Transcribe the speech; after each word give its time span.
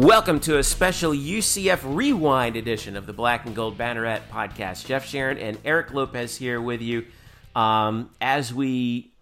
Welcome 0.00 0.40
to 0.40 0.56
a 0.56 0.62
special 0.62 1.12
UCF 1.12 1.80
Rewind 1.84 2.56
edition 2.56 2.96
of 2.96 3.04
the 3.04 3.12
Black 3.12 3.44
and 3.44 3.54
Gold 3.54 3.76
Banneret 3.76 4.22
podcast. 4.32 4.86
Jeff 4.86 5.06
Sharon 5.06 5.36
and 5.36 5.58
Eric 5.62 5.92
Lopez 5.92 6.38
here 6.38 6.58
with 6.58 6.80
you 6.80 7.04
um, 7.54 8.08
as 8.18 8.54
we 8.54 9.12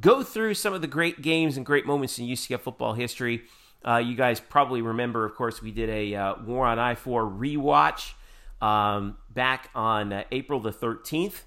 go 0.00 0.24
through 0.24 0.54
some 0.54 0.74
of 0.74 0.80
the 0.80 0.88
great 0.88 1.22
games 1.22 1.56
and 1.56 1.64
great 1.64 1.86
moments 1.86 2.18
in 2.18 2.26
UCF 2.26 2.62
football 2.62 2.94
history. 2.94 3.44
Uh, 3.86 3.98
you 3.98 4.16
guys 4.16 4.40
probably 4.40 4.82
remember, 4.82 5.24
of 5.24 5.36
course, 5.36 5.62
we 5.62 5.70
did 5.70 5.88
a 5.88 6.16
uh, 6.16 6.34
War 6.44 6.66
on 6.66 6.80
I 6.80 6.96
4 6.96 7.22
rewatch 7.22 8.14
um, 8.60 9.18
back 9.30 9.70
on 9.72 10.12
uh, 10.12 10.24
April 10.32 10.58
the 10.58 10.72
13th, 10.72 11.42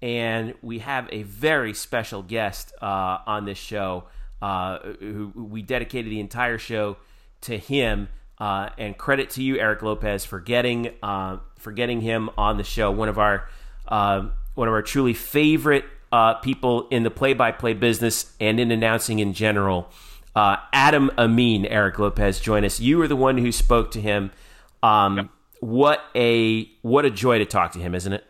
and 0.00 0.54
we 0.62 0.78
have 0.78 1.08
a 1.10 1.24
very 1.24 1.74
special 1.74 2.22
guest 2.22 2.72
uh, 2.80 3.18
on 3.26 3.46
this 3.46 3.58
show 3.58 4.04
uh, 4.40 4.78
who 5.00 5.32
we 5.34 5.60
dedicated 5.60 6.12
the 6.12 6.20
entire 6.20 6.58
show 6.58 6.98
to 7.42 7.58
him. 7.58 8.08
Uh, 8.38 8.70
and 8.76 8.98
credit 8.98 9.30
to 9.30 9.42
you, 9.42 9.56
Eric 9.58 9.82
Lopez, 9.82 10.24
for 10.24 10.40
getting 10.40 10.90
uh, 11.00 11.36
for 11.58 11.70
getting 11.70 12.00
him 12.00 12.28
on 12.36 12.56
the 12.56 12.64
show. 12.64 12.90
One 12.90 13.08
of 13.08 13.16
our 13.16 13.48
uh, 13.86 14.30
one 14.54 14.66
of 14.66 14.74
our 14.74 14.82
truly 14.82 15.14
favorite 15.14 15.84
uh, 16.10 16.34
people 16.34 16.88
in 16.88 17.04
the 17.04 17.10
play-by-play 17.10 17.74
business 17.74 18.34
and 18.40 18.58
in 18.58 18.70
announcing 18.72 19.20
in 19.20 19.32
general. 19.32 19.90
Uh, 20.34 20.56
Adam 20.72 21.10
Amin, 21.18 21.66
Eric 21.66 21.98
Lopez, 21.98 22.40
join 22.40 22.64
us. 22.64 22.80
You 22.80 22.98
were 22.98 23.06
the 23.06 23.16
one 23.16 23.38
who 23.38 23.52
spoke 23.52 23.90
to 23.92 24.00
him. 24.00 24.32
Um, 24.82 25.16
yep. 25.18 25.28
What 25.60 26.00
a 26.16 26.64
what 26.82 27.04
a 27.04 27.10
joy 27.10 27.38
to 27.38 27.44
talk 27.44 27.72
to 27.72 27.78
him, 27.78 27.94
isn't 27.94 28.12
it? 28.12 28.24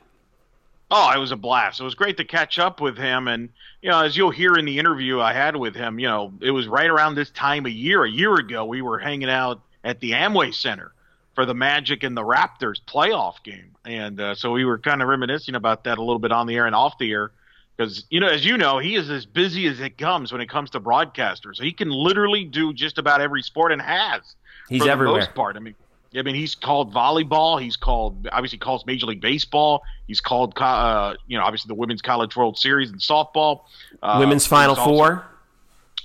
Oh, 0.95 1.11
it 1.11 1.19
was 1.19 1.33
a 1.33 1.37
blast. 1.37 1.81
It 1.81 1.85
was 1.85 1.95
great 1.95 2.19
to 2.19 2.25
catch 2.25 2.59
up 2.59 2.79
with 2.79 2.99
him. 2.99 3.27
And, 3.27 3.49
you 3.81 3.89
know, 3.89 4.01
as 4.01 4.15
you'll 4.15 4.31
hear 4.31 4.53
in 4.57 4.67
the 4.67 4.79
interview 4.79 5.21
I 5.21 5.33
had 5.33 5.57
with 5.57 5.75
him, 5.75 5.99
you 5.99 6.07
know, 6.07 6.35
it 6.43 6.51
was 6.51 6.69
right 6.69 6.89
around 6.89 7.15
this 7.15 7.31
time 7.31 7.65
a 7.65 7.71
year, 7.71 8.05
a 8.05 8.11
year 8.11 8.35
ago, 8.35 8.67
we 8.67 8.83
were 8.83 8.99
hanging 8.99 9.31
out 9.31 9.63
at 9.83 10.01
the 10.01 10.11
Amway 10.11 10.55
Center 10.55 10.93
for 11.35 11.47
the 11.47 11.55
Magic 11.55 12.03
and 12.03 12.15
the 12.15 12.23
Raptors 12.23 12.77
playoff 12.87 13.43
game. 13.43 13.75
And 13.87 14.21
uh, 14.21 14.35
so 14.35 14.53
we 14.53 14.67
were 14.67 14.79
kind 14.79 15.01
of 15.01 15.09
reminiscing 15.09 15.55
about 15.55 15.85
that 15.85 15.97
a 15.97 16.03
little 16.03 16.19
bit 16.19 16.31
on 16.31 16.47
the 16.47 16.57
air 16.57 16.67
and 16.67 16.75
off 16.75 16.99
the 16.99 17.11
air. 17.11 17.31
Because, 17.75 18.05
you 18.11 18.21
know, 18.21 18.29
as 18.29 18.45
you 18.45 18.59
know, 18.59 18.79
he 18.79 18.95
is 18.97 19.09
as 19.09 19.25
busy 19.25 19.67
as 19.69 19.81
it 19.81 19.97
comes 19.97 20.31
when 20.31 20.43
it 20.43 20.51
comes 20.51 20.69
to 20.71 20.81
broadcasters. 20.81 21.59
He 21.59 21.73
can 21.73 21.89
literally 21.89 22.45
do 22.45 22.75
just 22.75 22.99
about 22.99 23.23
every 23.23 23.41
sport 23.41 23.73
and 23.73 23.81
has. 23.81 24.21
He's 24.69 24.87
everywhere. 24.87 25.21
most 25.21 25.35
part. 25.35 25.57
I 25.57 25.61
mean, 25.61 25.75
I 26.15 26.23
mean, 26.23 26.35
he's 26.35 26.55
called 26.55 26.93
volleyball. 26.93 27.61
He's 27.61 27.77
called 27.77 28.29
obviously 28.31 28.59
calls 28.59 28.85
Major 28.85 29.07
League 29.07 29.21
Baseball. 29.21 29.83
He's 30.07 30.21
called 30.21 30.55
uh, 30.59 31.15
you 31.27 31.39
know 31.39 31.45
obviously 31.45 31.69
the 31.69 31.75
Women's 31.75 32.03
College 32.03 32.37
World 32.37 32.59
Series 32.59 32.91
and 32.91 33.01
softball. 33.01 33.63
Uh, 34.03 34.17
women's 34.19 34.47
Final 34.47 34.75
Four. 34.75 35.25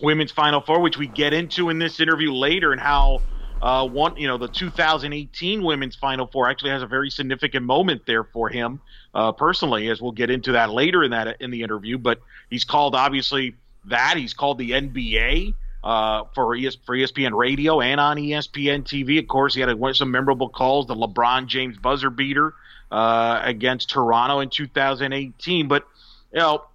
Women's 0.01 0.31
Final 0.31 0.61
Four, 0.61 0.79
which 0.79 0.97
we 0.97 1.07
get 1.07 1.33
into 1.33 1.69
in 1.69 1.79
this 1.79 1.99
interview 1.99 2.31
later, 2.31 2.71
and 2.71 2.79
how 2.79 3.21
uh, 3.61 3.85
one 3.87 4.15
you 4.15 4.27
know 4.27 4.37
the 4.37 4.47
2018 4.47 5.63
Women's 5.63 5.95
Final 5.95 6.27
Four 6.27 6.49
actually 6.49 6.71
has 6.71 6.83
a 6.83 6.87
very 6.87 7.09
significant 7.09 7.65
moment 7.65 8.03
there 8.05 8.23
for 8.23 8.47
him 8.49 8.79
uh, 9.13 9.33
personally, 9.33 9.89
as 9.89 10.01
we'll 10.01 10.11
get 10.13 10.29
into 10.29 10.53
that 10.53 10.71
later 10.71 11.03
in 11.03 11.11
that 11.11 11.41
in 11.41 11.51
the 11.51 11.63
interview. 11.63 11.97
But 11.97 12.21
he's 12.49 12.63
called 12.63 12.95
obviously 12.95 13.55
that. 13.85 14.15
He's 14.15 14.33
called 14.33 14.57
the 14.57 14.71
NBA 14.71 15.53
uh, 15.83 16.23
for, 16.35 16.55
ES, 16.55 16.75
for 16.85 16.95
ESPN 16.95 17.37
Radio 17.37 17.81
and 17.81 17.99
on 17.99 18.17
ESPN 18.17 18.83
TV. 18.83 19.19
Of 19.19 19.27
course, 19.27 19.53
he 19.53 19.61
had 19.61 19.69
a, 19.69 19.93
some 19.93 20.11
memorable 20.11 20.49
calls, 20.49 20.87
the 20.87 20.95
LeBron 20.95 21.47
James 21.47 21.77
buzzer 21.77 22.09
beater 22.09 22.53
uh, 22.91 23.41
against 23.43 23.89
Toronto 23.89 24.39
in 24.39 24.49
2018. 24.49 25.67
But 25.67 25.87
you 26.33 26.39
know, 26.39 26.65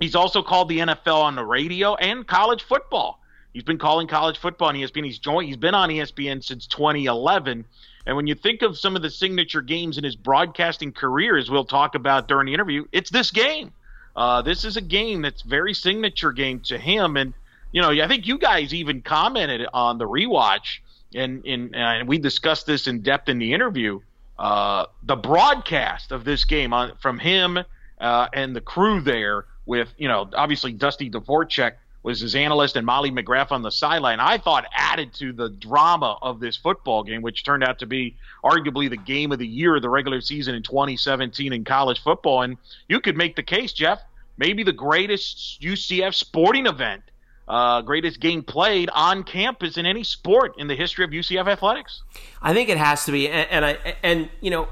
he's 0.00 0.14
also 0.14 0.42
called 0.42 0.68
the 0.68 0.78
NFL 0.78 1.20
on 1.20 1.36
the 1.36 1.44
radio 1.44 1.94
and 1.94 2.26
college 2.26 2.62
football. 2.62 3.20
He's 3.52 3.64
been 3.64 3.78
calling 3.78 4.06
college 4.06 4.38
football 4.38 4.68
on 4.68 4.74
ESPN. 4.74 5.04
He's 5.04 5.18
joined. 5.18 5.48
He's 5.48 5.56
been 5.56 5.74
on 5.74 5.88
ESPN 5.88 6.44
since 6.44 6.66
2011. 6.66 7.64
And 8.06 8.16
when 8.16 8.26
you 8.26 8.34
think 8.34 8.62
of 8.62 8.78
some 8.78 8.96
of 8.96 9.02
the 9.02 9.10
signature 9.10 9.60
games 9.60 9.98
in 9.98 10.04
his 10.04 10.16
broadcasting 10.16 10.92
career, 10.92 11.36
as 11.36 11.50
we'll 11.50 11.64
talk 11.64 11.94
about 11.94 12.28
during 12.28 12.46
the 12.46 12.54
interview, 12.54 12.84
it's 12.92 13.10
this 13.10 13.30
game. 13.30 13.72
Uh, 14.16 14.42
this 14.42 14.64
is 14.64 14.76
a 14.76 14.80
game 14.80 15.22
that's 15.22 15.42
very 15.42 15.74
signature 15.74 16.32
game 16.32 16.60
to 16.60 16.78
him, 16.78 17.16
and 17.16 17.34
you 17.72 17.82
know, 17.82 17.90
I 17.90 18.08
think 18.08 18.26
you 18.26 18.38
guys 18.38 18.72
even 18.72 19.02
commented 19.02 19.66
on 19.72 19.98
the 19.98 20.06
rewatch, 20.06 20.78
and 21.14 21.44
in 21.44 21.74
and 21.74 22.08
we 22.08 22.18
discussed 22.18 22.66
this 22.66 22.86
in 22.86 23.00
depth 23.00 23.28
in 23.28 23.38
the 23.38 23.52
interview. 23.52 24.00
Uh, 24.38 24.86
the 25.02 25.16
broadcast 25.16 26.12
of 26.12 26.24
this 26.24 26.44
game 26.44 26.72
on, 26.72 26.96
from 27.00 27.18
him 27.18 27.58
uh, 28.00 28.28
and 28.32 28.54
the 28.54 28.60
crew 28.60 29.00
there, 29.00 29.46
with 29.66 29.88
you 29.98 30.08
know, 30.08 30.28
obviously 30.34 30.72
Dusty 30.72 31.10
Dvoracek 31.10 31.72
was 32.02 32.20
his 32.20 32.34
analyst 32.34 32.76
and 32.76 32.86
Molly 32.86 33.10
McGrath 33.10 33.50
on 33.50 33.62
the 33.62 33.70
sideline. 33.70 34.20
I 34.20 34.38
thought 34.38 34.64
added 34.72 35.12
to 35.14 35.32
the 35.32 35.50
drama 35.50 36.16
of 36.22 36.40
this 36.40 36.56
football 36.56 37.02
game, 37.02 37.22
which 37.22 37.44
turned 37.44 37.64
out 37.64 37.80
to 37.80 37.86
be 37.86 38.16
arguably 38.44 38.88
the 38.88 38.96
game 38.96 39.32
of 39.32 39.38
the 39.38 39.46
year 39.46 39.76
of 39.76 39.82
the 39.82 39.90
regular 39.90 40.20
season 40.20 40.54
in 40.54 40.62
2017 40.62 41.52
in 41.52 41.64
college 41.64 42.00
football. 42.02 42.42
And 42.42 42.56
you 42.88 43.00
could 43.00 43.16
make 43.16 43.34
the 43.36 43.42
case, 43.42 43.72
Jeff, 43.72 44.00
maybe 44.38 44.62
the 44.62 44.72
greatest 44.72 45.60
UCF 45.60 46.14
sporting 46.14 46.66
event 46.66 47.02
uh, 47.48 47.80
greatest 47.80 48.20
game 48.20 48.42
played 48.42 48.90
on 48.92 49.24
campus 49.24 49.76
in 49.76 49.86
any 49.86 50.04
sport 50.04 50.54
in 50.58 50.68
the 50.68 50.76
history 50.76 51.04
of 51.04 51.10
UCF 51.10 51.48
athletics. 51.48 52.02
I 52.42 52.52
think 52.52 52.68
it 52.68 52.76
has 52.76 53.04
to 53.06 53.12
be, 53.12 53.28
and, 53.28 53.48
and 53.50 53.64
I 53.64 53.96
and 54.02 54.28
you 54.40 54.50
know, 54.50 54.68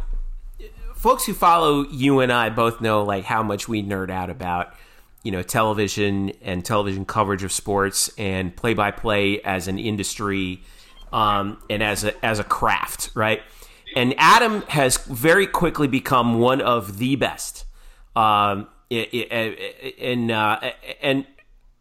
folks 0.94 1.24
who 1.24 1.32
follow 1.32 1.86
you 1.88 2.20
and 2.20 2.30
I 2.30 2.50
both 2.50 2.80
know 2.80 3.02
like 3.02 3.24
how 3.24 3.42
much 3.42 3.68
we 3.68 3.82
nerd 3.82 4.10
out 4.10 4.28
about 4.28 4.74
you 5.22 5.32
know 5.32 5.42
television 5.42 6.30
and 6.42 6.64
television 6.64 7.04
coverage 7.04 7.42
of 7.42 7.52
sports 7.52 8.10
and 8.18 8.54
play 8.54 8.74
by 8.74 8.90
play 8.90 9.40
as 9.40 9.68
an 9.68 9.78
industry 9.78 10.62
um, 11.12 11.62
and 11.70 11.82
as 11.82 12.04
a 12.04 12.24
as 12.24 12.38
a 12.38 12.44
craft, 12.44 13.10
right? 13.14 13.42
And 13.94 14.14
Adam 14.18 14.60
has 14.68 14.98
very 14.98 15.46
quickly 15.46 15.88
become 15.88 16.40
one 16.40 16.60
of 16.60 16.98
the 16.98 17.16
best. 17.16 17.64
Um, 18.14 18.68
and 18.90 20.30
uh, 20.30 20.72
and 21.00 21.26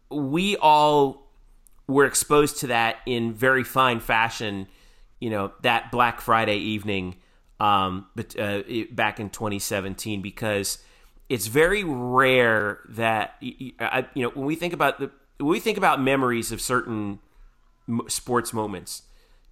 we 0.09 0.57
all 0.57 1.27
were 1.88 2.05
exposed 2.05 2.57
to 2.59 2.67
that 2.67 2.97
in 3.05 3.33
very 3.33 3.63
fine 3.63 3.99
fashion, 3.99 4.67
you 5.19 5.29
know, 5.29 5.51
that 5.61 5.91
Black 5.91 6.21
Friday 6.21 6.57
evening 6.57 7.16
um, 7.59 8.07
but, 8.16 8.38
uh, 8.39 8.63
back 8.91 9.19
in 9.19 9.29
2017 9.29 10.21
because 10.21 10.79
it's 11.29 11.47
very 11.47 11.83
rare 11.83 12.79
that 12.90 13.35
you 13.40 13.73
know 14.16 14.29
when 14.29 14.46
we 14.46 14.55
think 14.55 14.73
about 14.73 14.99
the 14.99 15.09
when 15.37 15.49
we 15.49 15.59
think 15.59 15.78
about 15.78 16.02
memories 16.02 16.52
of 16.52 16.59
certain 16.61 17.19
sports 18.07 18.53
moments 18.53 19.03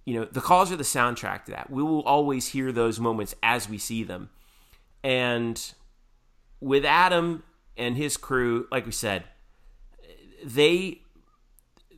you 0.04 0.18
know 0.18 0.26
the 0.26 0.40
calls 0.40 0.70
are 0.70 0.76
the 0.76 0.84
soundtrack 0.84 1.44
to 1.46 1.52
that. 1.52 1.70
We 1.70 1.82
will 1.82 2.02
always 2.02 2.48
hear 2.48 2.72
those 2.72 3.00
moments 3.00 3.34
as 3.42 3.68
we 3.68 3.78
see 3.78 4.04
them. 4.04 4.30
And 5.02 5.60
with 6.60 6.84
adam 6.84 7.42
and 7.76 7.96
his 7.96 8.16
crew 8.16 8.66
like 8.70 8.86
we 8.86 8.92
said 8.92 9.24
they 10.44 11.00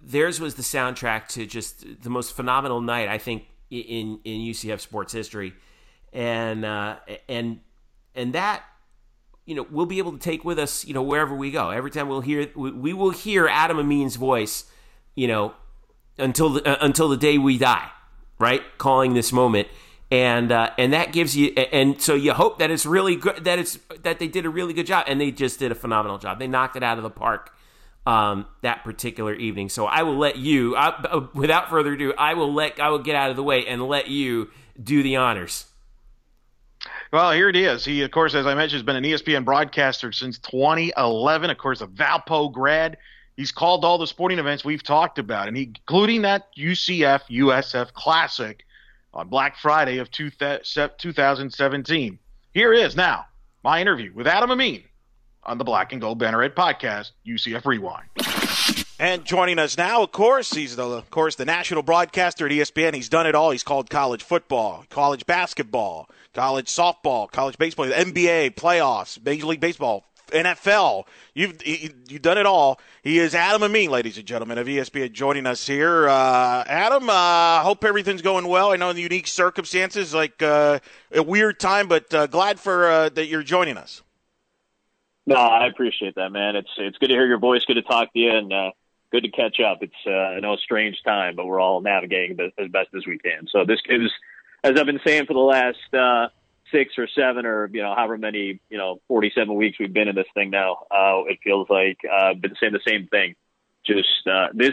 theirs 0.03 0.41
was 0.41 0.55
the 0.55 0.63
soundtrack 0.63 1.27
to 1.29 1.47
just 1.47 2.03
the 2.03 2.11
most 2.11 2.35
phenomenal 2.35 2.81
night 2.81 3.09
I 3.09 3.19
think 3.19 3.45
in 3.71 4.21
in 4.25 4.41
UCF 4.41 4.81
sports 4.81 5.13
history, 5.13 5.55
and 6.13 6.65
uh, 6.65 6.97
and 7.29 7.61
and 8.15 8.33
that 8.33 8.63
you 9.45 9.55
know 9.55 9.67
we'll 9.71 9.87
be 9.87 9.99
able 9.99 10.13
to 10.13 10.19
take 10.19 10.45
with 10.45 10.59
us 10.59 10.85
you 10.85 10.95
know 10.95 11.03
wherever 11.03 11.35
we 11.35 11.51
go. 11.51 11.71
Every 11.71 11.91
time 11.91 12.09
we'll 12.09 12.21
hear 12.21 12.49
we, 12.55 12.93
will 12.93 13.11
hear 13.11 13.49
Adam 13.49 13.79
Amin's 13.79 14.17
voice, 14.17 14.65
you 15.15 15.27
know, 15.27 15.55
until 16.19 16.51
the, 16.51 16.69
uh, 16.69 16.85
until 16.85 17.09
the 17.09 17.17
day 17.17 17.39
we 17.39 17.59
die, 17.59 17.91
right? 18.39 18.63
Calling 18.79 19.15
this 19.15 19.33
moment, 19.33 19.67
and 20.11 20.53
uh, 20.53 20.71
and 20.79 20.93
that 20.93 21.13
gives 21.13 21.37
you 21.37 21.49
and 21.49 22.01
so 22.01 22.15
you 22.15 22.33
hope 22.33 22.61
that 22.61 22.71
it's 22.71 22.87
really 22.87 23.17
good 23.17 23.45
that 23.45 23.59
it's 23.59 23.79
that 24.03 24.21
they 24.21 24.29
did 24.29 24.47
a 24.47 24.51
really 24.51 24.73
good 24.73 24.87
job. 24.87 25.05
And 25.09 25.21
they 25.21 25.33
just 25.33 25.59
did 25.59 25.73
a 25.73 25.77
phenomenal 25.77 26.19
job. 26.19 26.39
They 26.39 26.47
knocked 26.47 26.77
it 26.77 26.85
out 26.85 26.99
of 26.99 27.03
the 27.03 27.11
park 27.11 27.56
um, 28.07 28.47
that 28.63 28.85
particular 28.85 29.35
evening 29.35 29.69
so 29.69 29.87
i 29.87 30.03
will 30.03 30.17
let 30.17 30.37
you 30.37 30.77
I, 30.77 30.89
uh, 30.89 31.27
without 31.35 31.69
further 31.69 31.93
ado 31.93 32.15
i 32.17 32.35
will 32.35 32.53
let 32.53 32.81
i 32.81 32.89
will 32.89 33.01
get 33.01 33.17
out 33.17 33.31
of 33.31 33.37
the 33.37 33.43
way 33.43 33.67
and 33.67 33.87
let 33.87 34.09
you 34.09 34.51
do 34.83 35.03
the 35.03 35.17
honors 35.17 35.67
well, 37.13 37.31
here 37.33 37.49
it 37.49 37.57
is. 37.57 37.85
He, 37.85 38.03
of 38.03 38.11
course, 38.11 38.35
as 38.35 38.47
I 38.47 38.55
mentioned, 38.55 38.79
has 38.79 38.83
been 38.83 38.97
an 38.97 39.05
ESPN 39.05 39.45
broadcaster 39.45 40.11
since 40.13 40.39
2011. 40.39 41.51
Of 41.51 41.59
course, 41.59 41.81
a 41.81 41.87
Valpo 41.87 42.53
grad. 42.53 42.97
He's 43.37 43.53
called 43.53 43.85
all 43.85 43.99
the 43.99 44.07
sporting 44.07 44.39
events 44.39 44.65
we've 44.65 44.83
talked 44.83 45.19
about, 45.19 45.49
and 45.49 45.57
he, 45.57 45.65
including 45.65 46.23
that 46.23 46.49
UCF 46.57 47.23
USF 47.31 47.93
Classic 47.93 48.65
on 49.13 49.29
Black 49.29 49.59
Friday 49.59 49.99
of 49.99 50.11
2017. 50.11 52.19
Here 52.53 52.73
is 52.73 52.97
now 52.97 53.27
my 53.63 53.81
interview 53.81 54.13
with 54.15 54.27
Adam 54.27 54.51
Amin 54.51 54.83
on 55.47 55.59
the 55.59 55.65
Black 55.65 55.93
and 55.93 56.01
Gold 56.01 56.21
Banneret 56.21 56.55
podcast, 56.55 57.13
UCF 57.27 57.65
Rewind. 57.65 58.09
And 58.99 59.25
joining 59.25 59.59
us 59.59 59.77
now, 59.77 60.03
of 60.03 60.13
course, 60.13 60.53
he's 60.53 60.77
the, 60.77 60.85
of 60.85 61.11
course 61.11 61.37
the 61.37 61.45
national 61.45 61.83
broadcaster 61.83 62.47
at 62.47 62.53
ESPN. 62.53 62.95
He's 62.95 63.09
done 63.09 63.27
it 63.27 63.35
all. 63.35 63.51
He's 63.51 63.63
called 63.63 63.91
college 63.91 64.23
football, 64.23 64.85
college 64.91 65.27
basketball, 65.27 66.09
college 66.35 66.67
softball, 66.67 67.31
college 67.31 67.59
baseball, 67.59 67.87
NBA 67.87 68.55
playoffs, 68.55 69.23
Major 69.23 69.47
League 69.47 69.61
Baseball, 69.61 70.05
NFL. 70.29 71.05
You've 71.35 71.65
you've 71.67 72.23
done 72.23 72.39
it 72.39 72.47
all. 72.47 72.81
He 73.03 73.19
is 73.19 73.35
Adam 73.35 73.63
Amin, 73.63 73.91
ladies 73.91 74.17
and 74.17 74.27
gentlemen, 74.27 74.57
of 74.59 74.67
ESPN, 74.67 75.13
joining 75.13 75.47
us 75.47 75.67
here. 75.67 76.09
Uh, 76.09 76.65
Adam, 76.67 77.09
uh, 77.11 77.61
hope 77.61 77.85
everything's 77.85 78.23
going 78.23 78.49
well. 78.49 78.73
I 78.73 78.77
know 78.77 78.91
in 78.91 78.97
the 78.97 79.03
unique 79.03 79.27
circumstances, 79.27 80.15
like 80.15 80.43
uh, 80.43 80.79
a 81.13 81.23
weird 81.23 81.61
time, 81.61 81.87
but 81.87 82.13
uh, 82.15 82.27
glad 82.27 82.59
for 82.59 82.91
uh, 82.91 83.09
that 83.11 83.27
you're 83.27 83.43
joining 83.43 83.77
us. 83.77 84.03
No, 85.27 85.37
I 85.37 85.67
appreciate 85.67 86.15
that, 86.15 86.31
man. 86.31 86.57
It's 86.57 86.71
it's 86.79 86.99
good 86.99 87.09
to 87.09 87.15
hear 87.15 87.27
your 87.27 87.39
voice. 87.39 87.65
Good 87.65 87.75
to 87.75 87.83
talk 87.83 88.13
to 88.13 88.19
you, 88.19 88.31
and 88.31 88.53
uh, 88.53 88.71
good 89.11 89.25
to 89.25 89.31
catch 89.31 89.59
up. 89.61 89.79
It's 89.83 89.93
uh, 90.07 90.11
I 90.11 90.41
know 90.41 90.55
a 90.55 90.59
strange 90.59 90.97
time, 91.05 91.35
but 91.35 91.47
we're 91.47 91.61
all 91.61 91.81
navigating 91.81 92.39
as 92.59 92.69
best 92.71 92.89
as 92.97 93.07
we 93.07 93.19
can. 93.19 93.47
So 93.51 93.65
this 93.65 93.81
gives, 93.89 94.11
as 94.63 94.79
I've 94.79 94.87
been 94.87 95.01
saying 95.05 95.27
for 95.27 95.35
the 95.35 95.41
last 95.41 95.95
uh, 95.95 96.29
six 96.71 96.95
or 96.99 97.09
seven 97.09 97.47
or 97.47 97.69
you 97.73 97.83
know 97.83 97.95
however 97.95 98.19
many 98.19 98.61
you 98.69 98.79
know 98.79 99.01
47 99.09 99.55
weeks 99.55 99.79
we've 99.79 99.93
been 99.93 100.09
in 100.09 100.15
this 100.15 100.27
thing 100.35 100.51
now 100.51 100.79
uh 100.91 101.23
it 101.27 101.39
feels 101.43 101.69
like 101.71 101.99
uh 102.11 102.35
been 102.35 102.55
saying 102.61 102.73
the 102.73 102.81
same 102.87 103.07
thing 103.09 103.35
just 103.85 104.27
uh 104.27 104.49
this 104.53 104.73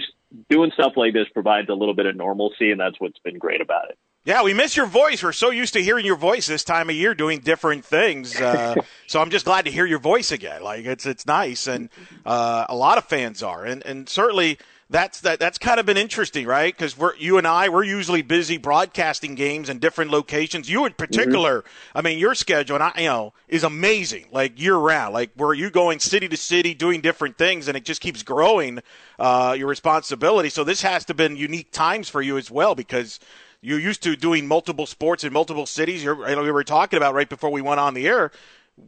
doing 0.49 0.71
stuff 0.73 0.93
like 0.95 1.13
this 1.13 1.27
provides 1.33 1.69
a 1.69 1.73
little 1.73 1.93
bit 1.93 2.05
of 2.05 2.15
normalcy 2.15 2.71
and 2.71 2.79
that's 2.79 2.99
what's 2.99 3.19
been 3.19 3.37
great 3.37 3.61
about 3.61 3.89
it 3.89 3.97
yeah, 4.25 4.41
we 4.43 4.53
miss 4.53 4.77
your 4.77 4.85
voice. 4.85 5.21
We're 5.21 5.33
so 5.33 5.49
used 5.49 5.73
to 5.73 5.83
hearing 5.83 6.05
your 6.05 6.15
voice 6.15 6.47
this 6.47 6.63
time 6.63 6.89
of 6.89 6.95
year 6.95 7.13
doing 7.13 7.39
different 7.39 7.83
things. 7.83 8.39
Uh, 8.39 8.75
so 9.07 9.19
I'm 9.21 9.29
just 9.29 9.43
glad 9.43 9.65
to 9.65 9.71
hear 9.71 9.85
your 9.85 9.99
voice 9.99 10.31
again. 10.31 10.63
Like 10.63 10.85
it's 10.85 11.05
it's 11.05 11.25
nice, 11.25 11.67
and 11.67 11.89
uh, 12.25 12.65
a 12.69 12.75
lot 12.75 12.97
of 12.97 13.03
fans 13.05 13.43
are, 13.43 13.65
and 13.65 13.85
and 13.85 14.07
certainly 14.07 14.59
that's 14.89 15.21
that 15.21 15.39
that's 15.39 15.57
kind 15.57 15.77
of 15.77 15.85
been 15.85 15.97
interesting, 15.97 16.45
right? 16.45 16.73
Because 16.73 16.97
we're 16.97 17.15
you 17.17 17.37
and 17.37 17.45
I 17.45 17.67
we're 17.67 17.83
usually 17.83 18.21
busy 18.21 18.57
broadcasting 18.57 19.35
games 19.35 19.67
in 19.67 19.79
different 19.79 20.11
locations. 20.11 20.69
You 20.69 20.85
in 20.85 20.93
particular, 20.93 21.59
mm-hmm. 21.59 21.97
I 21.97 22.01
mean, 22.01 22.17
your 22.17 22.33
schedule 22.33 22.75
and 22.75 22.83
I, 22.83 22.93
you 22.97 23.07
know, 23.07 23.33
is 23.49 23.65
amazing, 23.65 24.27
like 24.31 24.61
year 24.61 24.75
round. 24.75 25.13
Like 25.13 25.31
where 25.35 25.53
you 25.53 25.69
going 25.69 25.99
city 25.99 26.29
to 26.29 26.37
city 26.37 26.73
doing 26.73 27.01
different 27.01 27.37
things, 27.37 27.67
and 27.67 27.75
it 27.75 27.83
just 27.83 27.99
keeps 27.99 28.23
growing 28.23 28.79
uh, 29.19 29.53
your 29.57 29.67
responsibility. 29.67 30.47
So 30.47 30.63
this 30.63 30.81
has 30.83 31.03
to 31.05 31.09
have 31.09 31.17
been 31.17 31.35
unique 31.35 31.73
times 31.73 32.07
for 32.07 32.21
you 32.21 32.37
as 32.37 32.49
well 32.49 32.73
because 32.73 33.19
you're 33.63 33.79
used 33.79 34.03
to 34.03 34.15
doing 34.15 34.47
multiple 34.47 34.85
sports 34.85 35.23
in 35.23 35.33
multiple 35.33 35.65
cities. 35.65 36.03
You're, 36.03 36.29
you 36.29 36.35
know, 36.35 36.43
we 36.43 36.51
were 36.51 36.63
talking 36.63 36.97
about 36.97 37.15
right 37.15 37.27
before 37.27 37.49
we 37.49 37.61
went 37.61 37.79
on 37.79 37.93
the 37.95 38.07
air 38.07 38.31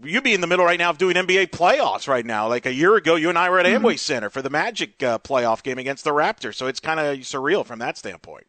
you'd 0.04 0.24
be 0.24 0.34
in 0.34 0.42
the 0.42 0.48
middle 0.48 0.66
right 0.66 0.80
now 0.80 0.90
of 0.90 0.98
doing 0.98 1.16
NBA 1.16 1.48
playoffs 1.48 2.08
right 2.08 2.26
now. 2.26 2.48
Like 2.48 2.66
a 2.66 2.74
year 2.74 2.96
ago, 2.96 3.16
you 3.16 3.30
and 3.30 3.38
I 3.38 3.50
were 3.50 3.60
at 3.60 3.66
mm-hmm. 3.66 3.86
Amway 3.86 4.00
Center 4.00 4.30
for 4.30 4.42
the 4.42 4.50
Magic 4.50 5.02
uh, 5.04 5.20
playoff 5.20 5.64
game 5.64 5.78
against 5.78 6.04
the 6.04 6.12
Raptors. 6.12 6.56
So 6.56 6.68
it's 6.68 6.80
kind 6.80 7.00
of 7.00 7.18
surreal 7.20 7.66
from 7.66 7.80
that 7.80 7.98
standpoint. 7.98 8.48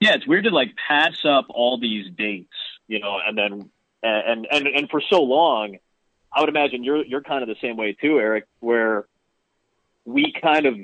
Yeah, 0.00 0.14
it's 0.14 0.26
weird 0.26 0.44
to 0.44 0.50
like 0.50 0.70
pass 0.88 1.24
up 1.24 1.46
all 1.50 1.78
these 1.78 2.10
dates, 2.16 2.54
you 2.88 3.00
know, 3.00 3.18
and 3.24 3.36
then 3.36 3.70
and 4.02 4.46
and 4.50 4.66
and 4.66 4.90
for 4.90 5.02
so 5.10 5.22
long, 5.22 5.76
I 6.32 6.40
would 6.40 6.48
imagine 6.48 6.84
you're 6.84 7.04
you're 7.04 7.22
kind 7.22 7.42
of 7.42 7.48
the 7.48 7.56
same 7.60 7.76
way 7.76 7.92
too, 7.92 8.18
Eric, 8.18 8.46
where 8.60 9.06
we 10.06 10.32
kind 10.40 10.64
of 10.64 10.78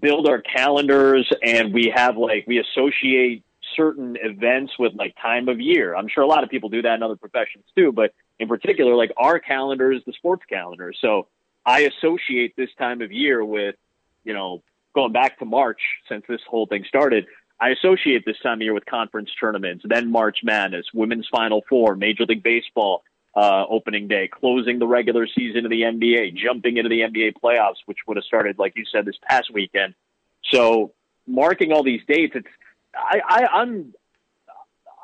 build 0.00 0.28
our 0.28 0.40
calendars 0.40 1.30
and 1.42 1.72
we 1.72 1.92
have 1.94 2.16
like 2.16 2.44
we 2.46 2.58
associate 2.58 3.44
certain 3.74 4.16
events 4.22 4.72
with 4.78 4.94
like 4.94 5.14
time 5.20 5.48
of 5.48 5.60
year. 5.60 5.94
I'm 5.94 6.08
sure 6.08 6.22
a 6.22 6.26
lot 6.26 6.44
of 6.44 6.50
people 6.50 6.68
do 6.68 6.82
that 6.82 6.94
in 6.94 7.02
other 7.02 7.16
professions 7.16 7.64
too, 7.76 7.92
but 7.92 8.14
in 8.38 8.48
particular, 8.48 8.94
like 8.94 9.12
our 9.16 9.38
calendar 9.38 9.92
is 9.92 10.02
the 10.06 10.12
sports 10.12 10.44
calendar. 10.48 10.92
So 11.00 11.28
I 11.64 11.80
associate 11.80 12.54
this 12.56 12.70
time 12.78 13.02
of 13.02 13.12
year 13.12 13.44
with, 13.44 13.74
you 14.24 14.34
know, 14.34 14.62
going 14.94 15.12
back 15.12 15.38
to 15.38 15.44
March 15.44 15.80
since 16.08 16.24
this 16.28 16.40
whole 16.48 16.66
thing 16.66 16.84
started. 16.86 17.26
I 17.58 17.70
associate 17.70 18.24
this 18.26 18.38
time 18.42 18.58
of 18.58 18.62
year 18.62 18.74
with 18.74 18.84
conference 18.86 19.30
tournaments, 19.38 19.84
then 19.88 20.10
March 20.10 20.38
Madness, 20.42 20.86
Women's 20.92 21.26
Final 21.34 21.62
Four, 21.68 21.96
Major 21.96 22.24
League 22.24 22.42
Baseball 22.42 23.02
uh, 23.36 23.66
opening 23.68 24.08
day, 24.08 24.28
closing 24.28 24.78
the 24.78 24.86
regular 24.86 25.26
season 25.26 25.66
of 25.66 25.70
the 25.70 25.82
NBA, 25.82 26.34
jumping 26.36 26.78
into 26.78 26.88
the 26.88 27.00
NBA 27.00 27.34
playoffs, 27.42 27.76
which 27.84 27.98
would 28.06 28.16
have 28.16 28.24
started, 28.24 28.58
like 28.58 28.72
you 28.76 28.84
said, 28.90 29.04
this 29.04 29.18
past 29.28 29.52
weekend. 29.52 29.94
So 30.50 30.92
marking 31.26 31.70
all 31.70 31.82
these 31.82 32.00
dates, 32.08 32.32
it's 32.34 32.48
I, 32.94 33.20
I 33.28 33.46
I'm 33.60 33.94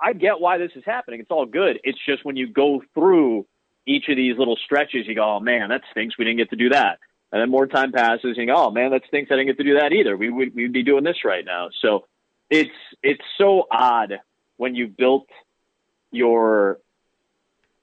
I 0.02 0.14
get 0.14 0.40
why 0.40 0.56
this 0.58 0.72
is 0.74 0.82
happening. 0.86 1.20
It's 1.20 1.30
all 1.30 1.44
good. 1.44 1.78
It's 1.84 1.98
just 2.06 2.24
when 2.24 2.36
you 2.36 2.48
go 2.48 2.82
through 2.94 3.46
each 3.86 4.08
of 4.08 4.16
these 4.16 4.38
little 4.38 4.56
stretches, 4.64 5.06
you 5.06 5.14
go, 5.14 5.36
oh 5.36 5.40
man, 5.40 5.68
that 5.68 5.82
stinks. 5.90 6.16
We 6.16 6.24
didn't 6.24 6.38
get 6.38 6.50
to 6.50 6.56
do 6.56 6.70
that. 6.70 6.98
And 7.32 7.40
then 7.40 7.50
more 7.50 7.66
time 7.66 7.92
passes, 7.92 8.24
and 8.24 8.36
you 8.36 8.46
go, 8.46 8.56
oh 8.56 8.70
man, 8.70 8.92
that 8.92 9.02
stinks. 9.08 9.30
I 9.30 9.34
didn't 9.34 9.48
get 9.48 9.58
to 9.58 9.64
do 9.64 9.78
that 9.78 9.92
either. 9.92 10.16
We 10.16 10.30
would 10.30 10.54
we'd 10.54 10.72
be 10.72 10.82
doing 10.82 11.04
this 11.04 11.24
right 11.24 11.44
now. 11.44 11.68
So 11.82 12.06
it's 12.48 12.70
it's 13.02 13.24
so 13.36 13.66
odd 13.70 14.20
when 14.56 14.74
you 14.74 14.86
built 14.86 15.28
your 16.10 16.78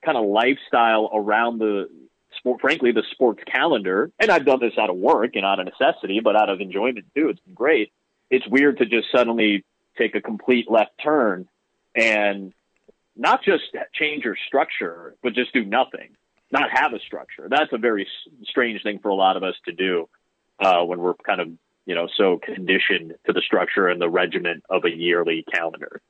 kind 0.03 0.17
of 0.17 0.25
lifestyle 0.25 1.09
around 1.13 1.59
the 1.59 1.89
sport, 2.37 2.61
frankly, 2.61 2.91
the 2.91 3.03
sports 3.11 3.41
calendar. 3.51 4.11
And 4.19 4.31
I've 4.31 4.45
done 4.45 4.59
this 4.59 4.73
out 4.77 4.89
of 4.89 4.97
work 4.97 5.31
and 5.35 5.45
out 5.45 5.59
of 5.59 5.67
necessity, 5.67 6.19
but 6.23 6.35
out 6.35 6.49
of 6.49 6.61
enjoyment 6.61 7.05
too. 7.15 7.29
It's 7.29 7.39
been 7.41 7.53
great. 7.53 7.91
It's 8.29 8.47
weird 8.47 8.77
to 8.77 8.85
just 8.85 9.07
suddenly 9.13 9.65
take 9.97 10.15
a 10.15 10.21
complete 10.21 10.69
left 10.69 10.91
turn 11.03 11.47
and 11.95 12.53
not 13.15 13.43
just 13.43 13.63
change 13.93 14.23
your 14.23 14.37
structure, 14.47 15.15
but 15.21 15.33
just 15.33 15.51
do 15.53 15.65
nothing, 15.65 16.15
not 16.51 16.69
have 16.71 16.93
a 16.93 16.99
structure. 16.99 17.47
That's 17.49 17.73
a 17.73 17.77
very 17.77 18.07
strange 18.43 18.81
thing 18.83 18.99
for 18.99 19.09
a 19.09 19.15
lot 19.15 19.35
of 19.35 19.43
us 19.43 19.55
to 19.65 19.73
do 19.73 20.07
uh, 20.59 20.83
when 20.83 20.99
we're 20.99 21.15
kind 21.15 21.41
of 21.41 21.49
you 21.85 21.95
know 21.95 22.07
so 22.15 22.39
conditioned 22.43 23.15
to 23.25 23.33
the 23.33 23.41
structure 23.41 23.87
and 23.87 23.99
the 23.99 24.09
regiment 24.09 24.63
of 24.69 24.85
a 24.85 24.89
yearly 24.89 25.43
calendar. 25.51 26.01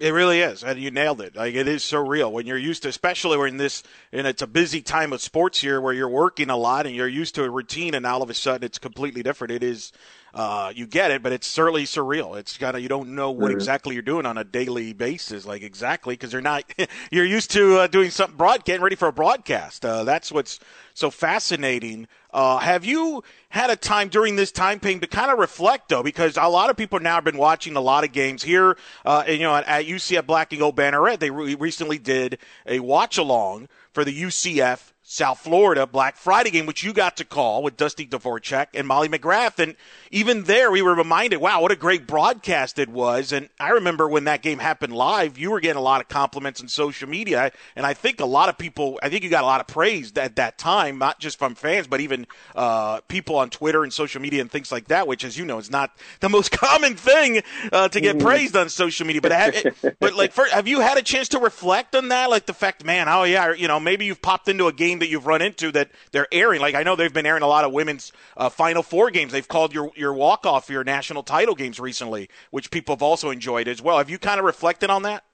It 0.00 0.12
really 0.12 0.40
is, 0.40 0.62
and 0.62 0.78
you 0.78 0.92
nailed 0.92 1.20
it. 1.20 1.34
Like 1.34 1.56
it 1.56 1.66
is 1.66 1.82
so 1.82 1.98
real 1.98 2.30
when 2.30 2.46
you're 2.46 2.56
used 2.56 2.84
to, 2.84 2.88
especially 2.88 3.36
when 3.36 3.56
this, 3.56 3.82
and 4.12 4.28
it's 4.28 4.42
a 4.42 4.46
busy 4.46 4.80
time 4.80 5.12
of 5.12 5.20
sports 5.20 5.60
here 5.60 5.80
where 5.80 5.92
you're 5.92 6.08
working 6.08 6.50
a 6.50 6.56
lot 6.56 6.86
and 6.86 6.94
you're 6.94 7.08
used 7.08 7.34
to 7.34 7.42
a 7.42 7.50
routine, 7.50 7.94
and 7.94 8.06
all 8.06 8.22
of 8.22 8.30
a 8.30 8.34
sudden 8.34 8.64
it's 8.64 8.78
completely 8.78 9.24
different. 9.24 9.52
It 9.52 9.64
is 9.64 9.92
uh, 10.34 10.72
you 10.72 10.86
get 10.86 11.10
it, 11.10 11.20
but 11.20 11.32
it's 11.32 11.48
certainly 11.48 11.84
surreal. 11.84 12.38
It's 12.38 12.56
kind 12.58 12.76
of 12.76 12.82
you 12.82 12.88
don't 12.88 13.16
know 13.16 13.32
what 13.32 13.48
mm-hmm. 13.48 13.56
exactly 13.56 13.94
you're 13.94 14.02
doing 14.02 14.24
on 14.24 14.38
a 14.38 14.44
daily 14.44 14.92
basis, 14.92 15.44
like 15.44 15.62
exactly 15.62 16.14
because 16.14 16.32
you're 16.32 16.42
not 16.42 16.62
you're 17.10 17.24
used 17.24 17.50
to 17.52 17.78
uh, 17.78 17.86
doing 17.88 18.10
something 18.10 18.36
broad, 18.36 18.64
getting 18.64 18.82
ready 18.82 18.94
for 18.94 19.08
a 19.08 19.12
broadcast. 19.12 19.84
Uh, 19.84 20.04
that's 20.04 20.30
what's 20.30 20.60
so 20.94 21.10
fascinating. 21.10 22.06
Uh, 22.38 22.58
have 22.58 22.84
you 22.84 23.24
had 23.48 23.68
a 23.68 23.74
time 23.74 24.08
during 24.08 24.36
this 24.36 24.52
time 24.52 24.78
period 24.78 25.00
to 25.00 25.08
kind 25.08 25.32
of 25.32 25.40
reflect 25.40 25.88
though? 25.88 26.04
Because 26.04 26.36
a 26.36 26.46
lot 26.46 26.70
of 26.70 26.76
people 26.76 27.00
now 27.00 27.16
have 27.16 27.24
been 27.24 27.36
watching 27.36 27.74
a 27.74 27.80
lot 27.80 28.04
of 28.04 28.12
games 28.12 28.44
here. 28.44 28.78
Uh, 29.04 29.24
and, 29.26 29.38
you 29.38 29.42
know, 29.42 29.56
at, 29.56 29.66
at 29.66 29.86
UCF 29.86 30.24
Black 30.24 30.52
and 30.52 30.60
Gold 30.60 30.76
Banneret, 30.76 31.18
they 31.18 31.30
re- 31.30 31.56
recently 31.56 31.98
did 31.98 32.38
a 32.64 32.78
watch 32.78 33.18
along 33.18 33.68
for 33.92 34.04
the 34.04 34.22
UCF 34.22 34.92
South 35.10 35.38
Florida 35.38 35.86
Black 35.86 36.18
Friday 36.18 36.50
game, 36.50 36.66
which 36.66 36.84
you 36.84 36.92
got 36.92 37.16
to 37.16 37.24
call 37.24 37.62
with 37.62 37.78
Dusty 37.78 38.06
Dvorak 38.06 38.66
and 38.74 38.86
Molly 38.86 39.08
McGrath. 39.08 39.58
And 39.58 39.74
even 40.10 40.44
there, 40.44 40.70
we 40.70 40.82
were 40.82 40.94
reminded, 40.94 41.38
wow, 41.38 41.62
what 41.62 41.72
a 41.72 41.76
great 41.76 42.06
broadcast 42.06 42.78
it 42.78 42.90
was. 42.90 43.32
And 43.32 43.48
I 43.58 43.70
remember 43.70 44.06
when 44.06 44.24
that 44.24 44.42
game 44.42 44.58
happened 44.58 44.92
live, 44.92 45.38
you 45.38 45.50
were 45.50 45.60
getting 45.60 45.78
a 45.78 45.82
lot 45.82 46.02
of 46.02 46.08
compliments 46.08 46.60
on 46.60 46.68
social 46.68 47.08
media. 47.08 47.52
And 47.74 47.86
I 47.86 47.94
think 47.94 48.20
a 48.20 48.26
lot 48.26 48.50
of 48.50 48.58
people, 48.58 49.00
I 49.02 49.08
think 49.08 49.24
you 49.24 49.30
got 49.30 49.44
a 49.44 49.46
lot 49.46 49.62
of 49.62 49.66
praise 49.66 50.12
at 50.14 50.36
that 50.36 50.58
time, 50.58 50.98
not 50.98 51.18
just 51.20 51.38
from 51.38 51.54
fans, 51.54 51.86
but 51.86 52.02
even 52.02 52.26
uh, 52.54 53.00
people 53.08 53.36
on 53.36 53.48
Twitter 53.48 53.84
and 53.84 53.92
social 53.92 54.20
media 54.20 54.42
and 54.42 54.50
things 54.50 54.70
like 54.70 54.88
that, 54.88 55.06
which, 55.06 55.24
as 55.24 55.38
you 55.38 55.46
know, 55.46 55.56
is 55.56 55.70
not 55.70 55.90
the 56.20 56.28
most 56.28 56.50
common 56.50 56.96
thing 56.96 57.40
uh, 57.72 57.88
to 57.88 58.00
get 58.02 58.16
mm-hmm. 58.16 58.26
praised 58.26 58.54
on 58.54 58.68
social 58.68 59.06
media. 59.06 59.22
But 59.22 59.32
have, 59.32 59.96
but 60.00 60.16
like, 60.16 60.32
for, 60.34 60.44
have 60.50 60.68
you 60.68 60.80
had 60.80 60.98
a 60.98 61.02
chance 61.02 61.28
to 61.28 61.38
reflect 61.38 61.94
on 61.94 62.08
that? 62.08 62.28
Like 62.28 62.44
the 62.44 62.52
fact, 62.52 62.84
man, 62.84 63.08
oh 63.08 63.24
yeah, 63.24 63.54
you 63.54 63.68
know, 63.68 63.80
maybe 63.80 64.04
you've 64.04 64.20
popped 64.20 64.50
into 64.50 64.66
a 64.66 64.72
game 64.72 64.97
that 65.00 65.08
you've 65.08 65.26
run 65.26 65.42
into 65.42 65.72
that 65.72 65.90
they're 66.12 66.26
airing? 66.32 66.60
Like 66.60 66.74
I 66.74 66.82
know 66.82 66.96
they've 66.96 67.12
been 67.12 67.26
airing 67.26 67.42
a 67.42 67.48
lot 67.48 67.64
of 67.64 67.72
women's 67.72 68.12
uh, 68.36 68.48
Final 68.48 68.82
Four 68.82 69.10
games. 69.10 69.32
They've 69.32 69.46
called 69.46 69.72
your 69.72 69.90
your 69.96 70.12
walk 70.12 70.46
off 70.46 70.70
your 70.70 70.84
national 70.84 71.22
title 71.22 71.54
games 71.54 71.80
recently, 71.80 72.28
which 72.50 72.70
people 72.70 72.94
have 72.94 73.02
also 73.02 73.30
enjoyed 73.30 73.68
as 73.68 73.82
well. 73.82 73.98
Have 73.98 74.10
you 74.10 74.18
kind 74.18 74.38
of 74.38 74.46
reflected 74.46 74.90
on 74.90 75.02
that? 75.02 75.24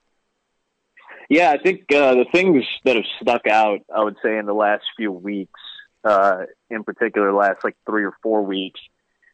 Yeah, 1.29 1.51
I 1.51 1.57
think 1.57 1.91
uh, 1.91 2.15
the 2.15 2.25
things 2.31 2.63
that 2.83 2.95
have 2.95 3.05
stuck 3.21 3.47
out, 3.47 3.79
I 3.93 4.03
would 4.03 4.17
say, 4.23 4.37
in 4.37 4.45
the 4.45 4.53
last 4.53 4.83
few 4.95 5.11
weeks, 5.11 5.59
uh, 6.03 6.43
in 6.69 6.83
particular, 6.83 7.33
last 7.33 7.63
like 7.63 7.75
three 7.85 8.03
or 8.03 8.13
four 8.21 8.43
weeks, 8.43 8.79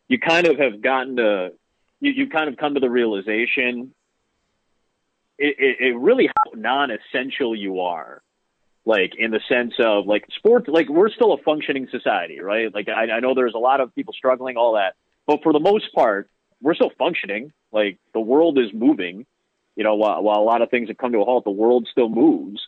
you 0.08 0.18
kind 0.18 0.48
of 0.48 0.58
have 0.58 0.82
gotten 0.82 1.18
to, 1.18 1.52
you, 2.00 2.12
you 2.12 2.30
kind 2.30 2.48
of 2.48 2.56
come 2.56 2.76
to 2.76 2.80
the 2.80 2.90
realization 2.90 3.94
it, 5.42 5.56
it, 5.58 5.88
it 5.88 5.98
really 5.98 6.28
how 6.28 6.52
non-essential 6.56 7.56
you 7.56 7.82
are 7.82 8.22
like 8.86 9.14
in 9.18 9.32
the 9.32 9.40
sense 9.48 9.74
of 9.80 10.08
like 10.08 10.26
sports 10.36 10.68
like 10.68 10.90
we're 10.90 11.10
still 11.10 11.34
a 11.34 11.38
functioning 11.38 11.88
society 11.92 12.40
right? 12.40 12.74
Like 12.74 12.90
I, 12.90 13.12
I 13.12 13.20
know 13.20 13.34
there's 13.36 13.54
a 13.54 13.60
lot 13.60 13.80
of 13.80 13.94
people 13.94 14.14
struggling 14.14 14.58
all 14.58 14.74
that. 14.74 14.96
But 15.28 15.44
for 15.44 15.54
the 15.54 15.60
most 15.60 15.94
part 15.94 16.30
we're 16.62 16.76
still 16.76 16.92
functioning. 16.98 17.52
Like 17.72 17.98
the 18.14 18.20
world 18.20 18.58
is 18.60 18.74
moving. 18.74 19.26
You 19.76 19.84
know 19.84 19.96
while, 19.96 20.22
while 20.22 20.40
a 20.40 20.44
lot 20.44 20.62
of 20.62 20.70
things 20.70 20.90
have 20.90 20.98
come 20.98 21.12
to 21.14 21.20
a 21.20 21.26
halt 21.26 21.44
the 21.44 21.52
world 21.52 21.88
still 21.92 22.10
moves. 22.10 22.62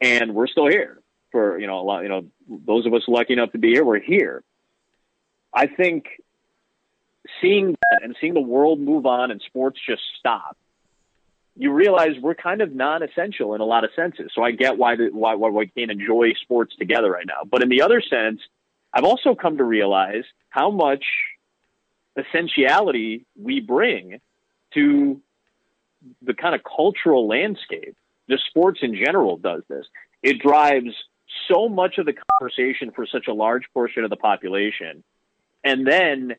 And 0.00 0.34
we're 0.34 0.48
still 0.48 0.68
here 0.68 0.98
for 1.30 1.58
you 1.58 1.66
know 1.66 1.80
a 1.80 1.82
lot 1.82 2.02
you 2.02 2.08
know 2.08 2.26
those 2.48 2.86
of 2.86 2.94
us 2.94 3.02
lucky 3.08 3.32
enough 3.32 3.52
to 3.52 3.58
be 3.58 3.70
here 3.70 3.84
we're 3.84 4.00
here. 4.00 4.42
I 5.54 5.66
think 5.66 6.06
seeing 7.40 7.76
that 7.90 8.02
and 8.02 8.16
seeing 8.20 8.34
the 8.34 8.40
world 8.40 8.80
move 8.80 9.06
on 9.06 9.30
and 9.30 9.40
sports 9.42 9.78
just 9.86 10.02
stop 10.18 10.56
you 11.56 11.72
realize 11.72 12.12
we're 12.20 12.34
kind 12.34 12.62
of 12.62 12.74
non-essential 12.74 13.54
in 13.54 13.60
a 13.60 13.64
lot 13.64 13.84
of 13.84 13.90
senses. 13.94 14.30
So 14.34 14.42
I 14.42 14.52
get 14.52 14.78
why 14.78 14.96
the, 14.96 15.10
why 15.12 15.34
why 15.34 15.50
we 15.50 15.66
can't 15.66 15.90
enjoy 15.90 16.32
sports 16.40 16.74
together 16.78 17.10
right 17.10 17.26
now. 17.26 17.42
But 17.48 17.62
in 17.62 17.68
the 17.68 17.82
other 17.82 18.00
sense, 18.00 18.40
I've 18.92 19.04
also 19.04 19.34
come 19.34 19.58
to 19.58 19.64
realize 19.64 20.24
how 20.48 20.70
much 20.70 21.04
essentiality 22.16 23.24
we 23.40 23.60
bring 23.60 24.20
to 24.74 25.20
the 26.22 26.34
kind 26.34 26.54
of 26.54 26.62
cultural 26.64 27.26
landscape. 27.28 27.96
The 28.28 28.38
sports 28.48 28.80
in 28.82 28.94
general 28.94 29.36
does 29.36 29.62
this. 29.68 29.86
It 30.22 30.38
drives 30.38 30.94
so 31.50 31.68
much 31.68 31.98
of 31.98 32.06
the 32.06 32.14
conversation 32.38 32.92
for 32.92 33.06
such 33.06 33.26
a 33.28 33.32
large 33.32 33.64
portion 33.72 34.04
of 34.04 34.10
the 34.10 34.16
population. 34.16 35.02
And 35.64 35.86
then 35.86 36.34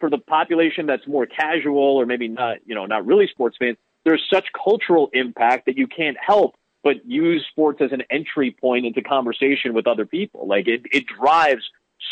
for 0.00 0.10
the 0.10 0.18
population 0.18 0.86
that's 0.86 1.06
more 1.06 1.26
casual 1.26 1.96
or 1.96 2.06
maybe 2.06 2.28
not, 2.28 2.58
you 2.66 2.74
know, 2.74 2.86
not 2.86 3.06
really 3.06 3.28
sports 3.28 3.56
fans, 3.58 3.76
there's 4.06 4.22
such 4.32 4.46
cultural 4.52 5.10
impact 5.12 5.66
that 5.66 5.76
you 5.76 5.88
can't 5.88 6.16
help 6.24 6.54
but 6.84 7.04
use 7.04 7.44
sports 7.50 7.80
as 7.82 7.90
an 7.90 8.04
entry 8.08 8.52
point 8.52 8.86
into 8.86 9.02
conversation 9.02 9.74
with 9.74 9.88
other 9.88 10.06
people. 10.06 10.46
Like 10.46 10.68
it, 10.68 10.82
it 10.92 11.04
drives 11.06 11.64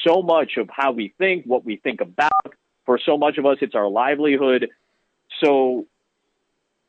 so 0.04 0.20
much 0.20 0.56
of 0.56 0.68
how 0.68 0.90
we 0.90 1.14
think, 1.18 1.44
what 1.46 1.64
we 1.64 1.76
think 1.76 2.00
about. 2.00 2.32
For 2.84 2.98
so 2.98 3.16
much 3.16 3.38
of 3.38 3.46
us, 3.46 3.58
it's 3.60 3.76
our 3.76 3.88
livelihood. 3.88 4.70
So 5.42 5.86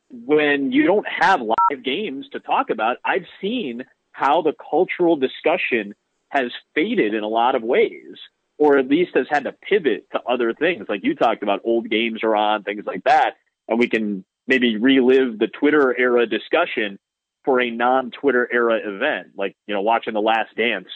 when 0.09 0.71
you 0.71 0.87
don't 0.87 1.05
have 1.07 1.39
live 1.41 1.83
games 1.83 2.25
to 2.31 2.39
talk 2.39 2.71
about, 2.71 2.97
I've 3.05 3.27
seen 3.39 3.85
how 4.11 4.41
the 4.41 4.53
cultural 4.53 5.17
discussion 5.17 5.93
has 6.29 6.51
faded 6.73 7.13
in 7.13 7.23
a 7.23 7.27
lot 7.27 7.53
of 7.53 7.61
ways, 7.61 8.15
or 8.57 8.79
at 8.79 8.87
least 8.87 9.11
has 9.13 9.27
had 9.29 9.43
to 9.43 9.51
pivot 9.51 10.07
to 10.13 10.21
other 10.27 10.55
things. 10.55 10.87
Like 10.89 11.03
you 11.03 11.13
talked 11.13 11.43
about, 11.43 11.61
old 11.63 11.87
games 11.87 12.23
are 12.23 12.35
on, 12.35 12.63
things 12.63 12.85
like 12.87 13.03
that. 13.03 13.35
And 13.67 13.77
we 13.77 13.87
can 13.87 14.25
maybe 14.47 14.77
relive 14.77 15.39
the 15.39 15.47
Twitter 15.47 15.95
era 15.97 16.25
discussion 16.25 16.99
for 17.43 17.61
a 17.61 17.69
non 17.69 18.11
Twitter 18.11 18.47
era 18.51 18.79
event, 18.83 19.29
like, 19.37 19.55
you 19.67 19.73
know, 19.73 19.81
watching 19.81 20.13
The 20.13 20.21
Last 20.21 20.55
Dance 20.55 20.87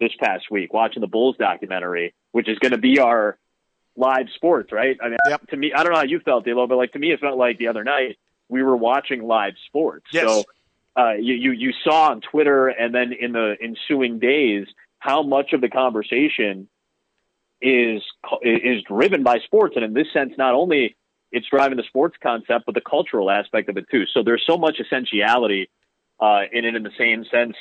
this 0.00 0.12
past 0.20 0.44
week, 0.50 0.72
watching 0.72 1.00
the 1.00 1.06
Bulls 1.06 1.36
documentary, 1.38 2.14
which 2.32 2.48
is 2.48 2.58
going 2.58 2.72
to 2.72 2.78
be 2.78 2.98
our 2.98 3.38
live 3.96 4.26
sports, 4.34 4.72
right? 4.72 4.96
I 5.02 5.08
mean, 5.08 5.18
yep. 5.28 5.46
to 5.48 5.56
me, 5.56 5.72
I 5.72 5.82
don't 5.82 5.92
know 5.92 5.98
how 5.98 6.04
you 6.04 6.20
felt, 6.20 6.44
D'Lo, 6.44 6.66
but 6.66 6.76
like 6.76 6.92
to 6.92 6.98
me, 6.98 7.12
it 7.12 7.20
felt 7.20 7.38
like 7.38 7.58
the 7.58 7.68
other 7.68 7.84
night 7.84 8.18
we 8.48 8.62
were 8.62 8.76
watching 8.76 9.22
live 9.22 9.54
sports. 9.66 10.06
Yes. 10.12 10.24
So 10.24 10.44
uh, 10.96 11.12
you, 11.14 11.34
you 11.34 11.50
you 11.52 11.72
saw 11.84 12.10
on 12.10 12.20
Twitter 12.20 12.68
and 12.68 12.94
then 12.94 13.12
in 13.12 13.32
the 13.32 13.54
ensuing 13.60 14.18
days 14.18 14.66
how 14.98 15.22
much 15.22 15.52
of 15.52 15.60
the 15.60 15.68
conversation 15.68 16.68
is 17.60 18.02
is 18.42 18.82
driven 18.82 19.22
by 19.22 19.38
sports, 19.40 19.76
and 19.76 19.84
in 19.84 19.94
this 19.94 20.12
sense, 20.12 20.32
not 20.36 20.54
only 20.54 20.96
it's 21.32 21.46
driving 21.48 21.76
the 21.76 21.84
sports 21.84 22.16
concept, 22.22 22.66
but 22.66 22.74
the 22.74 22.80
cultural 22.80 23.30
aspect 23.30 23.68
of 23.68 23.76
it 23.76 23.86
too. 23.90 24.04
So 24.12 24.22
there's 24.22 24.44
so 24.46 24.56
much 24.56 24.78
essentiality 24.80 25.68
uh, 26.20 26.42
in 26.52 26.64
it 26.64 26.74
in 26.74 26.82
the 26.82 26.90
same 26.98 27.24
sense 27.30 27.56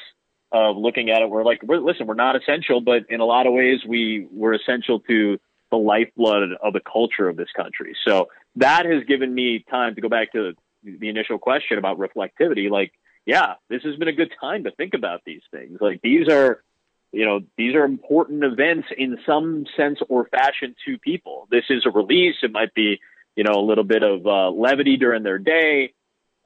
of 0.52 0.78
looking 0.78 1.10
at 1.10 1.22
it. 1.22 1.30
We're 1.30 1.44
like, 1.44 1.62
we're, 1.64 1.80
listen, 1.80 2.08
we're 2.08 2.14
not 2.14 2.36
essential, 2.36 2.80
but 2.80 3.10
in 3.10 3.20
a 3.20 3.26
lot 3.26 3.48
of 3.48 3.54
ways, 3.54 3.80
we 3.88 4.28
we're 4.32 4.54
essential 4.54 5.00
to 5.02 5.40
the 5.72 5.78
lifeblood 5.78 6.50
of 6.62 6.74
the 6.74 6.80
culture 6.80 7.28
of 7.28 7.36
this 7.36 7.50
country. 7.56 7.96
So 8.08 8.30
that 8.58 8.86
has 8.86 9.04
given 9.06 9.34
me 9.34 9.66
time 9.70 9.96
to 9.96 10.02
go 10.02 10.10
back 10.10 10.32
to 10.34 10.54
the 10.84 11.10
initial 11.10 11.40
question 11.40 11.78
about 11.78 11.98
reflectivity. 11.98 12.70
Like, 12.70 12.94
yeah, 13.26 13.56
this 13.70 13.82
has 13.84 13.96
been 13.96 14.08
a 14.08 14.14
good 14.14 14.32
time 14.40 14.66
to 14.66 14.72
think 14.72 14.94
about 14.94 15.22
these 15.26 15.42
things. 15.52 15.80
Like 15.82 16.02
these 16.02 16.30
are, 16.30 16.64
you 17.12 17.26
know, 17.26 17.42
these 17.58 17.74
are 17.76 17.84
important 17.84 18.44
events 18.44 18.88
in 18.96 19.18
some 19.26 19.66
sense 19.76 20.00
or 20.08 20.28
fashion 20.28 20.76
to 20.86 21.00
people. 21.00 21.48
This 21.50 21.66
is 21.70 21.86
a 21.86 21.90
release. 21.90 22.36
It 22.44 22.52
might 22.52 22.74
be 22.74 23.00
you 23.36 23.44
know, 23.44 23.54
a 23.54 23.66
little 23.66 23.84
bit 23.84 24.04
of 24.04 24.26
uh, 24.26 24.50
levity 24.50 24.98
during 24.98 25.24
their 25.24 25.38
day, 25.38 25.94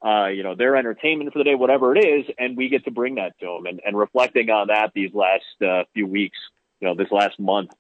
uh, 0.04 0.28
you 0.28 0.44
know, 0.44 0.56
their 0.56 0.76
entertainment 0.76 1.32
for 1.32 1.40
the 1.40 1.44
day, 1.44 1.56
whatever 1.56 1.96
it 1.96 2.04
is, 2.04 2.26
and 2.38 2.58
we 2.58 2.70
get 2.70 2.86
to 2.86 2.92
bring 2.92 3.16
that 3.16 3.38
to 3.40 3.46
them. 3.46 3.66
And, 3.66 3.82
and 3.86 3.98
reflecting 3.98 4.50
on 4.50 4.68
that 4.68 4.92
these 4.94 5.14
last 5.14 5.44
uh, 5.62 5.84
few 5.94 6.08
weeks, 6.08 6.38
you 6.80 6.88
know, 6.88 6.96
this 6.96 7.12
last 7.12 7.40
month 7.40 7.72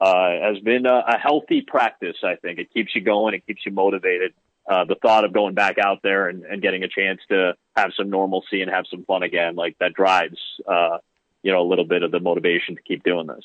uh, 0.00 0.30
has 0.42 0.58
been 0.58 0.86
a, 0.86 1.02
a 1.08 1.18
healthy 1.18 1.62
practice. 1.62 2.16
I 2.24 2.34
think 2.36 2.58
it 2.58 2.72
keeps 2.72 2.94
you 2.94 3.00
going, 3.00 3.34
it 3.34 3.46
keeps 3.46 3.64
you 3.64 3.72
motivated. 3.72 4.34
Uh, 4.68 4.84
the 4.84 4.94
thought 4.94 5.24
of 5.24 5.32
going 5.32 5.54
back 5.54 5.76
out 5.78 6.00
there 6.02 6.28
and, 6.28 6.44
and 6.44 6.62
getting 6.62 6.84
a 6.84 6.88
chance 6.88 7.20
to 7.28 7.54
have 7.74 7.90
some 7.96 8.10
normalcy 8.10 8.62
and 8.62 8.70
have 8.70 8.84
some 8.88 9.04
fun 9.04 9.24
again, 9.24 9.56
like 9.56 9.76
that 9.80 9.92
drives, 9.92 10.38
uh, 10.68 10.98
you 11.42 11.50
know, 11.50 11.60
a 11.60 11.68
little 11.68 11.84
bit 11.84 12.04
of 12.04 12.12
the 12.12 12.20
motivation 12.20 12.76
to 12.76 12.82
keep 12.82 13.02
doing 13.02 13.26
this. 13.26 13.44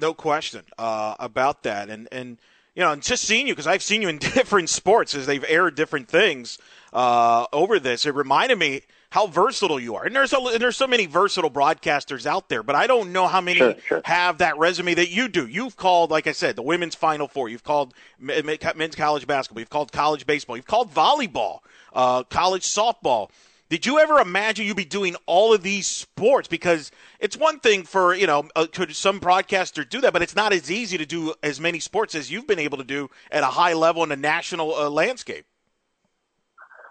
No 0.00 0.12
question 0.12 0.62
about 0.76 1.62
that, 1.64 1.88
and 1.90 2.08
and 2.10 2.38
you 2.80 2.86
know, 2.86 2.92
and 2.92 3.02
just 3.02 3.24
seeing 3.24 3.46
you 3.46 3.52
because 3.52 3.66
I've 3.66 3.82
seen 3.82 4.00
you 4.00 4.08
in 4.08 4.16
different 4.18 4.70
sports 4.70 5.14
as 5.14 5.26
they've 5.26 5.44
aired 5.46 5.74
different 5.74 6.08
things 6.08 6.56
uh, 6.94 7.44
over 7.52 7.78
this. 7.78 8.06
It 8.06 8.14
reminded 8.14 8.58
me 8.58 8.80
how 9.10 9.26
versatile 9.26 9.78
you 9.78 9.96
are, 9.96 10.06
and 10.06 10.16
there's 10.16 10.32
a, 10.32 10.38
and 10.38 10.62
there's 10.62 10.78
so 10.78 10.86
many 10.86 11.04
versatile 11.04 11.50
broadcasters 11.50 12.24
out 12.24 12.48
there, 12.48 12.62
but 12.62 12.74
I 12.74 12.86
don't 12.86 13.12
know 13.12 13.26
how 13.26 13.42
many 13.42 13.58
sure, 13.58 13.74
sure. 13.86 14.00
have 14.06 14.38
that 14.38 14.56
resume 14.56 14.94
that 14.94 15.10
you 15.10 15.28
do. 15.28 15.46
You've 15.46 15.76
called, 15.76 16.10
like 16.10 16.26
I 16.26 16.32
said, 16.32 16.56
the 16.56 16.62
women's 16.62 16.94
Final 16.94 17.28
Four. 17.28 17.50
You've 17.50 17.64
called 17.64 17.92
men's 18.18 18.94
college 18.94 19.26
basketball. 19.26 19.60
You've 19.60 19.68
called 19.68 19.92
college 19.92 20.26
baseball. 20.26 20.56
You've 20.56 20.66
called 20.66 20.94
volleyball, 20.94 21.58
uh, 21.92 22.22
college 22.22 22.62
softball. 22.62 23.28
Did 23.70 23.86
you 23.86 24.00
ever 24.00 24.18
imagine 24.18 24.66
you'd 24.66 24.76
be 24.76 24.84
doing 24.84 25.14
all 25.26 25.54
of 25.54 25.62
these 25.62 25.86
sports? 25.86 26.48
Because 26.48 26.90
it's 27.20 27.36
one 27.36 27.60
thing 27.60 27.84
for 27.84 28.12
you 28.12 28.26
know 28.26 28.48
uh, 28.56 28.66
some 28.88 29.20
broadcaster 29.20 29.84
do 29.84 30.00
that, 30.00 30.12
but 30.12 30.22
it's 30.22 30.34
not 30.34 30.52
as 30.52 30.72
easy 30.72 30.98
to 30.98 31.06
do 31.06 31.34
as 31.44 31.60
many 31.60 31.78
sports 31.78 32.16
as 32.16 32.32
you've 32.32 32.48
been 32.48 32.58
able 32.58 32.78
to 32.78 32.84
do 32.84 33.08
at 33.30 33.44
a 33.44 33.46
high 33.46 33.74
level 33.74 34.02
in 34.02 34.10
a 34.10 34.16
national 34.16 34.74
uh, 34.74 34.90
landscape. 34.90 35.46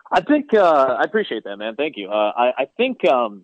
I 0.09 0.21
think 0.21 0.53
uh, 0.53 0.95
I 0.97 1.03
appreciate 1.03 1.43
that, 1.43 1.57
man. 1.57 1.75
Thank 1.75 1.97
you. 1.97 2.09
Uh, 2.09 2.31
I, 2.35 2.51
I, 2.57 2.65
think 2.77 3.05
um, 3.05 3.43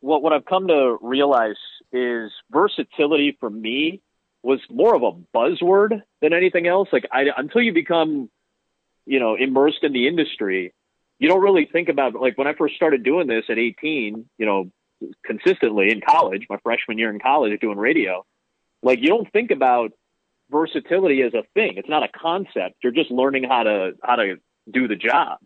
what 0.00 0.20
what 0.20 0.32
I've 0.32 0.44
come 0.44 0.66
to 0.66 0.98
realize 1.00 1.56
is 1.92 2.32
versatility 2.50 3.36
for 3.38 3.48
me 3.48 4.02
was 4.42 4.58
more 4.68 4.96
of 4.96 5.02
a 5.04 5.12
buzzword 5.32 6.02
than 6.20 6.32
anything 6.32 6.66
else. 6.66 6.88
Like 6.92 7.06
I, 7.12 7.26
until 7.36 7.62
you 7.62 7.72
become, 7.72 8.28
you 9.06 9.20
know, 9.20 9.36
immersed 9.36 9.84
in 9.84 9.92
the 9.92 10.08
industry, 10.08 10.74
you 11.22 11.28
don't 11.28 11.40
really 11.40 11.68
think 11.72 11.88
about 11.88 12.14
like 12.14 12.36
when 12.36 12.48
I 12.48 12.54
first 12.54 12.74
started 12.74 13.04
doing 13.04 13.28
this 13.28 13.44
at 13.48 13.56
18, 13.56 14.28
you 14.38 14.46
know, 14.46 14.72
consistently 15.24 15.92
in 15.92 16.00
college, 16.00 16.46
my 16.50 16.56
freshman 16.64 16.98
year 16.98 17.10
in 17.10 17.20
college 17.20 17.60
doing 17.60 17.78
radio, 17.78 18.26
like 18.82 18.98
you 19.00 19.06
don't 19.06 19.30
think 19.32 19.52
about 19.52 19.92
versatility 20.50 21.22
as 21.22 21.32
a 21.32 21.44
thing. 21.54 21.74
It's 21.76 21.88
not 21.88 22.02
a 22.02 22.08
concept. 22.08 22.74
You're 22.82 22.90
just 22.90 23.12
learning 23.12 23.44
how 23.44 23.62
to 23.62 23.92
how 24.02 24.16
to 24.16 24.38
do 24.68 24.88
the 24.88 24.96
job. 24.96 25.38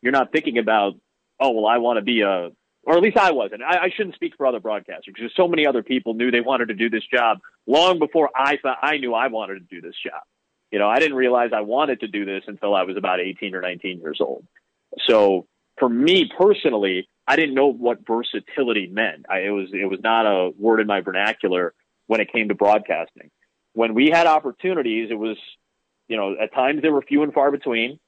You're 0.00 0.12
not 0.12 0.30
thinking 0.30 0.58
about, 0.58 0.94
oh 1.40 1.50
well, 1.50 1.66
I 1.66 1.78
want 1.78 1.96
to 1.96 2.02
be 2.02 2.20
a 2.20 2.50
or 2.84 2.96
at 2.96 3.02
least 3.02 3.16
I 3.16 3.32
wasn't. 3.32 3.62
I, 3.64 3.86
I 3.86 3.90
shouldn't 3.96 4.14
speak 4.14 4.34
for 4.36 4.46
other 4.46 4.60
broadcasters 4.60 5.12
because 5.12 5.32
so 5.34 5.48
many 5.48 5.66
other 5.66 5.82
people 5.82 6.14
knew 6.14 6.30
they 6.30 6.40
wanted 6.40 6.68
to 6.68 6.74
do 6.74 6.88
this 6.88 7.02
job 7.12 7.38
long 7.66 7.98
before 7.98 8.30
I 8.32 8.58
thought 8.62 8.78
I 8.80 8.98
knew 8.98 9.12
I 9.12 9.26
wanted 9.26 9.54
to 9.54 9.74
do 9.74 9.80
this 9.80 9.96
job. 10.00 10.22
You 10.70 10.78
know, 10.78 10.88
I 10.88 11.00
didn't 11.00 11.16
realize 11.16 11.50
I 11.52 11.62
wanted 11.62 11.98
to 12.00 12.06
do 12.06 12.24
this 12.24 12.44
until 12.46 12.76
I 12.76 12.84
was 12.84 12.96
about 12.96 13.18
18 13.18 13.56
or 13.56 13.60
19 13.60 13.98
years 13.98 14.18
old. 14.20 14.46
So 15.06 15.46
for 15.78 15.88
me 15.88 16.30
personally, 16.36 17.08
I 17.26 17.36
didn't 17.36 17.54
know 17.54 17.72
what 17.72 18.06
versatility 18.06 18.86
meant. 18.86 19.26
I, 19.28 19.40
it 19.40 19.50
was 19.50 19.68
it 19.72 19.88
was 19.90 20.00
not 20.02 20.26
a 20.26 20.50
word 20.58 20.80
in 20.80 20.86
my 20.86 21.00
vernacular 21.00 21.74
when 22.06 22.20
it 22.20 22.32
came 22.32 22.48
to 22.48 22.54
broadcasting. 22.54 23.30
When 23.72 23.94
we 23.94 24.10
had 24.10 24.26
opportunities, 24.26 25.10
it 25.10 25.18
was, 25.18 25.36
you 26.08 26.16
know, 26.16 26.34
at 26.40 26.54
times 26.54 26.82
they 26.82 26.88
were 26.88 27.02
few 27.02 27.22
and 27.24 27.32
far 27.32 27.50
between 27.50 27.98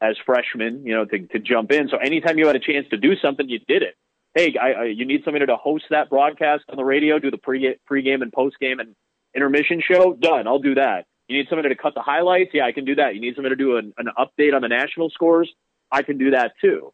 as 0.00 0.16
freshmen, 0.24 0.84
you 0.84 0.94
know, 0.94 1.04
to, 1.06 1.26
to 1.28 1.38
jump 1.38 1.72
in. 1.72 1.88
So 1.88 1.96
anytime 1.96 2.38
you 2.38 2.46
had 2.46 2.56
a 2.56 2.60
chance 2.60 2.86
to 2.90 2.98
do 2.98 3.16
something, 3.16 3.48
you 3.48 3.58
did 3.66 3.82
it. 3.82 3.94
hey, 4.34 4.54
I, 4.60 4.72
I, 4.72 4.84
you 4.84 5.06
need 5.06 5.22
somebody 5.24 5.46
to 5.46 5.56
host 5.56 5.84
that 5.90 6.10
broadcast 6.10 6.64
on 6.68 6.76
the 6.76 6.84
radio, 6.84 7.18
do 7.18 7.30
the 7.30 7.38
pre 7.38 7.76
pregame 7.90 8.22
and 8.22 8.30
postgame 8.30 8.78
and 8.80 8.94
intermission 9.34 9.80
show. 9.80 10.14
Done. 10.14 10.46
I'll 10.46 10.58
do 10.58 10.74
that. 10.74 11.06
You 11.28 11.38
need 11.38 11.46
somebody 11.48 11.70
to 11.70 11.74
cut 11.74 11.94
the 11.94 12.02
highlights. 12.02 12.50
Yeah, 12.52 12.66
I 12.66 12.72
can 12.72 12.84
do 12.84 12.94
that. 12.96 13.14
You 13.14 13.20
need 13.20 13.34
somebody 13.34 13.56
to 13.56 13.58
do 13.58 13.78
an, 13.78 13.94
an 13.98 14.08
update 14.16 14.54
on 14.54 14.62
the 14.62 14.68
national 14.68 15.10
scores. 15.10 15.50
I 15.90 16.02
can 16.02 16.18
do 16.18 16.32
that 16.32 16.52
too. 16.60 16.92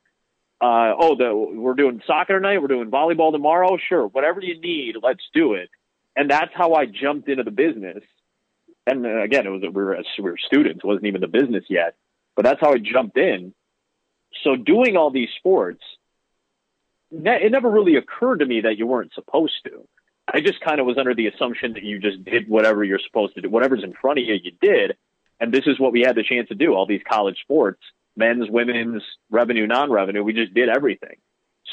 Uh, 0.60 0.94
oh, 0.96 1.16
the, 1.16 1.34
we're 1.34 1.74
doing 1.74 2.00
soccer 2.06 2.34
tonight. 2.34 2.58
We're 2.58 2.68
doing 2.68 2.90
volleyball 2.90 3.32
tomorrow. 3.32 3.78
Sure, 3.88 4.06
whatever 4.06 4.40
you 4.40 4.60
need, 4.60 4.96
let's 5.02 5.24
do 5.34 5.54
it. 5.54 5.70
And 6.14 6.30
that's 6.30 6.52
how 6.54 6.74
I 6.74 6.86
jumped 6.86 7.28
into 7.28 7.42
the 7.42 7.50
business. 7.50 8.04
And 8.86 9.04
uh, 9.04 9.22
again, 9.22 9.46
it 9.46 9.50
was 9.50 9.62
we 9.62 9.68
were 9.68 9.98
we 10.18 10.30
were 10.30 10.38
students. 10.38 10.84
Wasn't 10.84 11.06
even 11.06 11.20
the 11.20 11.28
business 11.28 11.64
yet, 11.68 11.96
but 12.36 12.44
that's 12.44 12.60
how 12.60 12.72
I 12.72 12.78
jumped 12.78 13.16
in. 13.16 13.54
So 14.44 14.56
doing 14.56 14.96
all 14.96 15.10
these 15.10 15.28
sports, 15.38 15.82
it 17.10 17.52
never 17.52 17.70
really 17.70 17.96
occurred 17.96 18.38
to 18.38 18.46
me 18.46 18.62
that 18.62 18.78
you 18.78 18.86
weren't 18.86 19.12
supposed 19.14 19.54
to. 19.64 19.86
I 20.32 20.40
just 20.40 20.60
kind 20.60 20.80
of 20.80 20.86
was 20.86 20.96
under 20.98 21.14
the 21.14 21.26
assumption 21.26 21.74
that 21.74 21.82
you 21.82 21.98
just 21.98 22.24
did 22.24 22.48
whatever 22.48 22.84
you're 22.84 23.00
supposed 23.04 23.34
to 23.34 23.40
do, 23.40 23.50
whatever's 23.50 23.84
in 23.84 23.92
front 23.92 24.18
of 24.18 24.24
you, 24.24 24.34
you 24.42 24.52
did. 24.60 24.96
And 25.40 25.52
this 25.52 25.66
is 25.66 25.78
what 25.78 25.92
we 25.92 26.02
had 26.02 26.16
the 26.16 26.22
chance 26.22 26.48
to 26.48 26.54
do. 26.54 26.74
All 26.74 26.86
these 26.86 27.02
college 27.08 27.38
sports, 27.42 27.82
men's, 28.16 28.50
women's, 28.50 29.02
revenue, 29.30 29.66
non-revenue, 29.66 30.22
we 30.22 30.32
just 30.32 30.54
did 30.54 30.68
everything. 30.68 31.16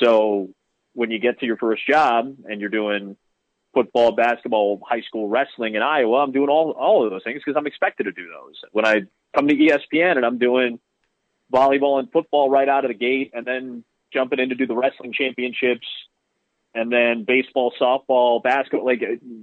So 0.02 0.50
when 0.94 1.12
you 1.12 1.20
get 1.20 1.40
to 1.40 1.46
your 1.46 1.58
first 1.58 1.86
job 1.86 2.36
and 2.46 2.62
you're 2.62 2.70
doing 2.70 3.18
football, 3.74 4.14
basketball, 4.14 4.82
high 4.88 5.02
school 5.02 5.28
wrestling 5.28 5.76
in 5.76 5.82
Iowa, 5.82 6.24
I'm 6.24 6.32
doing 6.32 6.50
all 6.50 6.72
all 6.72 7.06
of 7.06 7.12
those 7.12 7.24
things 7.24 7.42
because 7.44 7.58
I'm 7.58 7.68
expected 7.68 8.06
to 8.06 8.12
do 8.12 8.28
those. 8.28 8.56
When 8.72 8.86
I 8.86 9.02
come 9.36 9.48
to 9.48 9.56
ESPN 9.56 10.18
and 10.18 10.26
I'm 10.26 10.38
doing 10.38 10.80
volleyball 11.54 12.00
and 12.00 12.12
football 12.12 12.50
right 12.50 12.68
out 12.68 12.86
of 12.86 12.90
the 12.90 12.98
gate, 12.98 13.32
and 13.34 13.46
then 13.46 13.84
jumping 14.14 14.40
in 14.40 14.50
to 14.50 14.56
do 14.56 14.68
the 14.68 14.76
wrestling 14.76 15.14
championships, 15.14 15.88
and 16.74 16.92
then 16.92 17.26
baseball, 17.26 17.74
softball, 17.80 18.42
basketball. 18.42 18.86
Like 18.86 19.02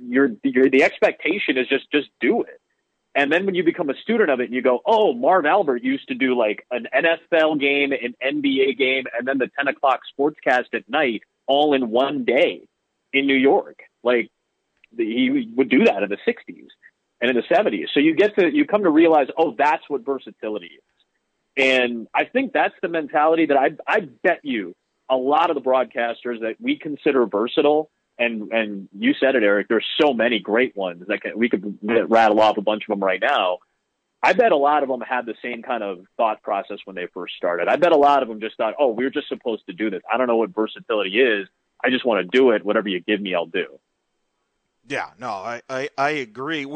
you're, 0.09 0.31
you're 0.43 0.71
the 0.71 0.85
expectation 0.85 1.59
is 1.59 1.69
just 1.69 1.91
just 1.91 2.09
do 2.21 2.43
it. 2.43 2.61
And 3.17 3.33
then 3.33 3.47
when 3.47 3.55
you 3.55 3.65
become 3.65 3.89
a 3.89 3.97
student 4.03 4.29
of 4.29 4.41
it, 4.41 4.45
and 4.45 4.55
you 4.55 4.61
go, 4.61 4.81
oh, 4.85 5.15
Marv 5.15 5.47
Albert 5.47 5.83
used 5.83 6.07
to 6.09 6.15
do 6.15 6.37
like 6.37 6.67
an 6.71 6.87
NFL 6.95 7.59
game, 7.59 7.93
an 7.93 8.15
NBA 8.23 8.77
game, 8.77 9.05
and 9.19 9.27
then 9.27 9.39
the 9.39 9.51
10 9.57 9.69
o'clock 9.69 10.01
sportscast 10.17 10.75
at 10.75 10.87
night, 10.87 11.23
all 11.47 11.73
in 11.73 11.89
one 11.89 12.27
day 12.27 12.69
in 13.15 13.27
New 13.27 13.35
York. 13.35 13.79
Like 14.05 14.31
he 14.95 15.51
would 15.57 15.71
do 15.71 15.85
that 15.85 16.03
in 16.03 16.11
the 16.11 16.19
60s 16.29 16.69
and 17.23 17.31
in 17.31 17.37
the 17.37 17.43
70s. 17.43 17.87
So 17.95 18.01
you 18.01 18.15
get 18.15 18.37
to, 18.39 18.55
you 18.55 18.67
come 18.67 18.83
to 18.83 18.91
realize, 18.91 19.29
oh, 19.39 19.55
that's 19.57 19.89
what 19.89 20.05
versatility 20.05 20.73
is. 20.77 20.83
And 21.57 22.09
I 22.15 22.27
think 22.27 22.53
that's 22.53 22.75
the 22.83 22.89
mentality 22.89 23.47
that 23.47 23.57
I, 23.57 23.71
I 23.89 24.01
bet 24.01 24.41
you 24.43 24.75
a 25.09 25.17
lot 25.17 25.49
of 25.49 25.55
the 25.55 25.63
broadcasters 25.63 26.41
that 26.41 26.57
we 26.61 26.79
consider 26.79 27.25
versatile, 27.25 27.91
and 28.19 28.51
and 28.53 28.89
you 28.97 29.15
said 29.21 29.35
it, 29.35 29.43
Eric. 29.43 29.69
There's 29.69 29.85
so 30.01 30.13
many 30.13 30.39
great 30.39 30.77
ones 30.77 31.05
that 31.09 31.21
can, 31.23 31.39
we 31.39 31.49
could 31.49 31.79
rattle 31.83 32.41
off 32.41 32.57
a 32.57 32.63
bunch 32.63 32.85
of 32.85 32.89
them 32.89 33.05
right 33.05 33.21
now. 33.21 33.59
I 34.23 34.33
bet 34.33 34.53
a 34.53 34.57
lot 34.57 34.83
of 34.83 34.89
them 34.89 35.01
had 35.01 35.27
the 35.27 35.35
same 35.43 35.63
kind 35.63 35.83
of 35.83 36.01
thought 36.17 36.43
process 36.43 36.79
when 36.85 36.97
they 36.97 37.07
first 37.13 37.35
started. 37.37 37.69
I 37.69 37.77
bet 37.77 37.93
a 37.93 37.97
lot 37.97 38.23
of 38.23 38.29
them 38.29 38.41
just 38.41 38.57
thought, 38.57 38.75
"Oh, 38.79 38.89
we're 38.89 39.11
just 39.11 39.29
supposed 39.29 39.67
to 39.67 39.73
do 39.73 39.91
this. 39.91 40.03
I 40.13 40.17
don't 40.17 40.27
know 40.27 40.37
what 40.37 40.51
versatility 40.51 41.21
is. 41.21 41.49
I 41.85 41.91
just 41.91 42.05
want 42.05 42.25
to 42.25 42.39
do 42.39 42.51
it. 42.51 42.65
Whatever 42.65 42.89
you 42.89 43.01
give 43.01 43.21
me, 43.21 43.35
I'll 43.35 43.47
do." 43.47 43.79
Yeah, 44.89 45.11
no, 45.19 45.31
I 45.31 45.63
I, 45.69 45.89
I 45.99 46.11
agree. 46.11 46.67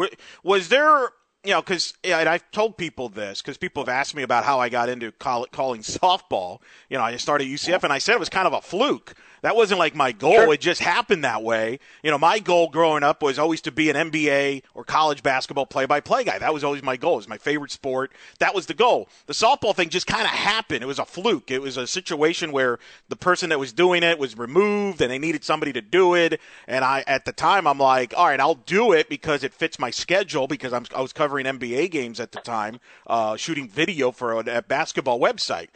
Was 0.43 0.69
there 0.69 1.11
you 1.45 1.53
know, 1.53 1.63
because 1.63 1.95
yeah, 2.05 2.19
and 2.19 2.29
I've 2.29 2.49
told 2.51 2.77
people 2.77 3.09
this 3.09 3.41
because 3.41 3.57
people 3.57 3.83
have 3.83 3.89
asked 3.89 4.15
me 4.15 4.23
about 4.23 4.45
how 4.45 4.61
I 4.61 4.69
got 4.69 4.89
into 4.89 5.11
call, 5.13 5.47
calling 5.47 5.81
softball. 5.83 6.61
You 6.89 6.99
know, 6.99 7.05
I 7.05 7.17
started 7.17 7.47
UCF, 7.47 7.83
and 7.83 7.93
I 7.93 7.99
said 7.99 8.15
it 8.15 8.21
was 8.21 8.29
kind 8.29 8.47
of 8.47 8.53
a 8.53 8.61
fluke. 8.61 9.15
That 9.43 9.57
wasn't 9.57 9.79
like 9.79 9.95
my 9.95 10.13
goal. 10.13 10.35
Sure. 10.35 10.55
It 10.55 10.61
just 10.61 10.83
happened 10.83 11.25
that 11.25 11.43
way. 11.43 11.79
You 12.03 12.11
know, 12.11 12.19
my 12.19 12.39
goal 12.39 12.69
growing 12.69 13.03
up 13.03 13.23
was 13.23 13.39
always 13.39 13.63
to 13.63 13.73
be 13.73 13.89
an 13.89 14.11
NBA 14.11 14.63
or 14.75 14.85
college 14.85 15.23
basketball 15.23 15.67
play-by-play 15.67 16.25
guy. 16.25 16.39
That 16.39 16.53
was 16.53 16.63
always 16.63 16.83
my 16.83 16.97
goal. 16.97 17.15
It 17.15 17.17
was 17.17 17.29
my 17.29 17.39
favorite 17.39 17.71
sport. 17.71 18.13
That 18.39 18.55
was 18.55 18.67
the 18.67 18.75
goal. 18.75 19.09
The 19.27 19.33
softball 19.33 19.75
thing 19.75 19.89
just 19.89 20.07
kind 20.07 20.25
of 20.25 20.29
happened. 20.29 20.83
It 20.83 20.87
was 20.87 20.99
a 20.99 21.05
fluke. 21.07 21.51
It 21.51 21.63
was 21.63 21.77
a 21.77 21.87
situation 21.87 22.53
where 22.53 22.79
the 23.09 23.17
person 23.17 23.49
that 23.51 23.59
was 23.59 23.73
doing 23.73 24.03
it 24.03 24.19
was 24.19 24.37
removed 24.37 25.01
and 25.01 25.11
they 25.11 25.19
needed 25.19 25.45
somebody 25.45 25.73
to 25.73 25.81
do 25.81 26.15
it. 26.15 26.39
And 26.67 26.85
I, 26.85 27.03
at 27.07 27.25
the 27.25 27.33
time, 27.33 27.67
I'm 27.67 27.79
like, 27.79 28.13
all 28.17 28.27
right, 28.27 28.41
I'll 28.41 28.55
do 28.55 28.93
it 28.93 29.09
because 29.09 29.43
it 29.43 29.55
fits 29.55 29.79
my 29.79 29.91
schedule 29.91 30.49
because 30.49 30.73
I'm, 30.73 30.85
I 30.95 31.01
was 31.01 31.13
covering 31.15 31.30
NBA 31.39 31.91
games 31.91 32.21
at 32.21 32.33
the 32.33 32.41
time, 32.41 32.81
uh, 33.07 33.37
shooting 33.37 33.69
video 33.69 34.11
for 34.11 34.33
a, 34.33 34.59
a 34.59 34.63
basketball 34.63 35.21
website. 35.21 35.69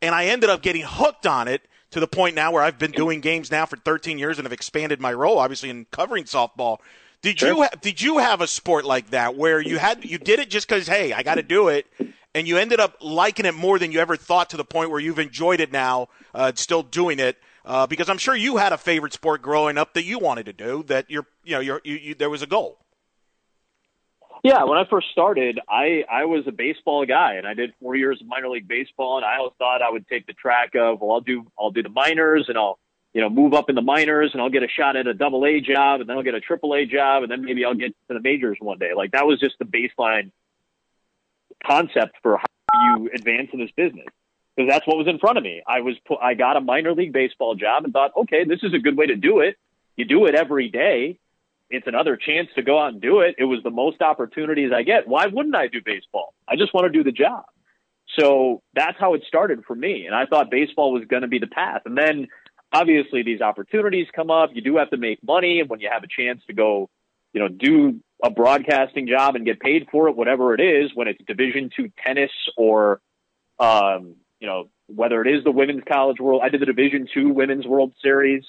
And 0.00 0.14
I 0.14 0.26
ended 0.26 0.50
up 0.50 0.62
getting 0.62 0.82
hooked 0.86 1.26
on 1.26 1.48
it 1.48 1.62
to 1.90 2.00
the 2.00 2.06
point 2.06 2.34
now 2.34 2.52
where 2.52 2.62
I've 2.62 2.78
been 2.78 2.92
doing 2.92 3.20
games 3.20 3.50
now 3.50 3.66
for 3.66 3.76
13 3.76 4.18
years 4.18 4.38
and 4.38 4.46
have 4.46 4.52
expanded 4.52 5.00
my 5.00 5.12
role, 5.12 5.38
obviously, 5.38 5.70
in 5.70 5.86
covering 5.90 6.24
softball. 6.24 6.78
Did 7.20 7.42
you 7.42 7.62
ha- 7.62 7.70
did 7.80 8.00
you 8.00 8.18
have 8.18 8.40
a 8.40 8.46
sport 8.46 8.84
like 8.84 9.10
that 9.10 9.34
where 9.36 9.60
you 9.60 9.78
had 9.78 10.04
you 10.04 10.18
did 10.18 10.38
it 10.38 10.50
just 10.50 10.68
because 10.68 10.86
hey 10.86 11.12
I 11.12 11.24
got 11.24 11.34
to 11.34 11.42
do 11.42 11.66
it, 11.66 11.86
and 12.32 12.46
you 12.46 12.58
ended 12.58 12.78
up 12.78 12.96
liking 13.00 13.44
it 13.44 13.54
more 13.54 13.78
than 13.78 13.90
you 13.90 13.98
ever 13.98 14.16
thought 14.16 14.50
to 14.50 14.56
the 14.56 14.64
point 14.64 14.90
where 14.90 15.00
you've 15.00 15.18
enjoyed 15.18 15.58
it 15.58 15.72
now, 15.72 16.08
uh, 16.34 16.52
still 16.54 16.82
doing 16.84 17.18
it. 17.18 17.36
Uh, 17.64 17.86
because 17.86 18.08
I'm 18.08 18.18
sure 18.18 18.34
you 18.34 18.56
had 18.56 18.72
a 18.72 18.78
favorite 18.78 19.12
sport 19.12 19.42
growing 19.42 19.76
up 19.76 19.94
that 19.94 20.04
you 20.04 20.18
wanted 20.18 20.46
to 20.46 20.52
do 20.52 20.84
that 20.84 21.10
you're 21.10 21.26
you 21.42 21.54
know 21.54 21.60
you're, 21.60 21.80
you, 21.84 21.96
you 21.96 22.14
there 22.14 22.30
was 22.30 22.42
a 22.42 22.46
goal. 22.46 22.78
Yeah, 24.44 24.64
when 24.64 24.78
I 24.78 24.84
first 24.88 25.10
started, 25.10 25.58
I 25.68 26.04
I 26.10 26.24
was 26.26 26.44
a 26.46 26.52
baseball 26.52 27.04
guy, 27.06 27.34
and 27.34 27.46
I 27.46 27.54
did 27.54 27.74
four 27.80 27.96
years 27.96 28.20
of 28.20 28.28
minor 28.28 28.48
league 28.48 28.68
baseball, 28.68 29.16
and 29.16 29.24
I 29.24 29.38
always 29.38 29.54
thought 29.58 29.82
I 29.82 29.90
would 29.90 30.06
take 30.06 30.26
the 30.26 30.32
track 30.32 30.74
of 30.74 31.00
well, 31.00 31.12
I'll 31.12 31.20
do 31.20 31.50
I'll 31.58 31.70
do 31.70 31.82
the 31.82 31.88
minors, 31.88 32.46
and 32.48 32.56
I'll 32.56 32.78
you 33.12 33.20
know 33.20 33.30
move 33.30 33.52
up 33.52 33.68
in 33.68 33.74
the 33.74 33.82
minors, 33.82 34.30
and 34.32 34.40
I'll 34.40 34.50
get 34.50 34.62
a 34.62 34.68
shot 34.68 34.96
at 34.96 35.06
a 35.06 35.14
double 35.14 35.44
A 35.44 35.60
job, 35.60 36.00
and 36.00 36.08
then 36.08 36.16
I'll 36.16 36.22
get 36.22 36.34
a 36.34 36.40
triple 36.40 36.74
A 36.74 36.86
job, 36.86 37.24
and 37.24 37.32
then 37.32 37.44
maybe 37.44 37.64
I'll 37.64 37.74
get 37.74 37.88
to 38.08 38.14
the 38.14 38.20
majors 38.20 38.58
one 38.60 38.78
day. 38.78 38.92
Like 38.94 39.12
that 39.12 39.26
was 39.26 39.40
just 39.40 39.56
the 39.58 39.64
baseline 39.64 40.30
concept 41.66 42.16
for 42.22 42.38
how 42.38 42.46
you 42.74 43.10
advance 43.12 43.48
in 43.52 43.58
this 43.58 43.70
business 43.76 44.06
because 44.56 44.70
that's 44.70 44.86
what 44.86 44.96
was 44.96 45.08
in 45.08 45.18
front 45.18 45.38
of 45.38 45.44
me. 45.44 45.62
I 45.66 45.80
was 45.80 45.96
put, 46.06 46.18
I 46.20 46.34
got 46.34 46.56
a 46.56 46.60
minor 46.60 46.92
league 46.92 47.12
baseball 47.12 47.54
job 47.54 47.84
and 47.84 47.92
thought, 47.92 48.12
okay, 48.16 48.44
this 48.44 48.60
is 48.62 48.72
a 48.74 48.78
good 48.78 48.96
way 48.96 49.06
to 49.06 49.16
do 49.16 49.40
it. 49.40 49.56
You 49.96 50.04
do 50.04 50.26
it 50.26 50.34
every 50.34 50.68
day 50.68 51.18
it's 51.70 51.86
another 51.86 52.16
chance 52.16 52.48
to 52.54 52.62
go 52.62 52.78
out 52.80 52.92
and 52.92 53.00
do 53.00 53.20
it. 53.20 53.36
It 53.38 53.44
was 53.44 53.60
the 53.62 53.70
most 53.70 54.00
opportunities 54.00 54.70
I 54.74 54.82
get. 54.82 55.06
Why 55.06 55.26
wouldn't 55.26 55.54
I 55.54 55.68
do 55.68 55.80
baseball? 55.84 56.34
I 56.48 56.56
just 56.56 56.72
want 56.72 56.90
to 56.90 56.96
do 56.96 57.04
the 57.04 57.12
job. 57.12 57.44
So 58.18 58.62
that's 58.74 58.98
how 58.98 59.14
it 59.14 59.22
started 59.28 59.64
for 59.66 59.76
me. 59.76 60.06
And 60.06 60.14
I 60.14 60.26
thought 60.26 60.50
baseball 60.50 60.92
was 60.92 61.04
going 61.04 61.22
to 61.22 61.28
be 61.28 61.38
the 61.38 61.46
path. 61.46 61.82
And 61.84 61.96
then 61.96 62.28
obviously 62.72 63.22
these 63.22 63.40
opportunities 63.40 64.06
come 64.14 64.30
up. 64.30 64.50
You 64.52 64.62
do 64.62 64.76
have 64.76 64.90
to 64.90 64.96
make 64.96 65.22
money. 65.22 65.60
And 65.60 65.68
when 65.68 65.80
you 65.80 65.90
have 65.92 66.02
a 66.02 66.08
chance 66.08 66.40
to 66.46 66.54
go, 66.54 66.88
you 67.32 67.40
know, 67.40 67.48
do 67.48 68.00
a 68.24 68.30
broadcasting 68.30 69.06
job 69.06 69.36
and 69.36 69.44
get 69.44 69.60
paid 69.60 69.88
for 69.92 70.08
it, 70.08 70.16
whatever 70.16 70.54
it 70.54 70.60
is, 70.60 70.90
when 70.94 71.06
it's 71.06 71.22
division 71.26 71.70
two 71.74 71.92
tennis 72.04 72.30
or, 72.56 73.00
um, 73.58 74.16
you 74.40 74.46
know, 74.46 74.70
whether 74.86 75.20
it 75.20 75.28
is 75.28 75.44
the 75.44 75.50
women's 75.50 75.82
college 75.86 76.18
world, 76.18 76.40
I 76.42 76.48
did 76.48 76.62
the 76.62 76.66
division 76.66 77.06
two 77.12 77.28
women's 77.28 77.66
world 77.66 77.92
series 78.02 78.44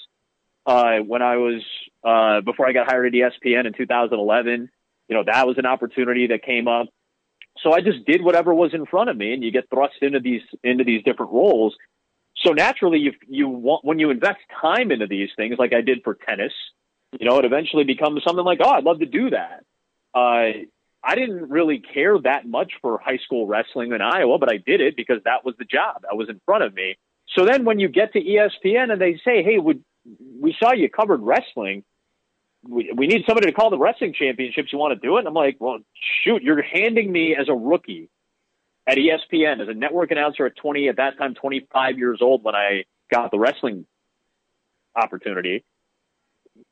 uh, 0.70 0.98
when 1.00 1.20
I 1.20 1.36
was 1.36 1.62
uh, 2.04 2.42
before 2.42 2.68
I 2.68 2.72
got 2.72 2.88
hired 2.88 3.06
at 3.06 3.12
ESPN 3.12 3.66
in 3.66 3.72
2011. 3.72 4.70
You 5.08 5.16
know, 5.16 5.24
that 5.26 5.44
was 5.44 5.58
an 5.58 5.66
opportunity 5.66 6.28
that 6.28 6.44
came 6.44 6.68
up. 6.68 6.86
So 7.60 7.72
I 7.72 7.80
just 7.80 8.06
did 8.06 8.22
whatever 8.22 8.54
was 8.54 8.72
in 8.72 8.86
front 8.86 9.10
of 9.10 9.16
me, 9.16 9.34
and 9.34 9.42
you 9.42 9.50
get 9.50 9.68
thrust 9.68 9.96
into 10.00 10.20
these 10.20 10.42
into 10.62 10.84
these 10.84 11.02
different 11.02 11.32
roles. 11.32 11.74
So 12.44 12.52
naturally, 12.52 13.00
you 13.00 13.12
you 13.26 13.48
want 13.48 13.84
when 13.84 13.98
you 13.98 14.10
invest 14.10 14.38
time 14.60 14.92
into 14.92 15.08
these 15.08 15.30
things, 15.36 15.56
like 15.58 15.72
I 15.72 15.80
did 15.80 16.02
for 16.04 16.14
tennis, 16.14 16.52
you 17.18 17.28
know, 17.28 17.38
it 17.40 17.44
eventually 17.44 17.82
becomes 17.82 18.22
something 18.24 18.44
like, 18.44 18.60
oh, 18.62 18.70
I'd 18.70 18.84
love 18.84 19.00
to 19.00 19.06
do 19.06 19.30
that. 19.30 19.64
Uh, 20.14 20.62
I 21.02 21.14
didn't 21.16 21.50
really 21.50 21.80
care 21.80 22.16
that 22.16 22.46
much 22.46 22.74
for 22.80 22.98
high 22.98 23.18
school 23.24 23.48
wrestling 23.48 23.92
in 23.92 24.00
Iowa, 24.00 24.38
but 24.38 24.52
I 24.52 24.58
did 24.58 24.80
it 24.80 24.94
because 24.96 25.18
that 25.24 25.44
was 25.44 25.56
the 25.58 25.64
job 25.64 26.02
that 26.02 26.16
was 26.16 26.28
in 26.28 26.40
front 26.46 26.62
of 26.62 26.72
me. 26.74 26.96
So 27.36 27.44
then 27.44 27.64
when 27.64 27.80
you 27.80 27.88
get 27.88 28.12
to 28.12 28.20
ESPN 28.20 28.92
and 28.92 29.00
they 29.00 29.14
say, 29.24 29.42
hey, 29.42 29.58
would 29.58 29.82
we 30.04 30.54
saw 30.58 30.72
you 30.72 30.88
covered 30.88 31.20
wrestling. 31.22 31.84
We, 32.62 32.92
we 32.94 33.06
need 33.06 33.24
somebody 33.26 33.46
to 33.46 33.52
call 33.52 33.70
the 33.70 33.78
wrestling 33.78 34.14
championships. 34.14 34.72
You 34.72 34.78
want 34.78 35.00
to 35.00 35.06
do 35.06 35.16
it? 35.16 35.20
And 35.20 35.28
I'm 35.28 35.34
like, 35.34 35.56
well, 35.60 35.78
shoot, 36.24 36.42
you're 36.42 36.62
handing 36.62 37.10
me 37.10 37.36
as 37.38 37.48
a 37.48 37.54
rookie 37.54 38.10
at 38.86 38.98
ESPN 38.98 39.60
as 39.60 39.68
a 39.68 39.74
network 39.74 40.10
announcer 40.10 40.46
at 40.46 40.56
20, 40.56 40.88
at 40.88 40.96
that 40.96 41.18
time, 41.18 41.34
25 41.34 41.98
years 41.98 42.18
old 42.20 42.42
when 42.42 42.54
I 42.54 42.84
got 43.10 43.30
the 43.30 43.38
wrestling 43.38 43.86
opportunity. 44.96 45.64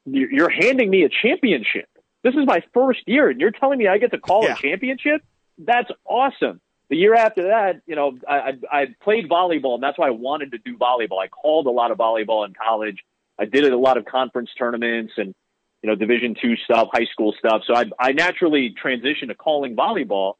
You're 0.04 0.50
handing 0.50 0.90
me 0.90 1.04
a 1.04 1.08
championship. 1.08 1.88
This 2.24 2.34
is 2.34 2.46
my 2.46 2.62
first 2.74 3.00
year, 3.06 3.30
and 3.30 3.40
you're 3.40 3.52
telling 3.52 3.78
me 3.78 3.86
I 3.86 3.98
get 3.98 4.10
to 4.10 4.18
call 4.18 4.42
yeah. 4.42 4.54
a 4.54 4.56
championship? 4.56 5.22
That's 5.58 5.90
awesome. 6.04 6.60
The 6.90 6.96
year 6.96 7.14
after 7.14 7.48
that, 7.48 7.82
you 7.86 7.94
know, 7.94 8.16
I, 8.28 8.34
I, 8.34 8.52
I 8.72 8.86
played 9.02 9.28
volleyball, 9.28 9.74
and 9.74 9.82
that's 9.82 9.98
why 9.98 10.08
I 10.08 10.10
wanted 10.10 10.52
to 10.52 10.58
do 10.58 10.76
volleyball. 10.76 11.22
I 11.22 11.28
called 11.28 11.66
a 11.66 11.70
lot 11.70 11.90
of 11.90 11.98
volleyball 11.98 12.46
in 12.46 12.54
college. 12.54 12.98
I 13.38 13.44
did 13.44 13.64
a 13.64 13.78
lot 13.78 13.96
of 13.96 14.04
conference 14.04 14.50
tournaments 14.58 15.14
and 15.16 15.34
you 15.82 15.88
know 15.88 15.94
Division 15.94 16.34
two 16.40 16.56
stuff, 16.56 16.88
high 16.92 17.06
school 17.12 17.34
stuff. 17.38 17.62
So 17.66 17.74
I 17.74 17.84
I 17.98 18.12
naturally 18.12 18.74
transitioned 18.82 19.28
to 19.28 19.34
calling 19.34 19.76
volleyball. 19.76 20.34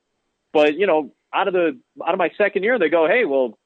But 0.53 0.77
you 0.77 0.87
know, 0.87 1.13
out 1.33 1.49
of 1.49 1.55
the 1.55 1.79
out 2.05 2.13
of 2.13 2.19
my 2.19 2.31
second 2.37 2.63
year, 2.63 2.79
they 2.79 2.89
go, 2.89 3.07
hey, 3.07 3.25
well, 3.25 3.59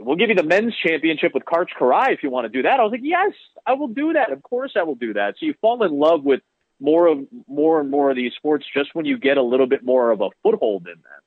we'll 0.00 0.16
give 0.16 0.28
you 0.28 0.34
the 0.34 0.42
men's 0.42 0.74
championship 0.76 1.34
with 1.34 1.44
Karch 1.44 1.68
Kiraly 1.78 2.14
if 2.14 2.22
you 2.22 2.30
want 2.30 2.44
to 2.46 2.48
do 2.48 2.62
that. 2.62 2.80
I 2.80 2.82
was 2.82 2.92
like, 2.92 3.00
yes, 3.02 3.32
I 3.66 3.74
will 3.74 3.88
do 3.88 4.14
that. 4.14 4.32
Of 4.32 4.42
course, 4.42 4.72
I 4.76 4.82
will 4.84 4.94
do 4.94 5.14
that. 5.14 5.34
So 5.38 5.46
you 5.46 5.54
fall 5.60 5.82
in 5.84 5.92
love 5.92 6.24
with 6.24 6.40
more 6.80 7.06
of 7.06 7.18
more 7.46 7.80
and 7.80 7.90
more 7.90 8.10
of 8.10 8.16
these 8.16 8.32
sports 8.34 8.64
just 8.72 8.94
when 8.94 9.04
you 9.04 9.18
get 9.18 9.36
a 9.36 9.42
little 9.42 9.66
bit 9.66 9.84
more 9.84 10.10
of 10.10 10.20
a 10.20 10.28
foothold 10.42 10.86
in 10.86 10.94
them. 10.94 11.22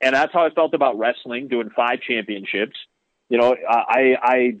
And 0.00 0.14
that's 0.14 0.32
how 0.32 0.44
I 0.44 0.50
felt 0.50 0.74
about 0.74 0.98
wrestling, 0.98 1.48
doing 1.48 1.70
five 1.74 2.00
championships. 2.00 2.76
You 3.28 3.38
know, 3.38 3.56
I 3.68 4.16
I 4.22 4.56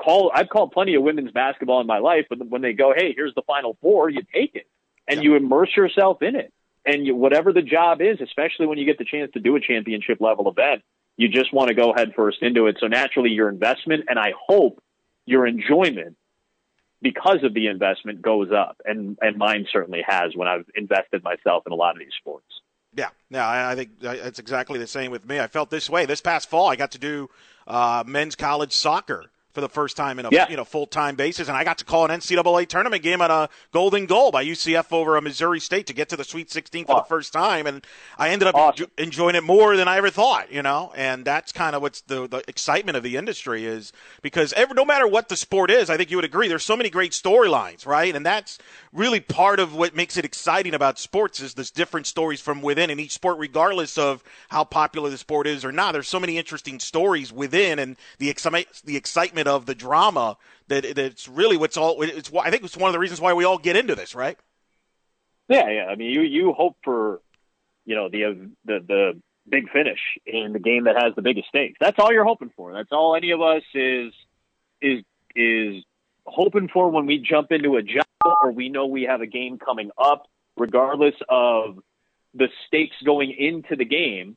call 0.00 0.30
I've 0.34 0.48
called 0.48 0.72
plenty 0.72 0.94
of 0.94 1.02
women's 1.02 1.32
basketball 1.32 1.80
in 1.80 1.86
my 1.86 1.98
life, 1.98 2.26
but 2.28 2.46
when 2.48 2.62
they 2.62 2.72
go, 2.72 2.92
hey, 2.96 3.12
here's 3.14 3.34
the 3.34 3.42
final 3.42 3.76
four, 3.80 4.08
you 4.08 4.22
take 4.34 4.54
it 4.54 4.66
and 5.08 5.18
yeah. 5.18 5.22
you 5.22 5.36
immerse 5.36 5.70
yourself 5.76 6.22
in 6.22 6.36
it. 6.36 6.52
And 6.84 7.06
you, 7.06 7.14
whatever 7.14 7.52
the 7.52 7.62
job 7.62 8.00
is, 8.00 8.20
especially 8.20 8.66
when 8.66 8.76
you 8.76 8.84
get 8.84 8.98
the 8.98 9.04
chance 9.04 9.30
to 9.34 9.40
do 9.40 9.54
a 9.54 9.60
championship 9.60 10.20
level 10.20 10.50
event, 10.50 10.82
you 11.16 11.28
just 11.28 11.52
want 11.52 11.68
to 11.68 11.74
go 11.74 11.92
head 11.94 12.12
first 12.16 12.42
into 12.42 12.66
it. 12.66 12.76
So 12.80 12.88
naturally, 12.88 13.30
your 13.30 13.48
investment 13.48 14.04
and 14.08 14.18
I 14.18 14.32
hope 14.48 14.82
your 15.24 15.46
enjoyment 15.46 16.16
because 17.00 17.44
of 17.44 17.54
the 17.54 17.66
investment 17.66 18.22
goes 18.22 18.50
up, 18.52 18.80
and 18.84 19.18
and 19.20 19.36
mine 19.36 19.66
certainly 19.72 20.02
has 20.06 20.34
when 20.34 20.48
I've 20.48 20.64
invested 20.74 21.22
myself 21.22 21.64
in 21.66 21.72
a 21.72 21.76
lot 21.76 21.94
of 21.94 21.98
these 21.98 22.12
sports. 22.18 22.46
Yeah, 22.94 23.08
yeah, 23.30 23.68
I 23.68 23.74
think 23.74 23.90
it's 24.02 24.38
exactly 24.38 24.78
the 24.78 24.86
same 24.86 25.10
with 25.10 25.26
me. 25.26 25.40
I 25.40 25.46
felt 25.46 25.70
this 25.70 25.88
way 25.88 26.06
this 26.06 26.20
past 26.20 26.48
fall. 26.48 26.68
I 26.68 26.76
got 26.76 26.92
to 26.92 26.98
do 26.98 27.30
uh, 27.66 28.04
men's 28.06 28.36
college 28.36 28.72
soccer 28.72 29.31
for 29.52 29.60
the 29.60 29.68
first 29.68 29.96
time 29.96 30.18
in 30.18 30.26
a 30.26 30.30
yeah. 30.30 30.48
you 30.48 30.56
know 30.56 30.64
full 30.64 30.86
time 30.86 31.14
basis, 31.14 31.48
and 31.48 31.56
I 31.56 31.64
got 31.64 31.78
to 31.78 31.84
call 31.84 32.04
an 32.04 32.10
NCAA 32.10 32.66
tournament 32.68 33.02
game 33.02 33.20
on 33.20 33.30
a 33.30 33.48
golden 33.72 34.06
goal 34.06 34.30
by 34.30 34.44
UCF 34.44 34.92
over 34.92 35.16
a 35.16 35.22
Missouri 35.22 35.60
State 35.60 35.86
to 35.86 35.92
get 35.92 36.08
to 36.10 36.16
the 36.16 36.24
Sweet 36.24 36.50
16 36.50 36.86
for 36.86 36.96
the 36.96 37.04
first 37.04 37.32
time, 37.32 37.66
and 37.66 37.84
I 38.18 38.30
ended 38.30 38.48
up 38.48 38.54
awesome. 38.54 38.86
enjoying 38.98 39.36
it 39.36 39.44
more 39.44 39.76
than 39.76 39.88
I 39.88 39.98
ever 39.98 40.10
thought, 40.10 40.50
you 40.52 40.62
know, 40.62 40.92
and 40.96 41.24
that's 41.24 41.52
kind 41.52 41.76
of 41.76 41.82
what's 41.82 42.00
the 42.02 42.26
the 42.26 42.42
excitement 42.48 42.96
of 42.96 43.02
the 43.02 43.16
industry 43.16 43.64
is 43.64 43.92
because 44.22 44.52
every, 44.54 44.74
no 44.74 44.84
matter 44.84 45.06
what 45.06 45.28
the 45.28 45.36
sport 45.36 45.70
is, 45.70 45.90
I 45.90 45.96
think 45.96 46.10
you 46.10 46.16
would 46.16 46.24
agree 46.24 46.48
there's 46.48 46.64
so 46.64 46.76
many 46.76 46.90
great 46.90 47.12
storylines, 47.12 47.86
right, 47.86 48.14
and 48.14 48.24
that's 48.24 48.58
really 48.92 49.20
part 49.20 49.60
of 49.60 49.74
what 49.74 49.94
makes 49.94 50.16
it 50.16 50.24
exciting 50.24 50.74
about 50.74 50.98
sports 50.98 51.40
is 51.40 51.54
there's 51.54 51.70
different 51.70 52.06
stories 52.06 52.40
from 52.40 52.62
within 52.62 52.90
in 52.90 52.98
each 53.00 53.12
sport, 53.12 53.38
regardless 53.38 53.98
of 53.98 54.22
how 54.48 54.64
popular 54.64 55.10
the 55.10 55.18
sport 55.18 55.46
is 55.46 55.64
or 55.64 55.72
not. 55.72 55.92
There's 55.92 56.08
so 56.08 56.20
many 56.20 56.38
interesting 56.38 56.80
stories 56.80 57.32
within, 57.32 57.78
and 57.78 57.96
the 58.18 58.30
excitement 58.30 58.68
the 58.84 58.96
excitement 58.96 59.41
of 59.46 59.66
the 59.66 59.74
drama 59.74 60.36
that 60.68 60.94
that's 60.94 61.28
really 61.28 61.56
what's 61.56 61.76
all. 61.76 62.02
It's 62.02 62.30
I 62.34 62.50
think 62.50 62.64
it's 62.64 62.76
one 62.76 62.88
of 62.88 62.92
the 62.92 62.98
reasons 62.98 63.20
why 63.20 63.32
we 63.32 63.44
all 63.44 63.58
get 63.58 63.76
into 63.76 63.94
this, 63.94 64.14
right? 64.14 64.38
Yeah, 65.48 65.68
yeah. 65.68 65.86
I 65.86 65.96
mean, 65.96 66.10
you 66.10 66.22
you 66.22 66.52
hope 66.52 66.76
for 66.82 67.20
you 67.84 67.94
know 67.94 68.08
the 68.08 68.50
the 68.64 68.80
the 68.86 69.22
big 69.48 69.70
finish 69.70 69.98
in 70.26 70.52
the 70.52 70.58
game 70.58 70.84
that 70.84 70.96
has 70.96 71.14
the 71.14 71.22
biggest 71.22 71.48
stakes. 71.48 71.76
That's 71.80 71.98
all 71.98 72.12
you're 72.12 72.24
hoping 72.24 72.50
for. 72.56 72.72
That's 72.72 72.92
all 72.92 73.16
any 73.16 73.32
of 73.32 73.40
us 73.40 73.62
is 73.74 74.12
is 74.80 75.04
is 75.34 75.84
hoping 76.24 76.68
for 76.68 76.90
when 76.90 77.06
we 77.06 77.18
jump 77.18 77.50
into 77.50 77.76
a 77.76 77.82
job 77.82 78.06
or 78.40 78.52
we 78.52 78.68
know 78.68 78.86
we 78.86 79.02
have 79.02 79.20
a 79.20 79.26
game 79.26 79.58
coming 79.58 79.90
up, 79.98 80.26
regardless 80.56 81.14
of 81.28 81.78
the 82.34 82.48
stakes 82.66 82.96
going 83.04 83.34
into 83.36 83.76
the 83.76 83.84
game. 83.84 84.36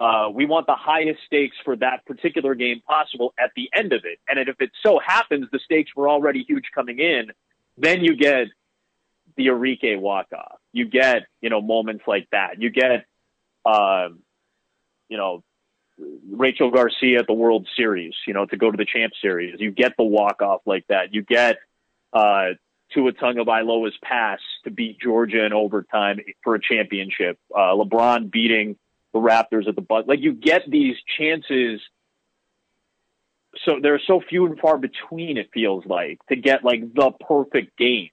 Uh, 0.00 0.28
we 0.32 0.44
want 0.44 0.66
the 0.66 0.74
highest 0.74 1.20
stakes 1.24 1.56
for 1.64 1.76
that 1.76 2.04
particular 2.04 2.54
game 2.54 2.80
possible 2.86 3.32
at 3.38 3.50
the 3.54 3.70
end 3.72 3.92
of 3.92 4.04
it. 4.04 4.18
And 4.28 4.38
if 4.40 4.56
it 4.60 4.70
so 4.84 4.98
happens 4.98 5.46
the 5.52 5.60
stakes 5.64 5.92
were 5.94 6.08
already 6.08 6.42
huge 6.42 6.64
coming 6.74 6.98
in, 6.98 7.30
then 7.76 8.02
you 8.02 8.16
get 8.16 8.48
the 9.36 9.46
Arike 9.48 9.98
walk 10.00 10.26
off. 10.32 10.58
You 10.72 10.86
get, 10.86 11.26
you 11.40 11.50
know, 11.50 11.60
moments 11.60 12.04
like 12.06 12.28
that. 12.32 12.60
You 12.60 12.70
get, 12.70 13.06
um, 13.64 14.20
you 15.08 15.16
know, 15.16 15.44
Rachel 16.28 16.70
Garcia 16.70 17.20
at 17.20 17.26
the 17.28 17.32
World 17.34 17.68
Series, 17.76 18.14
you 18.26 18.34
know, 18.34 18.46
to 18.46 18.56
go 18.56 18.70
to 18.70 18.76
the 18.76 18.84
Champ 18.84 19.12
Series. 19.22 19.60
You 19.60 19.70
get 19.70 19.92
the 19.96 20.04
walk 20.04 20.42
off 20.42 20.62
like 20.66 20.86
that. 20.88 21.14
You 21.14 21.22
get 21.22 21.58
uh, 22.12 22.50
Tua 22.92 23.12
Tagovailoa's 23.12 23.96
pass 24.02 24.40
to 24.64 24.70
beat 24.70 24.98
Georgia 25.00 25.44
in 25.44 25.52
overtime 25.52 26.18
for 26.42 26.56
a 26.56 26.60
championship. 26.60 27.38
Uh, 27.54 27.74
LeBron 27.74 28.30
beating 28.30 28.76
the 29.14 29.20
Raptors 29.20 29.66
at 29.66 29.76
the 29.76 29.80
butt. 29.80 30.06
Like 30.06 30.20
you 30.20 30.34
get 30.34 30.62
these 30.68 30.96
chances. 31.18 31.80
So 33.64 33.78
there 33.80 33.94
are 33.94 34.00
so 34.06 34.20
few 34.28 34.44
and 34.44 34.58
far 34.58 34.76
between. 34.76 35.38
It 35.38 35.48
feels 35.54 35.86
like 35.86 36.18
to 36.28 36.36
get 36.36 36.64
like 36.64 36.92
the 36.92 37.12
perfect 37.26 37.78
game, 37.78 38.10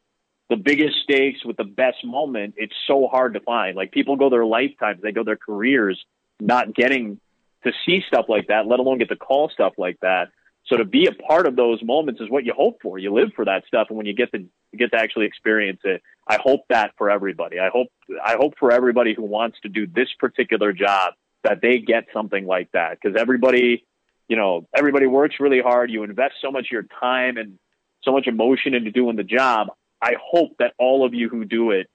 the 0.50 0.56
biggest 0.56 0.96
stakes 1.04 1.44
with 1.44 1.58
the 1.58 1.66
best 1.66 2.06
moment. 2.06 2.54
It's 2.56 2.76
so 2.88 3.08
hard 3.12 3.34
to 3.34 3.42
find. 3.42 3.76
Like 3.76 3.92
people 3.92 4.16
go 4.16 4.30
their 4.30 4.46
lifetimes, 4.46 5.02
they 5.02 5.12
go 5.12 5.24
their 5.24 5.36
careers 5.36 6.02
not 6.40 6.74
getting 6.74 7.20
to 7.64 7.72
see 7.86 8.02
stuff 8.08 8.26
like 8.30 8.48
that, 8.48 8.68
let 8.68 8.80
alone 8.80 9.00
get 9.00 9.10
to 9.10 9.16
call 9.16 9.50
stuff 9.50 9.74
like 9.78 10.00
that. 10.02 10.30
So 10.68 10.78
to 10.78 10.86
be 10.86 11.08
a 11.08 11.12
part 11.12 11.48
of 11.48 11.56
those 11.56 11.84
moments 11.84 12.22
is 12.22 12.30
what 12.30 12.46
you 12.46 12.54
hope 12.56 12.82
for. 12.82 12.98
You 12.98 13.14
live 13.14 13.32
for 13.36 13.46
that 13.46 13.66
stuff, 13.68 13.88
and 13.90 13.98
when 13.98 14.06
you 14.06 14.14
get 14.14 14.32
to 14.32 14.46
get 14.78 14.92
to 14.92 14.98
actually 14.98 15.26
experience 15.26 15.82
it, 15.84 16.02
I 16.28 16.38
hope 16.42 16.62
that 16.70 16.92
for 16.98 17.10
everybody. 17.10 17.60
I 17.60 17.70
hope 17.70 17.88
I 18.24 18.36
hope 18.38 18.54
for 18.60 18.72
everybody 18.72 19.14
who 19.14 19.24
wants 19.24 19.58
to 19.64 19.70
do 19.70 19.88
this 19.88 20.10
particular 20.20 20.74
job 20.74 21.14
that 21.44 21.60
they 21.62 21.80
get 21.80 22.06
something 22.14 22.46
like 22.46 22.72
that 22.74 22.98
because 23.02 23.20
everybody, 23.20 23.86
you 24.28 24.38
know, 24.38 24.68
everybody 24.76 25.08
works 25.08 25.36
really 25.40 25.62
hard. 25.62 25.90
You 25.90 26.04
invest 26.04 26.36
so 26.42 26.52
much 26.52 26.66
of 26.68 26.72
your 26.72 26.86
time 27.00 27.38
and 27.38 27.58
so 28.04 28.12
much 28.12 28.28
emotion 28.28 28.74
into 28.74 28.92
doing 28.92 29.16
the 29.16 29.24
job. 29.24 29.68
I 30.02 30.14
hope 30.24 30.52
that 30.60 30.74
all 30.80 31.06
of 31.06 31.14
you 31.14 31.30
who 31.30 31.46
do 31.46 31.72
it 31.72 31.90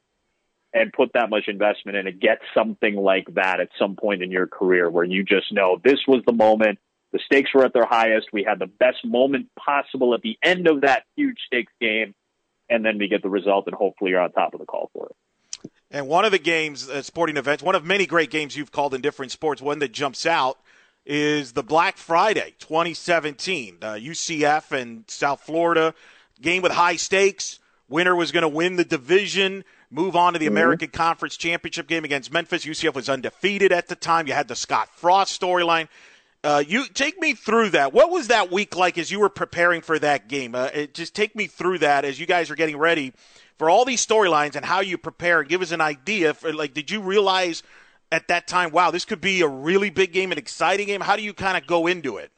and 0.73 0.93
put 0.93 1.13
that 1.15 1.31
much 1.31 1.45
investment 1.49 1.97
in 1.97 2.07
it 2.07 2.21
get 2.21 2.39
something 2.55 2.97
like 2.97 3.27
that 3.35 3.61
at 3.61 3.69
some 3.79 3.97
point 3.97 4.23
in 4.23 4.31
your 4.31 4.47
career 4.47 4.91
where 4.91 5.05
you 5.05 5.25
just 5.25 5.53
know 5.53 5.81
this 5.83 6.01
was 6.07 6.23
the 6.27 6.33
moment 6.33 6.79
the 7.13 7.21
stakes 7.25 7.55
were 7.55 7.65
at 7.65 7.73
their 7.73 7.87
highest. 7.87 8.29
We 8.33 8.45
had 8.45 8.59
the 8.59 8.67
best 8.67 9.05
moment 9.05 9.49
possible 9.59 10.15
at 10.15 10.23
the 10.23 10.37
end 10.43 10.69
of 10.69 10.83
that 10.83 11.05
huge 11.17 11.39
stakes 11.47 11.73
game, 11.81 12.15
and 12.69 12.85
then 12.85 12.99
we 12.99 13.09
get 13.09 13.23
the 13.23 13.29
result, 13.29 13.67
and 13.67 13.75
hopefully 13.75 14.11
you're 14.11 14.21
on 14.21 14.33
top 14.33 14.55
of 14.55 14.61
the 14.61 14.67
call 14.67 14.91
for 14.93 15.07
it. 15.07 15.17
And 15.91 16.09
one 16.09 16.25
of 16.25 16.33
the 16.33 16.39
games, 16.39 16.89
uh, 16.89 17.03
sporting 17.03 17.37
events, 17.37 17.63
one 17.63 17.75
of 17.75 17.85
many 17.85 18.07
great 18.07 18.31
games 18.31 18.57
you've 18.57 18.73
called 18.73 18.95
in 18.95 19.01
different 19.01 19.33
sports, 19.33 19.63
one 19.63 19.79
that 19.79 19.93
jumps 19.93 20.27
out 20.27 20.59
is 21.05 21.53
the 21.53 21.63
Black 21.63 21.97
Friday 21.97 22.55
2017. 22.59 23.79
Uh, 23.81 23.87
UCF 23.93 24.73
and 24.73 25.05
South 25.07 25.41
Florida 25.41 25.95
game 26.41 26.63
with 26.63 26.73
high 26.73 26.97
stakes. 26.97 27.61
Winner 27.89 28.17
was 28.17 28.33
going 28.33 28.43
to 28.43 28.49
win 28.49 28.77
the 28.77 28.85
division, 28.85 29.65
move 29.91 30.17
on 30.17 30.33
to 30.33 30.39
the 30.39 30.47
mm-hmm. 30.47 30.55
American 30.55 30.89
Conference 30.89 31.37
Championship 31.37 31.87
game 31.87 32.05
against 32.05 32.33
Memphis. 32.33 32.65
UCF 32.65 32.95
was 32.95 33.09
undefeated 33.09 33.71
at 33.71 33.87
the 33.87 33.95
time. 33.95 34.27
You 34.27 34.33
had 34.33 34.49
the 34.49 34.57
Scott 34.57 34.89
Frost 34.93 35.41
storyline. 35.41 35.89
Uh, 36.47 36.61
you 36.61 36.87
take 36.87 37.21
me 37.21 37.35
through 37.35 37.71
that. 37.71 37.93
What 37.93 38.09
was 38.09 38.29
that 38.29 38.53
week 38.53 38.77
like 38.77 38.99
as 38.99 39.11
you 39.11 39.19
were 39.19 39.29
preparing 39.29 39.81
for 39.81 39.99
that 39.99 40.29
game? 40.29 40.55
Uh, 40.55 40.71
it, 40.73 40.95
just 40.95 41.13
take 41.13 41.35
me 41.35 41.49
through 41.49 41.79
that 41.79 42.05
as 42.05 42.21
you 42.21 42.27
guys 42.27 42.53
are 42.53 42.55
getting 42.55 42.77
ready 42.77 43.13
for 43.59 43.69
all 43.69 43.85
these 43.85 44.07
storylines 44.07 44.55
and 44.55 44.65
how 44.65 44.79
you 44.79 44.97
prepare. 44.97 45.43
Give 45.43 45.61
us 45.61 45.73
an 45.73 45.81
idea. 45.81 46.35
For, 46.35 46.53
like, 46.53 46.73
did 46.73 46.89
you 46.89 47.01
realize 47.01 47.65
at 48.13 48.29
that 48.29 48.47
time, 48.47 48.71
wow, 48.71 48.93
this 48.93 49.05
could 49.05 49.21
be 49.21 49.41
a 49.41 49.49
really 49.49 49.91
big 49.91 50.13
game, 50.13 50.31
an 50.31 50.39
exciting 50.39 50.87
game? 50.87 51.01
How 51.01 51.17
do 51.17 51.23
you 51.23 51.35
kind 51.35 51.57
of 51.57 51.67
go 51.67 51.89
into 51.89 52.17
it? 52.17 52.31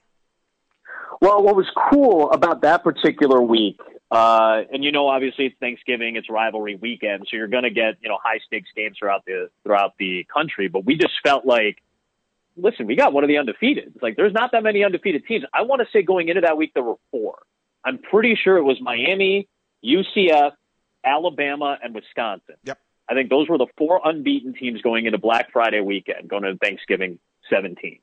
Well, 1.21 1.42
what 1.42 1.55
was 1.55 1.66
cool 1.92 2.31
about 2.31 2.62
that 2.62 2.83
particular 2.83 3.42
week, 3.42 3.79
uh, 4.11 4.62
and 4.73 4.83
you 4.83 4.90
know, 4.90 5.09
obviously 5.09 5.47
it's 5.47 5.57
Thanksgiving, 5.61 6.16
it's 6.16 6.31
rivalry 6.31 6.77
weekend, 6.77 7.27
so 7.31 7.37
you're 7.37 7.49
going 7.49 7.64
to 7.64 7.71
get 7.71 7.97
you 8.01 8.09
know 8.09 8.16
high 8.23 8.38
stakes 8.47 8.71
games 8.75 8.97
throughout 8.99 9.27
the 9.27 9.51
throughout 9.64 9.99
the 9.99 10.27
country. 10.35 10.68
But 10.68 10.87
we 10.87 10.97
just 10.97 11.12
felt 11.23 11.44
like 11.44 11.83
listen, 12.59 12.87
we 12.87 12.97
got 12.97 13.12
one 13.12 13.25
of 13.25 13.29
the 13.29 13.38
undefeated. 13.38 13.92
It's 13.94 14.03
like 14.03 14.16
there's 14.16 14.33
not 14.33 14.53
that 14.53 14.62
many 14.62 14.85
undefeated 14.85 15.25
teams. 15.27 15.44
I 15.53 15.62
want 15.62 15.81
to 15.81 15.88
say 15.92 16.03
going 16.03 16.29
into 16.29 16.42
that 16.42 16.57
week 16.57 16.73
there 16.75 16.83
were 16.83 16.97
four. 17.11 17.38
I'm 17.85 17.99
pretty 17.99 18.37
sure 18.42 18.57
it 18.57 18.64
was 18.64 18.79
Miami, 18.81 19.49
UCF, 19.85 20.53
Alabama, 21.05 21.79
and 21.83 21.94
Wisconsin. 21.94 22.57
Yep. 22.64 22.79
I 23.09 23.14
think 23.14 23.31
those 23.31 23.49
were 23.49 23.59
the 23.59 23.68
four 23.79 24.01
unbeaten 24.05 24.53
teams 24.53 24.83
going 24.83 25.07
into 25.07 25.18
Black 25.18 25.53
Friday 25.53 25.81
weekend, 25.81 26.29
going 26.29 26.44
into 26.44 26.59
Thanksgiving 26.59 27.18
17. 27.49 28.01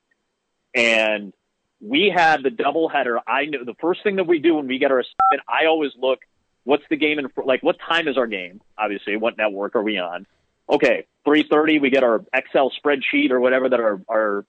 And 0.74 1.32
we 1.80 2.12
had 2.14 2.42
the 2.42 2.50
doubleheader. 2.50 3.20
I 3.26 3.44
know 3.44 3.64
the 3.64 3.76
first 3.80 4.02
thing 4.02 4.16
that 4.16 4.26
we 4.26 4.40
do 4.40 4.56
when 4.56 4.66
we 4.66 4.78
get 4.78 4.90
our 4.90 4.98
assignment, 4.98 5.48
I 5.48 5.66
always 5.66 5.92
look, 5.96 6.20
what's 6.64 6.82
the 6.90 6.96
game 6.96 7.18
in, 7.18 7.28
like, 7.44 7.62
what 7.62 7.76
time 7.78 8.08
is 8.08 8.16
our 8.16 8.26
game? 8.26 8.60
Obviously, 8.76 9.16
what 9.16 9.38
network 9.38 9.76
are 9.76 9.82
we 9.82 9.98
on? 9.98 10.26
Okay, 10.68 11.06
3.30, 11.26 11.80
we 11.80 11.90
get 11.90 12.04
our 12.04 12.24
Excel 12.32 12.70
spreadsheet 12.70 13.30
or 13.30 13.40
whatever 13.40 13.68
that 13.68 13.80
our, 13.80 14.00
our 14.08 14.44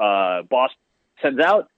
uh, 0.00 0.42
boss 0.42 0.70
sends 1.22 1.40
out, 1.40 1.68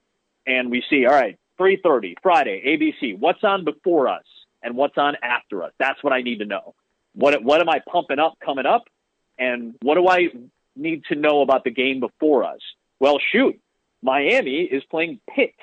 and 0.45 0.71
we 0.71 0.83
see, 0.89 1.05
all 1.05 1.13
right, 1.13 1.37
3.30, 1.59 2.15
Friday, 2.21 2.63
ABC, 2.65 3.17
what's 3.17 3.43
on 3.43 3.63
before 3.63 4.07
us 4.07 4.25
and 4.61 4.75
what's 4.75 4.97
on 4.97 5.15
after 5.21 5.63
us? 5.63 5.71
That's 5.79 6.03
what 6.03 6.13
I 6.13 6.21
need 6.21 6.39
to 6.39 6.45
know. 6.45 6.75
What, 7.13 7.43
what 7.43 7.61
am 7.61 7.69
I 7.69 7.79
pumping 7.79 8.19
up 8.19 8.37
coming 8.43 8.65
up? 8.65 8.83
And 9.37 9.75
what 9.81 9.95
do 9.95 10.07
I 10.07 10.29
need 10.75 11.03
to 11.09 11.15
know 11.15 11.41
about 11.41 11.63
the 11.63 11.71
game 11.71 11.99
before 11.99 12.43
us? 12.43 12.59
Well, 12.99 13.19
shoot, 13.31 13.59
Miami 14.01 14.61
is 14.61 14.83
playing 14.89 15.19
Pitt. 15.29 15.55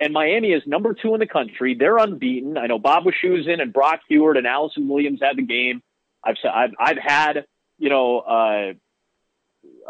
And 0.00 0.12
Miami 0.12 0.52
is 0.52 0.62
number 0.66 0.92
two 0.94 1.14
in 1.14 1.20
the 1.20 1.26
country. 1.26 1.76
They're 1.78 1.98
unbeaten. 1.98 2.58
I 2.58 2.66
know 2.66 2.78
Bob 2.78 3.06
was 3.06 3.14
Wischusen 3.22 3.62
and 3.62 3.72
Brock 3.72 4.00
Huard 4.10 4.36
and 4.36 4.46
Allison 4.46 4.88
Williams 4.88 5.20
had 5.22 5.36
the 5.36 5.42
game. 5.42 5.82
I've 6.22 6.36
I've 6.44 6.74
I've 6.78 6.98
had 6.98 7.44
you 7.78 7.90
know, 7.90 8.18
uh, 8.20 8.72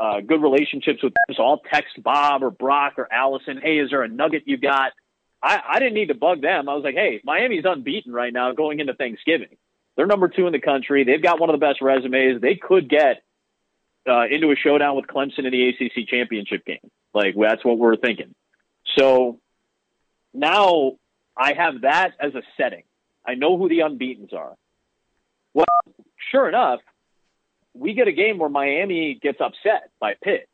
uh, 0.01 0.21
good 0.21 0.43
relationships 0.43 1.03
with 1.03 1.13
them, 1.13 1.37
so 1.37 1.45
I'll 1.45 1.63
text 1.73 2.03
Bob 2.03 2.43
or 2.43 2.51
Brock 2.51 2.95
or 2.99 3.13
Allison, 3.13 3.61
hey, 3.63 3.79
is 3.79 3.91
there 3.91 4.03
a 4.03 4.09
nugget 4.09 4.45
you 4.47 4.57
got? 4.57 4.93
I, 5.43 5.61
I 5.69 5.79
didn't 5.79 5.95
need 5.95 6.09
to 6.09 6.15
bug 6.15 6.41
them. 6.41 6.69
I 6.69 6.75
was 6.75 6.85
like, 6.85 6.95
hey, 6.95 7.21
Miami's 7.25 7.65
unbeaten 7.67 8.13
right 8.13 8.33
now 8.33 8.53
going 8.53 8.81
into 8.81 8.95
Thanksgiving. 8.95 9.57
They're 9.97 10.07
number 10.07 10.29
two 10.29 10.47
in 10.47 10.53
the 10.53 10.61
country. 10.61 11.05
They've 11.05 11.23
got 11.23 11.39
one 11.39 11.51
of 11.51 11.55
the 11.55 11.65
best 11.65 11.81
resumes. 11.81 12.41
They 12.41 12.57
could 12.57 12.89
get 12.89 13.23
uh, 14.09 14.25
into 14.31 14.51
a 14.51 14.57
showdown 14.57 14.97
with 14.97 15.07
Clemson 15.07 15.45
in 15.45 15.53
the 15.53 15.69
ACC 15.69 16.09
championship 16.09 16.65
game. 16.65 16.91
Like 17.13 17.35
that's 17.41 17.65
what 17.65 17.79
we're 17.79 17.97
thinking. 17.97 18.35
So 18.99 19.41
now 20.33 20.93
I 21.37 21.53
have 21.55 21.83
that 21.83 22.13
as 22.21 22.35
a 22.35 22.43
setting. 22.57 22.83
I 23.27 23.35
know 23.35 23.57
who 23.57 23.69
the 23.69 23.81
unbeaten's 23.81 24.33
are. 24.33 24.55
Well, 25.55 25.65
sure 26.31 26.49
enough, 26.49 26.81
we 27.75 27.95
get 27.95 28.09
a 28.09 28.13
game 28.13 28.39
where 28.39 28.49
Miami 28.49 29.19
gets 29.21 29.41
upset 29.41 29.91
by 30.01 30.15
Pitt. 30.23 30.49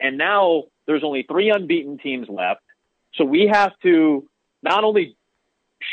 And 0.00 0.18
now 0.18 0.64
there's 0.86 1.04
only 1.04 1.24
three 1.28 1.50
unbeaten 1.50 1.98
teams 1.98 2.28
left. 2.28 2.62
So 3.14 3.24
we 3.24 3.50
have 3.52 3.72
to 3.82 4.28
not 4.62 4.84
only 4.84 5.16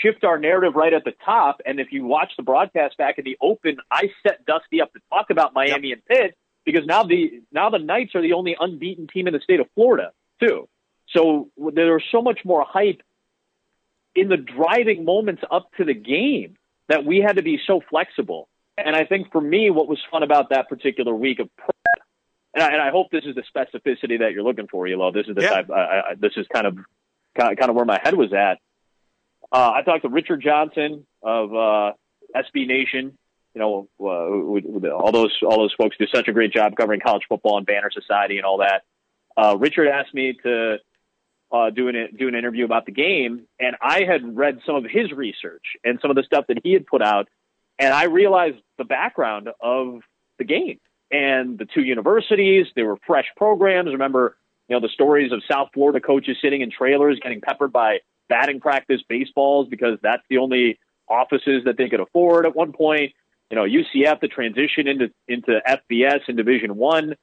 shift 0.02 0.24
our 0.24 0.38
narrative 0.38 0.76
right 0.76 0.93
at 0.93 1.04
the 1.04 1.13
top, 1.26 1.62
and 1.65 1.80
if 1.80 1.91
you 1.91 2.06
watch 2.06 2.32
the 2.38 2.43
broadcast 2.43 2.98
back 2.98 3.17
in 3.17 3.26
the 3.26 3.38
open, 3.41 3.78
I 3.91 4.10
set 4.26 4.45
Dusty 4.45 4.82
up 4.82 4.93
to 4.93 5.00
talk 5.12 5.30
about 5.30 5.54
Miami 5.54 5.89
yep. 5.89 5.98
and 5.98 6.06
Pitt 6.06 6.38
because 6.65 6.86
now 6.86 7.04
the 7.04 7.41
now 7.52 7.69
the 7.69 7.80
Knights 7.80 8.15
are 8.15 8.22
the 8.22 8.34
only 8.34 8.56
unbeaten 8.60 9.08
team 9.08 9.28
in 9.28 9.34
the 9.34 9.39
state 9.39 9.60
of 9.60 9.67
Florida 9.76 10.12
too. 10.41 10.67
So 11.10 11.50
there's 11.74 12.04
so 12.12 12.22
much 12.22 12.39
more 12.45 12.63
hype 12.67 13.02
in 14.15 14.30
the 14.30 14.38
driving 14.38 15.06
moments 15.06 15.41
up 15.50 15.69
to 15.78 15.86
the 15.86 15.93
game 15.93 16.56
that 16.88 17.06
we 17.06 17.19
had 17.19 17.38
to 17.38 17.43
be 17.43 17.60
so 17.65 17.82
flexible. 17.89 18.48
And 18.85 18.95
I 18.95 19.05
think 19.05 19.31
for 19.31 19.41
me, 19.41 19.69
what 19.69 19.87
was 19.87 19.99
fun 20.11 20.23
about 20.23 20.49
that 20.49 20.69
particular 20.69 21.13
week 21.13 21.39
of 21.39 21.49
prep, 21.55 22.07
and 22.53 22.63
I, 22.63 22.67
and 22.73 22.81
I 22.81 22.89
hope 22.89 23.11
this 23.11 23.25
is 23.25 23.35
the 23.35 23.43
specificity 23.43 24.19
that 24.19 24.31
you're 24.33 24.43
looking 24.43 24.67
for, 24.67 24.87
Elo. 24.87 25.11
This 25.11 25.27
is 25.27 25.35
the 25.35 25.43
yeah. 25.43 25.49
type. 25.49 25.69
I, 25.69 25.81
I, 25.81 26.15
this 26.17 26.33
is 26.35 26.45
kind 26.53 26.67
of 26.67 26.77
kind 27.37 27.69
of 27.69 27.75
where 27.75 27.85
my 27.85 27.99
head 28.01 28.15
was 28.15 28.33
at. 28.33 28.59
Uh, 29.51 29.71
I 29.75 29.81
talked 29.83 30.03
to 30.03 30.09
Richard 30.09 30.41
Johnson 30.41 31.05
of 31.23 31.53
uh, 31.53 31.91
SB 32.35 32.67
Nation. 32.67 33.17
You 33.55 33.61
know, 33.61 33.87
uh, 33.99 34.91
all 34.91 35.11
those 35.11 35.35
all 35.43 35.57
those 35.57 35.73
folks 35.77 35.97
do 35.97 36.05
such 36.13 36.27
a 36.27 36.33
great 36.33 36.53
job 36.53 36.75
covering 36.75 37.01
college 37.01 37.23
football 37.27 37.57
and 37.57 37.65
Banner 37.65 37.89
Society 37.91 38.37
and 38.37 38.45
all 38.45 38.59
that. 38.59 38.83
Uh, 39.35 39.57
Richard 39.57 39.87
asked 39.87 40.13
me 40.13 40.37
to 40.43 40.77
uh, 41.51 41.69
do 41.71 41.87
an 41.87 42.09
do 42.17 42.27
an 42.27 42.35
interview 42.35 42.65
about 42.65 42.85
the 42.85 42.91
game, 42.91 43.47
and 43.59 43.75
I 43.81 44.03
had 44.03 44.37
read 44.37 44.59
some 44.65 44.75
of 44.75 44.85
his 44.85 45.11
research 45.11 45.63
and 45.83 45.99
some 46.01 46.11
of 46.11 46.15
the 46.15 46.23
stuff 46.23 46.45
that 46.47 46.59
he 46.63 46.73
had 46.73 46.85
put 46.85 47.01
out, 47.01 47.27
and 47.79 47.93
I 47.93 48.03
realized 48.03 48.57
the 48.77 48.83
background 48.83 49.49
of 49.61 50.01
the 50.37 50.43
game 50.43 50.79
and 51.11 51.57
the 51.57 51.65
two 51.65 51.81
universities. 51.81 52.67
They 52.75 52.83
were 52.83 52.97
fresh 53.07 53.25
programs. 53.35 53.91
Remember, 53.91 54.37
you 54.67 54.75
know, 54.75 54.81
the 54.81 54.93
stories 54.93 55.31
of 55.31 55.41
South 55.49 55.69
Florida 55.73 55.99
coaches 55.99 56.37
sitting 56.41 56.61
in 56.61 56.69
trailers 56.69 57.19
getting 57.21 57.41
peppered 57.41 57.71
by 57.71 57.99
batting 58.27 58.59
practice 58.59 59.01
baseballs 59.07 59.67
because 59.69 59.97
that's 60.03 60.23
the 60.29 60.37
only 60.37 60.79
offices 61.07 61.63
that 61.65 61.77
they 61.77 61.89
could 61.89 61.99
afford 61.99 62.45
at 62.45 62.55
one 62.55 62.73
point. 62.73 63.13
You 63.49 63.55
know, 63.55 63.63
UCF, 63.63 64.19
the 64.19 64.27
transition 64.27 64.87
into 64.87 65.11
into 65.27 65.59
FBS 65.67 66.19
in 66.27 66.35
Division 66.35 66.75
One 66.75 67.15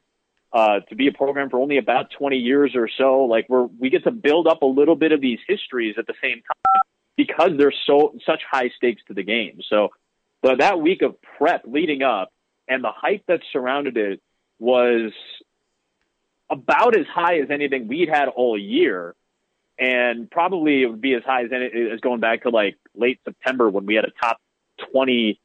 uh, 0.52 0.80
to 0.88 0.96
be 0.96 1.06
a 1.06 1.12
program 1.12 1.50
for 1.50 1.60
only 1.60 1.78
about 1.78 2.10
20 2.18 2.36
years 2.36 2.72
or 2.74 2.88
so. 2.98 3.24
Like 3.24 3.46
we're 3.48 3.66
we 3.78 3.90
get 3.90 4.04
to 4.04 4.10
build 4.10 4.48
up 4.48 4.62
a 4.62 4.66
little 4.66 4.96
bit 4.96 5.12
of 5.12 5.20
these 5.20 5.38
histories 5.46 5.94
at 5.98 6.06
the 6.06 6.14
same 6.20 6.36
time 6.42 6.82
because 7.16 7.50
there's 7.56 7.76
so 7.86 8.14
such 8.24 8.42
high 8.50 8.70
stakes 8.76 9.02
to 9.08 9.14
the 9.14 9.22
game. 9.22 9.60
So, 9.68 9.90
but 10.46 10.58
that 10.58 10.80
week 10.80 11.02
of 11.02 11.16
prep 11.38 11.62
leading 11.66 12.02
up 12.02 12.30
and 12.68 12.84
the 12.84 12.92
hype 12.94 13.24
that 13.26 13.40
surrounded 13.52 13.96
it 13.96 14.20
was 14.60 15.10
about 16.48 16.96
as 16.96 17.04
high 17.12 17.40
as 17.40 17.50
anything 17.50 17.88
we'd 17.88 18.08
had 18.08 18.28
all 18.28 18.56
year 18.56 19.16
and 19.76 20.30
probably 20.30 20.84
it 20.84 20.86
would 20.86 21.00
be 21.00 21.14
as 21.14 21.24
high 21.24 21.42
as 21.42 21.50
any, 21.52 21.90
as 21.92 21.98
going 21.98 22.20
back 22.20 22.44
to 22.44 22.50
like 22.50 22.76
late 22.94 23.18
September 23.24 23.68
when 23.68 23.86
we 23.86 23.96
had 23.96 24.04
a 24.04 24.12
top 24.22 24.38
20 24.92 25.40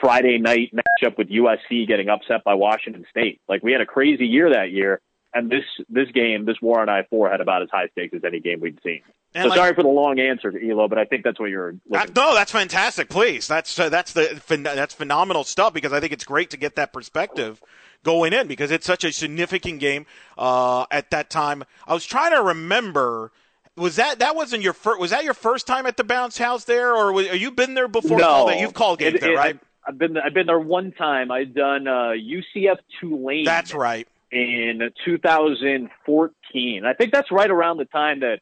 Friday 0.00 0.38
night 0.38 0.72
matchup 0.72 1.18
with 1.18 1.30
USC 1.30 1.88
getting 1.88 2.08
upset 2.08 2.44
by 2.44 2.54
Washington 2.54 3.04
State. 3.10 3.40
Like 3.48 3.64
we 3.64 3.72
had 3.72 3.80
a 3.80 3.86
crazy 3.86 4.26
year 4.26 4.50
that 4.50 4.70
year, 4.70 5.00
and 5.34 5.50
this 5.50 5.64
this 5.88 6.10
game, 6.12 6.44
this 6.44 6.56
War 6.62 6.80
on 6.80 6.88
I 6.88 7.02
four, 7.10 7.30
had 7.30 7.40
about 7.40 7.62
as 7.62 7.68
high 7.70 7.88
stakes 7.88 8.14
as 8.14 8.24
any 8.24 8.40
game 8.40 8.60
we'd 8.60 8.78
seen. 8.82 9.02
And 9.34 9.44
so 9.44 9.48
like, 9.48 9.56
sorry 9.56 9.74
for 9.74 9.82
the 9.82 9.88
long 9.88 10.20
answer, 10.20 10.52
Elo, 10.56 10.86
but 10.86 10.96
I 10.96 11.04
think 11.04 11.24
that's 11.24 11.40
what 11.40 11.50
you're. 11.50 11.74
Looking 11.90 12.10
Uh, 12.10 12.12
no, 12.14 12.34
that's 12.34 12.52
fantastic. 12.52 13.08
Please, 13.08 13.48
that's 13.48 13.78
uh, 13.78 13.88
that's 13.88 14.12
the 14.12 14.40
that's 14.62 14.94
phenomenal 14.94 15.42
stuff 15.42 15.74
because 15.74 15.92
I 15.92 16.00
think 16.00 16.12
it's 16.12 16.24
great 16.24 16.50
to 16.50 16.56
get 16.56 16.76
that 16.76 16.92
perspective 16.92 17.60
going 18.04 18.32
in 18.32 18.46
because 18.46 18.70
it's 18.70 18.86
such 18.86 19.02
a 19.02 19.12
significant 19.12 19.80
game 19.80 20.06
uh, 20.38 20.86
at 20.90 21.10
that 21.10 21.30
time. 21.30 21.64
I 21.86 21.94
was 21.94 22.06
trying 22.06 22.32
to 22.32 22.42
remember 22.42 23.32
was 23.76 23.96
that 23.96 24.20
that 24.20 24.36
wasn't 24.36 24.62
your 24.62 24.72
first? 24.72 25.00
Was 25.00 25.10
that 25.10 25.24
your 25.24 25.34
first 25.34 25.66
time 25.66 25.86
at 25.86 25.96
the 25.96 26.04
bounce 26.04 26.38
house 26.38 26.64
there, 26.64 26.94
or 26.94 27.12
was, 27.12 27.26
you 27.34 27.50
been 27.50 27.74
there 27.74 27.88
before? 27.88 28.18
No, 28.18 28.50
you've 28.50 28.74
called 28.74 29.00
games 29.00 29.16
it, 29.16 29.20
there, 29.20 29.32
it, 29.32 29.36
right? 29.36 29.58
I've 29.86 29.98
been 29.98 30.16
I've 30.16 30.32
been 30.32 30.46
there 30.46 30.60
one 30.60 30.92
time. 30.92 31.32
I'd 31.32 31.54
done 31.54 31.88
uh, 31.88 32.12
UCF 32.12 32.76
Tulane. 33.00 33.44
That's 33.44 33.74
right. 33.74 34.06
In 34.34 34.90
2014, 35.04 36.84
I 36.84 36.92
think 36.94 37.12
that's 37.12 37.30
right 37.30 37.48
around 37.48 37.76
the 37.76 37.84
time 37.84 38.20
that 38.20 38.40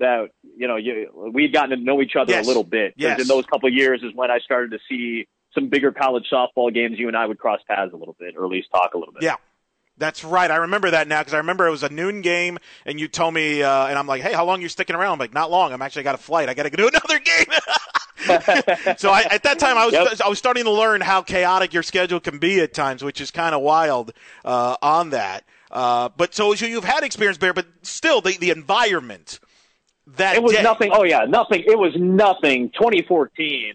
that 0.00 0.30
you 0.56 0.66
know 0.66 0.74
you, 0.74 1.30
we'd 1.32 1.52
gotten 1.52 1.70
to 1.70 1.76
know 1.76 2.02
each 2.02 2.16
other 2.16 2.32
yes. 2.32 2.44
a 2.44 2.48
little 2.48 2.64
bit. 2.64 2.94
Yes. 2.96 3.20
In 3.20 3.28
those 3.28 3.44
couple 3.46 3.68
of 3.68 3.74
years 3.74 4.02
is 4.02 4.10
when 4.12 4.28
I 4.28 4.40
started 4.40 4.72
to 4.72 4.78
see 4.88 5.28
some 5.54 5.68
bigger 5.68 5.92
college 5.92 6.24
softball 6.32 6.74
games. 6.74 6.98
You 6.98 7.06
and 7.06 7.16
I 7.16 7.26
would 7.26 7.38
cross 7.38 7.60
paths 7.68 7.92
a 7.92 7.96
little 7.96 8.16
bit, 8.18 8.34
or 8.36 8.44
at 8.44 8.50
least 8.50 8.70
talk 8.74 8.94
a 8.94 8.98
little 8.98 9.12
bit. 9.12 9.22
Yeah. 9.22 9.36
That's 9.98 10.24
right. 10.24 10.50
I 10.50 10.56
remember 10.56 10.90
that 10.90 11.06
now 11.08 11.20
because 11.20 11.34
I 11.34 11.38
remember 11.38 11.66
it 11.66 11.70
was 11.70 11.82
a 11.82 11.90
noon 11.90 12.22
game, 12.22 12.58
and 12.86 12.98
you 12.98 13.06
told 13.06 13.34
me, 13.34 13.62
uh, 13.62 13.86
and 13.86 13.98
I'm 13.98 14.06
like, 14.06 14.22
"Hey, 14.22 14.32
how 14.32 14.46
long 14.46 14.58
are 14.58 14.62
you 14.62 14.68
sticking 14.70 14.96
around?" 14.96 15.12
I'm 15.12 15.18
like, 15.18 15.34
"Not 15.34 15.50
long. 15.50 15.74
I'm 15.74 15.82
actually 15.82 16.04
got 16.04 16.14
a 16.14 16.18
flight. 16.18 16.48
I 16.48 16.54
got 16.54 16.62
to 16.62 16.70
go 16.70 16.76
do 16.76 16.88
another 16.88 17.18
game." 17.24 17.44
So 18.96 19.10
I, 19.10 19.26
at 19.30 19.42
that 19.44 19.58
time, 19.58 19.76
I 19.76 19.86
was 19.86 19.94
yep. 19.94 20.20
I 20.24 20.28
was 20.28 20.38
starting 20.38 20.64
to 20.64 20.70
learn 20.70 21.00
how 21.00 21.22
chaotic 21.22 21.72
your 21.72 21.82
schedule 21.82 22.20
can 22.20 22.38
be 22.38 22.60
at 22.60 22.74
times, 22.74 23.02
which 23.02 23.20
is 23.20 23.30
kind 23.30 23.54
of 23.54 23.62
wild 23.62 24.12
uh, 24.44 24.76
on 24.82 25.10
that. 25.10 25.44
Uh, 25.70 26.08
but 26.16 26.34
so, 26.34 26.54
so 26.54 26.66
you've 26.66 26.84
had 26.84 27.04
experience 27.04 27.38
there, 27.38 27.54
but 27.54 27.66
still, 27.82 28.20
the 28.20 28.36
the 28.38 28.50
environment 28.50 29.40
that 30.16 30.36
it 30.36 30.42
was 30.42 30.52
day, 30.52 30.62
nothing. 30.62 30.90
Oh 30.92 31.04
yeah, 31.04 31.24
nothing. 31.28 31.62
It 31.66 31.78
was 31.78 31.94
nothing. 31.96 32.70
2014 32.70 33.74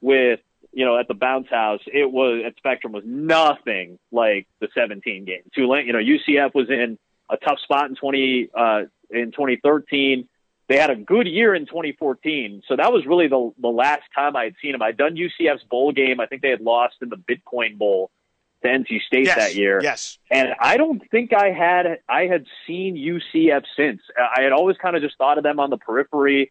with 0.00 0.40
you 0.74 0.84
know, 0.84 0.98
at 0.98 1.08
the 1.08 1.14
bounce 1.14 1.48
house, 1.48 1.80
it 1.86 2.10
was 2.10 2.42
at 2.44 2.56
Spectrum 2.56 2.92
was 2.92 3.04
nothing 3.06 3.98
like 4.10 4.46
the 4.60 4.68
17 4.74 5.24
game. 5.24 5.42
Tulane, 5.54 5.86
you 5.86 5.92
know, 5.92 6.00
UCF 6.00 6.52
was 6.52 6.68
in 6.68 6.98
a 7.30 7.36
tough 7.36 7.58
spot 7.60 7.88
in 7.88 7.94
20 7.94 8.48
uh, 8.54 8.80
in 9.10 9.30
2013. 9.30 10.28
They 10.68 10.78
had 10.78 10.90
a 10.90 10.96
good 10.96 11.26
year 11.26 11.54
in 11.54 11.66
2014, 11.66 12.62
so 12.66 12.76
that 12.76 12.92
was 12.92 13.04
really 13.06 13.28
the 13.28 13.52
the 13.58 13.68
last 13.68 14.02
time 14.14 14.34
I 14.34 14.44
had 14.44 14.54
seen 14.62 14.72
them. 14.72 14.82
I'd 14.82 14.96
done 14.96 15.16
UCF's 15.16 15.64
bowl 15.64 15.92
game. 15.92 16.20
I 16.20 16.26
think 16.26 16.42
they 16.42 16.50
had 16.50 16.62
lost 16.62 16.96
in 17.02 17.10
the 17.10 17.16
Bitcoin 17.16 17.76
Bowl 17.76 18.10
to 18.62 18.68
NC 18.68 19.02
State 19.02 19.26
yes, 19.26 19.36
that 19.36 19.54
year. 19.54 19.80
Yes, 19.82 20.18
and 20.30 20.54
I 20.58 20.78
don't 20.78 21.02
think 21.10 21.34
I 21.34 21.50
had 21.50 21.98
I 22.08 22.22
had 22.22 22.46
seen 22.66 22.96
UCF 22.96 23.64
since. 23.76 24.00
I 24.16 24.42
had 24.42 24.52
always 24.52 24.78
kind 24.78 24.96
of 24.96 25.02
just 25.02 25.18
thought 25.18 25.36
of 25.36 25.44
them 25.44 25.60
on 25.60 25.68
the 25.68 25.76
periphery 25.76 26.50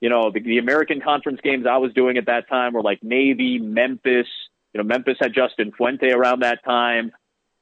you 0.00 0.08
know, 0.08 0.30
the, 0.30 0.40
the 0.40 0.58
American 0.58 1.00
Conference 1.00 1.40
games 1.42 1.66
I 1.66 1.76
was 1.76 1.92
doing 1.92 2.16
at 2.16 2.26
that 2.26 2.48
time 2.48 2.72
were 2.72 2.82
like 2.82 3.02
Navy, 3.02 3.58
Memphis. 3.58 4.26
You 4.72 4.78
know, 4.78 4.84
Memphis 4.84 5.18
had 5.20 5.34
Justin 5.34 5.72
Fuente 5.72 6.10
around 6.10 6.40
that 6.40 6.64
time, 6.64 7.12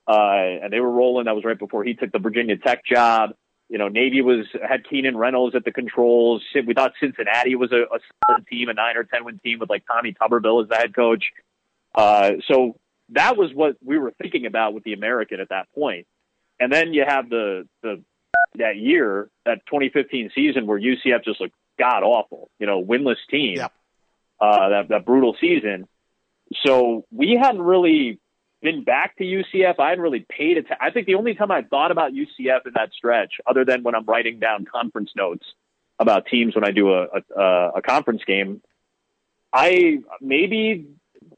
uh, 0.07 0.63
and 0.63 0.73
they 0.73 0.81
were 0.81 0.91
rolling. 0.91 1.25
That 1.25 1.35
was 1.35 1.45
right 1.45 1.59
before 1.59 1.85
he 1.85 1.95
took 1.95 2.13
the 2.13 2.19
Virginia 2.19 2.57
Tech 2.57 2.85
job. 2.85 3.31
You 3.69 3.77
know, 3.79 3.89
Navy 3.89 4.23
was 4.23 4.47
had 4.67 4.89
Keenan 4.89 5.17
Reynolds 5.17 5.55
at 5.55 5.65
the 5.65 5.73
controls. 5.73 6.43
We 6.55 6.73
thought 6.73 6.93
Cincinnati 7.01 7.55
was 7.55 7.71
a, 7.71 7.83
a 7.83 7.99
solid 8.27 8.47
team, 8.47 8.69
a 8.69 8.75
nine 8.75 8.97
or 8.97 9.05
ten 9.05 9.25
win 9.25 9.39
team 9.39 9.59
with 9.59 9.69
like 9.69 9.85
Tommy 9.87 10.15
Tuberville 10.15 10.63
as 10.63 10.69
the 10.69 10.77
head 10.77 10.95
coach. 10.95 11.25
Uh, 11.95 12.33
so 12.51 12.77
that 13.11 13.37
was 13.37 13.53
what 13.53 13.77
we 13.85 13.99
were 13.99 14.13
thinking 14.21 14.47
about 14.47 14.75
with 14.75 14.85
the 14.85 14.95
American 14.95 15.41
at 15.41 15.51
that 15.51 15.69
point. 15.75 16.07
And 16.59 16.73
then 16.73 16.95
you 16.95 17.05
have 17.07 17.29
the 17.29 17.69
the 17.83 18.03
that 18.57 18.77
year, 18.77 19.31
that 19.45 19.67
2015 19.67 20.31
season 20.35 20.67
where 20.67 20.79
UCF 20.79 21.25
just 21.25 21.41
looked 21.41 21.55
god 21.79 22.03
awful, 22.03 22.51
you 22.59 22.67
know, 22.67 22.83
winless 22.83 23.17
team, 23.31 23.57
yep. 23.57 23.73
uh, 24.41 24.69
that, 24.69 24.89
that 24.89 25.05
brutal 25.05 25.37
season. 25.41 25.87
So 26.67 27.05
we 27.11 27.39
hadn't 27.41 27.63
really 27.63 28.19
been 28.63 28.85
back 28.85 29.17
to 29.17 29.25
UCF. 29.25 29.79
I 29.79 29.91
hadn't 29.91 30.03
really 30.03 30.27
paid 30.29 30.59
attention. 30.59 30.79
I 30.81 30.91
think 30.91 31.07
the 31.07 31.15
only 31.15 31.35
time 31.35 31.51
I 31.51 31.63
thought 31.63 31.91
about 31.91 32.13
UCF 32.13 32.67
in 32.67 32.73
that 32.75 32.93
stretch, 32.93 33.35
other 33.47 33.65
than 33.65 33.83
when 33.83 33.95
I'm 33.95 34.05
writing 34.05 34.39
down 34.39 34.65
conference 34.65 35.11
notes 35.17 35.47
about 35.99 36.27
teams 36.27 36.55
when 36.55 36.65
I 36.65 36.71
do 36.71 36.93
a, 36.93 37.07
a, 37.37 37.71
a 37.77 37.83
conference 37.83 38.23
game, 38.27 38.63
I 39.53 39.99
maybe 40.21 40.87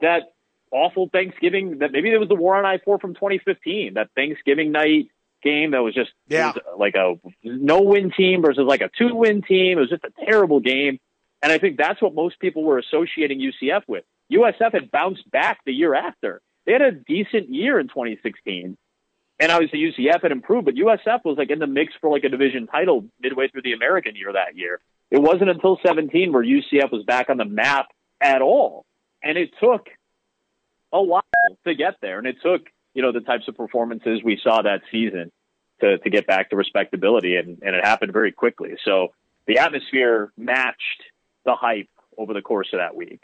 that 0.01 0.33
awful 0.71 1.09
Thanksgiving 1.09 1.79
that 1.79 1.91
maybe 1.91 2.11
it 2.11 2.17
was 2.17 2.29
the 2.29 2.35
war 2.35 2.55
on 2.55 2.65
I 2.65 2.79
four 2.79 2.99
from 2.99 3.13
2015, 3.13 3.95
that 3.95 4.09
Thanksgiving 4.15 4.71
night 4.71 5.09
game 5.43 5.71
that 5.71 5.79
was 5.79 5.93
just 5.93 6.11
yeah. 6.27 6.51
was 6.51 6.57
like 6.77 6.95
a 6.95 7.15
no 7.43 7.81
win 7.81 8.11
team 8.11 8.41
versus 8.41 8.63
like 8.65 8.81
a 8.81 8.89
two 8.97 9.15
win 9.15 9.41
team. 9.41 9.77
It 9.77 9.81
was 9.81 9.89
just 9.89 10.03
a 10.03 10.25
terrible 10.25 10.59
game. 10.59 10.99
And 11.41 11.51
I 11.51 11.57
think 11.57 11.77
that's 11.77 12.01
what 12.01 12.13
most 12.13 12.39
people 12.39 12.63
were 12.63 12.77
associating 12.77 13.39
UCF 13.39 13.83
with. 13.87 14.03
USF 14.31 14.73
had 14.73 14.91
bounced 14.91 15.29
back 15.31 15.59
the 15.65 15.73
year 15.73 15.95
after. 15.95 16.41
They 16.65 16.73
had 16.73 16.81
a 16.81 16.91
decent 16.91 17.49
year 17.49 17.79
in 17.79 17.87
2016. 17.87 18.77
And 19.39 19.51
obviously 19.51 19.79
UCF 19.79 20.21
had 20.21 20.31
improved, 20.31 20.65
but 20.65 20.75
USF 20.75 21.25
was 21.25 21.35
like 21.37 21.49
in 21.49 21.57
the 21.57 21.65
mix 21.65 21.93
for 21.99 22.11
like 22.11 22.23
a 22.23 22.29
division 22.29 22.67
title 22.67 23.05
midway 23.19 23.47
through 23.47 23.63
the 23.63 23.73
American 23.73 24.15
year 24.15 24.31
that 24.33 24.55
year. 24.55 24.79
It 25.09 25.19
wasn't 25.19 25.49
until 25.49 25.79
17 25.83 26.31
where 26.31 26.43
UCF 26.43 26.91
was 26.91 27.03
back 27.05 27.29
on 27.29 27.37
the 27.37 27.45
map 27.45 27.87
at 28.21 28.43
all. 28.43 28.85
And 29.23 29.39
it 29.39 29.49
took 29.59 29.87
a 30.93 31.01
while 31.01 31.23
to 31.65 31.73
get 31.73 31.95
there. 32.01 32.19
And 32.19 32.27
it 32.27 32.37
took, 32.43 32.67
you 32.93 33.01
know, 33.01 33.11
the 33.11 33.21
types 33.21 33.47
of 33.47 33.57
performances 33.57 34.21
we 34.23 34.39
saw 34.43 34.61
that 34.61 34.81
season 34.91 35.31
to, 35.79 35.97
to 35.97 36.09
get 36.11 36.27
back 36.27 36.51
to 36.51 36.55
respectability. 36.55 37.35
And, 37.35 37.63
and 37.63 37.75
it 37.75 37.83
happened 37.83 38.13
very 38.13 38.31
quickly. 38.31 38.75
So 38.85 39.07
the 39.47 39.57
atmosphere 39.57 40.31
matched 40.37 41.01
the 41.45 41.55
hype 41.55 41.89
over 42.15 42.33
the 42.33 42.43
course 42.43 42.69
of 42.73 42.79
that 42.79 42.95
week. 42.95 43.21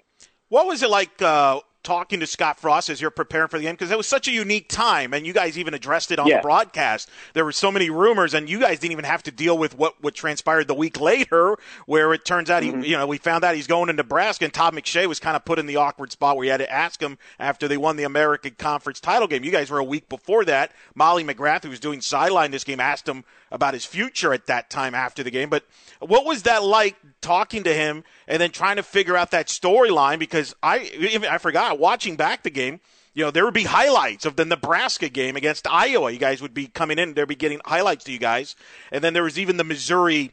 What 0.49 0.65
was 0.65 0.81
it 0.81 0.89
like 0.89 1.21
uh, 1.21 1.59
talking 1.87 2.19
to 2.19 2.27
Scott 2.27 2.59
Frost 2.59 2.89
as 2.89 2.99
you're 2.99 3.09
preparing 3.09 3.47
for 3.47 3.57
the 3.57 3.63
game 3.63 3.73
because 3.73 3.91
it 3.91 3.97
was 3.97 4.07
such 4.07 4.27
a 4.27 4.31
unique 4.31 4.67
time, 4.67 5.13
and 5.13 5.25
you 5.25 5.31
guys 5.31 5.57
even 5.57 5.73
addressed 5.73 6.11
it 6.11 6.19
on 6.19 6.27
yeah. 6.27 6.37
the 6.37 6.41
broadcast. 6.41 7.09
There 7.33 7.45
were 7.45 7.53
so 7.53 7.71
many 7.71 7.89
rumors, 7.89 8.33
and 8.33 8.49
you 8.49 8.59
guys 8.59 8.79
didn't 8.79 8.91
even 8.91 9.05
have 9.05 9.23
to 9.23 9.31
deal 9.31 9.57
with 9.57 9.77
what 9.77 9.95
what 10.03 10.13
transpired 10.13 10.67
the 10.67 10.73
week 10.73 10.99
later, 10.99 11.55
where 11.85 12.13
it 12.13 12.25
turns 12.25 12.49
out 12.49 12.61
mm-hmm. 12.61 12.81
he, 12.81 12.89
you 12.89 12.97
know, 12.97 13.07
we 13.07 13.17
found 13.17 13.45
out 13.45 13.55
he's 13.55 13.67
going 13.67 13.87
to 13.87 13.93
Nebraska, 13.93 14.43
and 14.43 14.53
Todd 14.53 14.73
McShay 14.73 15.07
was 15.07 15.21
kind 15.21 15.37
of 15.37 15.45
put 15.45 15.59
in 15.59 15.65
the 15.65 15.77
awkward 15.77 16.11
spot 16.11 16.35
where 16.35 16.43
you 16.43 16.51
had 16.51 16.57
to 16.57 16.69
ask 16.69 17.01
him 17.01 17.17
after 17.39 17.69
they 17.69 17.77
won 17.77 17.95
the 17.95 18.03
American 18.03 18.55
Conference 18.57 18.99
title 18.99 19.29
game. 19.29 19.45
You 19.45 19.51
guys 19.51 19.71
were 19.71 19.79
a 19.79 19.83
week 19.83 20.09
before 20.09 20.43
that. 20.43 20.73
Molly 20.93 21.23
McGrath, 21.23 21.63
who 21.63 21.69
was 21.69 21.79
doing 21.79 22.01
sideline 22.01 22.51
this 22.51 22.65
game, 22.65 22.81
asked 22.81 23.07
him 23.07 23.23
about 23.49 23.73
his 23.73 23.85
future 23.85 24.33
at 24.33 24.47
that 24.47 24.69
time 24.69 24.93
after 24.93 25.23
the 25.23 25.31
game. 25.31 25.49
But 25.49 25.63
what 25.99 26.25
was 26.25 26.43
that 26.43 26.63
like 26.63 26.97
talking 27.21 27.63
to 27.63 27.73
him 27.73 28.03
and 28.27 28.41
then 28.41 28.51
trying 28.51 28.75
to 28.75 28.83
figure 28.83 29.15
out 29.15 29.31
that 29.31 29.47
storyline? 29.47 30.19
Because 30.19 30.53
I 30.61 30.79
even 30.79 31.29
I 31.29 31.37
forgot 31.37 31.76
watching 31.79 32.15
back 32.15 32.43
the 32.43 32.49
game. 32.49 32.79
You 33.13 33.25
know, 33.25 33.31
there 33.31 33.45
would 33.45 33.53
be 33.53 33.63
highlights 33.63 34.25
of 34.25 34.35
the 34.35 34.45
Nebraska 34.45 35.09
game 35.09 35.35
against 35.35 35.65
Iowa. 35.67 36.11
You 36.11 36.19
guys 36.19 36.41
would 36.41 36.53
be 36.53 36.67
coming 36.67 36.99
in, 36.99 37.13
they'd 37.13 37.27
be 37.27 37.35
getting 37.35 37.61
highlights 37.65 38.03
to 38.05 38.11
you 38.11 38.19
guys. 38.19 38.55
And 38.91 39.03
then 39.03 39.13
there 39.13 39.23
was 39.23 39.39
even 39.39 39.57
the 39.57 39.63
Missouri 39.63 40.31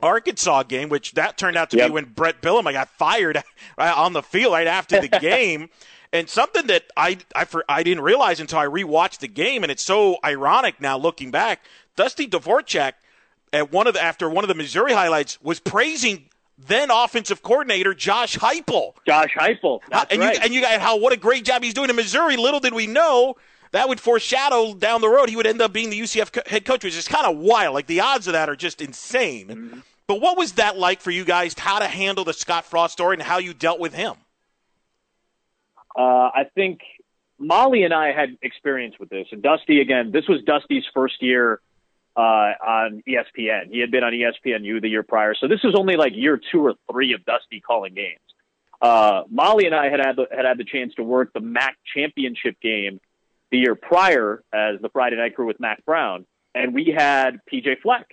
Arkansas 0.00 0.64
game, 0.64 0.88
which 0.88 1.12
that 1.12 1.36
turned 1.36 1.56
out 1.56 1.70
to 1.70 1.76
yep. 1.76 1.88
be 1.88 1.94
when 1.94 2.04
Bret 2.04 2.40
Bielema 2.40 2.72
got 2.72 2.88
fired 2.90 3.42
on 3.78 4.12
the 4.12 4.22
field 4.22 4.52
right 4.52 4.66
after 4.66 5.00
the 5.00 5.08
game. 5.20 5.70
And 6.12 6.28
something 6.28 6.68
that 6.68 6.84
I 6.96 7.18
I, 7.34 7.44
for, 7.44 7.64
I 7.68 7.82
didn't 7.82 8.04
realize 8.04 8.38
until 8.38 8.60
I 8.60 8.66
rewatched 8.66 9.18
the 9.18 9.28
game, 9.28 9.64
and 9.64 9.72
it's 9.72 9.82
so 9.82 10.18
ironic 10.24 10.80
now 10.80 10.96
looking 10.96 11.32
back. 11.32 11.64
Dusty 11.96 12.28
Dvoracek 12.28 12.92
at 13.52 13.72
one 13.72 13.86
of 13.86 13.94
the, 13.94 14.02
after 14.02 14.28
one 14.30 14.44
of 14.44 14.48
the 14.48 14.54
Missouri 14.54 14.92
highlights 14.92 15.40
was 15.42 15.58
praising 15.58 16.26
then 16.58 16.90
offensive 16.90 17.42
coordinator 17.42 17.94
Josh 17.94 18.36
Heupel. 18.36 18.94
Josh 19.06 19.34
Heupel, 19.36 19.80
that's 19.90 20.12
and 20.12 20.20
right. 20.20 20.36
You, 20.36 20.40
and 20.42 20.54
you 20.54 20.60
got 20.60 20.80
how 20.80 20.98
what 20.98 21.12
a 21.12 21.16
great 21.16 21.44
job 21.44 21.62
he's 21.62 21.74
doing 21.74 21.90
in 21.90 21.96
Missouri. 21.96 22.36
Little 22.36 22.60
did 22.60 22.74
we 22.74 22.86
know 22.86 23.36
that 23.72 23.88
would 23.88 24.00
foreshadow 24.00 24.72
down 24.74 25.00
the 25.00 25.08
road 25.08 25.28
he 25.28 25.36
would 25.36 25.46
end 25.46 25.60
up 25.60 25.72
being 25.72 25.90
the 25.90 26.00
UCF 26.00 26.46
head 26.46 26.64
coach, 26.64 26.84
which 26.84 26.96
is 26.96 27.08
kind 27.08 27.26
of 27.26 27.36
wild. 27.38 27.74
Like 27.74 27.86
the 27.86 28.00
odds 28.00 28.28
of 28.28 28.34
that 28.34 28.48
are 28.48 28.56
just 28.56 28.80
insane. 28.80 29.48
Mm-hmm. 29.48 29.78
But 30.06 30.20
what 30.20 30.36
was 30.36 30.52
that 30.52 30.78
like 30.78 31.00
for 31.00 31.10
you 31.10 31.24
guys? 31.24 31.54
How 31.58 31.78
to 31.78 31.86
handle 31.86 32.24
the 32.24 32.34
Scott 32.34 32.64
Frost 32.64 32.92
story 32.92 33.14
and 33.14 33.22
how 33.22 33.38
you 33.38 33.54
dealt 33.54 33.80
with 33.80 33.94
him? 33.94 34.14
Uh, 35.96 36.02
I 36.02 36.44
think 36.54 36.80
Molly 37.38 37.84
and 37.84 37.94
I 37.94 38.12
had 38.12 38.36
experience 38.42 38.94
with 39.00 39.08
this, 39.08 39.26
and 39.32 39.42
Dusty 39.42 39.80
again. 39.80 40.12
This 40.12 40.28
was 40.28 40.42
Dusty's 40.42 40.84
first 40.92 41.22
year 41.22 41.60
uh, 42.16 42.20
on 42.20 43.02
ESPN. 43.08 43.70
He 43.70 43.80
had 43.80 43.90
been 43.90 44.04
on 44.04 44.12
ESPNU 44.12 44.80
the 44.80 44.88
year 44.88 45.02
prior, 45.02 45.34
so 45.34 45.48
this 45.48 45.62
was 45.62 45.74
only 45.78 45.96
like 45.96 46.12
year 46.14 46.40
two 46.50 46.60
or 46.60 46.74
three 46.90 47.12
of 47.12 47.24
Dusty 47.24 47.60
calling 47.60 47.94
games. 47.94 48.20
Uh, 48.80 49.22
Molly 49.30 49.66
and 49.66 49.74
I 49.74 49.88
had 49.88 50.00
had 50.00 50.16
the, 50.16 50.26
had 50.30 50.44
had 50.44 50.58
the 50.58 50.64
chance 50.64 50.94
to 50.94 51.02
work 51.02 51.32
the 51.32 51.40
MAC 51.40 51.76
championship 51.94 52.60
game 52.60 53.00
the 53.50 53.58
year 53.58 53.74
prior 53.74 54.42
as 54.52 54.80
the 54.80 54.88
Friday 54.88 55.16
night 55.16 55.34
crew 55.34 55.46
with 55.46 55.60
Mack 55.60 55.84
Brown, 55.84 56.26
and 56.54 56.74
we 56.74 56.94
had 56.96 57.40
PJ 57.50 57.80
Fleck 57.82 58.06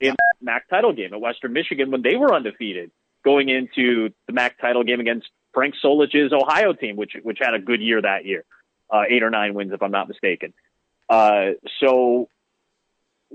in 0.00 0.10
the 0.10 0.44
MAC 0.44 0.68
title 0.68 0.92
game 0.92 1.12
at 1.12 1.20
Western 1.20 1.52
Michigan 1.52 1.90
when 1.90 2.02
they 2.02 2.16
were 2.16 2.34
undefeated, 2.34 2.90
going 3.24 3.48
into 3.48 4.10
the 4.26 4.32
MAC 4.32 4.60
title 4.60 4.84
game 4.84 5.00
against 5.00 5.28
Frank 5.54 5.74
Solich's 5.82 6.32
Ohio 6.32 6.72
team, 6.72 6.96
which 6.96 7.12
which 7.22 7.38
had 7.40 7.54
a 7.54 7.58
good 7.58 7.80
year 7.80 8.00
that 8.02 8.24
year, 8.24 8.44
uh, 8.90 9.02
eight 9.08 9.22
or 9.22 9.30
nine 9.30 9.54
wins 9.54 9.72
if 9.72 9.82
I'm 9.82 9.90
not 9.90 10.08
mistaken. 10.08 10.52
Uh, 11.08 11.52
so 11.80 12.28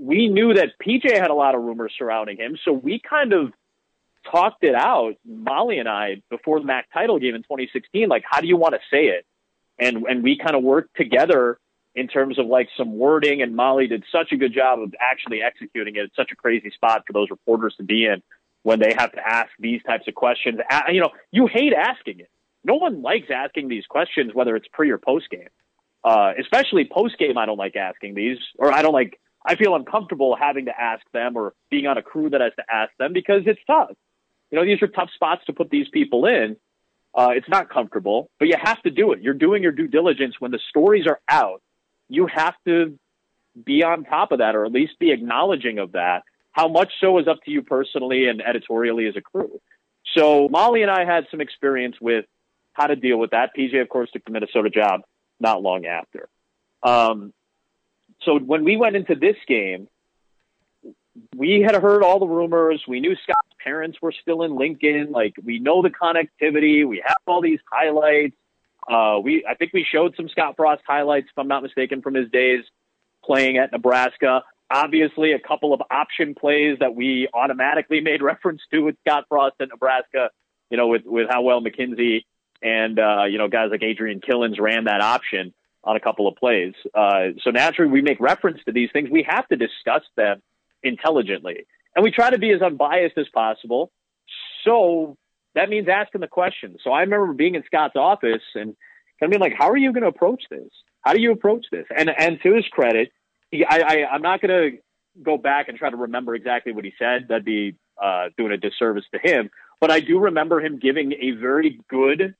we 0.00 0.28
knew 0.28 0.54
that 0.54 0.70
PJ 0.84 1.12
had 1.12 1.30
a 1.30 1.34
lot 1.34 1.54
of 1.54 1.62
rumors 1.62 1.92
surrounding 1.98 2.36
him, 2.36 2.56
so 2.64 2.72
we 2.72 3.00
kind 3.00 3.32
of 3.32 3.52
talked 4.30 4.64
it 4.64 4.74
out, 4.74 5.14
Molly 5.24 5.78
and 5.78 5.88
I, 5.88 6.22
before 6.30 6.60
the 6.60 6.66
MAC 6.66 6.86
title 6.92 7.18
game 7.18 7.34
in 7.34 7.42
2016. 7.42 8.08
Like, 8.08 8.24
how 8.28 8.40
do 8.40 8.46
you 8.46 8.56
want 8.56 8.74
to 8.74 8.80
say 8.90 9.06
it? 9.06 9.26
And 9.78 10.04
and 10.08 10.22
we 10.22 10.38
kind 10.38 10.56
of 10.56 10.62
worked 10.62 10.96
together 10.96 11.58
in 11.94 12.08
terms 12.08 12.38
of 12.38 12.46
like 12.46 12.68
some 12.76 12.96
wording. 12.96 13.42
And 13.42 13.54
Molly 13.54 13.86
did 13.86 14.04
such 14.10 14.32
a 14.32 14.36
good 14.36 14.52
job 14.52 14.80
of 14.80 14.94
actually 15.00 15.42
executing 15.42 15.96
it. 15.96 16.00
It's 16.00 16.16
such 16.16 16.30
a 16.32 16.36
crazy 16.36 16.70
spot 16.70 17.04
for 17.06 17.12
those 17.12 17.30
reporters 17.30 17.74
to 17.78 17.84
be 17.84 18.04
in 18.06 18.22
when 18.62 18.80
they 18.80 18.94
have 18.96 19.12
to 19.12 19.20
ask 19.24 19.50
these 19.58 19.82
types 19.84 20.06
of 20.08 20.14
questions. 20.14 20.58
You 20.90 21.00
know, 21.00 21.10
you 21.30 21.46
hate 21.46 21.72
asking 21.72 22.20
it. 22.20 22.30
No 22.64 22.74
one 22.74 23.02
likes 23.02 23.28
asking 23.34 23.68
these 23.68 23.86
questions, 23.86 24.32
whether 24.34 24.56
it's 24.56 24.66
pre 24.72 24.90
or 24.90 24.98
post 24.98 25.30
game. 25.30 25.48
Uh, 26.04 26.32
especially 26.40 26.88
post 26.90 27.18
game, 27.18 27.36
I 27.36 27.46
don't 27.46 27.58
like 27.58 27.76
asking 27.76 28.14
these, 28.14 28.38
or 28.58 28.72
I 28.72 28.82
don't 28.82 28.92
like 28.92 29.18
I 29.48 29.56
feel 29.56 29.74
uncomfortable 29.74 30.36
having 30.38 30.66
to 30.66 30.78
ask 30.78 31.02
them 31.14 31.34
or 31.34 31.54
being 31.70 31.86
on 31.86 31.96
a 31.96 32.02
crew 32.02 32.28
that 32.28 32.42
has 32.42 32.52
to 32.56 32.64
ask 32.70 32.92
them 32.98 33.14
because 33.14 33.42
it's 33.46 33.60
tough. 33.66 33.92
You 34.50 34.58
know, 34.58 34.64
these 34.64 34.82
are 34.82 34.88
tough 34.88 35.08
spots 35.14 35.42
to 35.46 35.54
put 35.54 35.70
these 35.70 35.88
people 35.88 36.26
in. 36.26 36.56
Uh, 37.14 37.30
it's 37.34 37.48
not 37.48 37.70
comfortable, 37.70 38.30
but 38.38 38.46
you 38.46 38.56
have 38.62 38.80
to 38.82 38.90
do 38.90 39.12
it. 39.12 39.22
You're 39.22 39.32
doing 39.32 39.62
your 39.62 39.72
due 39.72 39.88
diligence 39.88 40.34
when 40.38 40.50
the 40.50 40.60
stories 40.68 41.06
are 41.06 41.18
out. 41.30 41.62
You 42.10 42.26
have 42.26 42.54
to 42.66 42.98
be 43.64 43.82
on 43.82 44.04
top 44.04 44.32
of 44.32 44.40
that, 44.40 44.54
or 44.54 44.66
at 44.66 44.72
least 44.72 44.98
be 44.98 45.12
acknowledging 45.12 45.78
of 45.78 45.92
that. 45.92 46.24
How 46.52 46.68
much 46.68 46.92
so 47.00 47.18
is 47.18 47.26
up 47.26 47.38
to 47.46 47.50
you 47.50 47.62
personally 47.62 48.28
and 48.28 48.42
editorially 48.42 49.06
as 49.06 49.16
a 49.16 49.22
crew. 49.22 49.60
So 50.14 50.48
Molly 50.50 50.82
and 50.82 50.90
I 50.90 51.06
had 51.06 51.26
some 51.30 51.40
experience 51.40 51.96
with 52.00 52.26
how 52.74 52.86
to 52.86 52.96
deal 52.96 53.16
with 53.16 53.30
that. 53.30 53.50
PJ, 53.58 53.80
of 53.80 53.88
course, 53.88 54.10
took 54.12 54.24
the 54.26 54.30
Minnesota 54.30 54.68
job 54.68 55.00
not 55.40 55.62
long 55.62 55.86
after. 55.86 56.28
Um, 56.82 57.32
so 58.22 58.38
when 58.38 58.64
we 58.64 58.76
went 58.76 58.96
into 58.96 59.14
this 59.14 59.36
game, 59.46 59.88
we 61.36 61.60
had 61.60 61.74
heard 61.74 62.02
all 62.02 62.18
the 62.18 62.26
rumors. 62.26 62.82
We 62.86 63.00
knew 63.00 63.14
Scott's 63.22 63.56
parents 63.62 63.98
were 64.00 64.12
still 64.12 64.42
in 64.42 64.56
Lincoln. 64.56 65.10
Like 65.10 65.34
we 65.42 65.58
know 65.58 65.82
the 65.82 65.90
connectivity. 65.90 66.86
We 66.86 67.02
have 67.04 67.16
all 67.26 67.40
these 67.40 67.60
highlights. 67.70 68.36
Uh, 68.88 69.18
we 69.22 69.44
I 69.48 69.54
think 69.54 69.72
we 69.72 69.84
showed 69.90 70.14
some 70.16 70.28
Scott 70.28 70.54
Frost 70.56 70.82
highlights, 70.86 71.28
if 71.30 71.38
I'm 71.38 71.48
not 71.48 71.62
mistaken, 71.62 72.02
from 72.02 72.14
his 72.14 72.30
days 72.30 72.64
playing 73.24 73.58
at 73.58 73.72
Nebraska. 73.72 74.42
Obviously, 74.70 75.32
a 75.32 75.38
couple 75.38 75.72
of 75.72 75.82
option 75.90 76.34
plays 76.34 76.78
that 76.80 76.94
we 76.94 77.28
automatically 77.32 78.00
made 78.00 78.22
reference 78.22 78.62
to 78.72 78.80
with 78.80 78.96
Scott 79.06 79.24
Frost 79.28 79.56
at 79.60 79.68
Nebraska. 79.68 80.30
You 80.70 80.76
know, 80.76 80.88
with 80.88 81.02
with 81.04 81.28
how 81.30 81.42
well 81.42 81.60
McKenzie 81.60 82.24
and 82.62 82.98
uh, 82.98 83.24
you 83.24 83.38
know 83.38 83.48
guys 83.48 83.68
like 83.70 83.82
Adrian 83.82 84.20
Killins 84.20 84.60
ran 84.60 84.84
that 84.84 85.00
option 85.00 85.54
on 85.84 85.96
a 85.96 86.00
couple 86.00 86.26
of 86.28 86.36
plays. 86.36 86.74
Uh, 86.94 87.28
so 87.42 87.50
naturally, 87.50 87.90
we 87.90 88.02
make 88.02 88.20
reference 88.20 88.58
to 88.66 88.72
these 88.72 88.90
things. 88.92 89.08
We 89.10 89.26
have 89.28 89.46
to 89.48 89.56
discuss 89.56 90.02
them 90.16 90.42
intelligently, 90.82 91.66
and 91.94 92.02
we 92.04 92.10
try 92.10 92.30
to 92.30 92.38
be 92.38 92.50
as 92.50 92.62
unbiased 92.62 93.16
as 93.18 93.26
possible. 93.32 93.90
So 94.64 95.16
that 95.54 95.68
means 95.68 95.88
asking 95.88 96.20
the 96.20 96.28
questions. 96.28 96.80
So 96.84 96.90
I 96.90 97.00
remember 97.00 97.32
being 97.32 97.54
in 97.54 97.64
Scott's 97.64 97.96
office 97.96 98.42
and 98.54 98.76
kind 99.18 99.22
of 99.22 99.30
being 99.30 99.40
like, 99.40 99.54
"How 99.58 99.70
are 99.70 99.76
you 99.76 99.92
going 99.92 100.02
to 100.02 100.08
approach 100.08 100.44
this? 100.50 100.68
How 101.00 101.14
do 101.14 101.20
you 101.20 101.32
approach 101.32 101.66
this?" 101.70 101.86
And 101.96 102.10
and 102.10 102.38
to 102.42 102.54
his 102.54 102.66
credit, 102.68 103.10
he, 103.50 103.64
I, 103.64 103.78
I 103.78 104.06
I'm 104.12 104.22
not 104.22 104.40
going 104.40 104.72
to 104.72 104.78
go 105.22 105.36
back 105.36 105.68
and 105.68 105.78
try 105.78 105.90
to 105.90 105.96
remember 105.96 106.34
exactly 106.34 106.72
what 106.72 106.84
he 106.84 106.92
said. 106.98 107.26
That'd 107.28 107.44
be 107.44 107.74
uh, 108.00 108.28
doing 108.36 108.52
a 108.52 108.56
disservice 108.56 109.04
to 109.12 109.18
him. 109.18 109.50
But 109.80 109.90
I 109.90 110.00
do 110.00 110.18
remember 110.18 110.60
him 110.60 110.78
giving 110.78 111.12
a 111.12 111.32
very 111.32 111.80
good 111.88 112.34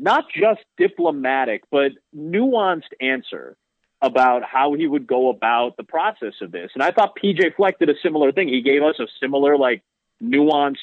not 0.00 0.24
just 0.34 0.60
diplomatic, 0.78 1.62
but 1.70 1.92
nuanced 2.16 2.92
answer 3.00 3.56
about 4.02 4.42
how 4.42 4.72
he 4.74 4.86
would 4.86 5.06
go 5.06 5.28
about 5.28 5.76
the 5.76 5.84
process 5.84 6.32
of 6.40 6.50
this. 6.50 6.70
And 6.74 6.82
I 6.82 6.90
thought 6.90 7.18
PJ 7.22 7.54
Fleck 7.56 7.78
did 7.78 7.90
a 7.90 7.94
similar 8.02 8.32
thing. 8.32 8.48
He 8.48 8.62
gave 8.62 8.82
us 8.82 8.98
a 8.98 9.06
similar, 9.20 9.58
like, 9.58 9.82
nuanced 10.22 10.76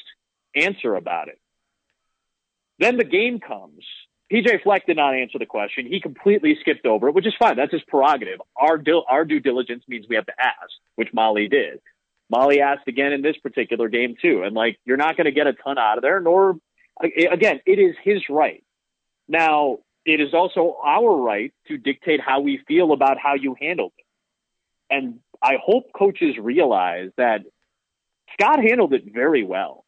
answer 0.56 0.94
about 0.94 1.30
it. 1.30 1.40
Then 2.80 2.98
the 2.98 3.04
game 3.04 3.40
comes. 3.40 3.84
PJ 4.32 4.62
Fleck 4.62 4.86
did 4.86 4.98
not 4.98 5.16
answer 5.16 5.40
the 5.40 5.48
question. 5.48 5.88
He 5.88 6.00
completely 6.00 6.56
skipped 6.62 6.86
over 6.86 7.08
it, 7.08 7.16
which 7.16 7.26
is 7.26 7.34
fine. 7.40 7.56
That's 7.56 7.72
his 7.72 7.82
prerogative. 7.88 8.40
Our, 8.56 8.78
dil- 8.78 9.06
our 9.10 9.26
due 9.26 9.40
diligence 9.40 9.84
means 9.88 10.06
we 10.08 10.16
have 10.16 10.28
to 10.28 10.40
ask, 10.40 10.72
which 10.96 11.10
Molly 11.12 11.48
did. 11.48 11.80
Molly 12.30 12.62
asked 12.62 12.88
again 12.88 13.14
in 13.14 13.24
this 13.24 13.38
particular 13.38 13.90
game, 13.90 14.16
too. 14.22 14.44
And, 14.44 14.54
like, 14.54 14.78
you're 14.86 14.98
not 14.98 15.18
going 15.18 15.26
to 15.26 15.32
get 15.32 15.48
a 15.48 15.54
ton 15.54 15.80
out 15.80 15.98
of 15.98 16.04
there, 16.04 16.20
nor, 16.20 16.58
again, 17.02 17.62
it 17.66 17.80
is 17.80 17.96
his 18.04 18.22
right 18.30 18.64
now, 19.28 19.80
it 20.06 20.22
is 20.22 20.34
also 20.34 20.78
our 20.84 21.16
right 21.18 21.54
to 21.68 21.78
dictate 21.78 22.22
how 22.22 22.40
we 22.40 22.62
feel 22.68 22.94
about 22.94 23.18
how 23.18 23.36
you 23.36 23.56
handled 23.60 23.92
it. 23.98 24.06
And 24.90 25.20
I 25.44 25.58
hope 25.62 25.92
coaches 25.94 26.36
realize 26.40 27.10
that 27.18 27.42
Scott 28.34 28.60
handled 28.64 28.94
it 28.94 29.04
very 29.14 29.44
well. 29.44 29.84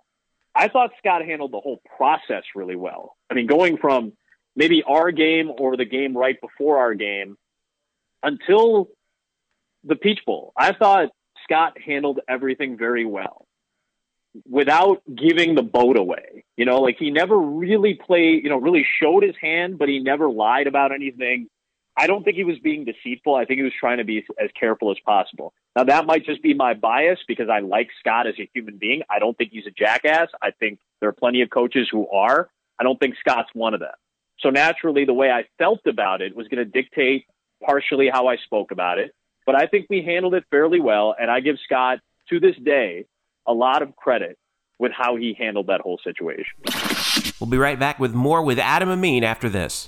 I 0.54 0.68
thought 0.68 0.92
Scott 0.98 1.24
handled 1.24 1.54
the 1.54 1.60
whole 1.62 1.82
process 1.96 2.44
really 2.54 2.76
well. 2.76 3.16
I 3.30 3.34
mean, 3.34 3.48
going 3.48 3.78
from 3.78 4.14
maybe 4.56 4.84
our 4.86 5.12
game 5.12 5.52
or 5.58 5.78
the 5.78 5.86
game 5.86 6.18
right 6.18 6.40
before 6.42 6.80
our 6.80 6.96
game 6.96 7.38
until 8.22 8.90
the 9.86 9.96
Peach 9.96 10.20
Bowl. 10.26 10.52
I 10.58 10.74
thought 10.74 11.10
Scott 11.46 11.78
handled 11.80 12.20
everything 12.28 12.78
very 12.78 13.06
well 13.06 13.46
without 14.50 15.02
giving 15.14 15.56
the 15.56 15.64
boat 15.64 15.98
away. 15.98 16.44
You 16.58 16.66
know, 16.66 16.82
like 16.82 16.98
he 17.00 17.12
never 17.12 17.38
really 17.38 17.94
played, 17.94 18.44
you 18.44 18.50
know, 18.50 18.58
really 18.58 18.86
showed 19.02 19.24
his 19.24 19.36
hand, 19.42 19.78
but 19.78 19.90
he 19.90 20.00
never 20.00 20.30
lied 20.30 20.68
about 20.68 20.92
anything. 20.92 21.48
I 21.98 22.08
don't 22.08 22.24
think 22.24 22.38
he 22.38 22.44
was 22.44 22.58
being 22.60 22.86
deceitful. 22.86 23.36
I 23.36 23.46
think 23.46 23.58
he 23.58 23.64
was 23.64 23.74
trying 23.78 23.98
to 23.98 24.06
be 24.06 24.26
as 24.42 24.50
careful 24.58 24.92
as 24.92 24.98
possible. 25.06 25.54
Now, 25.76 25.84
that 25.86 26.06
might 26.06 26.26
just 26.26 26.42
be 26.42 26.54
my 26.54 26.74
bias 26.74 27.20
because 27.28 27.50
I 27.50 27.60
like 27.60 27.90
Scott 28.00 28.28
as 28.28 28.36
a 28.40 28.50
human 28.54 28.78
being. 28.78 29.02
I 29.10 29.20
don't 29.20 29.38
think 29.38 29.52
he's 29.52 29.68
a 29.68 29.72
jackass. 29.72 30.30
I 30.42 30.52
think 30.52 30.80
there 31.00 31.10
are 31.10 31.14
plenty 31.14 31.42
of 31.42 31.50
coaches 31.50 31.90
who 31.92 32.08
are. 32.10 32.50
I 32.80 32.84
don't 32.84 33.00
think 33.00 33.16
Scott's 33.20 33.50
one 33.54 33.74
of 33.74 33.82
them. 33.82 33.90
So 34.40 34.50
naturally, 34.50 35.04
the 35.04 35.14
way 35.14 35.30
I 35.30 35.46
felt 35.58 35.86
about 35.86 36.22
it 36.22 36.36
was 36.36 36.48
going 36.48 36.64
to 36.64 36.72
dictate 36.72 37.26
partially 37.66 38.10
how 38.12 38.28
I 38.28 38.38
spoke 38.38 38.72
about 38.72 38.98
it. 39.00 39.14
But 39.46 39.56
I 39.56 39.68
think 39.68 39.88
we 39.90 40.02
handled 40.02 40.36
it 40.36 40.46
fairly 40.50 40.80
well. 40.80 41.16
And 41.20 41.30
I 41.30 41.42
give 41.42 41.58
Scott, 41.66 42.00
to 42.30 42.40
this 42.40 42.56
day, 42.64 43.06
a 43.50 43.54
lot 43.54 43.82
of 43.82 43.95
credit 43.97 44.38
with 44.78 44.93
how 44.93 45.18
he 45.18 45.36
handled 45.38 45.68
that 45.68 45.82
whole 45.82 46.00
situation. 46.02 46.54
We'll 47.41 47.50
be 47.50 47.58
right 47.58 47.78
back 47.78 48.00
with 48.00 48.14
more 48.14 48.41
with 48.41 48.60
Adam 48.60 48.89
Amin 48.89 49.26
after 49.26 49.50
this. 49.50 49.88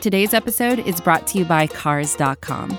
Today's 0.00 0.32
episode 0.32 0.78
is 0.80 1.00
brought 1.00 1.26
to 1.28 1.38
you 1.38 1.44
by 1.44 1.66
Cars.com. 1.66 2.78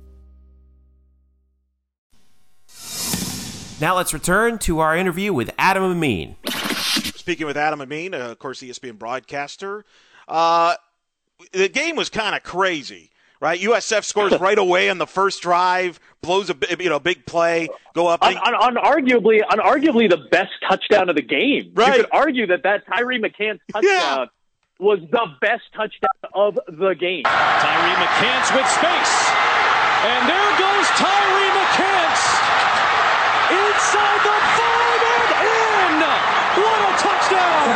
Now 3.81 3.95
let's 3.95 4.13
return 4.13 4.59
to 4.59 4.77
our 4.77 4.95
interview 4.95 5.33
with 5.33 5.49
Adam 5.57 5.81
Amin. 5.83 6.35
Speaking 7.15 7.47
with 7.47 7.57
Adam 7.57 7.81
Amin, 7.81 8.13
uh, 8.13 8.29
of 8.29 8.37
course, 8.37 8.61
ESPN 8.61 8.99
broadcaster. 8.99 9.85
Uh, 10.27 10.75
the 11.51 11.67
game 11.67 11.95
was 11.95 12.07
kind 12.11 12.35
of 12.35 12.43
crazy, 12.43 13.09
right? 13.39 13.59
USF 13.59 14.03
scores 14.03 14.39
right 14.39 14.59
away 14.59 14.89
on 14.91 14.99
the 14.99 15.07
first 15.07 15.41
drive, 15.41 15.99
blows 16.21 16.51
a 16.51 16.55
you 16.79 16.89
know 16.89 16.99
big 16.99 17.25
play, 17.25 17.69
go 17.95 18.05
up. 18.05 18.21
Un- 18.23 18.37
un- 18.37 18.75
unarguably, 18.75 19.41
unarguably 19.49 20.07
the 20.07 20.27
best 20.29 20.51
touchdown 20.69 21.09
of 21.09 21.15
the 21.15 21.23
game. 21.23 21.71
Right. 21.73 21.97
You 21.97 22.03
could 22.03 22.11
argue 22.11 22.47
that 22.47 22.61
that 22.61 22.85
Tyree 22.85 23.19
McCants 23.19 23.61
touchdown 23.73 23.83
Yeah. 23.83 24.25
was 24.77 24.99
the 25.09 25.25
best 25.41 25.63
touchdown 25.75 26.11
of 26.35 26.59
the 26.67 26.93
game. 26.93 27.23
Tyree 27.23 27.95
McCants 27.95 28.55
with 28.55 28.67
space. 28.69 29.31
And 30.05 30.29
there 30.29 30.51
goes 30.59 30.87
Tyree 30.89 31.49
McCants. 31.57 32.60
Inside 33.91 34.23
the 34.23 34.37
five 34.55 35.03
and 35.11 35.27
in. 35.43 35.99
What 36.63 36.79
a 36.79 36.91
touchdown. 37.03 37.67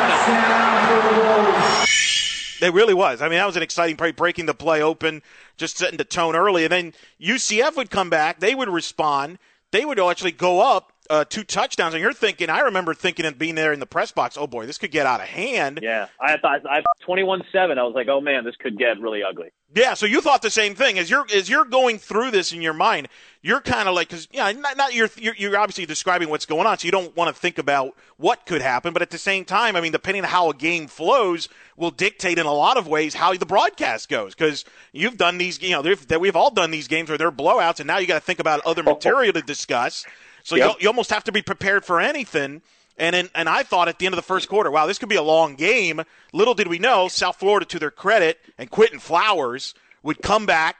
It 2.62 2.74
really 2.74 2.94
was. 2.94 3.22
I 3.22 3.28
mean, 3.28 3.38
that 3.38 3.46
was 3.46 3.58
an 3.58 3.64
exciting 3.64 3.98
play, 3.98 4.12
breaking 4.12 4.46
the 4.46 4.54
play 4.54 4.82
open, 4.82 5.22
just 5.58 5.78
setting 5.78 5.98
the 5.98 6.06
tone 6.06 6.34
early. 6.34 6.64
And 6.64 6.72
then 6.72 6.94
UCF 7.22 7.76
would 7.76 7.90
come 7.90 8.10
back. 8.10 8.40
They 8.40 8.56
would 8.56 8.70
respond. 8.70 9.40
They 9.72 9.84
would 9.84 10.00
actually 10.00 10.32
go 10.32 10.62
up 10.62 10.94
uh, 11.10 11.26
two 11.26 11.44
touchdowns. 11.44 11.94
And 11.94 12.02
you're 12.02 12.14
thinking, 12.14 12.50
I 12.50 12.62
remember 12.62 12.94
thinking 12.94 13.26
and 13.26 13.38
being 13.38 13.56
there 13.56 13.74
in 13.74 13.80
the 13.80 13.86
press 13.86 14.12
box, 14.12 14.38
oh 14.38 14.48
boy, 14.48 14.66
this 14.66 14.78
could 14.78 14.92
get 14.92 15.06
out 15.06 15.22
of 15.22 15.28
hand. 15.28 15.80
Yeah, 15.82 16.08
I 16.20 16.38
thought 16.38 16.66
I 16.68 16.84
twenty-one 17.02 17.44
seven. 17.52 17.78
I 17.78 17.84
was 17.84 17.96
like, 17.96 18.08
oh 18.08 18.22
man, 18.22 18.44
this 18.44 18.56
could 18.58 18.78
get 18.78 19.00
really 19.00 19.24
ugly. 19.24 19.52
Yeah, 19.74 19.94
so 19.94 20.06
you 20.06 20.22
thought 20.22 20.42
the 20.42 20.50
same 20.50 20.76
thing 20.76 20.98
as 21.00 21.10
you're 21.10 21.26
as 21.34 21.50
you're 21.50 21.66
going 21.66 21.98
through 21.98 22.32
this 22.32 22.54
in 22.54 22.62
your 22.62 22.74
mind. 22.74 23.10
You're 23.42 23.62
kind 23.62 23.88
of 23.88 23.96
like 23.96 24.10
because 24.10 24.28
yeah, 24.32 24.52
not, 24.52 24.78
not 24.78 24.94
you're, 24.94 25.10
you're 25.18 25.36
you're 25.36 25.58
obviously 25.58 25.86
describing 25.86 26.30
what's 26.30 26.46
going 26.46 26.66
on, 26.66 26.78
so 26.78 26.86
you 26.86 26.92
don't 26.92 27.16
want 27.16 27.34
to 27.34 27.40
think 27.40 27.58
about 27.58 27.96
what 28.18 28.46
could 28.46 28.62
happen. 28.62 28.94
But 28.94 29.02
at 29.02 29.10
the 29.10 29.18
same 29.18 29.46
time, 29.46 29.76
I 29.76 29.82
mean, 29.82 29.92
depending 29.92 30.24
on 30.24 30.30
how 30.30 30.50
a 30.50 30.54
game 30.54 30.88
flows, 30.88 31.50
will 31.78 31.92
dictate 31.92 32.40
in 32.40 32.46
a 32.46 32.54
lot 32.54 32.78
of 32.78 32.88
ways 32.88 33.14
how 33.14 33.34
the 33.34 33.46
broadcast 33.46 34.10
goes. 34.10 34.34
Because 34.34 34.66
you've 34.92 35.18
done 35.18 35.38
these, 35.38 35.62
you 35.62 35.72
know, 35.72 35.82
that 35.82 36.20
we've 36.20 36.36
all 36.36 36.52
done 36.52 36.72
these 36.72 36.88
games 36.88 37.10
where 37.10 37.18
they're 37.18 37.32
blowouts, 37.32 37.80
and 37.80 37.88
now 37.88 37.98
you 37.98 38.08
got 38.08 38.16
to 38.16 38.26
think 38.26 38.40
about 38.40 38.62
other 38.66 38.84
material 38.84 39.34
to 39.34 39.42
discuss. 39.42 40.06
So 40.46 40.56
Yep. 40.56 40.70
you, 40.70 40.76
you 40.82 40.88
almost 40.88 41.10
have 41.10 41.24
to 41.26 41.32
be 41.32 41.42
prepared 41.42 41.84
for 41.84 42.00
anything. 42.00 42.62
And 42.98 43.16
in, 43.16 43.30
and 43.36 43.50
I 43.50 43.64
thought 43.64 43.90
at 43.90 44.00
the 44.00 44.06
end 44.06 44.14
of 44.14 44.18
the 44.18 44.22
first 44.22 44.48
quarter, 44.48 44.72
wow, 44.72 44.86
this 44.86 45.00
could 45.00 45.10
be 45.10 45.16
a 45.16 45.24
long 45.24 45.56
game. 45.56 46.02
Little 46.32 46.54
did 46.54 46.68
we 46.68 46.80
know, 46.80 47.10
South 47.10 47.38
Florida, 47.38 47.66
to 47.66 47.80
their 47.80 47.92
credit, 47.92 48.40
and 48.58 48.70
Quinton 48.70 49.00
Flowers 49.00 49.74
would 50.04 50.22
come 50.22 50.46
back, 50.46 50.78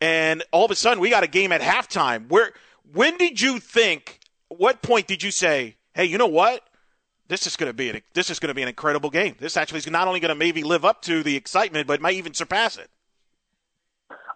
and 0.00 0.42
all 0.50 0.64
of 0.64 0.70
a 0.70 0.74
sudden 0.74 0.98
we 0.98 1.10
got 1.10 1.22
a 1.22 1.28
game 1.28 1.52
at 1.52 1.60
halftime. 1.60 2.28
Where 2.28 2.52
when 2.92 3.16
did 3.18 3.40
you 3.40 3.60
think? 3.60 4.18
What 4.48 4.82
point 4.82 5.06
did 5.06 5.22
you 5.22 5.30
say, 5.30 5.76
hey, 5.94 6.06
you 6.06 6.18
know 6.18 6.26
what? 6.26 6.64
This 7.28 7.46
is 7.46 7.56
going 7.56 7.68
to 7.70 7.74
be 7.74 7.90
an, 7.90 8.02
this 8.14 8.28
is 8.28 8.38
going 8.38 8.48
to 8.48 8.54
be 8.54 8.62
an 8.62 8.68
incredible 8.68 9.10
game. 9.10 9.36
This 9.38 9.56
actually 9.56 9.78
is 9.78 9.86
not 9.86 10.08
only 10.08 10.20
going 10.20 10.30
to 10.30 10.34
maybe 10.34 10.62
live 10.62 10.84
up 10.84 11.02
to 11.02 11.22
the 11.22 11.36
excitement, 11.36 11.86
but 11.86 12.00
might 12.00 12.14
even 12.14 12.34
surpass 12.34 12.76
it. 12.76 12.90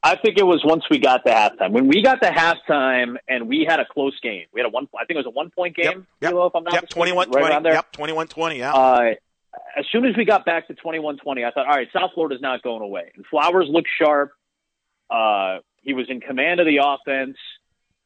I 0.02 0.16
think 0.16 0.38
it 0.38 0.44
was 0.44 0.62
once 0.64 0.84
we 0.90 0.98
got 0.98 1.24
to 1.24 1.32
halftime. 1.32 1.72
When 1.72 1.88
we 1.88 2.02
got 2.02 2.20
to 2.22 2.28
halftime 2.28 3.16
and 3.28 3.48
we 3.48 3.66
had 3.68 3.80
a 3.80 3.84
close 3.84 4.18
game, 4.20 4.46
we 4.52 4.60
had 4.60 4.66
a 4.66 4.70
one. 4.70 4.88
I 4.94 5.04
think 5.04 5.16
it 5.16 5.16
was 5.16 5.26
a 5.26 5.30
one-point 5.30 5.76
game. 5.76 6.06
Yep, 6.20 6.30
Kilo, 6.30 6.46
if 6.46 6.54
I'm 6.54 6.64
not 6.64 6.74
yep, 6.74 6.88
21 6.88 7.30
right 7.30 7.50
around 7.50 7.62
there. 7.64 7.74
Yep, 7.74 7.92
21 7.92 8.28
20. 8.28 8.58
Yeah. 8.58 8.72
Uh, 8.72 9.14
as 9.76 9.84
soon 9.90 10.04
as 10.04 10.16
we 10.16 10.24
got 10.24 10.44
back 10.44 10.68
to 10.68 10.74
21-20, 10.74 11.46
I 11.46 11.50
thought, 11.50 11.66
all 11.66 11.74
right, 11.74 11.88
South 11.92 12.10
Florida's 12.14 12.40
not 12.40 12.62
going 12.62 12.82
away. 12.82 13.12
And 13.14 13.24
Flowers 13.26 13.66
looked 13.68 13.88
sharp. 14.00 14.32
Uh, 15.10 15.58
he 15.82 15.94
was 15.94 16.06
in 16.08 16.20
command 16.20 16.60
of 16.60 16.66
the 16.66 16.80
offense, 16.82 17.36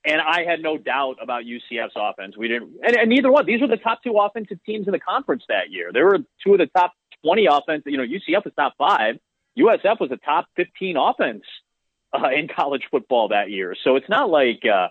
and 0.05 0.21
I 0.21 0.45
had 0.49 0.61
no 0.61 0.77
doubt 0.77 1.17
about 1.23 1.45
UCF's 1.45 1.95
offense. 1.97 2.37
We 2.37 2.49
didn't, 2.49 2.75
and, 2.83 2.97
and 2.97 3.09
neither 3.09 3.31
one. 3.33 3.47
These 3.47 3.61
were 3.61 3.69
the 3.69 3.79
top 3.79 4.03
two 4.03 4.19
offensive 4.19 4.59
teams 4.65 4.87
in 4.87 4.93
the 4.93 5.01
conference 5.01 5.45
that 5.49 5.71
year. 5.71 5.91
There 5.93 6.05
were 6.05 6.19
two 6.45 6.53
of 6.53 6.59
the 6.59 6.67
top 6.67 6.93
20 7.25 7.47
offense. 7.47 7.83
You 7.87 7.97
know, 7.97 8.05
UCF 8.05 8.45
was 8.45 8.53
top 8.55 8.75
five. 8.77 9.17
USF 9.59 9.99
was 9.99 10.11
a 10.13 10.17
top 10.19 10.47
15 10.57 10.97
offense 10.97 11.43
uh, 12.13 12.29
in 12.31 12.49
college 12.49 12.83
football 12.91 13.29
that 13.29 13.51
year. 13.51 13.75
So 13.85 13.97
it's 13.97 14.09
not 14.09 14.31
like 14.31 14.63
uh, 14.65 14.89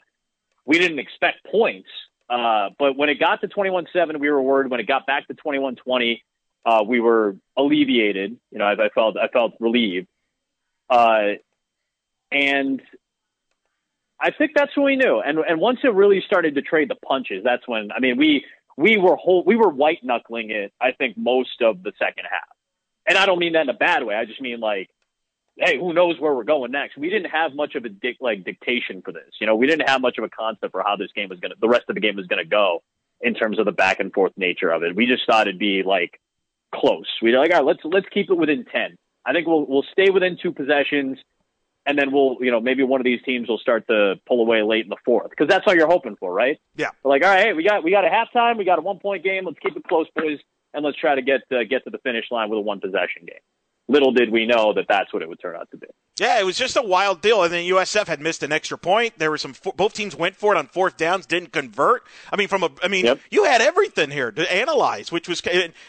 we 0.65 0.79
didn't 0.79 0.99
expect 0.99 1.45
points. 1.49 1.89
Uh, 2.29 2.69
but 2.77 2.95
when 2.95 3.09
it 3.09 3.19
got 3.19 3.41
to 3.41 3.47
21-7, 3.47 4.19
we 4.19 4.29
were 4.29 4.41
worried. 4.41 4.69
When 4.69 4.79
it 4.79 4.87
got 4.87 5.07
back 5.07 5.27
to 5.27 5.33
21-20, 5.33 6.21
uh, 6.65 6.83
we 6.87 6.99
were 6.99 7.35
alleviated. 7.57 8.37
You 8.51 8.59
know, 8.59 8.65
I, 8.65 8.73
I 8.73 8.89
felt 8.89 9.17
I 9.17 9.27
felt 9.29 9.53
relieved. 9.59 10.07
Uh, 10.89 11.33
and 12.31 12.81
I 14.19 14.31
think 14.31 14.51
that's 14.55 14.75
when 14.75 14.85
we 14.85 14.95
knew. 14.95 15.19
And 15.19 15.39
and 15.39 15.59
once 15.59 15.79
it 15.83 15.93
really 15.93 16.21
started 16.25 16.55
to 16.55 16.61
trade 16.61 16.89
the 16.89 16.95
punches, 16.95 17.43
that's 17.43 17.67
when 17.67 17.91
I 17.91 17.99
mean 17.99 18.17
we 18.17 18.45
we 18.77 18.97
were 18.97 19.15
whole, 19.15 19.43
we 19.43 19.55
were 19.55 19.69
white 19.69 20.03
knuckling 20.03 20.51
it. 20.51 20.71
I 20.79 20.91
think 20.91 21.17
most 21.17 21.61
of 21.61 21.83
the 21.83 21.91
second 21.97 22.25
half. 22.29 22.47
And 23.07 23.17
I 23.17 23.25
don't 23.25 23.39
mean 23.39 23.53
that 23.53 23.63
in 23.63 23.69
a 23.69 23.73
bad 23.73 24.03
way. 24.03 24.15
I 24.15 24.25
just 24.25 24.41
mean 24.41 24.59
like 24.59 24.89
hey, 25.59 25.77
who 25.77 25.93
knows 25.93 26.19
where 26.19 26.33
we're 26.33 26.43
going 26.43 26.71
next? 26.71 26.97
We 26.97 27.09
didn't 27.09 27.31
have 27.31 27.53
much 27.53 27.75
of 27.75 27.85
a 27.85 27.89
dic- 27.89 28.17
like 28.21 28.43
dictation 28.43 29.01
for 29.03 29.11
this. 29.11 29.29
You 29.39 29.47
know, 29.47 29.55
we 29.55 29.67
didn't 29.67 29.89
have 29.89 30.01
much 30.01 30.17
of 30.17 30.23
a 30.23 30.29
concept 30.29 30.71
for 30.71 30.83
how 30.85 30.95
this 30.95 31.11
game 31.13 31.29
was 31.29 31.39
going 31.39 31.51
to, 31.51 31.57
the 31.59 31.67
rest 31.67 31.85
of 31.89 31.95
the 31.95 32.01
game 32.01 32.15
was 32.15 32.27
going 32.27 32.43
to 32.43 32.49
go 32.49 32.81
in 33.21 33.33
terms 33.33 33.59
of 33.59 33.65
the 33.65 33.71
back 33.71 33.99
and 33.99 34.13
forth 34.13 34.31
nature 34.37 34.69
of 34.69 34.83
it. 34.83 34.95
We 34.95 35.05
just 35.05 35.25
thought 35.25 35.47
it'd 35.47 35.59
be 35.59 35.83
like 35.83 36.19
close. 36.73 37.07
We 37.21 37.31
were 37.31 37.39
like, 37.39 37.51
all 37.51 37.57
right, 37.57 37.65
let's 37.65 37.81
let's 37.83 38.07
keep 38.09 38.29
it 38.29 38.35
within 38.35 38.65
ten. 38.65 38.97
I 39.25 39.33
think 39.33 39.47
we'll 39.47 39.65
we'll 39.65 39.85
stay 39.91 40.09
within 40.09 40.37
two 40.41 40.51
possessions, 40.51 41.17
and 41.85 41.97
then 41.97 42.11
we'll 42.11 42.37
you 42.39 42.51
know 42.51 42.61
maybe 42.61 42.83
one 42.83 43.01
of 43.01 43.05
these 43.05 43.21
teams 43.23 43.49
will 43.49 43.57
start 43.57 43.87
to 43.87 44.15
pull 44.27 44.41
away 44.41 44.61
late 44.61 44.85
in 44.85 44.89
the 44.89 44.97
fourth 45.03 45.29
because 45.29 45.47
that's 45.47 45.65
all 45.67 45.75
you're 45.75 45.87
hoping 45.87 46.15
for, 46.15 46.33
right? 46.33 46.57
Yeah. 46.75 46.89
We're 47.03 47.11
like, 47.11 47.23
all 47.23 47.29
right, 47.29 47.47
hey, 47.47 47.53
we 47.53 47.63
got 47.63 47.83
we 47.83 47.91
got 47.91 48.05
a 48.05 48.09
halftime, 48.09 48.57
we 48.57 48.65
got 48.65 48.79
a 48.79 48.81
one 48.81 48.99
point 48.99 49.23
game. 49.23 49.45
Let's 49.45 49.59
keep 49.59 49.75
it 49.75 49.83
close, 49.83 50.07
boys, 50.15 50.39
and 50.73 50.85
let's 50.85 50.97
try 50.97 51.15
to 51.15 51.21
get 51.21 51.41
uh, 51.51 51.63
get 51.69 51.83
to 51.83 51.89
the 51.89 51.99
finish 51.99 52.25
line 52.31 52.49
with 52.49 52.57
a 52.57 52.61
one 52.61 52.79
possession 52.79 53.25
game. 53.25 53.39
Little 53.89 54.11
did 54.11 54.29
we 54.31 54.45
know 54.45 54.71
that 54.73 54.85
that's 54.87 55.11
what 55.11 55.23
it 55.23 55.27
would 55.27 55.39
turn 55.41 55.55
out 55.55 55.67
to 55.71 55.77
be. 55.77 55.87
Yeah, 56.19 56.39
it 56.39 56.45
was 56.45 56.57
just 56.57 56.77
a 56.77 56.81
wild 56.81 57.21
deal. 57.21 57.41
And 57.43 57.51
then 57.51 57.63
USF 57.65 58.05
had 58.07 58.21
missed 58.21 58.43
an 58.43 58.51
extra 58.51 58.77
point. 58.77 59.17
There 59.17 59.31
were 59.31 59.37
some 59.39 59.55
both 59.75 59.93
teams 59.93 60.15
went 60.15 60.35
for 60.35 60.53
it 60.53 60.57
on 60.59 60.67
fourth 60.67 60.95
downs, 60.95 61.25
didn't 61.25 61.51
convert. 61.53 62.03
I 62.31 62.35
mean, 62.35 62.47
from 62.49 62.61
a 62.61 62.69
I 62.83 62.87
mean, 62.87 63.05
Yep. 63.05 63.19
you 63.31 63.45
had 63.45 63.61
everything 63.61 64.11
here 64.11 64.31
to 64.31 64.53
analyze, 64.53 65.11
which 65.11 65.27
was 65.27 65.41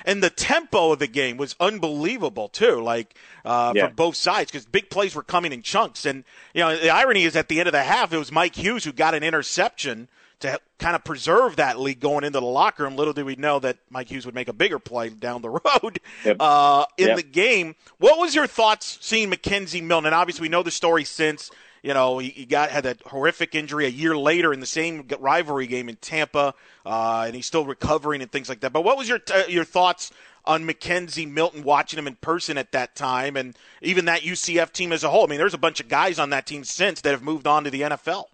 and 0.06 0.22
the 0.22 0.30
tempo 0.30 0.92
of 0.92 0.98
the 0.98 1.08
game 1.08 1.36
was 1.36 1.56
unbelievable 1.60 2.48
too. 2.48 2.80
Like 2.80 3.14
uh, 3.44 3.72
Yeah. 3.76 3.88
from 3.88 3.96
both 3.96 4.16
sides 4.16 4.50
because 4.50 4.64
big 4.64 4.88
plays 4.88 5.14
were 5.14 5.22
coming 5.22 5.52
in 5.52 5.60
chunks. 5.62 6.06
And 6.06 6.24
you 6.54 6.62
know, 6.62 6.74
the 6.76 6.90
irony 6.90 7.24
is 7.24 7.36
at 7.36 7.48
the 7.48 7.58
end 7.58 7.68
of 7.68 7.72
the 7.72 7.82
half, 7.82 8.12
it 8.12 8.18
was 8.18 8.32
Mike 8.32 8.54
Hughes 8.56 8.84
who 8.84 8.92
got 8.92 9.14
an 9.14 9.22
interception 9.22 10.08
to 10.40 10.58
kind 10.78 10.96
of 10.96 11.04
preserve 11.04 11.56
that 11.56 11.78
lead 11.78 12.00
going 12.00 12.24
into 12.24 12.40
the 12.40 12.46
locker 12.46 12.82
room. 12.84 12.96
Little 12.96 13.12
did 13.12 13.24
we 13.24 13.36
know 13.36 13.58
that 13.60 13.78
Mike 13.90 14.08
Hughes 14.10 14.26
would 14.26 14.34
make 14.34 14.48
a 14.48 14.52
bigger 14.52 14.78
play 14.78 15.08
down 15.10 15.42
the 15.42 15.50
road 15.82 16.00
Yep. 16.24 16.36
uh, 16.40 16.84
in 16.96 17.08
Yep. 17.08 17.16
the 17.16 17.22
game. 17.22 17.76
What 17.98 18.18
was 18.18 18.34
your 18.34 18.46
thoughts 18.46 18.98
seeing 19.00 19.28
Mackenzie 19.30 19.80
Milton? 19.80 20.06
And 20.06 20.14
obviously, 20.14 20.42
we 20.42 20.48
know 20.48 20.62
the 20.62 20.70
story 20.70 21.04
since 21.04 21.50
you 21.82 21.94
know, 21.94 22.18
he, 22.18 22.28
he 22.28 22.44
got 22.44 22.68
had 22.70 22.84
that 22.84 23.00
horrific 23.06 23.54
injury 23.54 23.86
a 23.86 23.88
year 23.88 24.14
later 24.14 24.52
in 24.52 24.60
the 24.60 24.66
same 24.66 25.08
rivalry 25.18 25.66
game 25.66 25.88
in 25.88 25.96
Tampa, 25.96 26.52
uh, 26.84 27.22
and 27.26 27.34
he's 27.34 27.46
still 27.46 27.64
recovering 27.64 28.20
and 28.20 28.30
things 28.30 28.50
like 28.50 28.60
that. 28.60 28.70
But 28.74 28.82
what 28.84 28.98
was 28.98 29.08
your 29.08 29.20
your 29.48 29.64
thoughts 29.64 30.12
on 30.44 30.64
McKenzie 30.66 31.26
Milton 31.30 31.62
watching 31.64 31.98
him 31.98 32.06
in 32.06 32.16
person 32.16 32.58
at 32.58 32.72
that 32.72 32.94
time, 32.96 33.34
and 33.34 33.56
even 33.80 34.04
that 34.04 34.20
UCF 34.20 34.72
team 34.72 34.92
as 34.92 35.04
a 35.04 35.08
whole? 35.08 35.24
I 35.24 35.26
mean, 35.28 35.38
there's 35.38 35.54
a 35.54 35.58
bunch 35.58 35.80
of 35.80 35.88
guys 35.88 36.18
on 36.18 36.28
that 36.30 36.46
team 36.46 36.64
since 36.64 37.00
that 37.00 37.12
have 37.12 37.22
moved 37.22 37.46
on 37.46 37.64
to 37.64 37.70
the 37.70 37.80
NFL. 37.80 38.24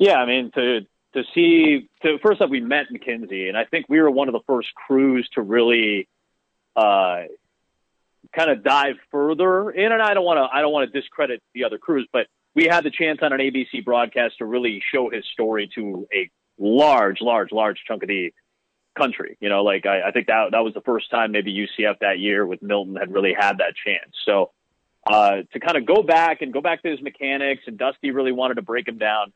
Yeah, 0.00 0.16
I 0.16 0.24
mean 0.24 0.50
to 0.54 0.80
to 1.12 1.22
see 1.34 1.88
to 2.02 2.18
first 2.22 2.40
off 2.40 2.48
we 2.48 2.60
met 2.60 2.86
McKenzie, 2.92 3.48
and 3.48 3.56
I 3.56 3.66
think 3.66 3.86
we 3.88 4.00
were 4.00 4.10
one 4.10 4.28
of 4.28 4.32
the 4.32 4.40
first 4.46 4.68
crews 4.74 5.28
to 5.34 5.42
really 5.42 6.08
uh, 6.74 7.24
kind 8.34 8.50
of 8.50 8.64
dive 8.64 8.96
further 9.10 9.70
in. 9.70 9.92
And 9.92 10.00
I 10.00 10.14
don't 10.14 10.24
want 10.24 10.38
to 10.38 10.56
I 10.56 10.62
don't 10.62 10.72
want 10.72 10.90
to 10.90 11.00
discredit 11.00 11.42
the 11.54 11.64
other 11.64 11.76
crews, 11.76 12.08
but 12.14 12.28
we 12.54 12.64
had 12.64 12.82
the 12.82 12.90
chance 12.90 13.18
on 13.20 13.34
an 13.34 13.40
ABC 13.40 13.84
broadcast 13.84 14.38
to 14.38 14.46
really 14.46 14.82
show 14.90 15.10
his 15.10 15.24
story 15.34 15.70
to 15.74 16.08
a 16.14 16.30
large, 16.58 17.20
large, 17.20 17.52
large 17.52 17.78
chunk 17.86 18.02
of 18.02 18.08
the 18.08 18.32
country. 18.96 19.36
You 19.38 19.50
know, 19.50 19.62
like 19.62 19.84
I, 19.84 20.08
I 20.08 20.10
think 20.12 20.28
that 20.28 20.52
that 20.52 20.64
was 20.64 20.72
the 20.72 20.80
first 20.80 21.10
time 21.10 21.32
maybe 21.32 21.52
UCF 21.52 21.98
that 22.00 22.18
year 22.18 22.46
with 22.46 22.62
Milton 22.62 22.96
had 22.96 23.12
really 23.12 23.34
had 23.38 23.58
that 23.58 23.74
chance. 23.76 24.14
So 24.24 24.50
uh, 25.06 25.42
to 25.52 25.60
kind 25.60 25.76
of 25.76 25.84
go 25.84 26.02
back 26.02 26.40
and 26.40 26.54
go 26.54 26.62
back 26.62 26.82
to 26.84 26.90
his 26.90 27.02
mechanics, 27.02 27.64
and 27.66 27.76
Dusty 27.76 28.12
really 28.12 28.32
wanted 28.32 28.54
to 28.54 28.62
break 28.62 28.88
him 28.88 28.96
down. 28.96 29.34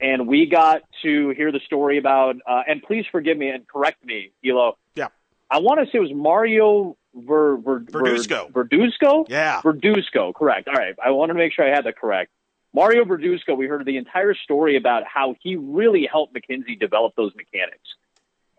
And 0.00 0.28
we 0.28 0.46
got 0.46 0.82
to 1.02 1.30
hear 1.30 1.50
the 1.50 1.60
story 1.66 1.98
about, 1.98 2.36
uh, 2.46 2.62
and 2.68 2.82
please 2.82 3.04
forgive 3.10 3.36
me 3.36 3.48
and 3.48 3.66
correct 3.66 4.04
me, 4.04 4.32
Elo. 4.44 4.78
Yeah. 4.94 5.08
I 5.50 5.58
want 5.58 5.80
to 5.80 5.86
say 5.86 5.98
it 5.98 6.00
was 6.00 6.14
Mario 6.14 6.96
Ver, 7.14 7.56
Ver, 7.56 7.80
Verduzco. 7.80 8.52
Verduzco? 8.52 9.26
Yeah. 9.28 9.60
Verduzco, 9.62 10.34
correct. 10.34 10.68
All 10.68 10.74
right. 10.74 10.94
I 11.04 11.10
wanted 11.10 11.32
to 11.32 11.38
make 11.38 11.52
sure 11.52 11.66
I 11.66 11.74
had 11.74 11.84
that 11.84 11.98
correct. 11.98 12.30
Mario 12.72 13.04
Verduzco, 13.04 13.56
we 13.56 13.66
heard 13.66 13.84
the 13.86 13.96
entire 13.96 14.34
story 14.34 14.76
about 14.76 15.02
how 15.04 15.34
he 15.40 15.56
really 15.56 16.06
helped 16.10 16.34
McKenzie 16.34 16.78
develop 16.78 17.14
those 17.16 17.32
mechanics. 17.34 17.88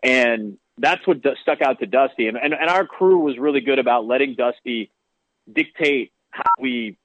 And 0.02 0.58
that's 0.78 1.06
what 1.06 1.18
stuck 1.40 1.62
out 1.62 1.78
to 1.78 1.86
Dusty. 1.86 2.26
And, 2.26 2.36
and, 2.36 2.52
and 2.52 2.68
our 2.68 2.86
crew 2.86 3.20
was 3.20 3.38
really 3.38 3.60
good 3.60 3.78
about 3.78 4.06
letting 4.06 4.34
Dusty 4.34 4.90
dictate 5.50 6.12
how 6.30 6.50
we 6.58 6.98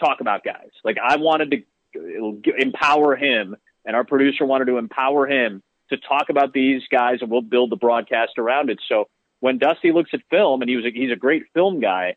talk 0.00 0.20
about 0.20 0.44
guys. 0.44 0.70
Like 0.84 0.96
I 1.02 1.16
wanted 1.16 1.52
to 1.52 1.62
empower 1.94 3.16
him, 3.16 3.56
and 3.84 3.96
our 3.96 4.04
producer 4.04 4.44
wanted 4.44 4.66
to 4.66 4.78
empower 4.78 5.26
him 5.26 5.62
to 5.90 5.96
talk 5.96 6.28
about 6.30 6.52
these 6.52 6.82
guys, 6.90 7.18
and 7.20 7.30
we'll 7.30 7.42
build 7.42 7.70
the 7.70 7.76
broadcast 7.76 8.32
around 8.38 8.70
it. 8.70 8.80
So 8.88 9.06
when 9.40 9.58
Dusty 9.58 9.92
looks 9.92 10.10
at 10.12 10.20
film, 10.30 10.62
and 10.62 10.68
he 10.68 10.76
was 10.76 10.84
a, 10.84 10.90
he's 10.90 11.12
a 11.12 11.16
great 11.16 11.44
film 11.54 11.80
guy, 11.80 12.16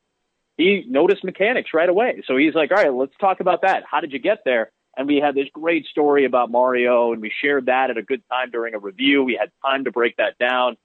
he 0.57 0.85
noticed 0.87 1.23
mechanics 1.23 1.71
right 1.73 1.89
away. 1.89 2.23
So 2.27 2.37
he's 2.37 2.55
like, 2.55 2.71
all 2.71 2.77
right, 2.77 2.93
let's 2.93 3.15
talk 3.19 3.39
about 3.41 3.63
that. 3.63 3.83
How 3.89 3.99
did 3.99 4.13
you 4.13 4.19
get 4.19 4.39
there? 4.45 4.71
And 4.97 5.07
we 5.07 5.17
had 5.17 5.35
this 5.35 5.47
great 5.51 5.85
story 5.87 6.23
about 6.23 6.49
Mario, 6.49 7.11
and 7.11 7.21
we 7.21 7.31
shared 7.41 7.65
that 7.65 7.89
at 7.89 7.97
a 7.97 8.01
good 8.01 8.23
time 8.31 8.51
during 8.51 8.75
a 8.75 8.79
review. 8.79 9.23
We 9.23 9.37
had 9.37 9.51
time 9.65 9.83
to 9.83 9.91
break 9.91 10.15
that 10.17 10.37
down. 10.37 10.77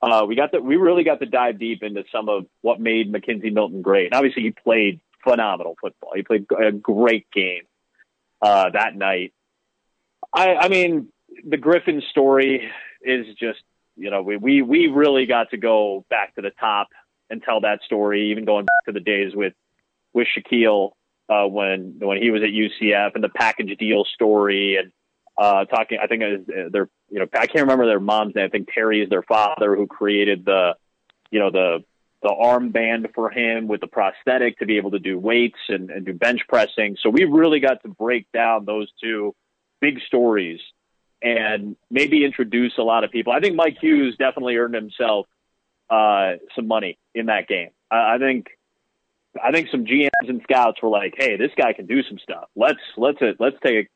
Uh, 0.00 0.24
we 0.26 0.34
got 0.34 0.50
to, 0.50 0.58
we 0.58 0.74
really 0.74 1.04
got 1.04 1.20
to 1.20 1.26
dive 1.26 1.60
deep 1.60 1.84
into 1.84 2.02
some 2.10 2.28
of 2.28 2.46
what 2.62 2.80
made 2.80 3.12
McKenzie 3.12 3.52
Milton 3.52 3.82
great. 3.82 4.06
And 4.06 4.14
obviously, 4.14 4.42
he 4.42 4.50
played 4.50 5.00
phenomenal 5.22 5.76
football. 5.80 6.10
He 6.16 6.22
played 6.24 6.46
a 6.60 6.72
great 6.72 7.30
game 7.30 7.62
uh, 8.42 8.70
that 8.70 8.96
night. 8.96 9.32
I, 10.34 10.54
I 10.56 10.68
mean, 10.68 11.08
the 11.46 11.56
Griffin 11.56 12.02
story 12.10 12.70
is 13.02 13.26
just, 13.38 13.60
you 13.96 14.10
know, 14.10 14.22
we, 14.22 14.36
we, 14.36 14.62
we 14.62 14.86
really 14.88 15.26
got 15.26 15.50
to 15.50 15.56
go 15.56 16.04
back 16.10 16.34
to 16.34 16.42
the 16.42 16.50
top 16.50 16.88
and 17.30 17.42
tell 17.42 17.60
that 17.60 17.80
story, 17.84 18.30
even 18.30 18.44
going 18.44 18.66
back 18.66 18.84
to 18.86 18.92
the 18.92 19.00
days 19.00 19.34
with, 19.34 19.54
with 20.12 20.26
Shaquill, 20.36 20.90
uh, 21.28 21.46
when, 21.46 21.96
when 21.98 22.20
he 22.20 22.30
was 22.30 22.42
at 22.42 22.48
UCF 22.50 23.14
and 23.14 23.24
the 23.24 23.28
package 23.28 23.78
deal 23.78 24.04
story 24.04 24.76
and, 24.76 24.92
uh, 25.38 25.64
talking, 25.64 25.98
I 26.02 26.06
think 26.08 26.22
was 26.22 26.70
their, 26.72 26.88
you 27.08 27.20
know, 27.20 27.26
I 27.32 27.46
can't 27.46 27.62
remember 27.62 27.86
their 27.86 28.00
mom's 28.00 28.34
name. 28.34 28.44
I 28.44 28.48
think 28.48 28.68
Terry 28.72 29.02
is 29.02 29.08
their 29.08 29.22
father 29.22 29.76
who 29.76 29.86
created 29.86 30.44
the, 30.44 30.74
you 31.30 31.38
know, 31.38 31.50
the, 31.50 31.84
the 32.22 32.28
armband 32.28 33.12
for 33.14 33.30
him 33.30 33.66
with 33.66 33.80
the 33.80 33.86
prosthetic 33.86 34.58
to 34.58 34.66
be 34.66 34.76
able 34.76 34.92
to 34.92 34.98
do 34.98 35.18
weights 35.18 35.58
and, 35.68 35.90
and 35.90 36.06
do 36.06 36.12
bench 36.12 36.40
pressing. 36.48 36.96
So 37.02 37.10
we 37.10 37.24
really 37.24 37.60
got 37.60 37.82
to 37.82 37.88
break 37.88 38.30
down 38.32 38.64
those 38.64 38.90
two 39.02 39.34
big 39.80 40.00
stories 40.06 40.60
and 41.20 41.76
maybe 41.90 42.24
introduce 42.24 42.72
a 42.78 42.82
lot 42.82 43.04
of 43.04 43.10
people. 43.10 43.32
I 43.32 43.40
think 43.40 43.56
Mike 43.56 43.76
Hughes 43.80 44.16
definitely 44.18 44.56
earned 44.56 44.74
himself 44.74 45.26
uh, 45.90 46.34
some 46.54 46.66
money 46.66 46.98
in 47.14 47.26
that 47.26 47.48
game. 47.48 47.70
I, 47.90 48.14
I 48.14 48.18
think 48.18 48.46
I 49.42 49.50
think 49.50 49.68
some 49.70 49.84
GMs 49.84 50.28
and 50.28 50.42
scouts 50.42 50.82
were 50.82 50.88
like, 50.88 51.14
"Hey, 51.16 51.36
this 51.36 51.52
guy 51.56 51.72
can 51.72 51.86
do 51.86 52.02
some 52.02 52.18
stuff. 52.18 52.48
Let's 52.54 52.80
let's 52.96 53.18
let's 53.38 53.56
take 53.64 53.88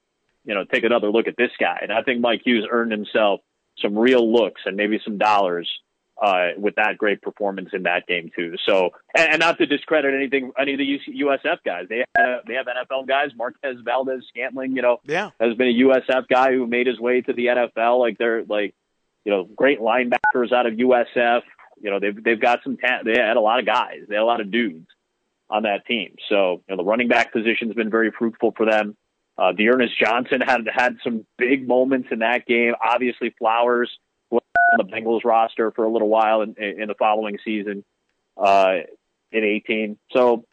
you 0.45 0.55
know 0.55 0.65
take 0.65 0.85
another 0.85 1.11
look 1.11 1.27
at 1.27 1.37
this 1.37 1.51
guy." 1.59 1.79
And 1.83 1.93
I 1.93 2.03
think 2.03 2.21
Mike 2.21 2.43
Hughes 2.45 2.67
earned 2.71 2.93
himself 2.93 3.41
some 3.79 3.99
real 3.99 4.33
looks 4.33 4.63
and 4.65 4.77
maybe 4.77 5.01
some 5.05 5.19
dollars 5.19 5.71
uh, 6.23 6.49
with 6.57 6.77
that 6.77 6.97
great 6.97 7.21
performance 7.21 7.71
in 7.73 7.83
that 7.85 8.07
game 8.07 8.31
too. 8.35 8.55
So, 8.67 8.91
and, 9.17 9.33
and 9.33 9.41
not 9.41 9.59
to 9.59 9.67
discredit 9.67 10.15
anything, 10.15 10.53
any 10.59 10.73
of 10.73 10.79
the 10.79 10.99
USF 11.23 11.59
guys, 11.65 11.87
they 11.89 12.05
have, 12.17 12.41
they 12.47 12.55
have 12.55 12.67
NFL 12.67 13.07
guys. 13.07 13.31
Marquez 13.37 13.77
Valdes-Scantling, 13.85 14.77
you 14.77 14.83
know, 14.83 14.99
yeah, 15.05 15.31
has 15.41 15.55
been 15.55 15.69
a 15.69 15.81
USF 15.81 16.29
guy 16.29 16.53
who 16.53 16.67
made 16.67 16.87
his 16.87 16.99
way 16.99 17.21
to 17.21 17.33
the 17.33 17.47
NFL. 17.47 18.01
Like 18.01 18.19
they're 18.19 18.45
like, 18.45 18.75
you 19.25 19.33
know, 19.33 19.45
great 19.45 19.81
linebackers 19.81 20.53
out 20.53 20.67
of 20.67 20.75
USF. 20.75 21.43
You 21.81 21.91
know, 21.91 22.01
they've 22.01 22.23
they've 22.23 22.41
got 22.41 22.61
some 22.65 22.77
talent. 22.79 23.05
They 23.05 23.21
had 23.21 23.37
a 23.37 23.41
lot 23.41 23.59
of 23.59 23.67
guys. 23.67 24.05
They 24.09 24.15
had 24.15 24.23
a 24.23 24.25
lot 24.25 24.41
of 24.41 24.51
dudes 24.51 24.87
on 25.51 25.65
that 25.65 25.87
team. 25.87 26.17
So, 26.29 26.63
you 26.67 26.75
know, 26.75 26.77
the 26.77 26.89
running 26.89 27.09
back 27.09 27.33
position's 27.33 27.75
been 27.75 27.91
very 27.91 28.11
fruitful 28.11 28.55
for 28.57 28.67
them. 28.67 28.97
Uh, 29.39 29.53
D'Ernest 29.53 29.93
Johnson 30.03 30.41
had 30.41 30.67
had 30.73 30.97
some 31.05 31.27
big 31.37 31.69
moments 31.69 32.09
in 32.11 32.21
that 32.21 32.47
game. 32.47 32.73
Obviously, 32.83 33.35
Flowers 33.39 33.91
on 34.73 34.87
the 34.87 34.93
Bengals 34.93 35.25
roster 35.25 35.71
for 35.73 35.85
a 35.85 35.93
little 35.93 36.09
while 36.09 36.43
in, 36.43 36.55
in 36.59 36.89
the 36.89 36.95
following 36.99 37.39
season 37.45 37.85
uh, 38.37 38.75
in 39.33 39.45
18. 39.45 39.99
So 40.13 40.45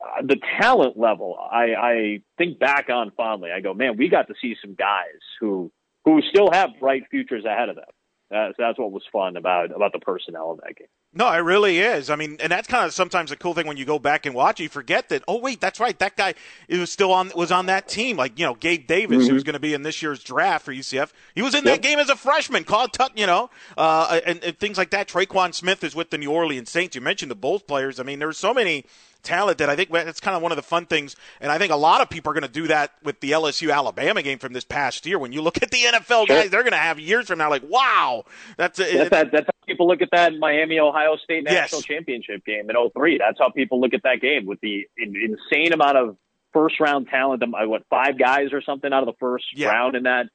uh, 0.00 0.22
the 0.22 0.36
talent 0.60 0.98
level, 0.98 1.36
I, 1.38 1.74
I 1.74 2.18
think 2.36 2.58
back 2.58 2.88
on 2.88 3.10
fondly. 3.16 3.50
I 3.50 3.60
go, 3.60 3.74
man, 3.74 3.96
we 3.96 4.08
got 4.08 4.28
to 4.28 4.34
see 4.40 4.56
some 4.62 4.74
guys 4.74 5.20
who 5.40 5.70
who 6.04 6.22
still 6.22 6.50
have 6.50 6.70
bright 6.80 7.02
futures 7.10 7.44
ahead 7.44 7.68
of 7.68 7.76
them. 7.76 7.84
That's, 8.30 8.54
that's 8.58 8.78
what 8.78 8.92
was 8.92 9.02
fun 9.12 9.36
about 9.36 9.74
about 9.74 9.92
the 9.92 9.98
personnel 9.98 10.52
in 10.52 10.58
that 10.64 10.76
game. 10.76 10.88
No, 11.14 11.32
it 11.32 11.38
really 11.38 11.78
is. 11.78 12.10
I 12.10 12.16
mean, 12.16 12.36
and 12.38 12.52
that's 12.52 12.68
kind 12.68 12.84
of 12.84 12.92
sometimes 12.92 13.32
a 13.32 13.36
cool 13.36 13.54
thing 13.54 13.66
when 13.66 13.78
you 13.78 13.86
go 13.86 13.98
back 13.98 14.26
and 14.26 14.34
watch. 14.34 14.60
You 14.60 14.68
forget 14.68 15.08
that. 15.08 15.24
Oh, 15.26 15.38
wait, 15.38 15.58
that's 15.58 15.80
right. 15.80 15.98
That 15.98 16.16
guy 16.16 16.34
was 16.68 16.92
still 16.92 17.12
on 17.12 17.32
was 17.34 17.50
on 17.50 17.66
that 17.66 17.88
team. 17.88 18.18
Like 18.18 18.38
you 18.38 18.44
know, 18.44 18.54
Gabe 18.54 18.86
Davis, 18.86 19.24
mm-hmm. 19.24 19.32
who's 19.32 19.42
going 19.42 19.54
to 19.54 19.60
be 19.60 19.72
in 19.72 19.82
this 19.82 20.02
year's 20.02 20.22
draft 20.22 20.66
for 20.66 20.72
UCF. 20.72 21.10
He 21.34 21.40
was 21.40 21.54
in 21.54 21.64
yep. 21.64 21.76
that 21.76 21.82
game 21.82 21.98
as 21.98 22.10
a 22.10 22.16
freshman. 22.16 22.64
Called 22.64 22.92
Tut, 22.92 23.16
you 23.16 23.26
know, 23.26 23.48
uh, 23.78 24.20
and, 24.26 24.44
and 24.44 24.58
things 24.58 24.76
like 24.76 24.90
that. 24.90 25.08
Tre'Quan 25.08 25.54
Smith 25.54 25.82
is 25.82 25.94
with 25.94 26.10
the 26.10 26.18
New 26.18 26.30
Orleans 26.30 26.70
Saints. 26.70 26.94
You 26.94 27.00
mentioned 27.00 27.30
the 27.30 27.36
Bulls 27.36 27.62
players. 27.62 27.98
I 27.98 28.02
mean, 28.02 28.18
there's 28.18 28.38
so 28.38 28.52
many 28.52 28.84
talent 29.22 29.58
that 29.58 29.68
I 29.68 29.76
think 29.76 29.90
that's 29.90 30.20
kind 30.20 30.36
of 30.36 30.42
one 30.42 30.52
of 30.52 30.56
the 30.56 30.62
fun 30.62 30.86
things. 30.86 31.16
And 31.40 31.50
I 31.50 31.58
think 31.58 31.72
a 31.72 31.76
lot 31.76 32.00
of 32.00 32.10
people 32.10 32.30
are 32.30 32.34
going 32.34 32.42
to 32.42 32.48
do 32.48 32.68
that 32.68 32.92
with 33.02 33.20
the 33.20 33.32
LSU 33.32 33.72
Alabama 33.72 34.22
game 34.22 34.38
from 34.38 34.52
this 34.52 34.64
past 34.64 35.06
year. 35.06 35.18
When 35.18 35.32
you 35.32 35.42
look 35.42 35.62
at 35.62 35.70
the 35.70 35.78
NFL 35.78 36.26
sure. 36.26 36.26
guys, 36.26 36.50
they're 36.50 36.62
going 36.62 36.72
to 36.72 36.78
have 36.78 36.98
years 36.98 37.26
from 37.26 37.38
now 37.38 37.50
like, 37.50 37.62
wow, 37.68 38.24
that's 38.56 38.78
a, 38.78 38.96
that's, 38.96 39.10
that, 39.10 39.32
that's 39.32 39.46
how 39.46 39.66
people 39.66 39.88
look 39.88 40.02
at 40.02 40.10
that 40.12 40.34
Miami 40.38 40.78
Ohio 40.78 41.16
State 41.16 41.44
national 41.44 41.80
yes. 41.80 41.86
championship 41.86 42.44
game 42.44 42.70
in 42.70 42.90
03. 42.94 43.18
That's 43.18 43.38
how 43.38 43.50
people 43.50 43.80
look 43.80 43.94
at 43.94 44.02
that 44.04 44.20
game 44.20 44.46
with 44.46 44.60
the 44.60 44.88
insane 44.96 45.72
amount 45.72 45.96
of 45.96 46.16
first 46.52 46.80
round 46.80 47.08
talent. 47.08 47.42
What 47.46 47.82
five 47.90 48.18
guys 48.18 48.52
or 48.52 48.62
something 48.62 48.92
out 48.92 49.02
of 49.02 49.06
the 49.06 49.18
first 49.20 49.46
yeah. 49.54 49.68
round 49.68 49.96
in 49.96 50.04
that 50.04 50.26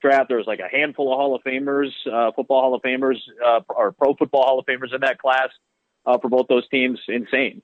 draft. 0.00 0.28
There 0.28 0.38
was 0.38 0.46
like 0.46 0.60
a 0.60 0.68
handful 0.74 1.12
of 1.12 1.18
Hall 1.18 1.34
of 1.34 1.42
Famers, 1.42 1.90
uh, 2.10 2.32
football 2.32 2.60
Hall 2.60 2.74
of 2.74 2.82
Famers, 2.82 3.16
uh, 3.44 3.60
or 3.68 3.92
Pro 3.92 4.14
Football 4.14 4.44
Hall 4.44 4.58
of 4.58 4.66
Famers 4.66 4.94
in 4.94 5.00
that 5.02 5.18
class 5.18 5.48
uh, 6.06 6.18
for 6.18 6.28
both 6.28 6.46
those 6.48 6.68
teams. 6.68 7.00
Insane. 7.08 7.62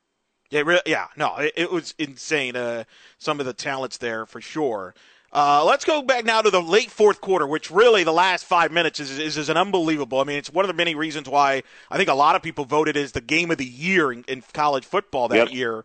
Yeah, 0.54 0.60
really, 0.60 0.82
yeah, 0.86 1.08
no, 1.16 1.34
it, 1.38 1.52
it 1.56 1.72
was 1.72 1.96
insane. 1.98 2.54
Uh, 2.54 2.84
some 3.18 3.40
of 3.40 3.46
the 3.46 3.52
talents 3.52 3.96
there 3.96 4.24
for 4.24 4.40
sure. 4.40 4.94
Uh, 5.32 5.64
let's 5.64 5.84
go 5.84 6.00
back 6.00 6.24
now 6.24 6.42
to 6.42 6.48
the 6.48 6.62
late 6.62 6.92
fourth 6.92 7.20
quarter, 7.20 7.44
which 7.44 7.72
really 7.72 8.04
the 8.04 8.12
last 8.12 8.44
five 8.44 8.70
minutes 8.70 9.00
is, 9.00 9.18
is, 9.18 9.36
is, 9.36 9.48
an 9.48 9.56
unbelievable. 9.56 10.20
I 10.20 10.24
mean, 10.24 10.36
it's 10.36 10.52
one 10.52 10.64
of 10.64 10.68
the 10.68 10.74
many 10.74 10.94
reasons 10.94 11.28
why 11.28 11.64
I 11.90 11.96
think 11.96 12.08
a 12.08 12.14
lot 12.14 12.36
of 12.36 12.42
people 12.42 12.64
voted 12.66 12.96
as 12.96 13.10
the 13.10 13.20
game 13.20 13.50
of 13.50 13.58
the 13.58 13.66
year 13.66 14.12
in, 14.12 14.22
in 14.28 14.44
college 14.52 14.84
football 14.84 15.26
that 15.26 15.48
yep. 15.48 15.52
year. 15.52 15.84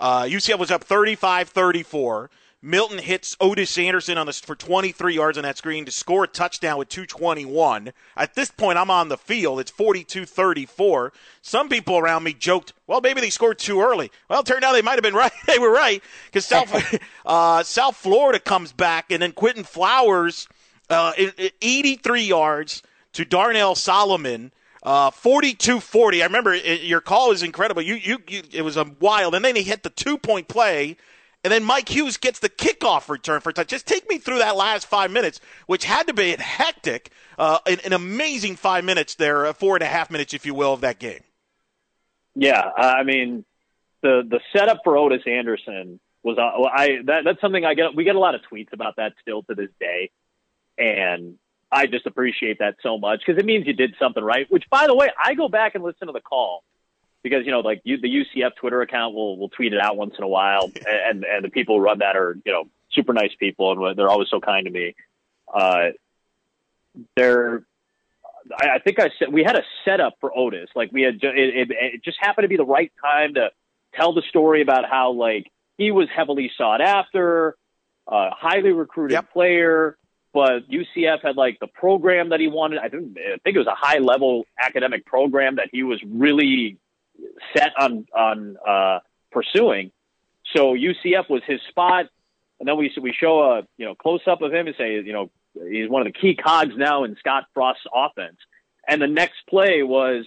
Uh, 0.00 0.22
UCF 0.22 0.58
was 0.58 0.70
up 0.70 0.82
35 0.82 1.50
34. 1.50 2.30
Milton 2.62 2.98
hits 2.98 3.36
Otis 3.38 3.76
Anderson 3.76 4.16
on 4.16 4.26
the, 4.26 4.32
for 4.32 4.56
23 4.56 5.14
yards 5.14 5.36
on 5.36 5.44
that 5.44 5.58
screen 5.58 5.84
to 5.84 5.92
score 5.92 6.24
a 6.24 6.28
touchdown 6.28 6.78
with 6.78 6.88
221. 6.88 7.92
At 8.16 8.34
this 8.34 8.50
point, 8.50 8.78
I'm 8.78 8.90
on 8.90 9.08
the 9.08 9.18
field. 9.18 9.60
It's 9.60 9.70
42-34. 9.70 11.10
Some 11.42 11.68
people 11.68 11.98
around 11.98 12.24
me 12.24 12.32
joked, 12.32 12.72
well, 12.86 13.00
maybe 13.00 13.20
they 13.20 13.30
scored 13.30 13.58
too 13.58 13.80
early. 13.80 14.10
Well, 14.30 14.42
turned 14.42 14.64
out 14.64 14.72
they 14.72 14.82
might 14.82 14.94
have 14.94 15.02
been 15.02 15.14
right. 15.14 15.32
they 15.46 15.58
were 15.58 15.70
right 15.70 16.02
because 16.26 16.46
South, 16.46 16.98
uh, 17.26 17.62
South 17.62 17.96
Florida 17.96 18.40
comes 18.40 18.72
back, 18.72 19.12
and 19.12 19.20
then 19.20 19.32
Quinton 19.32 19.64
Flowers, 19.64 20.48
uh, 20.88 21.12
83 21.60 22.22
yards 22.22 22.82
to 23.12 23.24
Darnell 23.24 23.74
Solomon. 23.74 24.52
Uh, 24.82 25.10
42-40. 25.10 26.20
I 26.20 26.24
remember 26.26 26.54
it, 26.54 26.82
your 26.82 27.00
call 27.00 27.32
is 27.32 27.42
incredible. 27.42 27.82
You, 27.82 27.94
you, 27.94 28.18
you, 28.28 28.42
it 28.52 28.62
was 28.62 28.76
a 28.76 28.86
wild, 29.00 29.34
and 29.34 29.44
then 29.44 29.56
he 29.56 29.64
hit 29.64 29.82
the 29.82 29.90
two-point 29.90 30.46
play 30.46 30.96
and 31.44 31.52
then 31.52 31.62
Mike 31.62 31.88
Hughes 31.88 32.16
gets 32.16 32.40
the 32.40 32.48
kickoff 32.48 33.08
return 33.08 33.40
for 33.40 33.50
a 33.50 33.52
touch. 33.52 33.68
Just 33.68 33.86
take 33.86 34.08
me 34.08 34.18
through 34.18 34.38
that 34.38 34.56
last 34.56 34.86
five 34.86 35.10
minutes, 35.10 35.40
which 35.66 35.84
had 35.84 36.08
to 36.08 36.14
be 36.14 36.34
hectic. 36.38 37.10
Uh, 37.38 37.58
an, 37.66 37.78
an, 37.84 37.92
amazing 37.92 38.56
five 38.56 38.84
minutes 38.84 39.14
there, 39.14 39.46
uh, 39.46 39.52
four 39.52 39.76
and 39.76 39.82
a 39.82 39.86
half 39.86 40.10
minutes, 40.10 40.34
if 40.34 40.46
you 40.46 40.54
will, 40.54 40.72
of 40.72 40.80
that 40.80 40.98
game. 40.98 41.20
Yeah, 42.34 42.62
I 42.76 43.02
mean, 43.02 43.44
the 44.02 44.22
the 44.28 44.40
setup 44.54 44.80
for 44.84 44.96
Otis 44.96 45.22
Anderson 45.26 46.00
was 46.22 46.38
uh, 46.38 46.42
I 46.42 46.98
that, 47.04 47.24
that's 47.24 47.40
something 47.40 47.64
I 47.64 47.74
get. 47.74 47.94
We 47.94 48.04
get 48.04 48.16
a 48.16 48.20
lot 48.20 48.34
of 48.34 48.40
tweets 48.50 48.72
about 48.72 48.96
that 48.96 49.12
still 49.20 49.42
to 49.44 49.54
this 49.54 49.70
day, 49.78 50.10
and 50.76 51.36
I 51.70 51.86
just 51.86 52.06
appreciate 52.06 52.58
that 52.58 52.76
so 52.82 52.98
much 52.98 53.20
because 53.24 53.40
it 53.40 53.46
means 53.46 53.66
you 53.66 53.72
did 53.72 53.94
something 53.98 54.22
right. 54.22 54.50
Which, 54.50 54.64
by 54.70 54.86
the 54.86 54.94
way, 54.94 55.10
I 55.22 55.34
go 55.34 55.48
back 55.48 55.74
and 55.74 55.84
listen 55.84 56.08
to 56.08 56.12
the 56.12 56.20
call 56.20 56.64
because 57.28 57.44
you 57.44 57.50
know, 57.50 57.60
like 57.60 57.80
you, 57.84 58.00
the 58.00 58.08
UCF 58.08 58.54
Twitter 58.56 58.82
account 58.82 59.14
will 59.14 59.36
will 59.36 59.48
tweet 59.48 59.72
it 59.72 59.80
out 59.80 59.96
once 59.96 60.14
in 60.16 60.22
a 60.22 60.28
while, 60.28 60.70
and 60.86 61.24
and 61.24 61.44
the 61.44 61.50
people 61.50 61.76
who 61.76 61.82
run 61.82 61.98
that 61.98 62.16
are 62.16 62.38
you 62.44 62.52
know 62.52 62.64
super 62.92 63.12
nice 63.12 63.34
people 63.38 63.88
and 63.88 63.98
they're 63.98 64.08
always 64.08 64.28
so 64.30 64.40
kind 64.40 64.66
to 64.66 64.70
me. 64.70 64.94
Uh, 65.52 65.88
they're 67.16 67.64
I, 68.58 68.76
I 68.76 68.78
think 68.78 69.00
I 69.00 69.10
said 69.18 69.32
we 69.32 69.42
had 69.42 69.56
a 69.56 69.62
setup 69.84 70.14
for 70.20 70.36
Otis. 70.36 70.70
Like 70.74 70.92
we 70.92 71.02
had, 71.02 71.16
it, 71.16 71.22
it, 71.24 71.70
it 71.70 72.04
just 72.04 72.18
happened 72.20 72.44
to 72.44 72.48
be 72.48 72.56
the 72.56 72.64
right 72.64 72.92
time 73.02 73.34
to 73.34 73.50
tell 73.94 74.12
the 74.12 74.22
story 74.28 74.62
about 74.62 74.88
how 74.88 75.12
like 75.12 75.50
he 75.78 75.90
was 75.90 76.08
heavily 76.14 76.50
sought 76.56 76.80
after, 76.80 77.56
uh, 78.06 78.30
highly 78.32 78.70
recruited 78.70 79.14
yep. 79.14 79.32
player, 79.32 79.96
but 80.32 80.68
UCF 80.68 81.22
had 81.22 81.36
like 81.36 81.58
the 81.60 81.66
program 81.66 82.30
that 82.30 82.40
he 82.40 82.48
wanted. 82.48 82.78
I 82.78 82.88
think 82.88 83.16
I 83.18 83.38
think 83.42 83.56
it 83.56 83.58
was 83.58 83.66
a 83.66 83.74
high 83.74 83.98
level 83.98 84.44
academic 84.60 85.06
program 85.06 85.56
that 85.56 85.68
he 85.72 85.82
was 85.82 86.00
really 86.06 86.78
set 87.56 87.72
on 87.78 88.06
on 88.16 88.56
uh, 88.66 88.98
pursuing. 89.32 89.90
So 90.54 90.74
UCF 90.74 91.28
was 91.28 91.42
his 91.46 91.60
spot, 91.68 92.06
and 92.60 92.68
then 92.68 92.76
we 92.76 92.92
we 93.00 93.12
show 93.12 93.40
a 93.42 93.62
you 93.76 93.86
know 93.86 93.94
close 93.94 94.20
up 94.26 94.42
of 94.42 94.52
him 94.52 94.66
and 94.66 94.76
say 94.76 94.94
you 94.94 95.12
know 95.12 95.30
he's 95.54 95.88
one 95.88 96.06
of 96.06 96.12
the 96.12 96.18
key 96.18 96.34
cogs 96.34 96.74
now 96.76 97.04
in 97.04 97.16
Scott 97.16 97.44
Frost's 97.54 97.86
offense. 97.92 98.36
And 98.88 99.02
the 99.02 99.08
next 99.08 99.38
play 99.48 99.82
was 99.82 100.24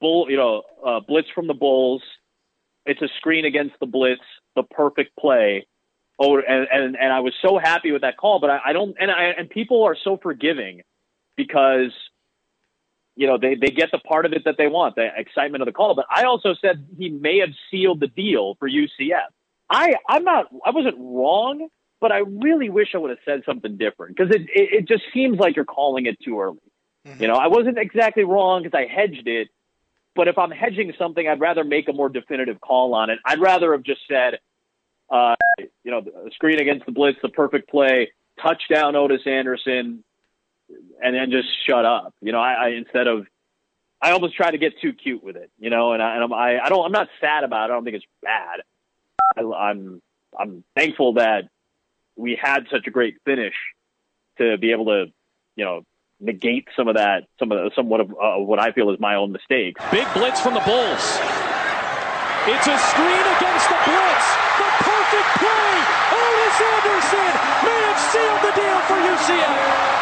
bull, 0.00 0.30
you 0.30 0.36
know, 0.36 0.62
uh, 0.84 1.00
blitz 1.00 1.28
from 1.34 1.46
the 1.46 1.54
Bulls. 1.54 2.02
It's 2.86 3.02
a 3.02 3.08
screen 3.18 3.44
against 3.44 3.74
the 3.80 3.86
blitz, 3.86 4.22
the 4.54 4.62
perfect 4.62 5.16
play. 5.16 5.66
Oh, 6.18 6.36
and 6.38 6.68
and, 6.70 6.96
and 6.96 7.12
I 7.12 7.20
was 7.20 7.34
so 7.42 7.58
happy 7.58 7.90
with 7.92 8.02
that 8.02 8.16
call, 8.16 8.40
but 8.40 8.50
I, 8.50 8.60
I 8.66 8.72
don't, 8.72 8.96
and 9.00 9.10
I, 9.10 9.34
and 9.36 9.50
people 9.50 9.84
are 9.84 9.96
so 10.02 10.16
forgiving 10.16 10.82
because 11.36 11.92
you 13.16 13.26
know 13.26 13.38
they 13.38 13.54
they 13.54 13.68
get 13.68 13.90
the 13.92 13.98
part 13.98 14.26
of 14.26 14.32
it 14.32 14.44
that 14.44 14.56
they 14.58 14.66
want, 14.66 14.96
the 14.96 15.08
excitement 15.16 15.62
of 15.62 15.66
the 15.66 15.72
call. 15.72 15.94
But 15.94 16.06
I 16.10 16.24
also 16.24 16.54
said 16.60 16.86
he 16.98 17.08
may 17.08 17.38
have 17.40 17.50
sealed 17.70 18.00
the 18.00 18.08
deal 18.08 18.56
for 18.58 18.68
UCF. 18.68 19.28
I 19.70 19.94
I'm 20.08 20.24
not 20.24 20.46
I 20.64 20.70
wasn't 20.70 20.96
wrong 20.98 21.68
but 22.04 22.12
I 22.12 22.18
really 22.18 22.68
wish 22.68 22.88
I 22.94 22.98
would 22.98 23.08
have 23.08 23.18
said 23.24 23.44
something 23.46 23.78
different 23.78 24.14
because 24.14 24.30
it, 24.34 24.42
it, 24.42 24.68
it 24.80 24.86
just 24.86 25.04
seems 25.14 25.38
like 25.38 25.56
you're 25.56 25.64
calling 25.64 26.04
it 26.04 26.20
too 26.20 26.38
early. 26.38 26.58
Mm-hmm. 27.06 27.22
You 27.22 27.28
know, 27.28 27.36
I 27.36 27.46
wasn't 27.46 27.78
exactly 27.78 28.24
wrong 28.24 28.62
because 28.62 28.78
I 28.78 28.86
hedged 28.92 29.26
it, 29.26 29.48
but 30.14 30.28
if 30.28 30.36
I'm 30.36 30.50
hedging 30.50 30.92
something, 30.98 31.26
I'd 31.26 31.40
rather 31.40 31.64
make 31.64 31.88
a 31.88 31.94
more 31.94 32.10
definitive 32.10 32.60
call 32.60 32.92
on 32.92 33.08
it. 33.08 33.20
I'd 33.24 33.40
rather 33.40 33.72
have 33.72 33.84
just 33.84 34.02
said, 34.06 34.38
uh, 35.08 35.34
you 35.58 35.90
know, 35.90 36.02
the 36.02 36.30
screen 36.34 36.60
against 36.60 36.84
the 36.84 36.92
blitz, 36.92 37.18
the 37.22 37.30
perfect 37.30 37.70
play, 37.70 38.12
touchdown, 38.38 38.96
Otis 38.96 39.22
Anderson, 39.26 40.04
and 41.02 41.14
then 41.14 41.30
just 41.30 41.48
shut 41.66 41.84
up. 41.84 42.14
You 42.20 42.32
know, 42.32 42.40
I, 42.40 42.52
I 42.52 42.68
instead 42.70 43.06
of 43.06 43.26
I 44.04 44.10
almost 44.10 44.36
try 44.36 44.50
to 44.50 44.58
get 44.58 44.78
too 44.82 44.92
cute 44.92 45.24
with 45.24 45.36
it, 45.36 45.50
you 45.58 45.70
know, 45.70 45.92
and, 45.92 46.02
I, 46.02 46.14
and 46.16 46.24
I'm, 46.24 46.32
I, 46.34 46.60
I 46.60 46.68
don't, 46.68 46.84
I'm 46.84 46.92
not 46.92 47.08
sad 47.22 47.42
about 47.42 47.70
it. 47.70 47.72
I 47.72 47.76
don't 47.76 47.84
think 47.84 47.96
it's 47.96 48.06
bad. 48.22 48.60
I, 49.34 49.40
I'm, 49.40 50.02
I'm 50.38 50.62
thankful 50.76 51.14
that 51.14 51.48
we 52.14 52.38
had 52.40 52.66
such 52.70 52.86
a 52.86 52.90
great 52.90 53.16
finish 53.24 53.54
to 54.36 54.58
be 54.58 54.72
able 54.72 54.84
to, 54.86 55.06
you 55.56 55.64
know, 55.64 55.86
negate 56.20 56.68
some 56.76 56.88
of 56.88 56.96
that, 56.96 57.24
some 57.38 57.50
of 57.50 57.58
the, 57.58 57.70
somewhat 57.74 58.00
of 58.00 58.10
uh, 58.10 58.36
what 58.44 58.58
I 58.58 58.72
feel 58.72 58.90
is 58.90 59.00
my 59.00 59.14
own 59.14 59.32
mistakes. 59.32 59.80
Big 59.90 60.06
blitz 60.12 60.38
from 60.38 60.52
the 60.52 60.60
Bulls. 60.60 61.04
It's 62.44 62.68
a 62.68 62.76
screen 62.76 63.24
against 63.40 63.66
the 63.72 63.80
blitz. 63.88 64.26
The 64.60 64.70
perfect 64.84 65.28
play. 65.40 65.72
Otis 66.12 66.60
Anderson 66.60 67.32
may 67.64 67.80
have 67.88 68.00
sealed 68.12 68.40
the 68.44 68.52
deal 68.52 68.80
for 68.84 68.98
UCF. 69.00 69.93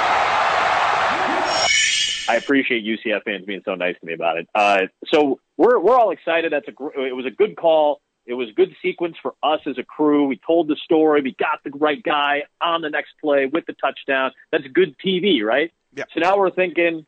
I 2.28 2.36
appreciate 2.36 2.84
UCF 2.84 3.24
fans 3.24 3.44
being 3.46 3.62
so 3.64 3.74
nice 3.74 3.96
to 4.00 4.06
me 4.06 4.12
about 4.12 4.38
it. 4.38 4.48
Uh, 4.54 4.82
so 5.12 5.40
we're 5.56 5.78
we're 5.78 5.98
all 5.98 6.10
excited. 6.10 6.52
That's 6.52 6.68
a 6.68 7.00
it 7.00 7.14
was 7.14 7.26
a 7.26 7.30
good 7.30 7.56
call. 7.56 8.00
It 8.24 8.34
was 8.34 8.48
a 8.50 8.52
good 8.52 8.74
sequence 8.80 9.16
for 9.20 9.34
us 9.42 9.60
as 9.66 9.78
a 9.78 9.82
crew. 9.82 10.26
We 10.26 10.40
told 10.46 10.68
the 10.68 10.76
story. 10.76 11.22
We 11.22 11.34
got 11.34 11.60
the 11.64 11.70
right 11.70 12.00
guy 12.02 12.44
on 12.60 12.80
the 12.80 12.90
next 12.90 13.14
play 13.20 13.46
with 13.46 13.66
the 13.66 13.72
touchdown. 13.72 14.30
That's 14.52 14.64
good 14.68 14.96
TV, 15.04 15.42
right? 15.42 15.72
Yeah. 15.94 16.04
So 16.14 16.20
now 16.20 16.38
we're 16.38 16.50
thinking, 16.50 17.04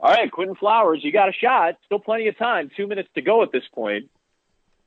all 0.00 0.10
right, 0.10 0.30
Quinton 0.30 0.56
Flowers, 0.56 1.00
you 1.02 1.12
got 1.12 1.28
a 1.28 1.32
shot. 1.32 1.76
Still 1.84 1.98
plenty 1.98 2.28
of 2.28 2.38
time. 2.38 2.70
Two 2.74 2.86
minutes 2.86 3.10
to 3.14 3.20
go 3.20 3.42
at 3.42 3.52
this 3.52 3.64
point. 3.74 4.10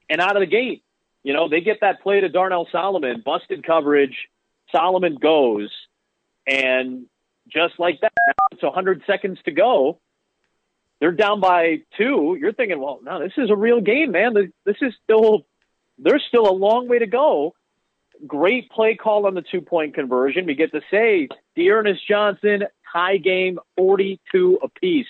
And 0.10 0.20
out 0.20 0.36
of 0.36 0.42
the 0.42 0.48
gate, 0.48 0.84
you 1.24 1.34
know, 1.34 1.48
they 1.48 1.62
get 1.62 1.82
that 1.82 2.02
play 2.02 2.22
to 2.22 2.30
Darnell 2.30 2.68
Solomon, 2.72 3.22
busted 3.24 3.64
coverage. 3.64 4.30
Solomon 4.72 5.16
goes. 5.16 5.70
And 6.48 7.06
just 7.52 7.80
like 7.80 8.02
that, 8.02 8.14
Now 8.28 8.34
it's 8.52 8.64
100 8.64 9.04
seconds 9.06 9.40
to 9.46 9.52
go 9.52 10.00
they're 11.00 11.12
down 11.12 11.40
by 11.40 11.82
two, 11.98 12.38
you're 12.40 12.54
thinking, 12.54 12.80
well, 12.80 13.00
no, 13.04 13.20
this 13.20 13.34
is 13.38 13.50
a 13.50 13.56
real 13.56 13.82
game, 13.82 14.12
man. 14.12 14.34
This 14.66 14.76
is 14.82 14.94
still, 15.04 15.46
there's 15.98 16.24
still 16.28 16.48
a 16.50 16.52
long 16.52 16.90
way 16.90 17.00
to 17.00 17.08
go. 17.08 17.56
Great 18.28 18.70
play 18.70 18.96
call 18.96 19.26
on 19.26 19.34
the 19.34 19.42
two 19.42 19.62
point 19.62 19.96
conversion. 19.96 20.46
We 20.46 20.56
get 20.56 20.74
to 20.74 20.82
say, 20.92 21.30
D'Ernest 21.56 22.06
Johnson, 22.06 22.64
tie 22.92 23.18
game, 23.18 23.60
42 23.78 24.60
apiece. 24.62 25.08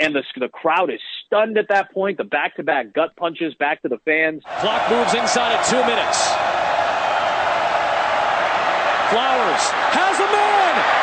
And 0.00 0.14
the, 0.14 0.24
the 0.36 0.48
crowd 0.48 0.90
is 0.90 1.00
stunned 1.26 1.58
at 1.58 1.68
that 1.68 1.92
point. 1.92 2.16
The 2.16 2.24
back 2.24 2.56
to 2.56 2.64
back 2.64 2.92
gut 2.92 3.14
punches 3.16 3.54
back 3.54 3.82
to 3.82 3.88
the 3.88 3.98
fans. 3.98 4.42
Clock 4.44 4.90
moves 4.90 5.14
inside 5.14 5.60
of 5.60 5.66
two 5.66 5.76
minutes. 5.76 6.26
Flowers 9.10 9.62
has 9.92 10.18
a 10.18 10.32
man. 10.32 10.99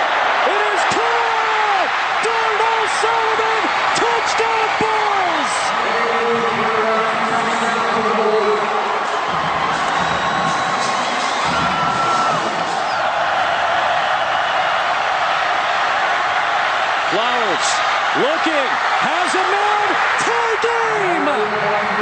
Looking, 18.21 18.67
has 19.05 19.31
a 19.33 19.45
man, 19.53 19.87
tie 20.25 20.57
game! 20.65 21.25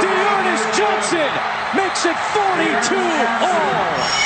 D'Ernest 0.02 0.66
Johnson 0.76 1.32
makes 1.76 2.04
it 2.06 2.18
42 2.32 2.96
all. 3.44 4.16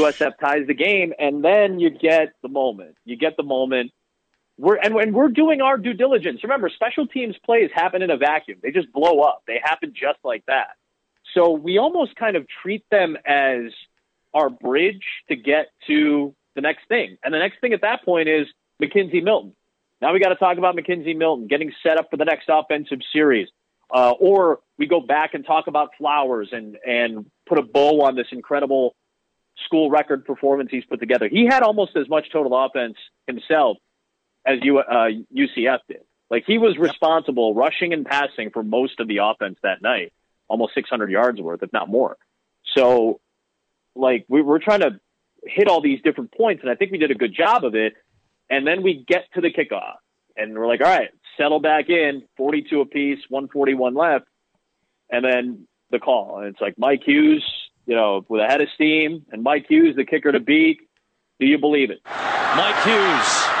USF 0.00 0.38
ties 0.38 0.66
the 0.66 0.74
game, 0.74 1.12
and 1.18 1.44
then 1.44 1.78
you 1.78 1.90
get 1.90 2.32
the 2.42 2.48
moment. 2.48 2.96
You 3.04 3.16
get 3.16 3.36
the 3.36 3.42
moment 3.42 3.92
we're 4.60 4.76
and 4.76 4.94
when 4.94 5.14
we're 5.14 5.28
doing 5.28 5.62
our 5.62 5.78
due 5.78 5.94
diligence. 5.94 6.42
Remember, 6.42 6.68
special 6.68 7.06
teams 7.06 7.34
plays 7.44 7.70
happen 7.74 8.02
in 8.02 8.10
a 8.10 8.16
vacuum. 8.16 8.58
They 8.62 8.70
just 8.70 8.92
blow 8.92 9.20
up. 9.20 9.42
They 9.46 9.58
happen 9.62 9.94
just 9.94 10.18
like 10.22 10.44
that. 10.46 10.76
So 11.34 11.52
we 11.52 11.78
almost 11.78 12.14
kind 12.16 12.36
of 12.36 12.46
treat 12.62 12.84
them 12.90 13.16
as 13.24 13.72
our 14.34 14.50
bridge 14.50 15.04
to 15.28 15.36
get 15.36 15.68
to 15.86 16.34
the 16.54 16.60
next 16.60 16.88
thing. 16.88 17.16
And 17.24 17.32
the 17.32 17.38
next 17.38 17.60
thing 17.60 17.72
at 17.72 17.80
that 17.80 18.04
point 18.04 18.28
is 18.28 18.46
McKenzie 18.82 19.22
Milton. 19.22 19.54
Now 20.00 20.12
we 20.12 20.20
got 20.20 20.30
to 20.30 20.36
talk 20.36 20.58
about 20.58 20.76
McKenzie 20.76 21.16
Milton 21.16 21.46
getting 21.46 21.72
set 21.82 21.98
up 21.98 22.10
for 22.10 22.16
the 22.16 22.24
next 22.24 22.48
offensive 22.48 23.00
series. 23.12 23.48
Uh, 23.92 24.12
or 24.12 24.60
we 24.78 24.86
go 24.86 25.00
back 25.00 25.34
and 25.34 25.44
talk 25.44 25.66
about 25.66 25.90
Flowers 25.98 26.50
and, 26.52 26.76
and 26.86 27.26
put 27.46 27.58
a 27.58 27.62
bow 27.62 28.02
on 28.02 28.14
this 28.14 28.28
incredible 28.30 28.94
school 29.66 29.90
record 29.90 30.24
performance 30.24 30.70
he's 30.70 30.84
put 30.84 31.00
together. 31.00 31.28
He 31.28 31.46
had 31.46 31.62
almost 31.62 31.96
as 31.96 32.08
much 32.08 32.30
total 32.32 32.56
offense 32.56 32.96
himself 33.26 33.78
as 34.46 34.58
you, 34.62 34.78
uh, 34.78 35.08
UCF 35.36 35.80
did. 35.88 36.02
Like 36.30 36.44
he 36.46 36.58
was 36.58 36.78
responsible 36.78 37.54
rushing 37.54 37.92
and 37.92 38.06
passing 38.06 38.50
for 38.50 38.62
most 38.62 39.00
of 39.00 39.08
the 39.08 39.18
offense 39.18 39.58
that 39.64 39.82
night, 39.82 40.12
almost 40.48 40.74
600 40.74 41.10
yards 41.10 41.40
worth, 41.40 41.62
if 41.62 41.72
not 41.72 41.88
more. 41.88 42.16
So, 42.76 43.20
like 43.96 44.24
we 44.28 44.40
were 44.40 44.60
trying 44.60 44.80
to 44.80 45.00
hit 45.42 45.66
all 45.66 45.80
these 45.80 46.00
different 46.02 46.32
points, 46.32 46.62
and 46.62 46.70
I 46.70 46.76
think 46.76 46.92
we 46.92 46.98
did 46.98 47.10
a 47.10 47.16
good 47.16 47.34
job 47.34 47.64
of 47.64 47.74
it. 47.74 47.94
And 48.50 48.66
then 48.66 48.82
we 48.82 49.04
get 49.06 49.24
to 49.34 49.40
the 49.40 49.50
kickoff, 49.50 49.94
and 50.36 50.58
we're 50.58 50.66
like, 50.66 50.80
all 50.80 50.88
right, 50.88 51.10
settle 51.36 51.60
back 51.60 51.88
in, 51.88 52.24
42 52.36 52.80
apiece, 52.80 53.20
141 53.28 53.94
left, 53.94 54.26
and 55.08 55.24
then 55.24 55.68
the 55.90 56.00
call, 56.00 56.38
and 56.38 56.48
it's 56.48 56.60
like 56.60 56.74
Mike 56.76 57.02
Hughes, 57.04 57.44
you 57.86 57.94
know, 57.94 58.24
with 58.28 58.40
a 58.42 58.46
head 58.46 58.60
of 58.60 58.68
steam, 58.74 59.24
and 59.30 59.42
Mike 59.42 59.66
Hughes, 59.68 59.96
the 59.96 60.04
kicker 60.04 60.32
to 60.32 60.40
beat. 60.40 60.78
Do 61.38 61.46
you 61.46 61.58
believe 61.58 61.90
it? 61.90 62.00
Mike 62.04 62.82
Hughes 62.84 63.59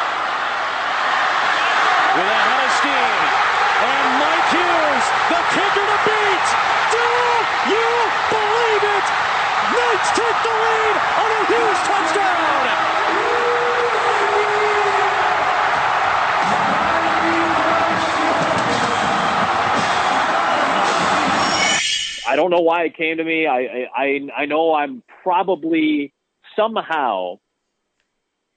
I 22.30 22.36
don't 22.36 22.50
know 22.50 22.60
why 22.60 22.84
it 22.84 22.96
came 22.96 23.16
to 23.16 23.24
me. 23.24 23.48
I 23.48 23.88
I 23.92 24.20
I 24.36 24.46
know 24.46 24.72
I'm 24.72 25.02
probably 25.24 26.12
somehow 26.54 27.40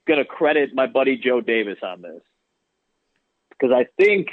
going 0.08 0.20
to 0.20 0.26
credit 0.26 0.76
my 0.76 0.86
buddy 0.86 1.18
Joe 1.18 1.42
Davis 1.42 1.80
on 1.82 2.04
this 2.04 2.22
because 3.50 3.72
I 3.72 3.88
think 3.98 4.28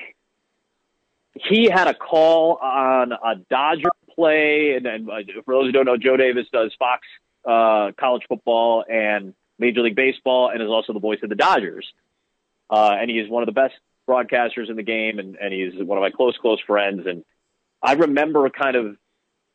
he 1.35 1.71
had 1.71 1.89
a 1.89 1.95
call 1.95 2.57
on 2.57 3.13
a 3.13 3.37
Dodger 3.49 3.93
play, 4.15 4.75
and, 4.77 4.85
and 4.85 5.07
for 5.47 5.55
those 5.55 5.67
who 5.67 5.73
don't 5.73 5.87
know, 5.87 5.97
Joe 5.97 6.19
Davis 6.19 6.47
does 6.53 6.75
Fox 6.79 7.07
uh, 7.47 7.93
college 7.99 8.25
football 8.29 8.85
and 8.87 9.33
Major 9.59 9.81
League 9.81 9.97
Baseball, 9.97 10.51
and 10.51 10.63
is 10.63 10.69
also 10.69 10.93
the 10.93 11.01
voice 11.01 11.21
of 11.23 11.31
the 11.31 11.35
Dodgers. 11.35 11.91
Uh, 12.69 12.95
and 13.01 13.11
he 13.11 13.19
is 13.19 13.31
one 13.31 13.43
of 13.43 13.47
the 13.47 13.53
best 13.53 13.75
broadcasters 14.07 14.69
in 14.69 14.77
the 14.77 14.83
game, 14.83 15.19
and, 15.19 15.37
and 15.37 15.55
he's 15.55 15.73
one 15.83 15.97
of 15.97 16.03
my 16.03 16.11
close, 16.11 16.37
close 16.37 16.61
friends. 16.67 17.07
And 17.07 17.25
I 17.83 17.95
remember 17.95 18.51
kind 18.51 18.77
of 18.77 18.97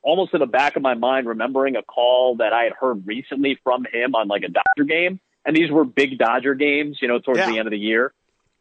almost 0.05 0.33
in 0.35 0.39
the 0.39 0.45
back 0.45 0.75
of 0.75 0.83
my 0.83 0.93
mind 0.93 1.27
remembering 1.27 1.75
a 1.75 1.81
call 1.81 2.35
that 2.37 2.53
I 2.53 2.65
had 2.65 2.73
heard 2.73 3.07
recently 3.07 3.59
from 3.63 3.85
him 3.91 4.13
on 4.15 4.27
like 4.27 4.43
a 4.43 4.49
Dodger 4.49 4.87
game. 4.87 5.19
And 5.43 5.55
these 5.55 5.71
were 5.71 5.83
big 5.83 6.17
Dodger 6.17 6.53
games, 6.53 6.99
you 7.01 7.07
know, 7.07 7.19
towards 7.19 7.39
Yeah. 7.39 7.49
the 7.51 7.57
end 7.57 7.67
of 7.67 7.71
the 7.71 7.79
year. 7.79 8.13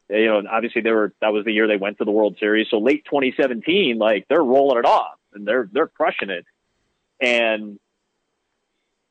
You 0.09 0.27
know, 0.27 0.43
obviously 0.51 0.81
they 0.83 0.91
were 0.91 1.13
that 1.21 1.33
was 1.33 1.45
the 1.45 1.53
year 1.53 1.67
they 1.67 1.77
went 1.77 1.99
to 1.99 2.05
the 2.05 2.11
World 2.11 2.37
Series. 2.41 2.69
So 2.71 2.79
late 2.79 3.05
2017, 3.05 3.99
like 3.99 4.27
they're 4.29 4.43
rolling 4.43 4.79
it 4.79 4.85
off 4.87 5.19
and 5.35 5.47
they're 5.47 5.69
they're 5.71 5.87
crushing 5.89 6.31
it. 6.31 6.47
And 7.21 7.79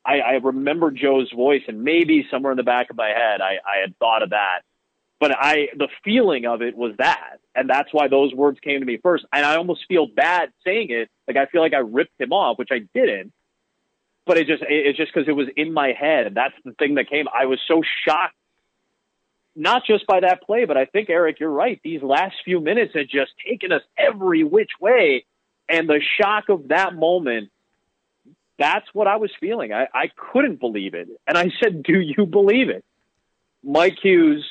I, 0.05 0.19
I 0.19 0.31
remember 0.33 0.91
Joe's 0.91 1.31
voice, 1.31 1.61
and 1.67 1.83
maybe 1.83 2.27
somewhere 2.29 2.51
in 2.51 2.57
the 2.57 2.63
back 2.63 2.89
of 2.89 2.97
my 2.97 3.07
head, 3.07 3.39
I, 3.41 3.53
I 3.65 3.79
had 3.81 3.97
thought 3.99 4.21
of 4.21 4.31
that. 4.31 4.61
But 5.19 5.31
I, 5.33 5.69
the 5.77 5.87
feeling 6.03 6.45
of 6.45 6.61
it 6.61 6.75
was 6.75 6.93
that, 6.97 7.37
and 7.55 7.69
that's 7.69 7.89
why 7.91 8.07
those 8.07 8.33
words 8.33 8.59
came 8.59 8.79
to 8.79 8.85
me 8.85 8.97
first. 9.01 9.25
And 9.31 9.45
I 9.45 9.55
almost 9.55 9.81
feel 9.87 10.07
bad 10.07 10.51
saying 10.65 10.87
it, 10.89 11.09
like 11.27 11.37
I 11.37 11.45
feel 11.47 11.61
like 11.61 11.73
I 11.73 11.79
ripped 11.79 12.19
him 12.19 12.33
off, 12.33 12.57
which 12.57 12.69
I 12.71 12.79
didn't. 12.93 13.33
But 14.25 14.37
it 14.37 14.47
just, 14.47 14.63
it, 14.63 14.87
it's 14.87 14.97
just 14.97 15.13
because 15.13 15.27
it 15.27 15.33
was 15.33 15.47
in 15.55 15.73
my 15.73 15.91
head, 15.91 16.27
and 16.27 16.35
that's 16.35 16.55
the 16.63 16.73
thing 16.73 16.95
that 16.95 17.09
came. 17.09 17.25
I 17.27 17.45
was 17.45 17.59
so 17.67 17.81
shocked, 18.07 18.35
not 19.55 19.83
just 19.85 20.07
by 20.07 20.21
that 20.21 20.43
play, 20.43 20.65
but 20.65 20.77
I 20.77 20.85
think 20.85 21.09
Eric, 21.09 21.39
you're 21.39 21.49
right. 21.49 21.79
These 21.83 22.01
last 22.01 22.35
few 22.45 22.59
minutes 22.59 22.93
had 22.95 23.07
just 23.09 23.31
taken 23.45 23.71
us 23.71 23.81
every 23.97 24.43
which 24.43 24.71
way, 24.79 25.25
and 25.69 25.89
the 25.89 26.01
shock 26.19 26.49
of 26.49 26.69
that 26.69 26.95
moment 26.95 27.49
that's 28.59 28.85
what 28.93 29.07
I 29.07 29.17
was 29.17 29.31
feeling. 29.39 29.73
I, 29.73 29.87
I 29.93 30.09
couldn't 30.15 30.59
believe 30.59 30.93
it. 30.93 31.09
And 31.27 31.37
I 31.37 31.49
said, 31.61 31.83
Do 31.83 31.99
you 31.99 32.25
believe 32.25 32.69
it? 32.69 32.85
Mike 33.63 33.97
Hughes, 34.01 34.47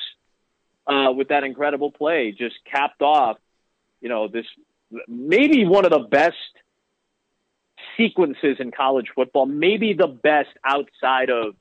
uh, 0.87 1.11
with 1.11 1.29
that 1.29 1.43
incredible 1.43 1.91
play, 1.91 2.31
just 2.31 2.55
capped 2.69 3.01
off, 3.01 3.37
you 4.01 4.09
know, 4.09 4.27
this 4.27 4.45
maybe 5.07 5.65
one 5.65 5.85
of 5.85 5.91
the 5.91 5.99
best 5.99 6.35
sequences 7.97 8.57
in 8.59 8.71
college 8.71 9.07
football, 9.15 9.45
maybe 9.45 9.93
the 9.93 10.07
best 10.07 10.49
outside 10.65 11.29
of, 11.29 11.55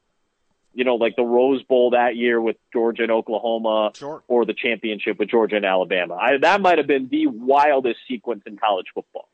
you 0.75 0.85
know, 0.85 0.95
like 0.97 1.17
the 1.17 1.23
Rose 1.23 1.63
Bowl 1.63 1.91
that 1.91 2.17
year 2.17 2.41
with 2.41 2.57
Georgia 2.73 3.03
and 3.03 3.13
Oklahoma 3.13 3.93
Sure. 3.95 4.23
or 4.29 4.45
the 4.45 4.55
championship 4.55 5.19
with 5.19 5.29
Georgia 5.29 5.57
and 5.57 5.65
Alabama. 5.65 6.15
I, 6.15 6.39
that 6.39 6.61
might 6.61 6.79
have 6.79 6.87
been 6.87 7.09
the 7.09 7.27
wildest 7.27 8.01
sequence 8.09 8.43
in 8.47 8.57
college 8.57 8.87
football. 8.95 9.29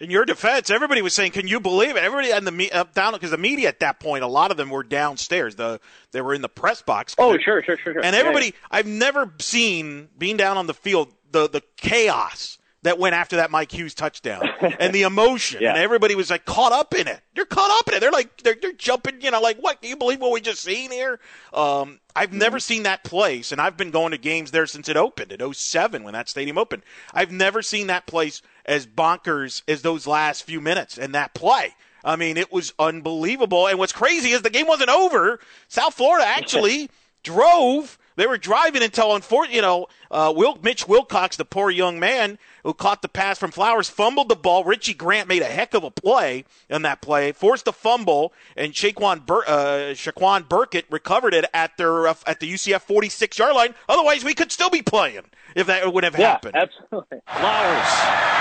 In 0.00 0.10
your 0.10 0.24
defense, 0.24 0.70
everybody 0.70 1.02
was 1.02 1.12
saying, 1.12 1.32
"Can 1.32 1.48
you 1.48 1.58
believe 1.58 1.96
it?" 1.96 2.04
Everybody 2.04 2.32
on 2.32 2.44
the 2.44 2.52
me- 2.52 2.70
up 2.70 2.94
down 2.94 3.14
because 3.14 3.32
the 3.32 3.38
media 3.38 3.68
at 3.68 3.80
that 3.80 3.98
point, 3.98 4.22
a 4.22 4.28
lot 4.28 4.50
of 4.50 4.56
them 4.56 4.70
were 4.70 4.84
downstairs. 4.84 5.56
The 5.56 5.80
they 6.12 6.20
were 6.20 6.34
in 6.34 6.42
the 6.42 6.48
press 6.48 6.82
box. 6.82 7.16
Oh, 7.18 7.36
sure, 7.38 7.62
sure, 7.62 7.76
sure, 7.76 7.94
sure. 7.94 8.04
And 8.04 8.14
Yeah, 8.14 8.20
everybody, 8.20 8.54
I've 8.70 8.86
never 8.86 9.32
seen 9.40 10.08
being 10.16 10.36
down 10.36 10.56
on 10.56 10.66
the 10.66 10.74
field 10.74 11.12
the 11.32 11.48
the 11.48 11.62
chaos 11.76 12.57
that 12.82 12.98
went 12.98 13.14
after 13.14 13.36
that 13.36 13.50
Mike 13.50 13.72
Hughes 13.72 13.92
touchdown 13.94 14.48
and 14.78 14.94
the 14.94 15.02
emotion. 15.02 15.60
Yeah. 15.60 15.70
And 15.70 15.78
everybody 15.78 16.14
was 16.14 16.30
like 16.30 16.44
caught 16.44 16.72
up 16.72 16.94
in 16.94 17.08
it. 17.08 17.20
They're 17.34 17.44
caught 17.44 17.70
up 17.80 17.88
in 17.88 17.94
it. 17.94 18.00
They're 18.00 18.12
like 18.12 18.42
they're, 18.42 18.56
they're 18.60 18.72
jumping. 18.72 19.20
You 19.20 19.30
know, 19.32 19.40
like 19.40 19.58
what? 19.58 19.80
Can 19.80 19.90
you 19.90 19.96
believe 19.96 20.20
what 20.20 20.30
we 20.32 20.40
just 20.40 20.62
seen 20.62 20.90
here? 20.90 21.18
Um, 21.52 21.98
I've 22.14 22.28
Mm-hmm. 22.30 22.38
never 22.38 22.60
seen 22.60 22.82
that 22.84 23.04
place, 23.04 23.52
and 23.52 23.60
I've 23.60 23.76
been 23.76 23.90
going 23.90 24.10
to 24.12 24.18
games 24.18 24.50
there 24.50 24.66
since 24.66 24.88
it 24.88 24.96
opened 24.96 25.32
in 25.32 25.52
07 25.54 26.02
when 26.04 26.12
that 26.14 26.28
stadium 26.28 26.58
opened. 26.58 26.82
I've 27.14 27.32
never 27.32 27.62
seen 27.62 27.86
that 27.88 28.06
place 28.06 28.42
as 28.64 28.86
bonkers 28.86 29.62
as 29.68 29.82
those 29.82 30.06
last 30.06 30.42
few 30.44 30.60
minutes 30.60 30.98
and 30.98 31.14
that 31.14 31.34
play. 31.34 31.74
I 32.04 32.14
mean, 32.16 32.36
it 32.36 32.52
was 32.52 32.72
unbelievable. 32.78 33.66
And 33.66 33.78
what's 33.78 33.92
crazy 33.92 34.30
is 34.30 34.42
the 34.42 34.50
game 34.50 34.66
wasn't 34.68 34.90
over. 34.90 35.40
South 35.68 35.94
Florida 35.94 36.26
actually 36.28 36.90
drove. 37.22 37.98
They 38.18 38.26
were 38.26 38.36
driving 38.36 38.82
until, 38.82 39.14
unfortunately, 39.14 39.54
you 39.56 39.62
know, 39.62 39.86
uh, 40.10 40.32
Will, 40.34 40.58
Mitch 40.60 40.88
Wilcox, 40.88 41.36
the 41.36 41.44
poor 41.44 41.70
young 41.70 42.00
man 42.00 42.36
who 42.64 42.74
caught 42.74 43.00
the 43.00 43.08
pass 43.08 43.38
from 43.38 43.52
Flowers, 43.52 43.88
fumbled 43.88 44.28
the 44.28 44.34
ball. 44.34 44.64
Richie 44.64 44.92
Grant 44.92 45.28
made 45.28 45.40
a 45.40 45.44
heck 45.46 45.72
of 45.72 45.84
a 45.84 45.90
play 45.92 46.44
in 46.68 46.82
that 46.82 47.00
play, 47.00 47.30
forced 47.30 47.68
a 47.68 47.72
fumble, 47.72 48.32
and 48.56 48.72
Chequan, 48.72 49.24
Bur- 49.24 49.44
uh, 49.46 49.94
Chequan 49.94 50.48
Burkett 50.48 50.86
recovered 50.90 51.32
it 51.32 51.44
at 51.54 51.76
their 51.76 52.08
uh, 52.08 52.14
at 52.26 52.40
the 52.40 52.52
UCF 52.52 52.80
46 52.80 53.38
yard 53.38 53.54
line. 53.54 53.74
Otherwise, 53.88 54.24
we 54.24 54.34
could 54.34 54.50
still 54.50 54.68
be 54.70 54.82
playing 54.82 55.22
if 55.54 55.68
that 55.68 55.92
would 55.94 56.02
have 56.02 56.18
Yeah, 56.18 56.32
happened. 56.32 56.56
absolutely. 56.56 57.20
Flowers 57.38 57.90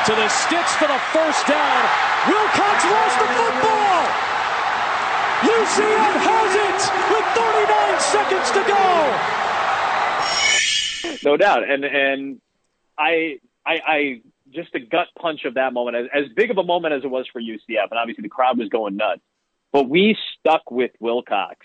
to 0.09 0.15
the 0.15 0.28
sticks 0.28 0.73
for 0.73 0.88
the 0.88 0.97
first 1.13 1.45
down. 1.45 1.82
Wilcox 2.25 2.82
lost 2.82 3.19
the 3.21 3.28
football. 3.30 4.01
UCF 5.45 6.13
has 6.25 6.51
it 6.65 6.82
with 7.13 7.25
39 7.38 7.99
seconds 8.01 8.49
to 8.57 8.63
go. 8.65 9.46
No 11.24 11.38
doubt. 11.38 11.70
And 11.70 11.84
and 11.86 12.41
I 12.97 13.39
I, 13.66 13.74
I 13.88 14.22
just 14.53 14.72
the 14.74 14.80
gut 14.80 15.08
punch 15.20 15.43
of 15.45 15.55
that 15.55 15.74
moment, 15.74 15.97
as, 15.97 16.05
as 16.26 16.32
big 16.36 16.51
of 16.51 16.58
a 16.58 16.64
moment 16.64 16.93
as 16.93 17.03
it 17.03 17.08
was 17.08 17.26
for 17.32 17.41
UCF, 17.41 17.89
and 17.89 17.99
obviously 17.99 18.22
the 18.22 18.30
crowd 18.30 18.58
was 18.58 18.70
going 18.70 18.95
nuts. 18.95 19.22
But 19.74 19.89
we 19.89 20.18
stuck 20.39 20.72
with 20.72 20.91
Wilcox 20.99 21.58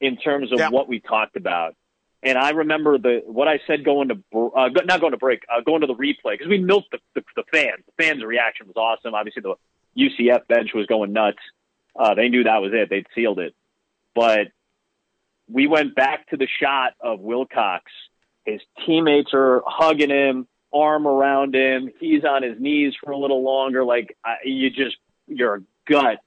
in 0.00 0.16
terms 0.16 0.52
of 0.52 0.58
Yeah. 0.58 0.70
what 0.70 0.88
we 0.88 1.00
talked 1.00 1.36
about. 1.36 1.76
And 2.22 2.36
I 2.38 2.50
remember 2.50 2.98
the 2.98 3.22
what 3.26 3.48
I 3.48 3.60
said 3.66 3.84
going 3.84 4.08
to 4.08 4.14
uh, 4.56 4.70
not 4.86 5.00
going 5.00 5.12
to 5.12 5.18
break, 5.18 5.42
uh, 5.54 5.60
going 5.60 5.82
to 5.82 5.86
the 5.86 5.94
replay 5.94 6.32
because 6.32 6.48
we 6.48 6.58
milked 6.58 6.90
the, 6.90 6.98
the, 7.14 7.22
the 7.36 7.44
fans. 7.52 7.84
The 7.86 8.02
fans' 8.04 8.24
reaction 8.24 8.66
was 8.66 8.76
awesome. 8.76 9.14
Obviously, 9.14 9.42
the 9.42 9.54
UCF 9.96 10.46
bench 10.48 10.70
was 10.74 10.86
going 10.86 11.12
nuts. 11.12 11.38
Uh, 11.94 12.14
they 12.14 12.28
knew 12.28 12.42
that 12.44 12.62
was 12.62 12.72
it. 12.74 12.88
They'd 12.90 13.06
sealed 13.14 13.38
it. 13.38 13.54
But 14.14 14.48
we 15.48 15.66
went 15.66 15.94
back 15.94 16.28
to 16.30 16.36
the 16.36 16.48
shot 16.60 16.94
of 17.00 17.20
Wilcox. 17.20 17.84
His 18.44 18.60
teammates 18.84 19.30
are 19.32 19.62
hugging 19.66 20.10
him, 20.10 20.46
arm 20.72 21.06
around 21.06 21.54
him. 21.54 21.90
He's 22.00 22.24
on 22.24 22.42
his 22.42 22.60
knees 22.60 22.94
for 23.02 23.12
a 23.12 23.18
little 23.18 23.42
longer. 23.42 23.84
Like 23.84 24.16
I, 24.24 24.36
you 24.44 24.70
just, 24.70 24.96
your 25.26 25.62
gut, 25.88 26.18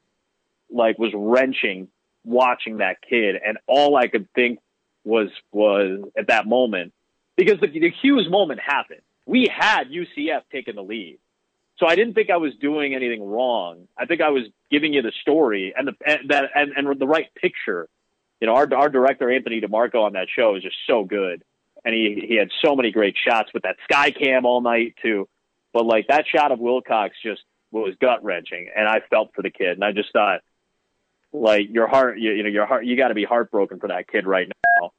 like 0.69 0.97
was 0.97 1.11
wrenching 1.13 1.89
watching 2.27 2.77
that 2.77 2.97
kid, 3.01 3.35
and 3.43 3.57
all 3.67 3.95
I 3.95 4.07
could 4.07 4.27
think 4.33 4.59
was 5.03 5.29
was 5.51 6.01
at 6.17 6.27
that 6.27 6.45
moment 6.45 6.93
because 7.37 7.59
the, 7.61 7.67
the 7.67 7.91
Hughes 8.01 8.27
moment 8.29 8.59
happened. 8.59 9.01
We 9.25 9.47
had 9.47 9.85
UCF 9.89 10.41
taking 10.51 10.75
the 10.75 10.83
lead. 10.83 11.19
So 11.77 11.85
I 11.85 11.95
didn't 11.95 12.15
think 12.15 12.29
I 12.29 12.37
was 12.37 12.53
doing 12.59 12.95
anything 12.95 13.23
wrong. 13.23 13.87
I 13.97 14.05
think 14.05 14.21
I 14.21 14.29
was 14.29 14.43
giving 14.71 14.93
you 14.93 15.03
the 15.03 15.11
story 15.21 15.73
and 15.77 15.87
the 15.87 15.93
and 16.05 16.29
that 16.29 16.45
and, 16.55 16.71
and 16.75 16.99
the 16.99 17.07
right 17.07 17.27
picture. 17.35 17.87
You 18.41 18.47
know, 18.47 18.55
our 18.55 18.67
our 18.73 18.89
director 18.89 19.31
Anthony 19.31 19.61
DeMarco 19.61 20.03
on 20.03 20.13
that 20.13 20.27
show 20.35 20.55
is 20.55 20.63
just 20.63 20.75
so 20.87 21.03
good, 21.03 21.43
and 21.87 21.95
he 21.95 22.27
he 22.27 22.35
had 22.35 22.49
so 22.63 22.75
many 22.75 22.91
great 22.91 23.15
shots 23.25 23.49
with 23.53 23.63
that 23.63 23.77
sky 23.89 24.11
cam 24.11 24.45
all 24.45 24.59
night 24.59 24.95
too. 25.01 25.27
But 25.73 25.85
like 25.85 26.07
that 26.09 26.25
shot 26.27 26.51
of 26.51 26.59
Wilcox 26.59 27.15
just 27.23 27.41
was 27.71 27.95
gut 28.01 28.23
wrenching, 28.25 28.67
and 28.75 28.87
I 28.87 28.99
felt 29.09 29.31
for 29.33 29.41
the 29.41 29.49
kid, 29.49 29.69
and 29.69 29.83
I 29.85 29.93
just 29.93 30.11
thought, 30.11 30.41
like 31.31 31.67
your 31.69 31.87
heart, 31.87 32.19
you, 32.19 32.33
you 32.33 32.43
know, 32.43 32.49
your 32.49 32.65
heart, 32.65 32.85
you 32.85 32.97
got 32.97 33.07
to 33.07 33.13
be 33.13 33.23
heartbroken 33.23 33.79
for 33.79 33.87
that 33.87 34.09
kid 34.09 34.27
right 34.27 34.49
now. 34.49 34.91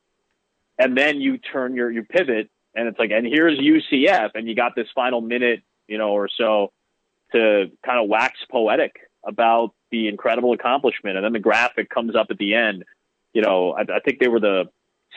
And 0.79 0.97
then 0.97 1.21
you 1.21 1.37
turn 1.37 1.75
your 1.75 1.91
you 1.91 2.05
pivot, 2.05 2.49
and 2.75 2.89
it's 2.89 2.99
like, 2.99 3.11
and 3.11 3.27
here's 3.27 3.59
UCF, 3.59 4.31
and 4.35 4.49
you 4.49 4.55
got 4.55 4.75
this 4.75 4.89
final 4.95 5.21
minute, 5.21 5.63
you 5.89 5.99
know, 5.99 6.13
or 6.13 6.31
so 6.39 6.73
to 7.33 7.71
kind 7.85 8.03
of 8.03 8.09
wax 8.09 8.39
poetic 8.51 8.97
about 9.27 9.75
the 9.91 10.09
incredible 10.09 10.55
accomplishment, 10.55 11.17
and 11.17 11.25
then 11.25 11.35
the 11.35 11.39
graphic 11.39 11.91
comes 11.91 12.17
up 12.17 12.29
at 12.31 12.39
the 12.39 12.55
end. 12.55 12.85
You 13.35 13.43
know, 13.43 13.73
I, 13.73 13.83
I 13.83 14.01
think 14.03 14.21
they 14.21 14.29
were 14.29 14.41
the 14.41 14.71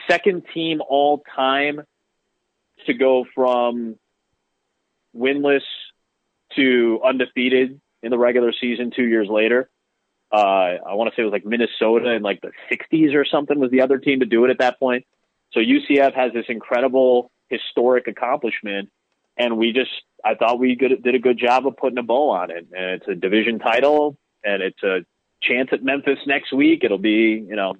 second 0.08 0.44
team 0.54 0.80
all 0.86 1.22
time 1.34 1.82
to 2.86 2.94
go 2.94 3.24
from 3.34 3.96
winless 5.16 5.62
to 6.56 7.00
undefeated 7.04 7.80
in 8.02 8.10
the 8.10 8.18
regular 8.18 8.52
season 8.58 8.90
two 8.94 9.04
years 9.04 9.28
later. 9.28 9.70
Uh, 10.32 10.78
I 10.86 10.94
want 10.94 11.10
to 11.10 11.16
say 11.16 11.22
it 11.22 11.26
was 11.26 11.32
like 11.32 11.44
Minnesota 11.44 12.12
in 12.12 12.22
like 12.22 12.40
the 12.40 12.52
60s 12.70 13.14
or 13.14 13.24
something 13.24 13.58
was 13.60 13.70
the 13.70 13.82
other 13.82 13.98
team 13.98 14.20
to 14.20 14.26
do 14.26 14.44
it 14.44 14.50
at 14.50 14.58
that 14.58 14.78
point. 14.78 15.04
So 15.52 15.60
UCF 15.60 16.14
has 16.14 16.32
this 16.32 16.46
incredible 16.48 17.30
historic 17.48 18.08
accomplishment, 18.08 18.90
and 19.36 19.58
we 19.58 19.72
just 19.72 19.90
I 20.24 20.34
thought 20.34 20.58
we 20.58 20.74
did 20.74 21.14
a 21.14 21.18
good 21.18 21.38
job 21.38 21.66
of 21.66 21.76
putting 21.76 21.98
a 21.98 22.02
bow 22.02 22.30
on 22.30 22.50
it. 22.50 22.66
And 22.72 22.90
it's 22.92 23.08
a 23.08 23.14
division 23.14 23.58
title, 23.58 24.16
and 24.42 24.62
it's 24.62 24.82
a 24.82 25.04
chance 25.42 25.68
at 25.72 25.82
Memphis 25.82 26.18
next 26.26 26.52
week. 26.52 26.82
It'll 26.82 26.96
be 26.96 27.44
you 27.46 27.56
know 27.56 27.74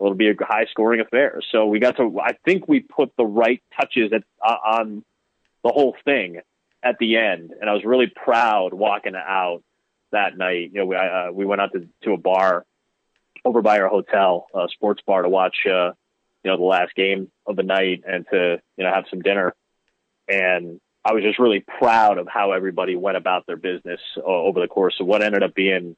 it'll 0.00 0.14
be 0.14 0.28
a 0.28 0.34
high 0.40 0.66
scoring 0.70 1.00
affair. 1.00 1.40
So 1.52 1.66
we 1.66 1.78
got 1.78 1.96
to 1.96 2.20
I 2.20 2.32
think 2.44 2.68
we 2.68 2.80
put 2.80 3.12
the 3.16 3.24
right 3.24 3.62
touches 3.78 4.12
at, 4.12 4.22
uh, 4.44 4.78
on 4.78 5.04
the 5.64 5.70
whole 5.70 5.96
thing 6.04 6.40
at 6.82 6.98
the 6.98 7.16
end, 7.16 7.52
and 7.60 7.68
I 7.68 7.72
was 7.72 7.84
really 7.84 8.06
proud 8.06 8.72
walking 8.72 9.14
out 9.16 9.62
that 10.12 10.36
night. 10.36 10.70
You 10.72 10.80
know, 10.80 10.86
we 10.86 10.96
uh, 10.96 11.32
we 11.32 11.44
went 11.44 11.60
out 11.60 11.72
to 11.72 11.88
to 12.04 12.12
a 12.12 12.18
bar 12.18 12.64
over 13.44 13.62
by 13.62 13.80
our 13.80 13.88
hotel, 13.88 14.46
a 14.54 14.66
sports 14.72 15.02
bar, 15.06 15.22
to 15.22 15.28
watch 15.28 15.56
uh, 15.66 15.92
you 16.44 16.50
know 16.50 16.56
the 16.56 16.64
last 16.64 16.94
game 16.94 17.30
of 17.46 17.56
the 17.56 17.62
night 17.62 18.04
and 18.06 18.26
to 18.30 18.60
you 18.76 18.84
know 18.84 18.92
have 18.92 19.04
some 19.10 19.22
dinner. 19.22 19.54
And 20.28 20.80
I 21.04 21.12
was 21.12 21.22
just 21.22 21.38
really 21.38 21.60
proud 21.60 22.18
of 22.18 22.26
how 22.26 22.52
everybody 22.52 22.96
went 22.96 23.16
about 23.16 23.46
their 23.46 23.56
business 23.56 24.00
uh, 24.16 24.22
over 24.24 24.60
the 24.60 24.66
course 24.66 24.96
of 25.00 25.06
what 25.06 25.22
ended 25.22 25.44
up 25.44 25.54
being, 25.54 25.96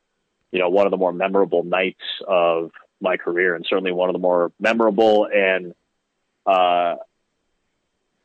you 0.53 0.59
know, 0.59 0.69
one 0.69 0.87
of 0.87 0.91
the 0.91 0.99
more 0.99 1.15
memorable 1.15 1.65
nights 1.65 2.03
of 2.27 2.71
my 3.01 3.17
career, 3.17 3.55
and 3.55 3.65
certainly 3.69 3.93
one 3.93 4.09
of 4.09 4.13
the 4.13 4.19
more 4.19 4.53
memorable 4.59 5.27
and 5.33 5.75
uh, 6.47 6.97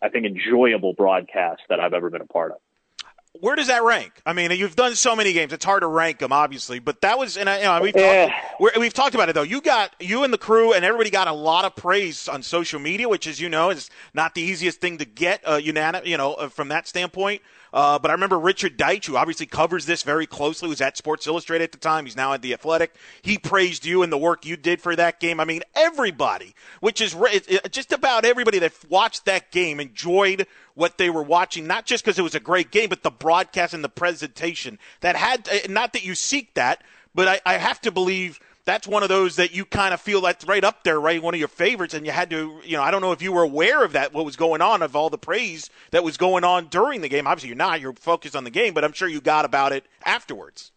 I 0.01 0.09
think 0.11 0.26
enjoyable 0.26 0.93
broadcasts 0.93 1.63
that 1.69 1.80
I've 1.80 1.93
ever 1.93 2.09
been 2.09 2.21
a 2.21 2.26
part 2.26 2.51
of 2.51 2.57
where 3.39 3.55
does 3.55 3.67
that 3.67 3.84
rank? 3.84 4.13
I 4.26 4.34
mean, 4.34 4.51
you've 4.51 4.76
done 4.76 4.95
so 4.95 5.15
many 5.15 5.34
games; 5.34 5.53
it's 5.53 5.65
hard 5.65 5.82
to 5.82 5.88
rank 5.88 6.19
them, 6.19 6.32
obviously. 6.32 6.80
But 6.80 7.01
that 7.01 7.17
was, 7.17 7.36
and 7.36 7.49
you 7.49 7.63
know, 7.63 7.82
we've 7.82 7.93
talked, 7.93 8.78
we've 8.78 8.93
talked 8.93 9.15
about 9.15 9.30
it 9.30 9.34
though. 9.34 9.41
You 9.41 9.59
got 9.59 9.95
you 9.99 10.24
and 10.24 10.32
the 10.32 10.38
crew, 10.38 10.74
and 10.74 10.86
everybody 10.86 11.09
got 11.09 11.28
a 11.28 11.34
lot 11.34 11.65
of 11.65 11.76
praise 11.76 12.28
on 12.28 12.43
social 12.43 12.80
media, 12.80 13.09
which, 13.09 13.26
as 13.26 13.39
you 13.39 13.49
know, 13.49 13.71
is 13.71 13.89
not 14.13 14.36
the 14.36 14.41
easiest 14.41 14.82
thing 14.82 14.99
to 14.99 15.05
get, 15.05 15.41
uh, 15.47 15.55
unanimous, 15.55 16.07
you 16.07 16.17
know, 16.17 16.36
uh, 16.36 16.47
from 16.47 16.67
that 16.67 16.88
standpoint. 16.88 17.41
Uh, 17.74 17.97
but 17.97 18.11
I 18.11 18.13
remember 18.13 18.38
Richard 18.38 18.78
Deitsch, 18.78 19.07
who 19.07 19.17
obviously 19.17 19.47
covers 19.47 19.88
this 19.88 20.03
very 20.03 20.28
closely, 20.28 20.69
was 20.69 20.80
at 20.80 20.95
Sports 20.95 21.26
Illustrated 21.26 21.63
at 21.63 21.71
the 21.71 21.80
time. 21.80 22.05
He's 22.05 22.15
now 22.15 22.34
at 22.34 22.43
The 22.43 22.53
Athletic. 22.53 22.93
He 23.24 23.39
praised 23.39 23.84
you 23.84 24.03
and 24.03 24.13
the 24.13 24.17
work 24.17 24.45
you 24.45 24.55
did 24.55 24.80
for 24.80 24.95
that 24.95 25.19
game. 25.19 25.39
I 25.39 25.45
mean, 25.45 25.63
everybody, 25.74 26.53
which 26.82 27.01
is 27.01 27.15
just 27.71 27.91
about 27.91 28.26
everybody 28.26 28.59
that 28.59 28.74
watched 28.89 29.26
that 29.26 29.49
game, 29.49 29.80
enjoyed 29.80 30.45
what 30.76 30.99
they 30.99 31.09
were 31.09 31.24
watching, 31.24 31.65
not 31.65 31.88
just 31.88 32.05
because 32.05 32.19
it 32.19 32.24
was 32.24 32.36
a 32.36 32.39
great 32.39 32.69
game, 32.69 32.89
but 32.89 33.01
the 33.01 33.11
broadcast 33.11 33.74
and 33.74 33.84
the 33.84 33.89
presentation 33.89 34.78
that 35.01 35.15
had, 35.15 35.49
uh, 35.49 35.67
not 35.67 35.93
that 35.93 36.05
you 36.05 36.13
seek 36.13 36.53
that, 36.53 36.84
but 37.15 37.28
I, 37.28 37.41
I 37.43 37.57
have 37.57 37.82
to 37.82 37.91
believe– 37.91 38.39
that's 38.66 38.88
one 38.88 39.03
of 39.03 39.09
those 39.09 39.36
that 39.36 39.53
you 39.53 39.66
kind 39.66 39.93
of 39.93 39.99
feel 39.99 40.22
that's 40.22 40.45
right 40.45 40.64
up 40.64 40.84
there, 40.84 40.99
right? 40.99 41.22
One 41.22 41.34
of 41.34 41.39
your 41.39 41.49
favorites, 41.49 41.93
and 41.93 42.05
you 42.05 42.11
had 42.11 42.30
to, 42.30 42.59
you 42.64 42.78
know, 42.78 42.84
I 42.84 42.91
don't 42.91 43.01
know 43.01 43.11
if 43.11 43.22
you 43.22 43.34
were 43.34 43.43
aware 43.43 43.84
of 43.84 43.93
that, 43.93 44.14
what 44.14 44.24
was 44.24 44.36
going 44.36 44.61
on, 44.61 44.82
of 44.82 44.95
all 44.95 45.09
the 45.09 45.18
praise 45.18 45.70
that 45.91 46.03
was 46.03 46.18
going 46.18 46.43
on 46.43 46.68
during 46.68 47.01
the 47.01 47.09
game. 47.09 47.28
Obviously, 47.28 47.49
you're 47.49 47.57
not. 47.57 47.82
You're 47.82 47.93
focused 47.93 48.36
on 48.36 48.45
the 48.45 48.49
game, 48.49 48.74
but 48.74 48.84
I'm 48.84 48.93
sure 48.93 49.07
you 49.07 49.20
got 49.20 49.43
about 49.43 49.74
it 49.74 49.86
afterwards. 50.05 50.72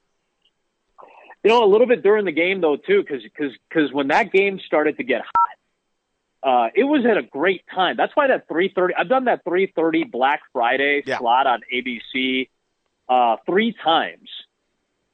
You 1.45 1.51
know, 1.51 1.65
a 1.65 1.71
little 1.71 1.87
bit 1.87 2.03
during 2.03 2.25
the 2.25 2.33
game 2.33 2.61
though, 2.61 2.77
too, 2.77 3.05
because 3.07 3.23
because 3.69 3.93
when 3.93 4.09
that 4.09 4.33
game 4.33 4.59
started 4.67 4.97
to 4.97 5.05
get 5.05 5.21
hot, 5.23 5.57
uh, 6.43 6.71
it 6.75 6.85
was 6.85 7.07
at 7.09 7.17
a 7.17 7.23
great 7.23 7.63
time. 7.73 7.97
That's 7.97 8.15
why 8.17 8.27
that 8.27 8.49
3:30. 8.49 8.91
I've 8.99 9.09
done 9.09 9.27
that 9.27 9.45
3:30 9.45 10.11
Black 10.11 10.41
Friday 10.53 11.05
yeah. 11.07 11.19
slot 11.19 11.47
on 11.47 11.61
ABC 11.73 12.49
uh, 13.09 13.37
three 13.47 13.77
times 13.85 14.29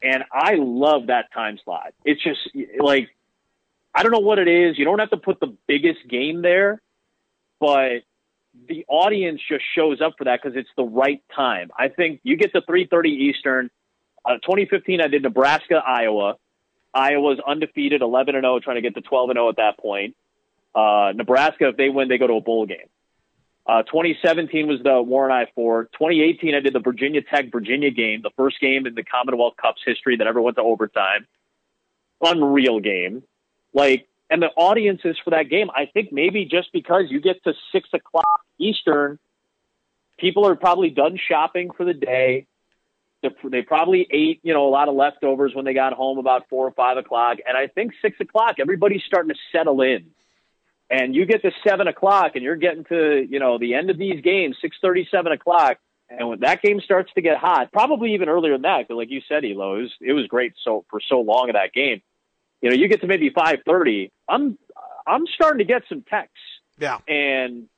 and 0.03 0.25
I 0.33 0.55
love 0.57 1.07
that 1.07 1.33
time 1.33 1.59
slot. 1.65 1.95
It's 2.05 2.23
just 2.23 2.41
like, 2.79 3.09
I 3.95 4.03
don't 4.03 4.13
know 4.13 4.19
what 4.19 4.39
it 4.39 4.49
is. 4.49 4.79
You 4.79 4.85
don't 4.85 4.99
have 4.99 5.11
to 5.11 5.17
put 5.17 5.41
the 5.41 5.55
biggest 5.67 6.01
game 6.09 6.43
there, 6.43 6.81
but 7.61 8.03
the 8.69 8.85
audience 8.89 9.41
just 9.49 9.65
shows 9.75 10.01
up 10.01 10.15
for 10.19 10.25
that 10.25 10.41
because 10.43 10.57
it's 10.57 10.71
the 10.77 10.85
right 10.85 11.23
time. 11.35 11.71
I 11.79 11.89
think 11.89 12.21
you 12.23 12.37
get 12.37 12.53
to 12.53 12.63
3:30 12.63 13.09
Eastern. 13.09 13.71
Uh, 14.25 14.35
2015, 14.35 15.01
I 15.01 15.09
did 15.09 15.23
Nebraska, 15.23 15.83
Iowa. 15.85 16.37
Iowa's 16.95 17.41
undefeated, 17.47 18.03
11 18.03 18.35
and 18.35 18.45
0, 18.45 18.61
trying 18.61 18.77
to 18.77 18.83
get 18.83 18.95
to 18.95 19.01
12 19.01 19.31
and 19.31 19.37
0 19.37 19.49
at 19.49 19.57
that 19.57 19.79
point. 19.79 20.15
Uh, 20.75 21.13
Nebraska, 21.15 21.69
if 21.69 21.77
they 21.77 21.89
win, 21.89 22.09
they 22.09 22.19
go 22.19 22.27
to 22.27 22.35
a 22.35 22.41
bowl 22.41 22.67
game. 22.67 22.89
Uh, 23.65 23.83
2017 23.83 24.67
was 24.67 24.81
the 24.83 25.01
War 25.01 25.31
on 25.31 25.47
I-4. 25.57 25.85
2018, 25.93 26.55
I 26.55 26.61
did 26.61 26.73
the 26.73 26.81
Virginia 26.81 27.23
Tech 27.23 27.53
Virginia 27.53 27.91
game, 27.91 28.21
the 28.23 28.33
first 28.37 28.61
game 28.61 28.87
in 28.87 28.95
the 28.95 29.05
Commonwealth 29.05 29.55
Cup's 29.61 29.83
history 29.87 30.17
that 30.17 30.27
ever 30.27 30.41
went 30.41 30.57
to 30.57 30.63
overtime. 30.63 31.27
Unreal 32.21 32.81
game. 32.81 33.23
Like, 33.73 34.09
and 34.29 34.43
the 34.43 34.49
audiences 34.57 35.17
for 35.23 35.31
that 35.31 35.49
game, 35.49 35.71
I 35.71 35.87
think 35.87 36.13
maybe 36.13 36.45
just 36.45 36.73
because 36.73 37.05
you 37.09 37.21
get 37.21 37.43
to 37.45 37.53
six 37.71 37.89
o'clock 37.93 38.41
Eastern, 38.59 39.19
people 40.19 40.47
are 40.47 40.57
probably 40.57 40.91
done 40.91 41.19
shopping 41.29 41.71
for 41.77 41.85
the 41.85 41.95
day. 41.95 42.47
They 43.23 43.63
probably 43.63 44.09
ate, 44.11 44.41
you 44.43 44.53
know, 44.53 44.67
a 44.67 44.71
lot 44.71 44.89
of 44.89 44.97
leftovers 44.97 45.55
when 45.55 45.65
they 45.65 45.75
got 45.75 45.93
home 45.93 46.19
about 46.19 46.49
four 46.49 46.67
or 46.67 46.73
five 46.73 46.97
o'clock. 46.97 47.39
And 47.47 47.57
I 47.57 47.69
think 47.69 47.93
six 48.03 48.19
o'clock, 48.19 48.57
everybody's 48.59 49.03
starting 49.07 49.29
to 49.29 49.39
settle 49.53 49.81
in 49.83 50.07
and 50.91 51.15
you 51.15 51.27
get 51.27 51.43
to 51.43 51.51
seven 51.67 51.89
o'clock 51.89 52.33
and 52.35 52.45
you're 52.45 52.57
getting 52.57 52.85
to 52.85 53.27
you 53.29 53.39
know 53.39 53.59
the 53.59 53.75
end 53.75 53.91
of 53.91 53.99
these 53.99 54.21
games 54.23 54.57
six 54.61 54.77
thirty 54.81 55.07
seven 55.11 55.33
o'clock. 55.33 55.79
And 56.11 56.29
when 56.29 56.41
that 56.41 56.61
game 56.61 56.79
starts 56.81 57.11
to 57.15 57.23
get 57.23 57.39
hot 57.39 57.73
probably 57.73 58.13
even 58.15 58.29
earlier 58.29 58.53
than 58.53 58.63
that 58.63 58.87
but 58.89 58.97
like 58.97 59.11
you 59.11 59.23
said 59.27 59.45
elo 59.45 59.77
it 59.77 59.83
was, 59.83 59.93
it 60.01 60.13
was 60.13 60.27
great 60.27 60.53
so 60.63 60.85
for 60.91 61.01
so 61.01 61.21
long 61.21 61.49
of 61.49 61.55
that 61.55 61.73
game. 61.73 62.03
You 62.61 62.71
know 62.71 62.77
you 62.77 62.89
get 62.89 63.01
to 63.01 63.07
maybe 63.07 63.31
five 63.31 63.61
thirty. 63.67 64.13
I'm 64.29 64.59
i'm 65.07 65.27
starting 65.35 65.59
to 65.59 65.65
get 65.65 65.83
some 65.89 66.03
texts. 66.03 66.39
Yeah. 66.79 66.99
And 67.09 67.69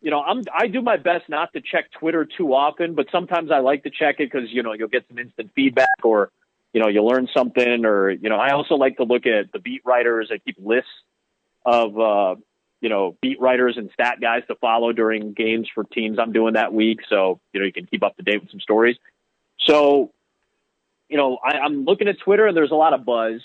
you 0.00 0.10
know 0.10 0.20
i'm 0.20 0.42
i 0.54 0.66
do 0.66 0.80
my 0.80 0.96
best 0.96 1.28
not 1.28 1.52
to 1.52 1.60
check 1.60 1.90
twitter 1.98 2.24
too 2.24 2.54
often 2.54 2.94
but 2.94 3.06
sometimes 3.12 3.50
i 3.50 3.58
like 3.58 3.82
to 3.82 3.90
check 3.90 4.16
it 4.18 4.30
because 4.32 4.50
you 4.50 4.62
know 4.62 4.72
you'll 4.72 4.88
get 4.88 5.04
some 5.08 5.18
instant 5.18 5.50
feedback 5.54 5.88
or 6.02 6.30
you 6.72 6.80
know 6.80 6.88
you 6.88 7.02
learn 7.04 7.28
something 7.36 7.84
or 7.84 8.10
you 8.10 8.28
know 8.28 8.36
i 8.36 8.52
also 8.52 8.74
like 8.74 8.96
to 8.96 9.04
look 9.04 9.26
at 9.26 9.52
the 9.52 9.58
beat 9.58 9.82
writers 9.84 10.30
I 10.32 10.38
keep 10.38 10.56
lists 10.58 10.90
of 11.64 11.98
uh, 11.98 12.34
you 12.80 12.88
know, 12.88 13.16
beat 13.20 13.40
writers 13.40 13.76
and 13.76 13.90
stat 13.92 14.18
guys 14.20 14.42
to 14.48 14.54
follow 14.56 14.92
during 14.92 15.32
games 15.32 15.68
for 15.74 15.84
teams 15.84 16.18
I'm 16.18 16.32
doing 16.32 16.54
that 16.54 16.72
week. 16.72 17.00
So, 17.08 17.40
you 17.52 17.60
know, 17.60 17.66
you 17.66 17.72
can 17.72 17.86
keep 17.86 18.02
up 18.02 18.16
to 18.16 18.22
date 18.22 18.40
with 18.40 18.50
some 18.50 18.60
stories. 18.60 18.96
So, 19.60 20.12
you 21.08 21.18
know, 21.18 21.38
I, 21.44 21.58
I'm 21.58 21.84
looking 21.84 22.08
at 22.08 22.18
Twitter 22.20 22.46
and 22.46 22.56
there's 22.56 22.70
a 22.70 22.76
lot 22.76 22.94
of 22.94 23.04
buzz. 23.04 23.42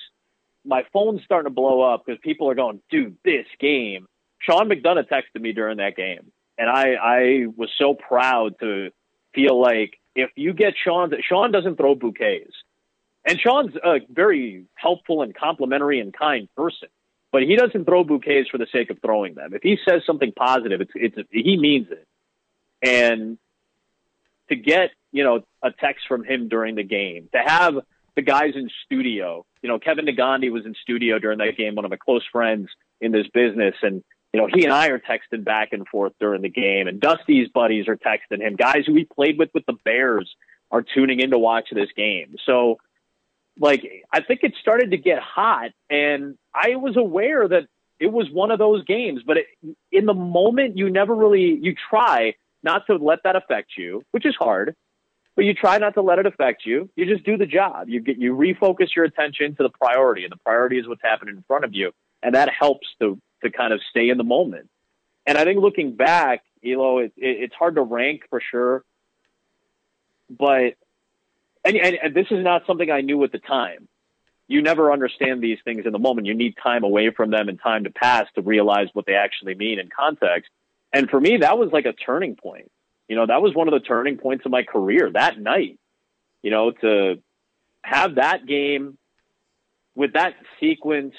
My 0.63 0.84
phone's 0.93 1.22
starting 1.26 1.49
to 1.49 1.53
blow 1.53 1.82
up 1.82 2.05
because 2.05 2.20
people 2.24 2.49
are 2.49 2.55
going, 2.55 2.82
dude, 2.89 3.18
this 3.26 3.45
game. 3.59 4.07
Sean 4.39 4.70
McDonough 4.70 5.09
texted 5.09 5.41
me 5.41 5.51
during 5.51 5.78
that 5.78 5.95
game. 5.95 6.32
And 6.57 6.70
I, 6.70 6.93
I 6.93 7.45
was 7.55 7.70
so 7.78 7.93
proud 7.93 8.57
to 8.61 8.91
feel 9.34 9.59
like 9.59 9.99
if 10.16 10.30
you 10.36 10.53
get 10.53 10.76
Sean, 10.82 11.11
Sean 11.28 11.51
doesn't 11.51 11.76
throw 11.76 11.95
bouquets. 11.95 12.53
And 13.28 13.39
Sean's 13.39 13.76
a 13.76 13.99
very 14.09 14.66
helpful 14.76 15.24
and 15.24 15.36
complimentary 15.36 15.99
and 15.99 16.13
kind 16.13 16.47
person 16.55 16.89
but 17.36 17.44
he 17.44 17.58
doesn't 17.58 17.84
throw 17.84 18.06
bouquets 18.06 18.48
for 18.50 18.58
the 18.58 18.68
sake 18.72 18.90
of 18.90 18.98
throwing 19.02 19.36
them. 19.36 19.54
If 19.54 19.62
he 19.62 19.78
says 19.86 20.04
something 20.08 20.32
positive, 20.32 20.80
it's 20.80 20.92
it's 20.96 21.18
he 21.30 21.58
means 21.58 21.88
it. 21.92 22.08
And 22.82 23.38
to 24.48 24.56
get 24.56 24.92
you 25.12 25.26
know 25.26 25.42
a 25.62 25.72
text 25.72 26.06
from 26.08 26.24
him 26.24 26.48
during 26.48 26.76
the 26.76 26.84
game, 26.84 27.28
to 27.34 27.40
have 27.46 27.74
the 28.16 28.22
guys 28.22 28.54
in 28.56 28.70
studio, 28.86 29.46
you 29.62 29.68
know 29.68 29.80
Kevin 29.80 30.06
Negandhi 30.06 30.50
was 30.50 30.66
in 30.66 30.76
studio 30.82 31.20
during 31.20 31.40
that 31.40 31.58
game, 31.58 31.76
one 31.76 31.84
of 31.84 31.92
my 31.92 31.98
close 31.98 32.24
friends 32.32 32.70
in 33.02 33.12
this 33.12 33.28
business, 33.34 33.76
and 33.82 34.02
you 34.34 34.40
know 34.40 34.48
he 34.48 34.64
and 34.64 34.72
I 34.72 34.88
are 34.88 35.00
texting 35.00 35.44
back 35.44 35.74
and 35.74 35.86
forth 35.86 36.14
during 36.22 36.42
the 36.42 36.48
game, 36.48 36.88
and 36.88 37.02
Dusty's 37.02 37.50
buddies 37.50 37.90
are 37.90 37.98
texting 37.98 38.40
him. 38.40 38.56
Guys 38.56 38.86
who 38.88 38.96
he 38.96 39.04
played 39.04 39.38
with 39.38 39.50
with 39.54 39.66
the 39.66 39.76
Bears 39.84 40.34
are 40.72 40.84
tuning 40.84 41.20
in 41.20 41.32
to 41.32 41.38
watch 41.38 41.68
this 41.70 41.90
game. 41.98 42.38
So 42.46 42.78
like 43.60 43.84
I 44.12 44.22
think 44.22 44.41
it 44.43 44.53
started 44.60 44.91
to 44.91 44.97
get 44.97 45.20
hot, 45.20 45.72
and 45.89 46.38
I 46.53 46.76
was 46.76 46.97
aware 46.97 47.47
that 47.47 47.68
it 47.99 48.12
was 48.12 48.30
one 48.32 48.51
of 48.51 48.60
those 48.60 48.84
games. 48.86 49.22
But 49.26 49.38
it, 49.38 49.45
in 49.91 50.06
the 50.06 50.14
moment, 50.14 50.78
you 50.78 50.89
never 50.89 51.16
really 51.16 51.58
you 51.62 51.76
try 51.89 52.36
not 52.64 52.88
to 52.88 52.95
let 52.95 53.24
that 53.24 53.36
affect 53.36 53.72
you, 53.78 54.03
which 54.12 54.26
is 54.26 54.36
hard. 54.38 54.76
But 55.36 55.43
you 55.43 55.53
try 55.53 55.78
not 55.80 55.95
to 55.95 56.01
let 56.01 56.18
it 56.18 56.26
affect 56.26 56.66
you. 56.66 56.89
You 56.95 57.06
just 57.06 57.26
do 57.26 57.38
the 57.38 57.45
job. 57.45 57.89
You 57.89 57.99
get 57.99 58.18
you 58.18 58.34
refocus 58.36 58.95
your 58.95 59.06
attention 59.06 59.56
to 59.56 59.64
the 59.64 59.70
priority, 59.70 60.24
and 60.24 60.32
the 60.32 60.38
priority 60.38 60.78
is 60.78 60.88
what's 60.88 61.01
happening 61.03 61.36
in 61.36 61.43
front 61.47 61.66
of 61.66 61.74
you, 61.74 61.91
and 62.24 62.36
that 62.36 62.49
helps 62.58 62.88
to 63.01 63.20
to 63.43 63.51
kind 63.51 63.74
of 63.74 63.82
stay 63.89 64.10
in 64.10 64.18
the 64.18 64.24
moment. 64.24 64.70
And 65.26 65.38
I 65.38 65.43
think 65.43 65.60
looking 65.60 65.95
back, 65.95 66.43
Elo, 66.64 66.99
it, 66.99 67.14
it, 67.18 67.43
it's 67.43 67.56
hard 67.56 67.76
to 67.76 67.82
rank 67.82 68.22
for 68.30 68.41
sure, 68.51 68.84
but 70.30 70.76
and, 71.66 71.76
and, 71.76 71.97
and 72.01 72.13
this 72.13 72.28
is 72.32 72.43
not 72.43 72.63
something 72.68 72.89
I 72.89 73.01
knew 73.01 73.24
at 73.24 73.32
the 73.32 73.39
time. 73.39 73.88
You 74.47 74.61
never 74.61 74.93
understand 74.93 75.41
these 75.41 75.57
things 75.66 75.86
in 75.86 75.91
the 75.91 75.99
moment. 75.99 76.28
You 76.28 76.36
need 76.36 76.55
time 76.61 76.84
away 76.84 77.09
from 77.09 77.32
them 77.32 77.49
and 77.49 77.59
time 77.59 77.86
to 77.86 77.89
pass 77.89 78.28
to 78.36 78.41
realize 78.41 78.88
what 78.93 79.07
they 79.07 79.16
actually 79.16 79.55
mean 79.55 79.80
in 79.80 79.89
context. 79.89 80.51
And 80.93 81.09
for 81.09 81.20
me, 81.20 81.38
that 81.38 81.57
was 81.57 81.72
like 81.74 81.86
a 81.86 81.93
turning 81.93 82.36
point. 82.36 82.72
You 83.07 83.16
know, 83.16 83.26
that 83.26 83.41
was 83.41 83.55
one 83.55 83.68
of 83.68 83.74
the 83.74 83.80
turning 83.80 84.18
points 84.18 84.45
of 84.45 84.51
my 84.51 84.63
career 84.63 85.11
that 85.11 85.39
night. 85.39 85.80
You 86.43 86.51
know, 86.51 86.72
to 86.72 87.22
have 87.82 88.16
that 88.16 88.45
game 88.45 88.97
with 89.95 90.13
that 90.13 90.36
sequence 90.59 91.16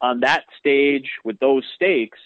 on 0.00 0.20
that 0.20 0.44
stage 0.60 1.10
with 1.24 1.40
those 1.40 1.64
stakes, 1.74 2.18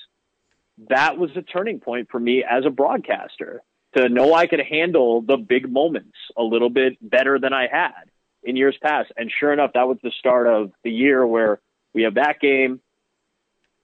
that 0.90 1.16
was 1.16 1.30
a 1.36 1.42
turning 1.42 1.80
point 1.80 2.09
for 2.11 2.20
me 2.20 2.44
as 2.44 2.66
a 2.66 2.70
broadcaster 2.70 3.62
to 3.99 4.09
know 4.09 4.34
I 4.34 4.46
could 4.46 4.61
handle 4.61 5.22
the 5.22 5.36
big 5.36 5.70
moments 5.70 6.16
a 6.36 6.42
little 6.42 6.70
bit 6.70 6.96
better 7.01 7.38
than 7.38 7.53
I 7.53 7.66
had 7.70 8.11
in 8.42 8.57
years 8.57 8.76
past. 8.80 9.12
And 9.16 9.30
sure 9.30 9.53
enough, 9.53 9.72
that 9.74 9.88
was 9.88 9.99
the 10.03 10.12
start 10.18 10.46
of 10.46 10.72
the 10.84 10.90
year 10.90 11.26
where 11.26 11.61
we 11.92 12.03
have 12.03 12.14
that 12.14 12.40
game. 12.40 12.80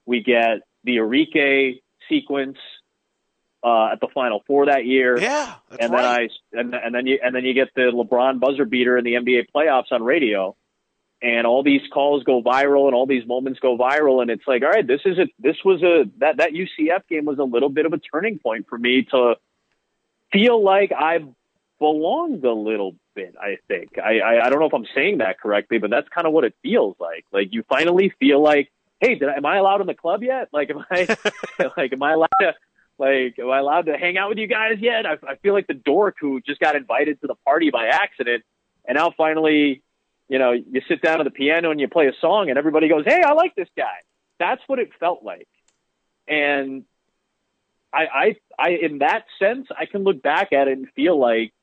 We 0.05 0.23
get 0.23 0.61
the 0.83 0.97
Arike 0.97 1.81
sequence 2.07 2.57
uh, 3.63 3.89
at 3.93 3.99
the 3.99 4.07
Final 4.13 4.43
Four 4.45 4.67
that 4.67 4.85
year. 4.85 5.17
Yeah, 5.19 5.55
and 5.79 5.91
right. 5.91 6.29
then 6.53 6.69
I 6.69 6.77
and, 6.77 6.85
and 6.85 6.95
then 6.95 7.07
you 7.07 7.19
and 7.23 7.35
then 7.35 7.43
you 7.43 7.53
get 7.53 7.69
the 7.75 7.91
LeBron 7.91 8.39
buzzer 8.39 8.65
beater 8.65 8.97
in 8.97 9.03
the 9.03 9.13
NBA 9.13 9.47
playoffs 9.53 9.91
on 9.91 10.03
radio, 10.03 10.55
and 11.21 11.47
all 11.47 11.63
these 11.63 11.81
calls 11.91 12.23
go 12.23 12.43
viral 12.43 12.85
and 12.85 12.93
all 12.93 13.07
these 13.07 13.25
moments 13.25 13.59
go 13.59 13.75
viral, 13.75 14.21
and 14.21 14.29
it's 14.29 14.43
like, 14.45 14.61
all 14.61 14.69
right, 14.69 14.85
this 14.85 15.01
is 15.03 15.17
a 15.17 15.25
this 15.39 15.57
was 15.65 15.81
a 15.81 16.05
that 16.19 16.37
that 16.37 16.51
UCF 16.51 17.07
game 17.09 17.25
was 17.25 17.39
a 17.39 17.43
little 17.43 17.69
bit 17.69 17.87
of 17.87 17.93
a 17.93 17.97
turning 17.97 18.37
point 18.37 18.67
for 18.69 18.77
me 18.77 19.03
to 19.09 19.35
feel 20.35 20.63
like 20.63 20.91
I 20.91 21.19
belonged 21.79 22.43
a 22.45 22.53
little 22.53 22.95
bit. 23.15 23.35
I 23.39 23.57
think 23.67 23.97
I 23.97 24.19
I, 24.19 24.45
I 24.45 24.49
don't 24.49 24.59
know 24.59 24.65
if 24.65 24.73
I'm 24.73 24.87
saying 24.93 25.19
that 25.19 25.39
correctly, 25.39 25.77
but 25.77 25.89
that's 25.89 26.07
kind 26.09 26.27
of 26.27 26.33
what 26.33 26.43
it 26.43 26.53
feels 26.61 26.95
like. 26.99 27.25
Like 27.31 27.49
you 27.51 27.63
finally 27.69 28.13
feel 28.19 28.41
like, 28.41 28.71
hey, 28.99 29.15
did 29.15 29.29
I, 29.29 29.35
am 29.35 29.45
I 29.45 29.57
allowed 29.57 29.81
in 29.81 29.87
the 29.87 29.93
club 29.93 30.23
yet? 30.23 30.49
Like 30.51 30.69
am 30.69 30.85
I 30.91 31.17
like 31.77 31.93
am 31.93 32.03
I 32.03 32.13
allowed 32.13 32.29
to 32.41 32.53
like, 32.97 33.37
am 33.39 33.49
I 33.49 33.59
allowed 33.59 33.87
to 33.87 33.97
hang 33.97 34.17
out 34.17 34.29
with 34.29 34.37
you 34.37 34.47
guys 34.47 34.77
yet? 34.79 35.05
I, 35.05 35.17
I 35.27 35.35
feel 35.35 35.53
like 35.53 35.67
the 35.67 35.73
dork 35.73 36.15
who 36.19 36.39
just 36.41 36.59
got 36.59 36.75
invited 36.75 37.19
to 37.21 37.27
the 37.27 37.35
party 37.45 37.69
by 37.69 37.87
accident, 37.87 38.43
and 38.85 38.97
now 38.97 39.13
finally, 39.15 39.81
you 40.29 40.39
know, 40.39 40.51
you 40.51 40.81
sit 40.87 41.01
down 41.01 41.19
at 41.19 41.25
the 41.25 41.31
piano 41.31 41.71
and 41.71 41.79
you 41.79 41.87
play 41.87 42.07
a 42.07 42.13
song, 42.21 42.49
and 42.49 42.57
everybody 42.57 42.87
goes, 42.87 43.03
"Hey, 43.05 43.21
I 43.21 43.33
like 43.33 43.55
this 43.55 43.69
guy." 43.75 43.97
That's 44.39 44.61
what 44.67 44.79
it 44.79 44.91
felt 44.99 45.23
like, 45.23 45.47
and 46.27 46.83
I, 47.95 48.03
I, 48.13 48.35
I, 48.59 48.69
in 48.81 48.99
that 48.99 49.25
sense, 49.39 49.67
I 49.77 49.85
can 49.85 50.03
look 50.03 50.21
back 50.21 50.51
at 50.51 50.67
it 50.67 50.77
and 50.77 50.87
feel 50.95 51.19
like 51.19 51.53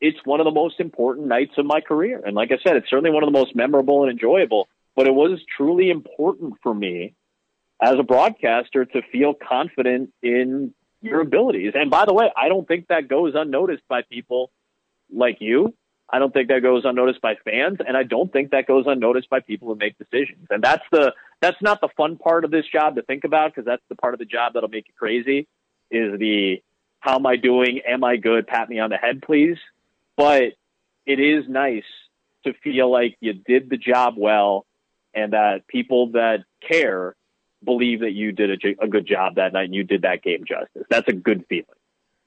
it's 0.00 0.18
one 0.24 0.40
of 0.40 0.44
the 0.44 0.52
most 0.52 0.80
important 0.80 1.26
nights 1.26 1.52
of 1.56 1.66
my 1.66 1.80
career. 1.80 2.22
And 2.24 2.34
like 2.36 2.50
I 2.52 2.58
said, 2.62 2.76
it's 2.76 2.90
certainly 2.90 3.10
one 3.10 3.22
of 3.22 3.28
the 3.28 3.38
most 3.38 3.56
memorable 3.56 4.02
and 4.02 4.12
enjoyable. 4.12 4.68
But 4.94 5.06
it 5.06 5.14
was 5.14 5.40
truly 5.56 5.90
important 5.90 6.54
for 6.62 6.74
me 6.74 7.14
as 7.82 7.94
a 7.98 8.02
broadcaster 8.02 8.84
to 8.84 9.02
feel 9.12 9.34
confident 9.34 10.10
in 10.22 10.74
your 11.00 11.20
abilities. 11.20 11.72
And 11.74 11.90
by 11.90 12.04
the 12.04 12.12
way, 12.12 12.30
I 12.36 12.48
don't 12.48 12.66
think 12.66 12.88
that 12.88 13.08
goes 13.08 13.34
unnoticed 13.36 13.84
by 13.88 14.02
people 14.02 14.50
like 15.12 15.38
you. 15.40 15.74
I 16.10 16.18
don't 16.18 16.32
think 16.32 16.48
that 16.48 16.62
goes 16.62 16.82
unnoticed 16.84 17.20
by 17.20 17.34
fans, 17.44 17.78
and 17.86 17.94
I 17.96 18.02
don't 18.02 18.32
think 18.32 18.52
that 18.52 18.66
goes 18.66 18.84
unnoticed 18.86 19.28
by 19.28 19.40
people 19.40 19.68
who 19.68 19.74
make 19.74 19.98
decisions. 19.98 20.46
And 20.48 20.62
that's 20.62 20.82
the 20.90 21.12
that's 21.42 21.60
not 21.60 21.80
the 21.80 21.88
fun 21.96 22.16
part 22.16 22.44
of 22.44 22.50
this 22.50 22.64
job 22.72 22.96
to 22.96 23.02
think 23.02 23.24
about 23.24 23.54
because 23.54 23.66
that's 23.66 23.82
the 23.90 23.94
part 23.94 24.14
of 24.14 24.18
the 24.18 24.24
job 24.24 24.54
that'll 24.54 24.70
make 24.70 24.88
you 24.88 24.94
crazy. 24.98 25.46
Is 25.90 26.18
the 26.18 26.62
how 27.00 27.16
am 27.16 27.26
I 27.26 27.36
doing? 27.36 27.80
Am 27.86 28.04
I 28.04 28.16
good? 28.16 28.46
Pat 28.46 28.68
me 28.68 28.78
on 28.80 28.90
the 28.90 28.96
head, 28.96 29.22
please. 29.22 29.58
But 30.16 30.54
it 31.06 31.20
is 31.20 31.44
nice 31.48 31.84
to 32.44 32.52
feel 32.52 32.90
like 32.90 33.16
you 33.20 33.32
did 33.32 33.70
the 33.70 33.76
job 33.76 34.14
well, 34.16 34.66
and 35.14 35.32
that 35.32 35.66
people 35.66 36.12
that 36.12 36.44
care 36.66 37.14
believe 37.64 38.00
that 38.00 38.12
you 38.12 38.32
did 38.32 38.50
a, 38.64 38.84
a 38.84 38.88
good 38.88 39.06
job 39.06 39.34
that 39.36 39.52
night 39.52 39.64
and 39.64 39.74
you 39.74 39.82
did 39.84 40.02
that 40.02 40.22
game 40.22 40.44
justice. 40.46 40.84
That's 40.90 41.08
a 41.08 41.12
good 41.12 41.44
feeling. 41.48 41.66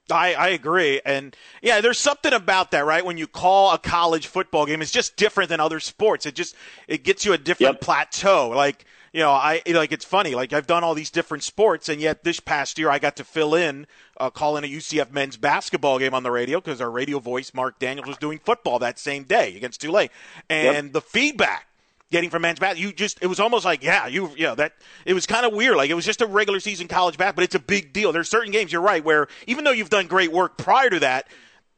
I, 0.10 0.34
I 0.34 0.48
agree. 0.50 1.00
And 1.06 1.36
yeah, 1.62 1.80
there's 1.80 2.00
something 2.00 2.34
about 2.34 2.72
that, 2.72 2.86
right? 2.86 3.06
When 3.06 3.18
you 3.18 3.28
call 3.28 3.74
a 3.74 3.78
college 3.78 4.28
football 4.28 4.66
game, 4.66 4.82
it's 4.82 4.92
just 4.92 5.16
different 5.16 5.50
than 5.50 5.62
other 5.62 5.80
sports. 5.80 6.26
It 6.26 6.36
just, 6.36 6.56
it 6.88 7.04
gets 7.04 7.24
you 7.24 7.32
a 7.32 7.38
different 7.38 7.76
Yep. 7.76 7.82
plateau. 7.82 8.50
Like, 8.50 8.84
you 9.14 9.20
know, 9.20 9.32
I, 9.32 9.62
like, 9.68 9.92
it's 9.92 10.06
funny. 10.06 10.36
Like, 10.36 10.54
I've 10.54 10.68
done 10.68 10.84
all 10.84 10.94
these 10.94 11.12
different 11.12 11.44
sports, 11.44 11.90
and 11.90 12.00
yet 12.00 12.24
this 12.24 12.40
past 12.40 12.80
year 12.80 12.90
I 12.90 12.98
got 13.00 13.18
to 13.18 13.24
fill 13.24 13.56
in, 13.56 13.88
uh, 14.18 14.30
calling 14.30 14.64
a 14.64 14.68
UCF 14.68 15.12
men's 15.12 15.36
basketball 15.36 16.00
game 16.00 16.14
on 16.14 16.24
the 16.24 16.32
radio 16.32 16.62
because 16.62 16.80
our 16.80 16.90
radio 16.90 17.20
voice, 17.20 17.54
Mark 17.54 17.78
Daniels, 17.80 18.08
was 18.08 18.18
doing 18.18 18.40
football 18.40 18.80
that 18.80 18.98
same 19.00 19.24
day 19.24 19.56
against 19.58 19.82
Tulane. 19.82 20.10
And 20.50 20.94
the 20.94 21.02
feedback 21.02 21.68
getting 22.12 22.30
from 22.30 22.44
men's 22.44 22.60
basketball. 22.60 22.90
You 22.90 22.94
just 22.94 23.20
it 23.22 23.28
was 23.28 23.40
almost 23.40 23.66
like 23.66 23.84
yeah, 23.84 24.06
you 24.08 24.32
yeah 24.38 24.54
that 24.56 24.74
it 25.06 25.14
was 25.14 25.26
kind 25.26 25.46
of 25.46 25.54
weird. 25.54 25.78
Like 25.78 25.90
it 25.90 25.94
was 25.96 26.06
just 26.06 26.22
a 26.22 26.28
regular 26.28 26.60
season 26.60 26.88
college 26.88 27.18
basketball, 27.18 27.38
but 27.38 27.44
it's 27.46 27.56
a 27.56 27.60
big 27.60 27.94
deal. 27.94 28.12
There's 28.12 28.30
certain 28.30 28.52
games 28.52 28.72
you're 28.72 28.82
right 28.82 29.04
where 29.04 29.28
even 29.48 29.64
though 29.64 29.72
you've 29.72 29.90
done 29.90 30.08
great 30.08 30.32
work 30.32 30.58
prior 30.58 30.90
to 30.90 31.00
that, 31.00 31.28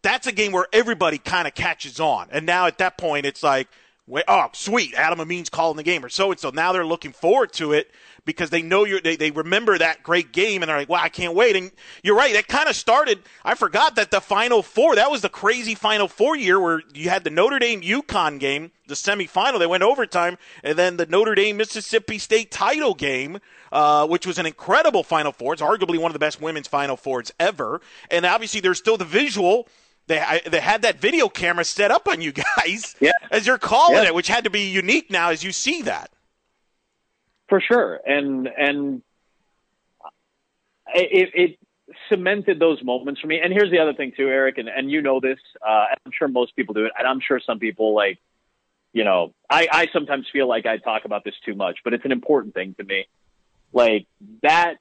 that's 0.01 0.27
a 0.27 0.31
game 0.31 0.51
where 0.51 0.67
everybody 0.73 1.19
kind 1.19 1.47
of 1.47 1.53
catches 1.53 1.99
on. 1.99 2.27
And 2.31 2.45
now 2.45 2.65
at 2.65 2.79
that 2.79 2.97
point, 2.97 3.25
it's 3.25 3.43
like. 3.43 3.69
Wait, 4.05 4.25
oh, 4.27 4.47
sweet! 4.51 4.93
Adam 4.95 5.21
Amin's 5.21 5.49
calling 5.49 5.77
the 5.77 5.83
game, 5.83 6.03
or 6.03 6.09
so 6.09 6.29
and 6.31 6.39
so. 6.39 6.49
Now 6.49 6.73
they're 6.73 6.85
looking 6.85 7.13
forward 7.13 7.53
to 7.53 7.71
it 7.71 7.89
because 8.25 8.49
they 8.49 8.61
know 8.61 8.83
you're. 8.83 8.99
They, 8.99 9.15
they 9.15 9.31
remember 9.31 9.77
that 9.77 10.03
great 10.03 10.33
game, 10.33 10.61
and 10.61 10.69
they're 10.69 10.77
like, 10.77 10.89
"Wow, 10.89 11.01
I 11.01 11.07
can't 11.07 11.35
wait!" 11.35 11.55
And 11.55 11.71
you're 12.03 12.15
right. 12.17 12.33
That 12.33 12.49
kind 12.49 12.67
of 12.67 12.75
started. 12.75 13.19
I 13.45 13.55
forgot 13.55 13.95
that 13.95 14.11
the 14.11 14.19
Final 14.19 14.61
Four. 14.61 14.95
That 14.95 15.09
was 15.09 15.21
the 15.21 15.29
crazy 15.29 15.73
Final 15.73 16.09
Four 16.09 16.35
year 16.35 16.59
where 16.59 16.81
you 16.93 17.09
had 17.09 17.23
the 17.23 17.29
Notre 17.29 17.59
Dame 17.59 17.81
UConn 17.81 18.41
game, 18.41 18.71
the 18.87 18.93
semifinal. 18.93 19.57
They 19.57 19.67
went 19.67 19.83
overtime, 19.83 20.37
and 20.65 20.77
then 20.77 20.97
the 20.97 21.05
Notre 21.05 21.33
Dame 21.33 21.55
Mississippi 21.55 22.17
State 22.17 22.51
title 22.51 22.95
game, 22.95 23.39
uh, 23.71 24.05
which 24.05 24.27
was 24.27 24.37
an 24.37 24.45
incredible 24.45 25.03
Final 25.03 25.31
Four. 25.31 25.53
It's 25.53 25.61
arguably 25.61 25.97
one 25.97 26.09
of 26.09 26.13
the 26.13 26.19
best 26.19 26.41
women's 26.41 26.67
Final 26.67 26.97
Fours 26.97 27.31
ever. 27.39 27.79
And 28.11 28.25
obviously, 28.25 28.59
there's 28.59 28.79
still 28.79 28.97
the 28.97 29.05
visual. 29.05 29.69
They 30.07 30.19
I, 30.19 30.41
they 30.45 30.59
had 30.59 30.81
that 30.81 30.99
video 30.99 31.29
camera 31.29 31.63
set 31.63 31.91
up 31.91 32.07
on 32.07 32.21
you 32.21 32.31
guys 32.57 32.95
Yeah. 32.99 33.11
as 33.31 33.47
you're 33.47 33.57
calling 33.57 34.03
Yeah. 34.03 34.09
it, 34.09 34.15
which 34.15 34.27
had 34.27 34.43
to 34.43 34.49
be 34.49 34.69
unique 34.69 35.09
now 35.09 35.29
as 35.29 35.43
you 35.43 35.51
see 35.51 35.81
that. 35.83 36.09
for 37.49 37.61
sure 37.61 37.99
and 38.05 38.47
and 38.47 39.01
it, 40.95 41.29
it 41.33 41.59
cemented 42.09 42.59
those 42.59 42.83
moments 42.83 43.21
for 43.21 43.27
me 43.27 43.39
and 43.43 43.53
here's 43.53 43.69
the 43.69 43.79
other 43.79 43.93
thing 43.93 44.11
too 44.15 44.27
eric 44.27 44.57
and, 44.57 44.67
and 44.69 44.89
you 44.89 45.01
know 45.01 45.19
this 45.19 45.37
uh, 45.65 45.85
i'm 46.05 46.11
sure 46.11 46.27
most 46.27 46.55
people 46.55 46.73
do 46.73 46.85
it 46.85 46.91
and 46.97 47.07
i'm 47.07 47.19
sure 47.19 47.39
some 47.45 47.59
people 47.59 47.93
like 47.93 48.17
you 48.93 49.03
know 49.03 49.33
I, 49.49 49.67
I 49.71 49.87
sometimes 49.93 50.25
feel 50.31 50.47
like 50.47 50.65
i 50.65 50.77
talk 50.77 51.05
about 51.05 51.23
this 51.23 51.35
too 51.45 51.53
much 51.55 51.79
but 51.83 51.93
it's 51.93 52.05
an 52.05 52.11
important 52.11 52.53
thing 52.53 52.73
to 52.79 52.83
me 52.83 53.05
like 53.73 54.07
that 54.41 54.75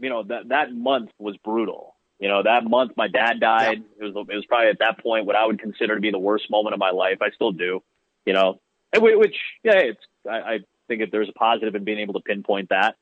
you 0.00 0.08
know 0.08 0.22
that 0.22 0.48
that 0.48 0.72
month 0.72 1.10
was 1.18 1.36
brutal 1.38 1.93
you 2.18 2.28
know 2.28 2.42
that 2.42 2.64
month 2.64 2.92
my 2.96 3.08
dad 3.08 3.40
died. 3.40 3.82
It 3.98 4.04
was 4.04 4.26
it 4.28 4.34
was 4.34 4.46
probably 4.46 4.68
at 4.68 4.78
that 4.78 4.98
point 5.02 5.26
what 5.26 5.36
i 5.36 5.44
would 5.44 5.58
consider 5.58 5.94
to 5.94 6.00
be 6.00 6.10
the 6.10 6.18
worst 6.18 6.50
moment 6.50 6.74
of 6.74 6.78
my 6.78 6.90
life. 6.90 7.18
I 7.20 7.30
still 7.30 7.52
do 7.52 7.82
you 8.24 8.32
know. 8.32 8.60
And 8.92 9.02
which 9.02 9.36
yeah 9.62 9.78
it's 9.78 10.00
i, 10.28 10.36
I 10.36 10.58
think 10.88 11.00
that 11.00 11.10
there's 11.10 11.28
a 11.28 11.32
positive 11.32 11.74
in 11.74 11.84
being 11.84 11.98
able 11.98 12.14
to 12.14 12.20
pinpoint 12.20 12.68
that 12.68 12.96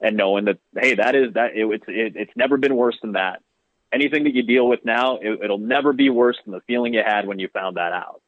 and 0.00 0.16
knowing 0.16 0.46
that 0.46 0.58
hey 0.76 0.94
that 0.94 1.14
is 1.14 1.34
that 1.34 1.56
it, 1.56 1.66
it's 1.66 1.84
it, 1.86 2.12
it's 2.16 2.32
never 2.36 2.56
been 2.56 2.74
worse 2.74 2.98
than 3.00 3.12
that. 3.12 3.42
Anything 3.92 4.24
that 4.24 4.34
you 4.34 4.42
deal 4.42 4.68
with 4.68 4.84
now 4.84 5.18
it, 5.18 5.40
it'll 5.44 5.58
never 5.58 5.92
be 5.92 6.10
worse 6.10 6.36
than 6.44 6.52
the 6.52 6.60
feeling 6.62 6.94
you 6.94 7.02
had 7.06 7.26
when 7.26 7.38
you 7.38 7.48
found 7.48 7.76
that 7.76 7.92
out. 7.92 8.20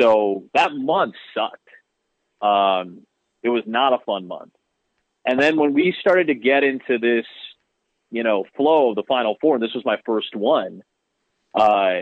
So 0.00 0.44
that 0.54 0.74
month 0.74 1.14
sucked. 1.34 1.68
Um 2.42 3.02
it 3.42 3.50
was 3.50 3.62
not 3.66 3.92
a 3.92 3.98
fun 4.04 4.26
month. 4.26 4.52
And 5.24 5.38
then 5.38 5.56
when 5.56 5.74
we 5.74 5.94
started 6.00 6.26
to 6.28 6.34
get 6.34 6.64
into 6.64 6.98
this 6.98 7.26
you 8.10 8.22
know 8.22 8.44
flow 8.56 8.90
of 8.90 8.96
the 8.96 9.02
final 9.02 9.36
four 9.40 9.54
and 9.54 9.62
this 9.62 9.74
was 9.74 9.84
my 9.84 9.98
first 10.04 10.34
one 10.34 10.82
uh 11.54 12.00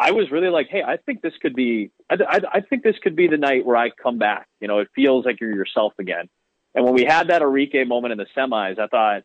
I 0.00 0.12
was 0.12 0.30
really 0.30 0.48
like, 0.48 0.68
hey, 0.70 0.82
I 0.82 0.96
think 0.96 1.20
this 1.20 1.34
could 1.42 1.54
be, 1.54 1.90
I, 2.08 2.16
I, 2.26 2.40
I 2.54 2.60
think 2.62 2.82
this 2.82 2.96
could 3.02 3.14
be 3.14 3.28
the 3.28 3.36
night 3.36 3.66
where 3.66 3.76
I 3.76 3.90
come 3.90 4.16
back. 4.16 4.48
You 4.58 4.66
know, 4.66 4.78
it 4.78 4.88
feels 4.94 5.26
like 5.26 5.40
you're 5.42 5.54
yourself 5.54 5.92
again. 5.98 6.30
And 6.74 6.86
when 6.86 6.94
we 6.94 7.04
had 7.04 7.28
that 7.28 7.42
Arike 7.42 7.86
moment 7.86 8.12
in 8.12 8.18
the 8.18 8.26
semis, 8.34 8.78
I 8.78 8.86
thought, 8.86 9.24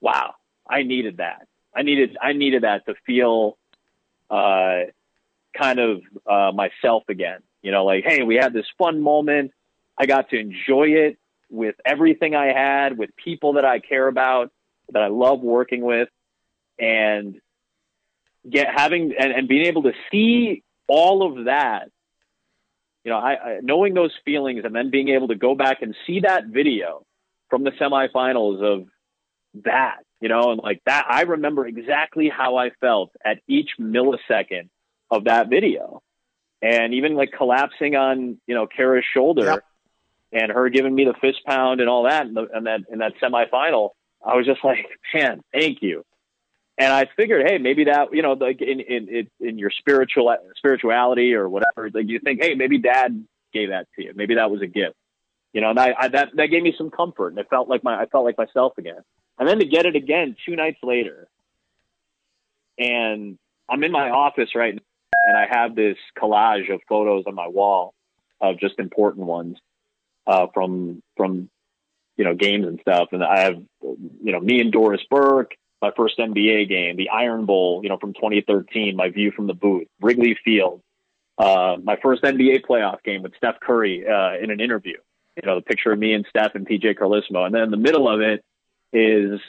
wow, 0.00 0.36
I 0.68 0.84
needed 0.84 1.18
that. 1.18 1.46
I 1.76 1.82
needed, 1.82 2.16
I 2.20 2.32
needed 2.32 2.62
that 2.62 2.86
to 2.86 2.94
feel, 3.06 3.58
uh, 4.30 4.84
kind 5.54 5.78
of, 5.78 6.00
uh, 6.26 6.52
myself 6.54 7.02
again. 7.10 7.40
You 7.60 7.70
know, 7.70 7.84
like, 7.84 8.04
hey, 8.06 8.22
we 8.22 8.36
had 8.36 8.54
this 8.54 8.66
fun 8.78 9.02
moment. 9.02 9.52
I 9.98 10.06
got 10.06 10.30
to 10.30 10.38
enjoy 10.38 10.92
it 10.92 11.18
with 11.50 11.74
everything 11.84 12.34
I 12.34 12.54
had, 12.54 12.96
with 12.96 13.14
people 13.16 13.54
that 13.54 13.66
I 13.66 13.80
care 13.80 14.08
about, 14.08 14.50
that 14.92 15.02
I 15.02 15.08
love 15.08 15.40
working 15.40 15.82
with. 15.82 16.08
And 16.78 17.40
get 18.48 18.68
having 18.74 19.12
and, 19.18 19.32
and 19.32 19.48
being 19.48 19.66
able 19.66 19.82
to 19.82 19.92
see 20.10 20.62
all 20.88 21.22
of 21.22 21.44
that 21.44 21.90
you 23.04 23.10
know 23.10 23.18
I, 23.18 23.32
I 23.32 23.58
knowing 23.62 23.94
those 23.94 24.12
feelings 24.24 24.62
and 24.64 24.74
then 24.74 24.90
being 24.90 25.08
able 25.10 25.28
to 25.28 25.34
go 25.34 25.54
back 25.54 25.82
and 25.82 25.94
see 26.06 26.20
that 26.20 26.46
video 26.46 27.04
from 27.48 27.64
the 27.64 27.70
semifinals 27.72 28.62
of 28.62 28.86
that 29.64 29.98
you 30.20 30.28
know 30.28 30.52
and 30.52 30.60
like 30.62 30.80
that 30.86 31.06
i 31.08 31.22
remember 31.22 31.66
exactly 31.66 32.30
how 32.34 32.56
i 32.56 32.70
felt 32.80 33.10
at 33.24 33.38
each 33.46 33.70
millisecond 33.78 34.68
of 35.10 35.24
that 35.24 35.50
video 35.50 36.02
and 36.62 36.94
even 36.94 37.14
like 37.14 37.32
collapsing 37.36 37.94
on 37.94 38.38
you 38.46 38.54
know 38.54 38.66
kara's 38.66 39.04
shoulder 39.12 39.44
Yep. 39.44 39.64
and 40.32 40.52
her 40.52 40.70
giving 40.70 40.94
me 40.94 41.04
the 41.04 41.14
fist 41.20 41.44
pound 41.44 41.80
and 41.80 41.90
all 41.90 42.04
that 42.04 42.26
in, 42.26 42.34
the, 42.34 42.46
in 42.56 42.64
that 42.64 42.80
in 42.90 42.98
that 43.00 43.12
semifinal 43.22 43.90
i 44.24 44.36
was 44.36 44.46
just 44.46 44.60
like 44.64 44.86
man 45.14 45.42
thank 45.52 45.82
you 45.82 46.04
and 46.80 46.94
I 46.94 47.06
figured, 47.14 47.46
hey, 47.46 47.58
maybe 47.58 47.84
that 47.84 48.08
you 48.12 48.22
know, 48.22 48.32
like 48.32 48.62
in 48.62 48.80
in 48.80 49.28
in, 49.38 49.58
your 49.58 49.70
spiritual 49.70 50.34
spirituality 50.56 51.34
or 51.34 51.46
whatever, 51.46 51.90
like 51.92 52.08
you 52.08 52.20
think, 52.20 52.42
hey, 52.42 52.54
maybe 52.54 52.78
Dad 52.78 53.22
gave 53.52 53.68
that 53.68 53.86
to 53.96 54.04
you. 54.04 54.12
Maybe 54.14 54.36
that 54.36 54.50
was 54.50 54.62
a 54.62 54.66
gift, 54.66 54.96
you 55.52 55.60
know. 55.60 55.68
And 55.68 55.78
I, 55.78 55.94
I 55.98 56.08
that 56.08 56.30
that 56.36 56.46
gave 56.46 56.62
me 56.62 56.74
some 56.78 56.90
comfort, 56.90 57.28
and 57.28 57.38
it 57.38 57.48
felt 57.50 57.68
like 57.68 57.84
my 57.84 58.00
I 58.00 58.06
felt 58.06 58.24
like 58.24 58.38
myself 58.38 58.78
again. 58.78 59.02
And 59.38 59.46
then 59.46 59.58
to 59.58 59.66
get 59.66 59.84
it 59.84 59.94
again 59.94 60.36
two 60.46 60.56
nights 60.56 60.78
later, 60.82 61.28
and 62.78 63.38
I'm 63.68 63.84
in 63.84 63.92
my 63.92 64.08
office 64.08 64.54
right 64.54 64.74
now, 64.74 64.80
and 65.26 65.36
I 65.36 65.48
have 65.50 65.74
this 65.74 65.98
collage 66.18 66.72
of 66.72 66.80
photos 66.88 67.24
on 67.26 67.34
my 67.34 67.48
wall 67.48 67.92
of 68.40 68.58
just 68.58 68.78
important 68.78 69.26
ones 69.26 69.58
uh, 70.26 70.46
from 70.54 71.02
from 71.18 71.50
you 72.16 72.24
know 72.24 72.34
games 72.34 72.66
and 72.66 72.80
stuff, 72.80 73.08
and 73.12 73.22
I 73.22 73.40
have 73.40 73.62
you 73.82 74.32
know 74.32 74.40
me 74.40 74.60
and 74.60 74.72
Doris 74.72 75.02
Burke 75.10 75.54
my 75.80 75.90
first 75.96 76.18
NBA 76.18 76.68
game, 76.68 76.96
the 76.96 77.08
Iron 77.08 77.46
Bowl, 77.46 77.80
you 77.82 77.88
know, 77.88 77.96
from 77.96 78.12
2013, 78.12 78.96
my 78.96 79.08
view 79.08 79.30
from 79.30 79.46
the 79.46 79.54
booth, 79.54 79.86
Wrigley 80.00 80.36
Field, 80.44 80.82
uh, 81.38 81.76
my 81.82 81.96
first 82.02 82.22
NBA 82.22 82.66
playoff 82.68 83.02
game 83.02 83.22
with 83.22 83.34
Steph 83.36 83.60
Curry 83.60 84.04
uh, 84.06 84.34
in 84.42 84.50
an 84.50 84.60
interview. 84.60 84.98
You 85.36 85.46
know, 85.46 85.54
the 85.54 85.62
picture 85.62 85.92
of 85.92 85.98
me 85.98 86.12
and 86.12 86.26
Steph 86.28 86.54
and 86.54 86.68
PJ 86.68 86.98
Carlesimo, 86.98 87.46
and 87.46 87.54
then 87.54 87.62
in 87.62 87.70
the 87.70 87.78
middle 87.78 88.08
of 88.08 88.20
it 88.20 88.44
is 88.92 89.40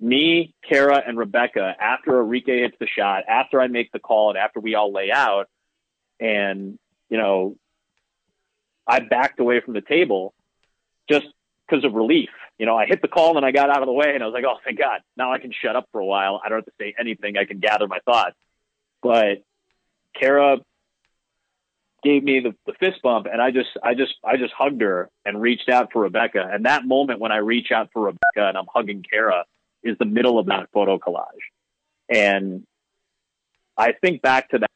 me, 0.00 0.52
Kara, 0.68 1.02
and 1.06 1.16
Rebecca 1.16 1.76
after 1.78 2.12
Arike 2.12 2.46
hits 2.46 2.76
the 2.80 2.86
shot, 2.86 3.24
after 3.28 3.60
I 3.60 3.68
make 3.68 3.92
the 3.92 4.00
call, 4.00 4.30
and 4.30 4.38
after 4.38 4.58
we 4.58 4.74
all 4.74 4.92
lay 4.92 5.12
out, 5.12 5.48
and 6.18 6.78
you 7.08 7.18
know, 7.18 7.56
I 8.86 8.98
backed 9.00 9.38
away 9.38 9.60
from 9.60 9.74
the 9.74 9.80
table 9.80 10.34
just 11.08 11.26
because 11.70 11.84
of 11.84 11.92
relief. 11.94 12.28
You 12.58 12.66
know, 12.66 12.76
I 12.76 12.86
hit 12.86 13.00
the 13.02 13.08
call 13.08 13.36
and 13.36 13.46
I 13.46 13.52
got 13.52 13.70
out 13.70 13.82
of 13.82 13.86
the 13.86 13.92
way 13.92 14.12
and 14.14 14.22
I 14.22 14.26
was 14.26 14.34
like, 14.34 14.44
oh, 14.46 14.56
thank 14.64 14.78
God. 14.78 15.00
Now 15.16 15.32
I 15.32 15.38
can 15.38 15.52
shut 15.52 15.76
up 15.76 15.88
for 15.92 16.00
a 16.00 16.04
while. 16.04 16.40
I 16.44 16.48
don't 16.48 16.58
have 16.58 16.66
to 16.66 16.72
say 16.78 16.94
anything. 16.98 17.36
I 17.36 17.44
can 17.44 17.58
gather 17.58 17.88
my 17.88 18.00
thoughts. 18.00 18.36
But 19.02 19.42
Kara 20.18 20.58
gave 22.02 22.22
me 22.22 22.40
the, 22.40 22.54
the 22.66 22.72
fist 22.78 23.02
bump 23.02 23.26
and 23.30 23.40
I 23.40 23.50
just, 23.50 23.68
I 23.82 23.94
just, 23.94 24.14
I 24.24 24.36
just 24.36 24.52
hugged 24.52 24.80
her 24.80 25.10
and 25.24 25.40
reached 25.40 25.68
out 25.68 25.92
for 25.92 26.02
Rebecca. 26.02 26.46
And 26.50 26.66
that 26.66 26.84
moment 26.84 27.20
when 27.20 27.32
I 27.32 27.38
reach 27.38 27.70
out 27.74 27.90
for 27.92 28.02
Rebecca 28.02 28.48
and 28.48 28.56
I'm 28.56 28.66
hugging 28.72 29.04
Kara 29.08 29.44
is 29.82 29.96
the 29.98 30.04
middle 30.04 30.38
of 30.38 30.46
that 30.46 30.68
photo 30.72 30.98
collage. 30.98 31.24
And 32.08 32.66
I 33.76 33.92
think 33.92 34.20
back 34.20 34.50
to 34.50 34.58
that 34.58 34.70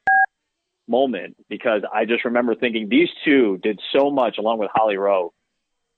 moment 0.86 1.36
because 1.48 1.82
I 1.92 2.04
just 2.04 2.24
remember 2.24 2.54
thinking 2.54 2.88
these 2.88 3.08
two 3.24 3.58
did 3.62 3.80
so 3.94 4.10
much 4.10 4.38
along 4.38 4.58
with 4.58 4.70
Holly 4.72 4.96
Rowe. 4.96 5.32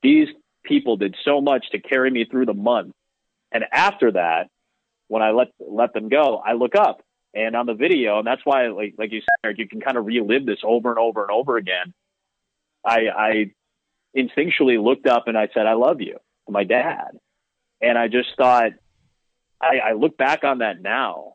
These 0.02 0.28
people 0.66 0.96
did 0.96 1.16
so 1.24 1.40
much 1.40 1.66
to 1.72 1.80
carry 1.80 2.10
me 2.10 2.24
through 2.24 2.46
the 2.46 2.54
month. 2.54 2.94
And 3.52 3.64
after 3.72 4.12
that, 4.12 4.48
when 5.08 5.22
I 5.22 5.30
let 5.30 5.48
let 5.58 5.92
them 5.94 6.08
go, 6.08 6.42
I 6.44 6.52
look 6.54 6.74
up 6.74 7.02
and 7.34 7.54
on 7.54 7.66
the 7.66 7.74
video, 7.74 8.18
and 8.18 8.26
that's 8.26 8.40
why, 8.44 8.68
like 8.68 8.94
like 8.98 9.12
you 9.12 9.22
said, 9.44 9.58
you 9.58 9.68
can 9.68 9.80
kind 9.80 9.96
of 9.96 10.06
relive 10.06 10.46
this 10.46 10.58
over 10.64 10.90
and 10.90 10.98
over 10.98 11.22
and 11.22 11.30
over 11.30 11.56
again. 11.56 11.92
I, 12.84 13.08
I 13.16 13.50
instinctually 14.16 14.82
looked 14.82 15.06
up 15.06 15.28
and 15.28 15.36
I 15.36 15.48
said, 15.52 15.66
"I 15.66 15.74
love 15.74 16.00
you," 16.00 16.18
to 16.46 16.52
my 16.52 16.64
dad, 16.64 17.10
and 17.80 17.98
I 17.98 18.08
just 18.08 18.28
thought, 18.36 18.72
I, 19.60 19.78
I 19.78 19.92
look 19.92 20.16
back 20.16 20.44
on 20.44 20.58
that 20.58 20.80
now, 20.80 21.34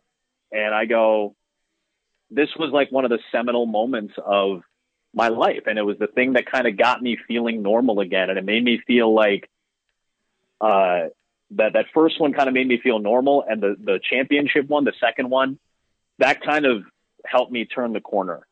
and 0.52 0.74
I 0.74 0.86
go, 0.86 1.36
this 2.32 2.50
was 2.58 2.72
like 2.72 2.92
one 2.92 3.06
of 3.06 3.12
the 3.12 3.20
seminal 3.32 3.66
moments 3.66 4.14
of 4.24 4.62
my 5.14 5.28
life. 5.28 5.64
And 5.66 5.78
it 5.78 5.84
was 5.84 5.98
the 5.98 6.08
thing 6.08 6.34
that 6.34 6.50
kind 6.50 6.68
of 6.68 6.78
got 6.78 7.02
me 7.02 7.18
feeling 7.28 7.62
normal 7.62 8.00
again. 8.00 8.30
And 8.30 8.40
it 8.40 8.46
made 8.46 8.64
me 8.64 8.82
feel 8.86 9.14
like, 9.14 9.50
uh, 10.60 11.10
that, 11.52 11.74
that 11.74 11.86
first 11.94 12.20
one 12.20 12.34
kind 12.34 12.48
of 12.48 12.54
made 12.54 12.68
me 12.68 12.80
feel 12.82 13.00
normal. 13.00 13.44
And 13.48 13.62
the, 13.62 13.76
the 13.78 14.00
championship 14.02 14.70
one, 14.70 14.86
the 14.86 14.94
second 15.00 15.30
one, 15.30 15.60
that 16.20 16.42
kind 16.42 16.66
of 16.66 16.84
helped 17.26 17.52
me 17.52 17.66
turn 17.66 17.94
the 17.94 18.00
corner, 18.00 18.48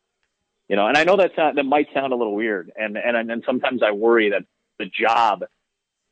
you 0.68 0.76
know, 0.76 0.88
and 0.88 0.98
I 0.98 1.04
know 1.04 1.18
that's 1.18 1.38
not, 1.38 1.56
that 1.56 1.64
might 1.64 1.88
sound 1.94 2.14
a 2.14 2.16
little 2.16 2.36
weird. 2.36 2.72
And, 2.76 2.98
and, 2.98 3.32
and 3.32 3.44
sometimes 3.46 3.82
I 3.84 3.92
worry 3.92 4.32
that 4.32 4.44
the 4.78 4.86
job, 4.86 5.44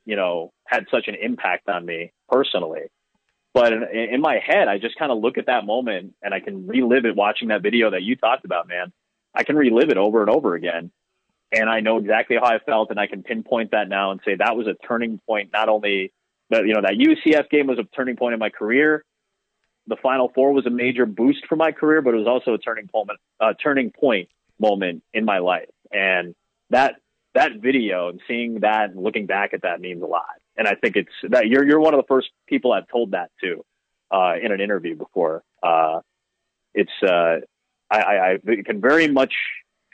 you 0.05 0.15
know, 0.15 0.53
had 0.65 0.85
such 0.89 1.07
an 1.07 1.15
impact 1.15 1.67
on 1.67 1.85
me 1.85 2.11
personally. 2.29 2.83
But 3.53 3.73
in, 3.73 3.83
in 3.83 4.21
my 4.21 4.39
head, 4.45 4.67
I 4.67 4.77
just 4.77 4.97
kind 4.97 5.11
of 5.11 5.19
look 5.19 5.37
at 5.37 5.47
that 5.47 5.65
moment 5.65 6.15
and 6.21 6.33
I 6.33 6.39
can 6.39 6.67
relive 6.67 7.05
it 7.05 7.15
watching 7.15 7.49
that 7.49 7.63
video 7.63 7.91
that 7.91 8.03
you 8.03 8.15
talked 8.15 8.45
about, 8.45 8.67
man. 8.67 8.93
I 9.33 9.43
can 9.43 9.55
relive 9.55 9.89
it 9.89 9.97
over 9.97 10.21
and 10.21 10.29
over 10.29 10.55
again. 10.55 10.91
And 11.51 11.69
I 11.69 11.79
know 11.79 11.97
exactly 11.97 12.35
how 12.35 12.45
I 12.45 12.59
felt 12.59 12.89
and 12.89 12.99
I 12.99 13.07
can 13.07 13.23
pinpoint 13.23 13.71
that 13.71 13.87
now 13.87 14.11
and 14.11 14.19
say 14.25 14.35
that 14.35 14.57
was 14.57 14.67
a 14.67 14.75
turning 14.85 15.19
point. 15.25 15.51
Not 15.53 15.69
only 15.69 16.11
that, 16.49 16.65
you 16.65 16.73
know, 16.73 16.81
that 16.81 16.93
UCF 16.93 17.49
game 17.49 17.67
was 17.67 17.79
a 17.79 17.83
turning 17.95 18.17
point 18.17 18.33
in 18.33 18.39
my 18.39 18.49
career. 18.49 19.03
The 19.87 19.95
final 20.01 20.29
four 20.35 20.51
was 20.51 20.65
a 20.65 20.69
major 20.69 21.05
boost 21.05 21.45
for 21.47 21.55
my 21.55 21.71
career, 21.71 22.01
but 22.01 22.13
it 22.13 22.17
was 22.17 22.27
also 22.27 22.53
a 22.53 22.57
turning 22.57 22.87
point, 22.87 23.09
turning 23.63 23.91
point 23.91 24.27
moment 24.59 25.03
in 25.13 25.23
my 25.23 25.39
life. 25.39 25.69
And 25.91 26.35
that, 26.71 26.95
that 27.33 27.51
video 27.61 28.09
and 28.09 28.19
seeing 28.27 28.59
that 28.61 28.89
and 28.89 29.01
looking 29.01 29.27
back 29.27 29.53
at 29.53 29.61
that 29.61 29.79
means 29.79 30.01
a 30.03 30.07
lot 30.07 30.25
and 30.57 30.67
I 30.67 30.75
think 30.75 30.95
it's 30.95 31.11
that 31.29 31.47
you're 31.47 31.65
you're 31.65 31.79
one 31.79 31.93
of 31.93 31.99
the 31.99 32.07
first 32.07 32.29
people 32.47 32.73
I've 32.73 32.87
told 32.87 33.11
that 33.11 33.29
to 33.41 33.63
uh, 34.11 34.33
in 34.41 34.51
an 34.51 34.59
interview 34.59 34.95
before. 34.95 35.43
Uh, 35.61 36.01
it's 36.73 36.91
uh, 37.03 37.37
I, 37.89 37.99
I, 37.99 38.31
I, 38.33 38.37
can 38.65 38.81
very 38.81 39.07
much 39.07 39.33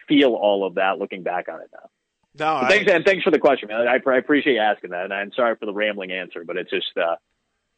feel 0.07 0.33
all 0.33 0.65
of 0.65 0.75
that 0.75 0.99
looking 0.99 1.23
back 1.23 1.47
on 1.49 1.61
it 1.61 1.69
now. 1.73 1.89
No, 2.35 2.55
I, 2.65 2.69
thanks 2.69 2.91
and 2.91 3.05
thanks 3.05 3.23
for 3.23 3.31
the 3.31 3.39
question, 3.39 3.67
man. 3.67 3.87
I, 3.87 3.99
I, 4.09 4.17
appreciate 4.17 4.53
you 4.53 4.59
asking 4.59 4.89
that, 4.89 5.03
and 5.05 5.13
I'm 5.13 5.31
sorry 5.35 5.55
for 5.55 5.67
the 5.67 5.73
rambling 5.73 6.11
answer, 6.11 6.43
but 6.43 6.57
it's 6.57 6.71
just 6.71 6.87
uh, 6.97 7.15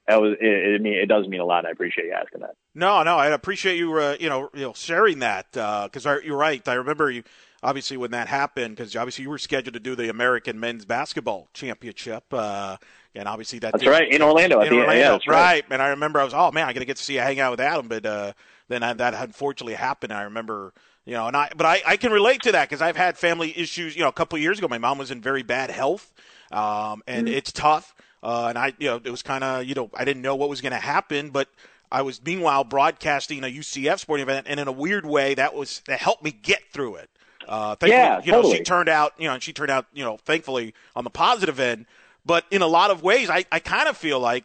that 0.08 0.22
was 0.22 0.38
it, 0.40 0.76
it, 0.76 0.82
mean, 0.82 0.94
it 0.94 1.08
does 1.08 1.28
mean 1.28 1.42
a 1.42 1.46
lot. 1.46 1.60
And 1.60 1.68
I 1.68 1.72
appreciate 1.72 2.06
you 2.06 2.14
asking 2.14 2.42
that. 2.42 2.56
No, 2.74 3.04
no, 3.04 3.18
I 3.18 3.28
appreciate 3.28 3.78
you, 3.78 3.94
uh, 3.98 4.16
you 4.20 4.30
know, 4.30 4.50
you 4.54 4.62
know, 4.62 4.74
sharing 4.74 5.20
that 5.20 5.52
because 5.52 6.06
uh, 6.06 6.20
you're 6.24 6.38
right. 6.38 6.66
I 6.68 6.76
remember 6.76 7.12
you 7.12 7.24
obviously 7.64 7.98
when 7.98 8.12
that 8.12 8.28
happened 8.28 8.76
because 8.76 8.96
obviously 8.96 9.24
you 9.24 9.30
were 9.30 9.40
scheduled 9.40 9.74
to 9.74 9.80
do 9.80 9.96
the 9.96 10.10
American 10.10 10.60
Men's 10.60 10.86
Basketball 10.86 11.50
Championship, 11.54 12.24
uh, 12.32 12.78
and 13.14 13.28
obviously 13.28 13.60
that 13.60 13.74
that's 13.74 13.84
did, 13.84 13.90
right 13.90 14.10
in 14.10 14.22
Orlando. 14.22 14.62
In 14.62 14.72
Orlando, 14.72 14.94
yeah, 14.94 15.12
right. 15.12 15.28
right. 15.28 15.66
And 15.70 15.82
I 15.82 15.90
remember 15.90 16.20
I 16.20 16.24
was 16.24 16.34
oh 16.34 16.52
man, 16.52 16.68
I 16.68 16.74
got 16.74 16.80
to 16.80 16.86
get 16.86 16.98
to 16.98 17.04
see 17.04 17.16
you 17.16 17.22
hang 17.22 17.40
out 17.40 17.52
with 17.52 17.60
Adam, 17.60 17.88
but 17.88 18.06
uh, 18.06 18.34
then 18.68 18.84
I, 18.84 18.94
that 18.94 19.14
unfortunately 19.14 19.76
happened. 19.76 20.14
I 20.14 20.24
remember. 20.24 20.74
You 21.08 21.14
know, 21.14 21.28
and 21.28 21.38
I, 21.38 21.52
but 21.56 21.68
I, 21.68 21.84
I 21.86 21.98
can 21.98 22.12
relate 22.12 22.42
to 22.42 22.54
that 22.54 22.68
because 22.68 22.82
I've 22.82 22.98
had 22.98 23.16
family 23.16 23.56
issues. 23.56 23.96
You 23.96 24.02
know, 24.02 24.08
a 24.08 24.12
couple 24.12 24.38
of 24.38 24.42
years 24.42 24.58
ago, 24.58 24.68
my 24.68 24.80
mom 24.80 24.98
was 24.98 25.12
in 25.12 25.22
very 25.22 25.44
bad 25.44 25.70
health, 25.70 26.12
um, 26.52 27.04
and 27.06 27.28
mm-hmm. 27.28 27.38
it's 27.38 27.52
tough. 27.52 27.94
Uh, 28.24 28.48
and 28.50 28.58
I, 28.58 28.74
you 28.80 28.88
know, 28.88 28.96
it 29.04 29.12
was 29.12 29.22
kind 29.22 29.44
of, 29.44 29.66
you 29.66 29.76
know, 29.76 29.92
I 29.94 30.04
didn't 30.04 30.24
know 30.24 30.36
what 30.36 30.50
was 30.50 30.62
going 30.62 30.72
to 30.72 30.80
happen, 30.80 31.30
but 31.30 31.48
I 31.92 32.02
was 32.02 32.20
meanwhile 32.26 32.64
broadcasting 32.64 33.44
a 33.44 33.48
UCF 33.48 34.00
sporting 34.00 34.24
event, 34.24 34.48
and 34.50 34.60
in 34.60 34.68
a 34.68 34.72
weird 34.72 35.06
way, 35.06 35.36
that 35.36 35.54
was 35.54 35.82
that 35.86 36.00
helped 36.00 36.24
me 36.24 36.32
get 36.32 36.64
through 36.72 36.96
it. 36.96 37.10
Uh, 37.48 37.76
yeah, 37.86 38.18
you 38.18 38.32
totally. 38.32 38.54
know, 38.54 38.58
she 38.58 38.64
turned 38.64 38.90
out, 38.90 39.14
you 39.20 39.28
know, 39.28 39.36
and 39.36 39.44
she 39.44 39.54
turned 39.54 39.70
out, 39.70 39.86
you 39.94 40.04
know, 40.04 40.18
thankfully 40.18 40.74
on 40.96 41.04
the 41.04 41.10
positive 41.12 41.60
end. 41.60 41.86
But 42.26 42.46
in 42.50 42.64
a 42.64 42.68
lot 42.68 42.90
of 42.90 43.04
ways, 43.04 43.30
I, 43.30 43.46
I 43.52 43.60
kind 43.60 43.88
of 43.88 43.96
feel 43.96 44.20
like 44.20 44.44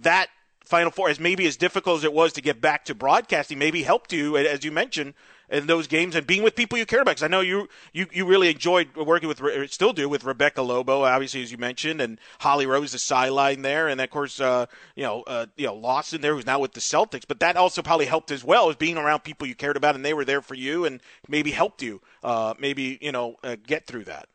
that 0.00 0.28
Final 0.68 0.90
Four, 0.90 1.08
as 1.08 1.18
maybe 1.18 1.46
as 1.46 1.56
difficult 1.56 1.98
as 1.98 2.04
it 2.04 2.12
was 2.12 2.34
to 2.34 2.42
get 2.42 2.60
back 2.60 2.84
to 2.84 2.94
broadcasting, 2.94 3.58
maybe 3.58 3.82
helped 3.82 4.12
you, 4.12 4.36
as 4.36 4.64
you 4.64 4.70
mentioned, 4.70 5.14
in 5.48 5.66
those 5.66 5.86
games 5.86 6.14
and 6.14 6.26
being 6.26 6.42
with 6.42 6.54
people 6.54 6.76
you 6.76 6.84
care 6.84 7.00
about. 7.00 7.12
Because 7.12 7.22
I 7.22 7.28
know 7.28 7.40
you, 7.40 7.70
you 7.94 8.06
you 8.12 8.26
really 8.26 8.50
enjoyed 8.50 8.94
working 8.94 9.28
with, 9.28 9.40
still 9.72 9.94
do 9.94 10.10
with 10.10 10.24
Rebecca 10.24 10.60
Lobo, 10.60 11.04
obviously 11.04 11.42
as 11.42 11.50
you 11.50 11.56
mentioned, 11.56 12.02
and 12.02 12.20
Holly 12.38 12.66
Rowe's, 12.66 12.92
the 12.92 12.98
sideline 12.98 13.62
there, 13.62 13.88
and 13.88 13.98
of 13.98 14.10
course, 14.10 14.40
uh, 14.40 14.66
you 14.94 15.04
know, 15.04 15.22
uh, 15.22 15.46
you 15.56 15.66
know 15.66 15.74
Lawson 15.74 16.20
there, 16.20 16.34
who's 16.34 16.44
now 16.44 16.58
with 16.58 16.72
the 16.72 16.80
Celtics. 16.80 17.24
But 17.26 17.40
that 17.40 17.56
also 17.56 17.80
probably 17.80 18.06
helped 18.06 18.30
as 18.30 18.44
well 18.44 18.68
as 18.68 18.76
being 18.76 18.98
around 18.98 19.20
people 19.20 19.46
you 19.46 19.54
cared 19.54 19.78
about, 19.78 19.94
and 19.94 20.04
they 20.04 20.12
were 20.12 20.26
there 20.26 20.42
for 20.42 20.54
you, 20.54 20.84
and 20.84 21.00
maybe 21.28 21.50
helped 21.50 21.80
you, 21.80 22.02
uh, 22.22 22.52
maybe 22.58 22.98
you 23.00 23.12
know, 23.12 23.36
uh, 23.42 23.56
get 23.66 23.86
through 23.86 24.04
that. 24.04 24.28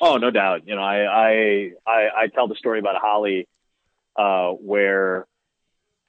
Oh, 0.00 0.16
no 0.16 0.30
doubt. 0.30 0.66
You 0.66 0.76
know, 0.76 0.82
I 0.82 1.06
I 1.06 1.70
I, 1.86 2.08
I 2.16 2.26
tell 2.28 2.46
the 2.46 2.54
story 2.54 2.78
about 2.78 2.96
Holly, 3.00 3.48
uh, 4.16 4.50
where, 4.50 5.26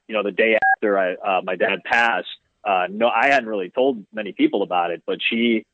you 0.08 0.14
know, 0.14 0.22
the 0.22 0.32
day 0.32 0.58
after 0.74 0.98
I 0.98 1.14
uh, 1.14 1.40
my 1.42 1.56
dad 1.56 1.82
passed, 1.84 2.28
uh, 2.64 2.86
no, 2.90 3.08
I 3.08 3.26
hadn't 3.26 3.48
really 3.48 3.70
told 3.70 4.04
many 4.12 4.32
people 4.32 4.62
about 4.62 4.90
it, 4.90 5.02
but 5.06 5.18
she, 5.28 5.64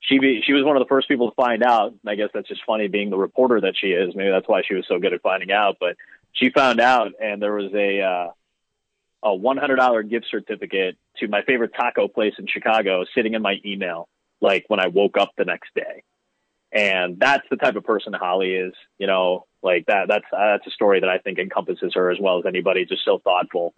she, 0.00 0.42
she 0.44 0.52
was 0.52 0.64
one 0.64 0.76
of 0.76 0.82
the 0.82 0.88
first 0.88 1.08
people 1.08 1.30
to 1.30 1.34
find 1.34 1.62
out. 1.62 1.94
I 2.06 2.14
guess 2.14 2.28
that's 2.34 2.48
just 2.48 2.62
funny 2.66 2.88
being 2.88 3.10
the 3.10 3.16
reporter 3.16 3.60
that 3.62 3.74
she 3.76 3.88
is. 3.88 4.14
Maybe 4.14 4.30
that's 4.30 4.48
why 4.48 4.62
she 4.66 4.74
was 4.74 4.84
so 4.86 4.98
good 4.98 5.14
at 5.14 5.22
finding 5.22 5.50
out, 5.50 5.76
but 5.80 5.96
she 6.32 6.50
found 6.50 6.80
out 6.80 7.12
and 7.20 7.40
there 7.40 7.54
was 7.54 7.72
a, 7.74 8.00
uh, 8.00 8.30
a 9.22 9.28
$100 9.28 10.10
gift 10.10 10.26
certificate 10.30 10.96
to 11.18 11.28
my 11.28 11.42
favorite 11.42 11.72
taco 11.74 12.08
place 12.08 12.34
in 12.38 12.46
Chicago 12.46 13.04
sitting 13.14 13.34
in 13.34 13.42
my 13.42 13.56
email, 13.64 14.08
like 14.40 14.64
when 14.68 14.80
I 14.80 14.88
woke 14.88 15.16
up 15.16 15.30
the 15.36 15.44
next 15.44 15.74
day. 15.74 16.02
And 16.72 17.18
that's 17.18 17.46
the 17.50 17.56
type 17.56 17.76
of 17.76 17.84
person 17.84 18.14
Holly 18.14 18.54
is, 18.54 18.72
you 18.98 19.06
know, 19.06 19.46
like 19.62 19.86
that, 19.86 20.08
that's, 20.08 20.24
that's 20.32 20.66
a 20.66 20.70
story 20.70 21.00
that 21.00 21.08
I 21.08 21.18
think 21.18 21.38
encompasses 21.38 21.92
her 21.94 22.10
as 22.10 22.18
well 22.18 22.38
as 22.38 22.46
anybody, 22.46 22.86
just 22.86 23.04
so 23.04 23.18
thoughtful. 23.18 23.74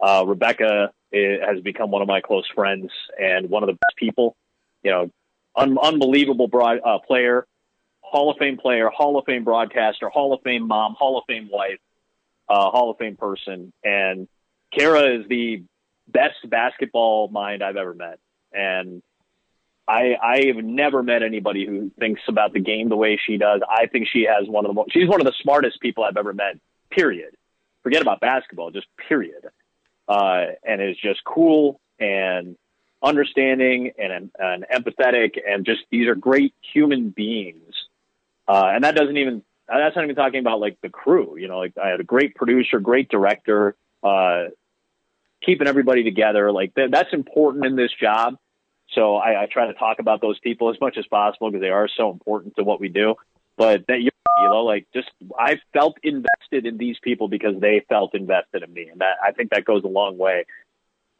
Uh, 0.00 0.24
Rebecca 0.26 0.92
has 1.12 1.60
become 1.62 1.90
one 1.90 2.02
of 2.02 2.08
my 2.08 2.20
close 2.20 2.46
friends 2.54 2.90
and 3.20 3.50
one 3.50 3.62
of 3.62 3.66
the 3.66 3.72
best 3.72 3.96
people. 3.96 4.36
You 4.82 4.90
know, 4.92 5.10
un- 5.56 5.78
unbelievable 5.78 6.46
broad, 6.46 6.78
uh, 6.84 6.98
player, 7.00 7.46
Hall 8.00 8.30
of 8.30 8.36
Fame 8.38 8.56
player, 8.58 8.88
Hall 8.88 9.18
of 9.18 9.24
Fame 9.24 9.42
broadcaster, 9.42 10.08
Hall 10.08 10.32
of 10.32 10.40
Fame 10.42 10.68
mom, 10.68 10.94
Hall 10.94 11.18
of 11.18 11.24
Fame 11.26 11.48
wife, 11.50 11.80
uh, 12.48 12.70
Hall 12.70 12.90
of 12.90 12.98
Fame 12.98 13.16
person. 13.16 13.72
And 13.82 14.28
Kara 14.72 15.18
is 15.18 15.28
the 15.28 15.64
best 16.06 16.48
basketball 16.48 17.28
mind 17.28 17.62
I've 17.64 17.76
ever 17.76 17.94
met. 17.94 18.18
And 18.52 19.02
I, 19.88 20.16
I 20.20 20.46
have 20.46 20.64
never 20.64 21.02
met 21.02 21.22
anybody 21.22 21.64
who 21.64 21.90
thinks 21.98 22.20
about 22.28 22.52
the 22.52 22.60
game 22.60 22.88
the 22.88 22.96
way 22.96 23.20
she 23.24 23.36
does. 23.36 23.60
I 23.68 23.86
think 23.86 24.08
she 24.12 24.26
has 24.28 24.48
one 24.48 24.64
of 24.64 24.70
the 24.70 24.74
most, 24.74 24.92
she's 24.92 25.08
one 25.08 25.20
of 25.20 25.26
the 25.26 25.34
smartest 25.42 25.80
people 25.80 26.04
I've 26.04 26.16
ever 26.16 26.32
met, 26.32 26.58
period. 26.90 27.36
Forget 27.82 28.02
about 28.02 28.20
basketball, 28.20 28.72
just 28.72 28.88
period 29.08 29.48
uh, 30.08 30.46
and 30.64 30.82
is 30.82 30.96
just 30.96 31.24
cool 31.24 31.80
and 31.98 32.56
understanding 33.02 33.92
and, 33.98 34.30
and 34.38 34.64
empathetic 34.72 35.38
and 35.46 35.64
just 35.64 35.80
these 35.90 36.08
are 36.08 36.14
great 36.14 36.54
human 36.72 37.10
beings. 37.10 37.74
Uh, 38.48 38.70
and 38.74 38.84
that 38.84 38.94
doesn't 38.94 39.16
even 39.16 39.42
that's 39.68 39.96
not 39.96 40.04
even 40.04 40.14
talking 40.14 40.40
about 40.40 40.60
like 40.60 40.78
the 40.80 40.88
crew. 40.88 41.36
You 41.36 41.48
know, 41.48 41.58
like 41.58 41.72
I 41.82 41.88
had 41.88 42.00
a 42.00 42.04
great 42.04 42.36
producer, 42.36 42.78
great 42.78 43.08
director, 43.08 43.74
uh, 44.02 44.44
keeping 45.44 45.66
everybody 45.66 46.04
together. 46.04 46.52
Like 46.52 46.74
th- 46.74 46.90
that's 46.90 47.12
important 47.12 47.66
in 47.66 47.74
this 47.74 47.90
job. 48.00 48.36
So 48.96 49.16
I, 49.16 49.42
I 49.42 49.46
try 49.46 49.66
to 49.66 49.74
talk 49.74 50.00
about 50.00 50.20
those 50.20 50.40
people 50.40 50.70
as 50.70 50.80
much 50.80 50.96
as 50.98 51.06
possible 51.06 51.50
because 51.50 51.62
they 51.62 51.70
are 51.70 51.88
so 51.96 52.10
important 52.10 52.56
to 52.56 52.64
what 52.64 52.80
we 52.80 52.88
do. 52.88 53.14
But 53.56 53.86
that 53.86 54.00
you 54.00 54.10
know, 54.38 54.64
like 54.64 54.86
just 54.92 55.08
I 55.38 55.60
felt 55.72 55.96
invested 56.02 56.66
in 56.66 56.78
these 56.78 56.96
people 57.00 57.28
because 57.28 57.60
they 57.60 57.84
felt 57.88 58.14
invested 58.14 58.62
in 58.62 58.72
me, 58.72 58.88
and 58.88 59.00
that 59.00 59.16
I 59.24 59.32
think 59.32 59.50
that 59.50 59.64
goes 59.64 59.84
a 59.84 59.88
long 59.88 60.18
way 60.18 60.46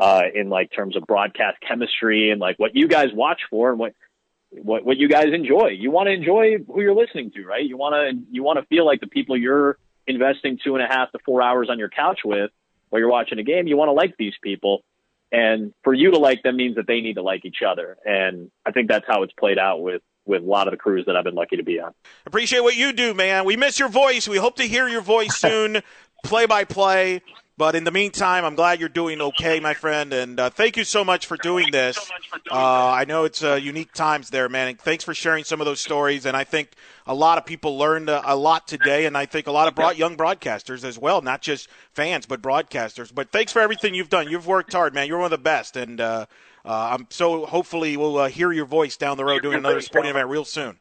uh, 0.01 0.23
in 0.35 0.49
like 0.49 0.73
terms 0.73 0.97
of 0.97 1.05
broadcast 1.07 1.59
chemistry 1.67 2.31
and 2.31 2.41
like 2.41 2.59
what 2.59 2.75
you 2.75 2.89
guys 2.89 3.09
watch 3.15 3.41
for 3.51 3.71
and 3.71 3.79
what 3.79 3.95
what 4.51 4.85
what 4.85 4.97
you 4.97 5.09
guys 5.09 5.29
enjoy. 5.33 5.69
You 5.69 5.91
want 5.91 6.09
to 6.09 6.13
enjoy 6.13 6.59
who 6.67 6.81
you're 6.81 6.95
listening 6.95 7.31
to, 7.33 7.45
right? 7.45 7.65
You 7.65 7.77
want 7.77 7.95
to 7.95 8.23
you 8.31 8.43
want 8.43 8.59
to 8.59 8.67
feel 8.67 8.85
like 8.85 9.01
the 9.01 9.07
people 9.07 9.37
you're 9.37 9.79
investing 10.07 10.59
two 10.63 10.77
and 10.77 10.85
a 10.85 10.87
half 10.87 11.11
to 11.13 11.19
four 11.25 11.43
hours 11.43 11.69
on 11.71 11.79
your 11.79 11.89
couch 11.89 12.21
with 12.25 12.51
while 12.91 13.01
you're 13.01 13.11
watching 13.11 13.39
a 13.39 13.43
game. 13.43 13.67
You 13.67 13.77
want 13.77 13.89
to 13.89 13.93
like 13.93 14.17
these 14.17 14.35
people, 14.43 14.83
and 15.33 15.73
for 15.83 15.93
you 15.93 16.11
to 16.13 16.19
like 16.19 16.43
them 16.43 16.57
means 16.57 16.77
that 16.77 16.87
they 16.87 17.01
need 17.01 17.15
to 17.15 17.23
like 17.23 17.45
each 17.45 17.63
other. 17.67 17.97
And 18.05 18.51
I 18.65 18.71
think 18.71 18.89
that's 18.89 19.07
how 19.07 19.23
it's 19.23 19.33
played 19.39 19.59
out 19.59 19.83
with 19.83 20.03
with 20.25 20.43
a 20.43 20.47
lot 20.47 20.67
of 20.67 20.73
the 20.73 20.77
crews 20.77 21.07
that 21.07 21.17
I've 21.17 21.25
been 21.25 21.37
lucky 21.37 21.57
to 21.57 21.63
be 21.63 21.79
on. 21.79 21.93
Appreciate 22.27 22.61
what 22.61 22.75
you 22.75 22.93
do, 22.93 23.15
man. 23.15 23.45
We 23.45 23.57
miss 23.57 23.79
your 23.79 23.89
voice. 23.89 24.27
We 24.27 24.39
hope 24.39 24.57
to 24.57 24.65
hear 24.65 24.89
your 24.89 25.01
voice 25.01 25.37
soon, 25.39 25.83
play 26.25 26.47
by 26.47 26.65
play. 26.65 27.23
But 27.59 27.75
in 27.75 27.85
the 27.85 27.91
meantime, 27.91 28.45
I'm 28.45 28.55
glad 28.55 28.81
you're 28.81 28.91
doing 28.91 29.19
okay, 29.23 29.61
my 29.61 29.73
friend, 29.73 30.13
and 30.13 30.39
uh, 30.39 30.51
thank 30.51 30.77
you 30.77 30.85
so 30.85 31.03
much 31.03 31.25
for 31.25 31.39
doing 31.39 31.71
this. 31.71 31.97
Uh, 32.51 32.91
I 32.91 33.07
know 33.07 33.25
it's 33.25 33.43
uh, 33.43 33.55
unique 33.55 33.95
times 33.95 34.29
there, 34.29 34.51
man. 34.51 34.69
And 34.69 34.79
thanks 34.79 35.05
for 35.05 35.15
sharing 35.15 35.43
some 35.43 35.63
of 35.63 35.65
those 35.65 35.81
stories. 35.81 36.27
And 36.27 36.37
I 36.37 36.45
think 36.45 36.73
a 37.07 37.15
lot 37.15 37.39
of 37.39 37.47
people 37.47 37.79
learned 37.79 38.11
a, 38.11 38.35
a 38.35 38.37
lot 38.37 38.69
today, 38.69 39.07
and 39.07 39.17
I 39.17 39.25
think 39.25 39.47
a 39.47 39.53
lot 39.53 39.69
of 39.69 39.75
broad, 39.75 39.97
young 39.97 40.19
broadcasters 40.19 40.85
as 40.85 40.99
well, 40.99 41.23
not 41.23 41.41
just 41.41 41.69
fans, 41.93 42.27
but 42.27 42.43
broadcasters. 42.43 43.15
But 43.15 43.33
thanks 43.33 43.53
for 43.53 43.61
everything 43.61 43.95
you've 43.95 44.11
done. 44.11 44.29
You've 44.29 44.47
worked 44.47 44.75
hard, 44.75 44.93
man. 44.93 45.09
You're 45.09 45.17
one 45.17 45.25
of 45.25 45.31
the 45.31 45.39
best, 45.39 45.79
and 45.79 45.99
uh, 45.99 46.27
uh, 46.63 46.89
I'm 46.93 47.07
so 47.09 47.47
hopefully 47.47 47.97
we'll 47.97 48.19
uh, 48.19 48.29
hear 48.29 48.53
your 48.53 48.67
voice 48.67 48.99
down 48.99 49.17
the 49.17 49.25
road 49.25 49.41
doing 49.41 49.57
another 49.57 49.81
sporting 49.81 50.11
event 50.11 50.29
real 50.29 50.45
soon. 50.45 50.77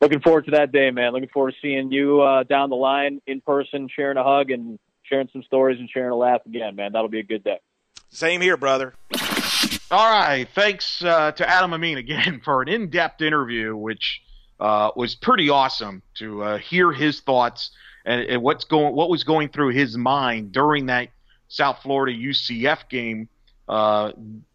Looking 0.00 0.20
forward 0.20 0.46
to 0.46 0.52
that 0.52 0.72
day, 0.72 0.90
man. 0.90 1.12
Looking 1.12 1.28
forward 1.28 1.52
to 1.52 1.56
seeing 1.60 1.92
you 1.92 2.24
down 2.48 2.70
the 2.70 2.76
line 2.76 3.20
in 3.26 3.42
person, 3.42 3.90
sharing 3.94 4.16
a 4.16 4.24
hug, 4.24 4.50
and 4.50 4.78
sharing 5.04 5.28
some 5.32 5.42
stories 5.42 5.78
and 5.78 5.88
sharing 5.88 6.10
a 6.10 6.16
laugh 6.16 6.40
again, 6.46 6.76
man. 6.76 6.92
That'll 6.92 7.08
be 7.08 7.20
a 7.20 7.24
good 7.24 7.44
day. 7.44 7.60
Same 8.10 8.40
here, 8.40 8.56
brother. 8.56 8.94
All 9.90 10.10
right. 10.10 10.48
Thanks 10.54 11.02
uh, 11.04 11.32
to 11.32 11.48
Adam 11.48 11.72
Amin 11.72 11.98
again 11.98 12.40
for 12.44 12.62
an 12.62 12.68
in 12.68 12.90
depth 12.90 13.20
interview, 13.20 13.76
which 13.76 14.22
uh, 14.60 14.90
was 14.96 15.14
pretty 15.14 15.50
awesome 15.50 16.02
to 16.14 16.42
uh, 16.42 16.58
hear 16.58 16.92
his 16.92 17.20
thoughts 17.20 17.70
and, 18.04 18.22
and, 18.22 18.42
what's 18.42 18.64
going, 18.64 18.94
what 18.94 19.08
was 19.08 19.24
going 19.24 19.48
through 19.48 19.70
his 19.70 19.96
mind 19.96 20.52
during 20.52 20.86
that 20.86 21.08
South 21.48 21.78
Florida 21.82 22.16
UCF 22.16 22.88
game 22.88 23.28
uh, 23.68 24.12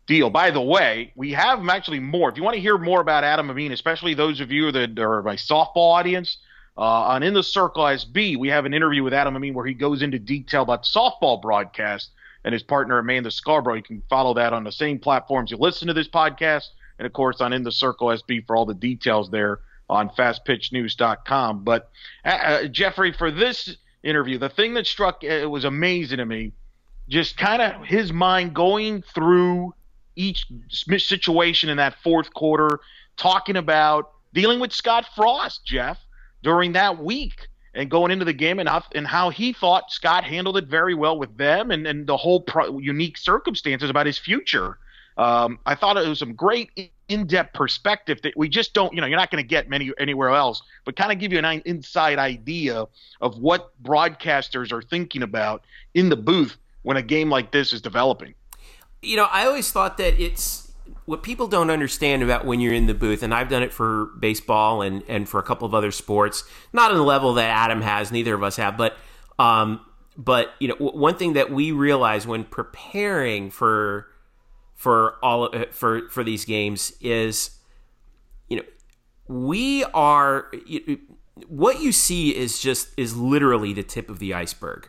deal. 0.08 0.30
By 0.30 0.52
the 0.52 0.62
way, 0.62 1.14
we 1.16 1.32
have 1.34 1.68
actually 1.70 2.00
more. 2.00 2.30
If 2.30 2.38
you 2.38 2.44
want 2.44 2.56
to 2.56 2.62
hear 2.62 2.78
more 2.78 3.02
about 3.02 3.24
Adam 3.24 3.50
Amin, 3.50 3.72
especially 3.72 4.14
those 4.14 4.40
of 4.40 4.52
you 4.52 4.72
that 4.72 4.98
are 5.00 5.22
my 5.22 5.36
softball 5.36 5.94
audience, 5.94 6.38
uh, 6.80 6.82
on 6.82 7.24
In 7.24 7.34
the 7.34 7.44
Circle 7.44 7.84
SB, 7.84 8.38
we 8.38 8.48
have 8.48 8.64
an 8.64 8.74
interview 8.74 9.04
with 9.04 9.14
Adam 9.14 9.36
Amin 9.36 9.54
where 9.54 9.66
he 9.66 9.74
goes 9.74 10.02
into 10.02 10.18
detail 10.18 10.62
about 10.62 10.84
softball 10.84 11.42
broadcast 11.42 12.12
and 12.46 12.54
his 12.54 12.64
partner 12.64 12.98
Amanda 12.98 13.32
Scarborough. 13.32 13.76
You 13.76 13.84
can 13.84 14.02
follow 14.10 14.34
that 14.36 14.54
on 14.54 14.64
the 14.64 14.72
same 14.72 14.98
platforms 14.98 15.52
you 15.52 15.58
listen 15.58 15.90
to 15.90 15.94
this 15.94 16.08
podcast, 16.08 16.70
and 16.98 17.06
of 17.06 17.12
course 17.12 17.42
on 17.42 17.52
In 17.52 17.64
the 17.64 17.72
Circle 17.72 18.08
SB 18.08 18.48
for 18.48 18.56
all 18.56 18.66
the 18.66 18.74
details 18.74 19.30
there 19.30 19.60
on 19.90 20.10
FastPitchNews.com. 20.12 21.66
But 21.66 21.90
uh, 22.24 22.30
uh, 22.30 22.64
Jeffrey, 22.68 23.12
for 23.12 23.30
this 23.30 23.76
interview, 24.02 24.38
the 24.38 24.48
thing 24.48 24.74
that 24.76 24.88
struck 24.88 25.20
uh, 25.22 25.28
it 25.28 25.50
was 25.50 25.66
amazing 25.66 26.20
to 26.20 26.26
me, 26.26 26.54
just 27.10 27.36
kind 27.36 27.62
of 27.62 27.84
his 27.84 28.14
mind 28.14 28.54
going 28.54 29.02
through 29.02 29.76
each 30.16 30.46
situation 30.70 31.68
in 31.68 31.76
that 31.76 31.96
fourth 32.02 32.34
quarter, 32.34 32.80
talking 33.18 33.58
about 33.58 34.12
dealing 34.34 34.62
with 34.62 34.72
Scott 34.72 35.06
Frost, 35.14 35.66
Jeff 35.66 35.98
during 36.42 36.74
that 36.74 36.98
week 37.04 37.48
and 37.74 37.90
going 37.90 38.12
into 38.12 38.26
the 38.26 38.34
game 38.34 38.60
and 38.60 38.68
how, 38.68 38.84
and 38.96 39.06
how 39.06 39.30
he 39.30 39.54
thought 39.54 39.92
Scott 39.92 40.24
handled 40.24 40.58
it 40.58 40.66
very 40.66 40.96
well 40.96 41.18
with 41.18 41.38
them 41.38 41.72
and, 41.72 41.86
and 41.86 42.08
the 42.08 42.18
whole 42.18 42.42
pro- 42.42 42.80
unique 42.80 43.18
circumstances 43.18 43.90
about 43.90 44.06
his 44.06 44.18
future. 44.18 44.78
Um, 45.18 45.60
I 45.66 45.76
thought 45.76 45.98
it 45.98 46.08
was 46.08 46.20
some 46.20 46.34
great 46.34 46.92
in-depth 47.10 47.54
perspective 47.54 48.22
that 48.22 48.38
we 48.38 48.48
just 48.48 48.74
don't, 48.74 48.94
you 48.94 49.02
know, 49.02 49.08
you're 49.08 49.20
not 49.20 49.32
going 49.32 49.44
to 49.44 49.48
get 49.48 49.68
many 49.68 49.92
anywhere 50.00 50.30
else, 50.30 50.62
but 50.86 50.96
kind 50.96 51.12
of 51.12 51.20
give 51.20 51.34
you 51.34 51.40
an 51.40 51.62
inside 51.66 52.20
idea 52.20 52.86
of 53.20 53.38
what 53.38 53.72
broadcasters 53.84 54.72
are 54.72 54.82
thinking 54.82 55.22
about 55.22 55.66
in 55.94 56.08
the 56.08 56.16
booth 56.16 56.58
when 56.84 56.96
a 56.96 57.02
game 57.02 57.30
like 57.30 57.52
this 57.52 57.74
is 57.74 57.82
developing. 57.82 58.34
You 59.02 59.18
know, 59.18 59.28
I 59.30 59.46
always 59.46 59.72
thought 59.72 59.98
that 59.98 60.20
it's 60.22 60.69
what 61.10 61.24
people 61.24 61.48
don't 61.48 61.72
understand 61.72 62.22
about 62.22 62.46
when 62.46 62.60
you're 62.60 62.72
in 62.72 62.86
the 62.86 62.94
booth, 62.94 63.24
and 63.24 63.34
I've 63.34 63.50
done 63.50 63.64
it 63.64 63.74
for 63.74 64.12
baseball 64.20 64.84
and, 64.84 65.02
and 65.08 65.28
for 65.28 65.40
a 65.40 65.44
couple 65.44 65.66
of 65.66 65.74
other 65.74 65.90
sports, 65.90 66.44
not 66.72 66.92
on 66.92 66.98
the 66.98 67.04
level 67.04 67.34
that 67.34 67.50
Adam 67.50 67.82
has, 67.82 68.12
neither 68.12 68.36
of 68.36 68.44
us 68.44 68.58
have, 68.58 68.78
but 68.78 68.96
um, 69.40 69.84
but 70.16 70.54
you 70.60 70.68
know, 70.68 70.76
one 70.76 71.16
thing 71.16 71.34
that 71.34 71.50
we 71.52 71.72
realize 71.72 72.28
when 72.28 72.44
preparing 72.44 73.50
for 73.50 74.06
for 74.76 75.16
all 75.24 75.50
for 75.72 76.08
for 76.10 76.24
these 76.24 76.46
games 76.46 76.94
is, 77.02 77.58
you 78.48 78.58
know, 78.58 78.64
we 79.28 79.84
are 79.86 80.52
what 81.48 81.82
you 81.82 81.92
see 81.92 82.38
is 82.38 82.60
just 82.60 82.90
is 82.98 83.18
literally 83.18 83.74
the 83.74 83.82
tip 83.82 84.12
of 84.12 84.20
the 84.20 84.36
iceberg. 84.36 84.88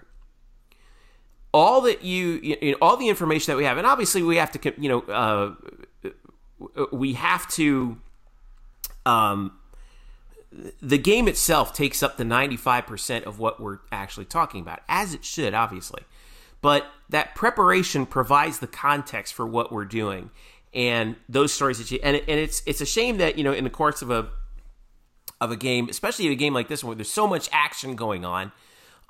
All 1.55 1.80
that 1.80 2.05
you, 2.05 2.40
you 2.42 2.72
know, 2.72 2.76
all 2.82 2.98
the 2.98 3.09
information 3.09 3.52
that 3.52 3.56
we 3.56 3.64
have, 3.64 3.78
and 3.78 3.86
obviously 3.86 4.22
we 4.22 4.36
have 4.36 4.52
to, 4.52 4.74
you 4.78 4.88
know, 4.88 5.01
uh, 5.01 5.55
we 6.93 7.15
have 7.15 7.49
to 7.53 7.99
um, 9.07 9.53
the 10.82 10.99
game 10.99 11.28
itself 11.28 11.73
takes 11.73 12.03
up 12.03 12.16
the 12.16 12.24
95% 12.24 13.23
of 13.23 13.39
what 13.39 13.61
we're 13.61 13.78
actually 13.93 14.27
talking 14.27 14.61
about 14.61 14.81
as 14.89 15.15
it 15.15 15.24
should 15.24 15.55
obviously. 15.55 16.03
But 16.62 16.87
that 17.09 17.35
preparation 17.35 18.05
provides 18.05 18.59
the 18.59 18.66
context 18.66 19.32
for 19.32 19.47
what 19.47 19.73
we're 19.73 19.87
doing 19.87 20.31
and 20.73 21.16
those 21.28 21.53
stories 21.53 21.78
that 21.78 21.91
you 21.91 21.99
and, 22.03 22.16
and 22.16 22.41
it's 22.41 22.62
it's 22.66 22.81
a 22.81 22.87
shame 22.87 23.19
that 23.19 23.37
you 23.37 23.45
know 23.45 23.53
in 23.53 23.65
the 23.65 23.70
course 23.70 24.03
of 24.03 24.11
a 24.11 24.28
of 25.41 25.51
a 25.51 25.57
game 25.57 25.89
especially 25.89 26.28
a 26.28 26.35
game 26.35 26.55
like 26.55 26.69
this 26.69 26.85
one 26.85 26.91
where 26.91 26.97
there's 26.97 27.11
so 27.11 27.27
much 27.27 27.49
action 27.53 27.97
going 27.97 28.24
on 28.24 28.53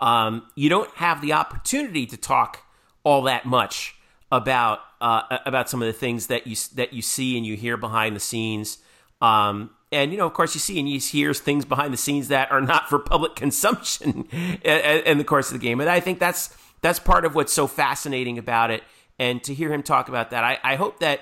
um, 0.01 0.47
you 0.55 0.71
don't 0.71 0.91
have 0.97 1.21
the 1.21 1.33
opportunity 1.33 2.07
to 2.07 2.17
talk 2.17 2.65
all 3.05 3.23
that 3.23 3.45
much 3.45 3.97
about 4.31 4.81
uh, 5.01 5.39
about 5.45 5.69
some 5.69 5.83
of 5.83 5.87
the 5.87 5.93
things 5.93 6.27
that 6.29 6.47
you 6.47 6.57
that 6.75 6.93
you 6.93 7.03
see 7.03 7.37
and 7.37 7.47
you 7.47 7.57
hear 7.57 7.77
behind 7.77 8.15
the 8.15 8.21
scenes. 8.21 8.79
Um, 9.21 9.71
and 9.93 10.13
you 10.13 10.19
know, 10.19 10.27
of 10.27 10.35
course, 10.35 10.55
you 10.55 10.61
see 10.61 10.79
and 10.79 10.89
you 10.89 11.01
hear 11.01 11.35
things 11.35 11.65
behind 11.65 11.93
the 11.93 11.99
scenes 11.99 12.29
that 12.29 12.51
are 12.53 12.61
not 12.61 12.89
for 12.89 12.99
public 12.99 13.35
consumption 13.35 14.29
in 14.31 15.19
the 15.19 15.25
course 15.25 15.49
of 15.49 15.61
the 15.61 15.65
game. 15.65 15.81
And 15.81 15.91
I 15.91 16.01
think 16.01 16.19
that's 16.19 16.57
that's 16.83 16.99
part 16.99 17.25
of 17.25 17.35
what's 17.35 17.53
so 17.53 17.67
fascinating 17.67 18.39
about 18.39 18.71
it. 18.71 18.83
And 19.19 19.43
to 19.45 19.53
hear 19.53 19.71
him 19.71 19.83
talk 19.83 20.09
about 20.09 20.31
that, 20.31 20.45
I, 20.45 20.59
I 20.63 20.77
hope 20.77 21.01
that 21.01 21.21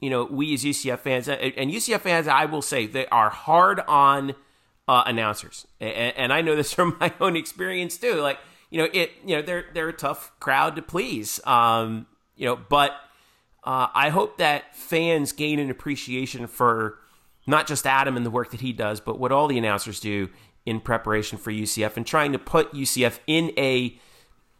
you 0.00 0.10
know 0.10 0.24
we 0.24 0.54
as 0.54 0.64
UCF 0.64 1.00
fans 1.00 1.28
and 1.28 1.70
UCF 1.70 2.00
fans, 2.00 2.28
I 2.28 2.44
will 2.46 2.62
say 2.62 2.86
they 2.86 3.06
are 3.06 3.30
hard 3.30 3.80
on 3.80 4.34
uh, 4.86 5.02
announcers, 5.06 5.66
and, 5.80 6.16
and 6.16 6.32
I 6.32 6.40
know 6.40 6.56
this 6.56 6.72
from 6.74 6.96
my 7.00 7.12
own 7.20 7.36
experience 7.36 7.96
too. 7.96 8.14
Like 8.14 8.38
you 8.70 8.78
know, 8.78 8.88
it 8.92 9.12
you 9.24 9.36
know 9.36 9.42
they're 9.42 9.66
they're 9.74 9.88
a 9.88 9.92
tough 9.92 10.32
crowd 10.40 10.76
to 10.76 10.82
please. 10.82 11.40
Um, 11.44 12.06
you 12.36 12.46
know, 12.46 12.56
but 12.56 12.92
uh, 13.64 13.88
I 13.94 14.10
hope 14.10 14.38
that 14.38 14.74
fans 14.76 15.32
gain 15.32 15.58
an 15.58 15.70
appreciation 15.70 16.46
for 16.46 16.98
not 17.46 17.66
just 17.66 17.86
Adam 17.86 18.16
and 18.16 18.24
the 18.24 18.30
work 18.30 18.50
that 18.50 18.60
he 18.60 18.72
does, 18.72 19.00
but 19.00 19.18
what 19.18 19.32
all 19.32 19.48
the 19.48 19.58
announcers 19.58 20.00
do 20.00 20.28
in 20.66 20.80
preparation 20.80 21.38
for 21.38 21.50
UCF 21.50 21.96
and 21.96 22.06
trying 22.06 22.32
to 22.32 22.38
put 22.38 22.72
UCF 22.72 23.18
in 23.26 23.52
a 23.58 23.98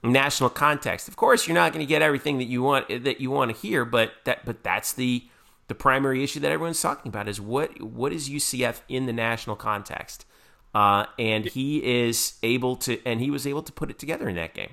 national 0.03 0.51
context. 0.51 1.09
Of 1.09 1.17
course, 1.17 1.47
you're 1.47 1.55
not 1.55 1.73
going 1.73 1.85
to 1.85 1.89
get 1.89 2.03
everything 2.03 2.39
that 2.39 2.45
you 2.45 2.63
want 2.63 2.89
that 2.89 3.21
you 3.21 3.31
want 3.31 3.55
to 3.55 3.57
hear, 3.57 3.85
but 3.85 4.13
that 4.25 4.45
but 4.45 4.63
that's 4.63 4.93
the 4.93 5.25
the 5.69 5.75
primary 5.75 6.23
issue 6.23 6.41
that 6.41 6.53
everyone's 6.53 6.81
talking 6.81 7.09
about 7.09 7.29
is 7.29 7.41
what 7.41 7.81
what 7.81 8.13
is 8.13 8.29
UCF 8.29 8.81
in 8.89 9.07
the 9.07 9.13
national 9.13 9.57
context, 9.57 10.27
uh, 10.75 11.07
and 11.19 11.47
he 11.47 11.79
is 12.07 12.35
able 12.43 12.77
to 12.77 13.01
and 13.07 13.21
he 13.21 13.31
was 13.31 13.47
able 13.47 13.63
to 13.63 13.73
put 13.73 13.91
it 13.91 13.99
together 13.99 14.29
in 14.29 14.37
that 14.37 14.55
game. 14.55 14.71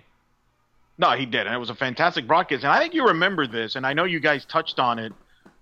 No, 0.98 1.12
he 1.12 1.26
did, 1.26 1.48
and 1.48 1.56
it 1.56 1.60
was 1.60 1.70
a 1.70 1.76
fantastic 1.76 2.28
broadcast. 2.28 2.64
And 2.64 2.72
I 2.72 2.80
think 2.80 2.94
you 2.94 3.08
remember 3.08 3.48
this, 3.48 3.76
and 3.76 3.86
I 3.86 3.94
know 3.94 4.04
you 4.04 4.20
guys 4.20 4.46
touched 4.46 4.80
on 4.80 5.00
it 5.00 5.14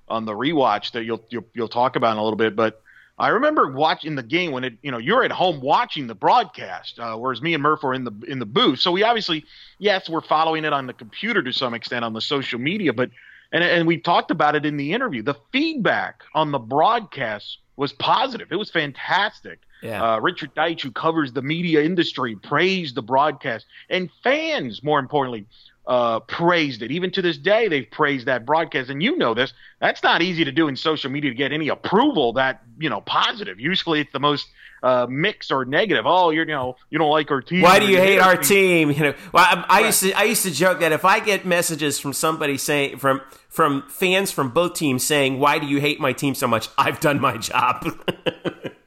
on 0.10 0.26
the 0.26 0.34
rewatch 0.34 0.92
that 0.92 1.04
you'll 1.06 1.24
you'll, 1.30 1.46
you'll 1.54 1.68
talk 1.68 1.96
about 1.96 2.14
in 2.14 2.18
a 2.18 2.24
little 2.24 2.38
bit. 2.38 2.56
But 2.56 2.82
I 3.18 3.30
remember 3.30 3.72
watching 3.72 4.16
the 4.16 4.24
game 4.24 4.52
when 4.52 4.64
it, 4.64 4.74
you 4.82 4.92
know, 4.92 4.98
you're 4.98 5.24
at 5.24 5.32
home 5.32 5.60
watching 5.62 6.08
the 6.08 6.16
broadcast, 6.16 7.00
uh, 7.00 7.16
whereas 7.16 7.42
me 7.42 7.54
and 7.54 7.62
Murph 7.62 7.84
were 7.84 7.94
in 7.94 8.06
the 8.06 8.14
in 8.28 8.40
the 8.40 8.46
booth. 8.46 8.80
So 8.80 8.92
we 8.92 9.04
obviously, 9.04 9.46
yes, 9.78 10.10
we're 10.10 10.22
following 10.22 10.66
it 10.66 10.74
on 10.74 10.88
the 10.88 10.94
computer 10.94 11.44
to 11.44 11.54
some 11.54 11.74
extent 11.74 12.06
on 12.06 12.14
the 12.14 12.22
social 12.22 12.60
media, 12.60 12.94
but 12.94 13.10
and 13.52 13.64
and 13.64 13.88
we 13.88 13.98
talked 13.98 14.32
about 14.32 14.56
it 14.56 14.66
in 14.66 14.78
the 14.78 14.94
interview. 14.94 15.22
The 15.22 15.36
feedback 15.52 16.24
on 16.34 16.52
the 16.52 16.60
broadcast 16.60 17.60
was 17.76 17.94
positive. 17.94 18.52
It 18.52 18.58
was 18.58 18.72
fantastic. 18.72 19.60
Yeah. 19.82 20.16
Uh, 20.16 20.20
Richard 20.20 20.54
Deitsch, 20.56 20.82
who 20.82 20.92
covers 20.92 21.32
the 21.32 21.42
media 21.42 21.84
industry, 21.84 22.36
praised 22.36 22.96
the 22.96 23.02
broadcast, 23.02 23.66
and 23.90 24.10
fans, 24.24 24.84
more 24.84 25.00
importantly, 25.00 25.46
uh, 25.88 26.20
praised 26.22 26.82
it. 26.84 26.92
Even 26.92 27.12
to 27.12 27.22
this 27.22 27.38
day, 27.38 27.68
they've 27.68 27.90
praised 27.90 28.28
that 28.28 28.46
broadcast. 28.46 28.90
And 28.90 29.02
you 29.02 29.18
know 29.18 29.34
this. 29.34 29.54
That's 29.80 30.04
not 30.04 30.22
easy 30.22 30.46
to 30.46 30.52
do 30.52 30.68
in 30.68 30.76
social 30.76 31.10
media 31.10 31.32
to 31.32 31.36
get 31.36 31.52
any 31.52 31.70
approval 31.70 32.34
that 32.34 32.62
you 32.78 32.90
know 32.90 33.02
positive. 33.02 33.60
Usually, 33.60 34.02
it's 34.02 34.12
the 34.12 34.20
most 34.20 34.48
uh, 34.84 35.08
mixed 35.10 35.52
or 35.52 35.66
negative. 35.66 36.06
Oh, 36.06 36.30
you're 36.30 36.46
you 36.46 36.54
know 36.54 36.76
you 36.90 37.00
don't 37.00 37.10
like 37.10 37.32
our 37.32 37.42
team. 37.42 37.62
Why 37.62 37.80
do 37.80 37.88
you 37.88 37.98
hate 37.98 38.20
our 38.20 38.30
our 38.30 38.38
team? 38.38 38.92
You 39.00 39.04
know, 39.06 39.14
well, 39.34 39.46
I, 39.46 39.66
I 39.68 39.86
used 39.86 40.02
to 40.02 40.12
I 40.14 40.24
used 40.24 40.44
to 40.44 40.52
joke 40.52 40.82
that 40.82 40.92
if 40.92 41.06
I 41.06 41.20
get 41.20 41.46
messages 41.46 42.00
from 42.00 42.14
somebody 42.14 42.58
saying 42.58 42.98
from 42.98 43.22
from 43.48 43.84
fans 43.90 44.32
from 44.32 44.50
both 44.50 44.74
teams 44.74 45.04
saying, 45.04 45.40
"Why 45.40 45.58
do 45.58 45.68
you 45.68 45.80
hate 45.80 46.00
my 46.00 46.14
team 46.14 46.36
so 46.36 46.48
much?" 46.48 46.70
I've 46.78 47.00
done 47.00 47.20
my 47.20 47.38
job. 47.38 47.88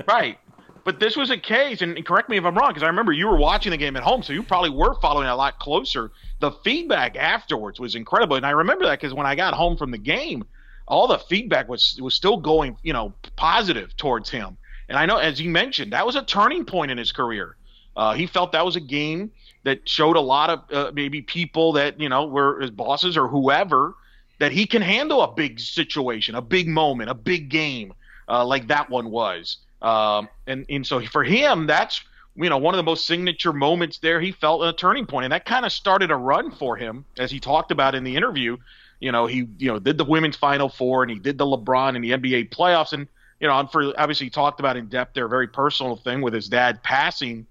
Right. 0.06 0.38
But 0.84 0.98
this 0.98 1.16
was 1.16 1.30
a 1.30 1.38
case, 1.38 1.80
and 1.80 2.04
correct 2.04 2.28
me 2.28 2.36
if 2.36 2.44
I'm 2.44 2.56
wrong, 2.56 2.70
because 2.70 2.82
I 2.82 2.88
remember 2.88 3.12
you 3.12 3.28
were 3.28 3.36
watching 3.36 3.70
the 3.70 3.76
game 3.76 3.96
at 3.96 4.02
home, 4.02 4.22
so 4.22 4.32
you 4.32 4.42
probably 4.42 4.70
were 4.70 4.94
following 5.00 5.28
a 5.28 5.36
lot 5.36 5.58
closer. 5.60 6.10
The 6.40 6.50
feedback 6.50 7.16
afterwards 7.16 7.78
was 7.78 7.94
incredible, 7.94 8.36
and 8.36 8.44
I 8.44 8.50
remember 8.50 8.84
that 8.86 9.00
because 9.00 9.14
when 9.14 9.26
I 9.26 9.36
got 9.36 9.54
home 9.54 9.76
from 9.76 9.92
the 9.92 9.98
game, 9.98 10.44
all 10.88 11.06
the 11.06 11.18
feedback 11.18 11.68
was 11.68 11.98
was 12.00 12.14
still 12.14 12.36
going, 12.36 12.76
you 12.82 12.92
know, 12.92 13.14
positive 13.36 13.96
towards 13.96 14.28
him. 14.28 14.56
And 14.88 14.98
I 14.98 15.06
know, 15.06 15.18
as 15.18 15.40
you 15.40 15.50
mentioned, 15.50 15.92
that 15.92 16.04
was 16.04 16.16
a 16.16 16.22
turning 16.22 16.64
point 16.64 16.90
in 16.90 16.98
his 16.98 17.12
career. 17.12 17.56
Uh, 17.96 18.14
he 18.14 18.26
felt 18.26 18.52
that 18.52 18.64
was 18.64 18.74
a 18.74 18.80
game 18.80 19.30
that 19.64 19.88
showed 19.88 20.16
a 20.16 20.20
lot 20.20 20.50
of 20.50 20.72
uh, 20.72 20.90
maybe 20.92 21.22
people 21.22 21.72
that 21.74 22.00
you 22.00 22.08
know 22.08 22.26
were 22.26 22.60
his 22.60 22.70
bosses 22.70 23.16
or 23.16 23.28
whoever 23.28 23.94
that 24.38 24.50
he 24.50 24.66
can 24.66 24.82
handle 24.82 25.22
a 25.22 25.32
big 25.32 25.60
situation, 25.60 26.34
a 26.34 26.42
big 26.42 26.66
moment, 26.66 27.08
a 27.08 27.14
big 27.14 27.48
game 27.48 27.94
uh, 28.28 28.44
like 28.44 28.66
that 28.66 28.90
one 28.90 29.10
was. 29.10 29.58
Um, 29.82 30.28
and 30.46 30.64
and 30.68 30.86
so 30.86 31.00
for 31.00 31.24
him, 31.24 31.66
that's 31.66 32.02
you 32.36 32.48
know 32.48 32.58
one 32.58 32.74
of 32.74 32.76
the 32.76 32.84
most 32.84 33.06
signature 33.06 33.52
moments 33.52 33.98
there. 33.98 34.20
He 34.20 34.32
felt 34.32 34.62
a 34.64 34.72
turning 34.72 35.06
point, 35.06 35.24
and 35.24 35.32
that 35.32 35.44
kind 35.44 35.66
of 35.66 35.72
started 35.72 36.10
a 36.10 36.16
run 36.16 36.50
for 36.50 36.76
him, 36.76 37.04
as 37.18 37.30
he 37.30 37.40
talked 37.40 37.70
about 37.72 37.94
in 37.94 38.04
the 38.04 38.16
interview. 38.16 38.56
You 39.00 39.12
know, 39.12 39.26
he 39.26 39.48
you 39.58 39.72
know 39.72 39.78
did 39.78 39.98
the 39.98 40.04
women's 40.04 40.36
Final 40.36 40.68
Four, 40.68 41.02
and 41.02 41.10
he 41.10 41.18
did 41.18 41.36
the 41.36 41.44
LeBron 41.44 41.96
and 41.96 42.04
the 42.04 42.12
NBA 42.12 42.50
playoffs, 42.50 42.92
and 42.92 43.08
you 43.40 43.48
know, 43.48 43.66
for 43.66 43.92
obviously 43.98 44.26
he 44.26 44.30
talked 44.30 44.60
about 44.60 44.76
in 44.76 44.86
depth 44.86 45.14
their 45.14 45.26
very 45.26 45.48
personal 45.48 45.96
thing 45.96 46.22
with 46.22 46.32
his 46.32 46.48
dad 46.48 46.82
passing 46.84 47.46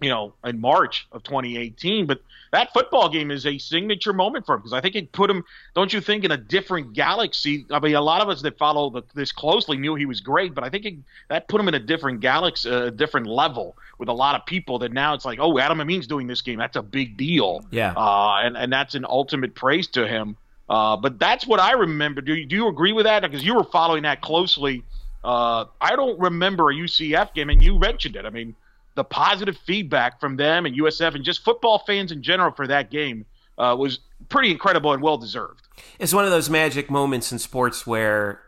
you 0.00 0.10
know, 0.10 0.34
in 0.44 0.60
March 0.60 1.06
of 1.12 1.22
2018. 1.22 2.06
But 2.06 2.20
that 2.52 2.72
football 2.72 3.08
game 3.08 3.30
is 3.30 3.46
a 3.46 3.58
signature 3.58 4.12
moment 4.12 4.46
for 4.46 4.54
him 4.54 4.60
because 4.60 4.72
I 4.72 4.80
think 4.80 4.94
it 4.94 5.12
put 5.12 5.30
him, 5.30 5.44
don't 5.74 5.92
you 5.92 6.00
think, 6.00 6.24
in 6.24 6.30
a 6.30 6.36
different 6.36 6.92
galaxy? 6.92 7.66
I 7.70 7.80
mean, 7.80 7.94
a 7.94 8.00
lot 8.00 8.20
of 8.20 8.28
us 8.28 8.42
that 8.42 8.58
follow 8.58 8.90
the, 8.90 9.02
this 9.14 9.32
closely 9.32 9.76
knew 9.76 9.94
he 9.94 10.06
was 10.06 10.20
great, 10.20 10.54
but 10.54 10.64
I 10.64 10.68
think 10.68 10.84
it, 10.84 10.94
that 11.28 11.48
put 11.48 11.60
him 11.60 11.68
in 11.68 11.74
a 11.74 11.80
different 11.80 12.20
galaxy, 12.20 12.70
a 12.70 12.90
different 12.90 13.26
level 13.26 13.76
with 13.98 14.08
a 14.08 14.12
lot 14.12 14.34
of 14.34 14.46
people 14.46 14.78
that 14.80 14.92
now 14.92 15.14
it's 15.14 15.24
like, 15.24 15.38
oh, 15.40 15.58
Adam 15.58 15.80
Amin's 15.80 16.06
doing 16.06 16.26
this 16.26 16.42
game. 16.42 16.58
That's 16.58 16.76
a 16.76 16.82
big 16.82 17.16
deal. 17.16 17.64
Yeah. 17.70 17.94
Uh, 17.96 18.40
and, 18.42 18.56
and 18.56 18.72
that's 18.72 18.94
an 18.94 19.06
ultimate 19.08 19.54
praise 19.54 19.86
to 19.88 20.06
him. 20.06 20.36
Uh, 20.68 20.96
but 20.96 21.18
that's 21.18 21.46
what 21.46 21.60
I 21.60 21.72
remember. 21.72 22.20
Do 22.20 22.34
you, 22.34 22.44
do 22.44 22.56
you 22.56 22.68
agree 22.68 22.92
with 22.92 23.04
that? 23.04 23.22
Because 23.22 23.44
you 23.44 23.54
were 23.54 23.64
following 23.64 24.02
that 24.02 24.20
closely. 24.20 24.82
Uh, 25.22 25.66
I 25.80 25.96
don't 25.96 26.18
remember 26.18 26.70
a 26.70 26.74
UCF 26.74 27.34
game, 27.34 27.50
and 27.50 27.62
you 27.62 27.78
mentioned 27.78 28.16
it. 28.16 28.24
I 28.24 28.30
mean, 28.30 28.54
the 28.96 29.04
positive 29.04 29.56
feedback 29.58 30.18
from 30.18 30.36
them 30.36 30.66
and 30.66 30.74
USF 30.74 31.14
and 31.14 31.22
just 31.22 31.44
football 31.44 31.78
fans 31.86 32.10
in 32.10 32.22
general 32.22 32.50
for 32.50 32.66
that 32.66 32.90
game 32.90 33.26
uh, 33.58 33.76
was 33.78 34.00
pretty 34.28 34.50
incredible 34.50 34.92
and 34.92 35.02
well 35.02 35.18
deserved. 35.18 35.68
It's 35.98 36.12
one 36.12 36.24
of 36.24 36.30
those 36.30 36.50
magic 36.50 36.90
moments 36.90 37.30
in 37.30 37.38
sports 37.38 37.86
where 37.86 38.40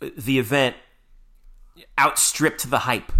the 0.00 0.38
event 0.38 0.76
outstripped 1.98 2.70
the 2.70 2.80
hype. 2.80 3.10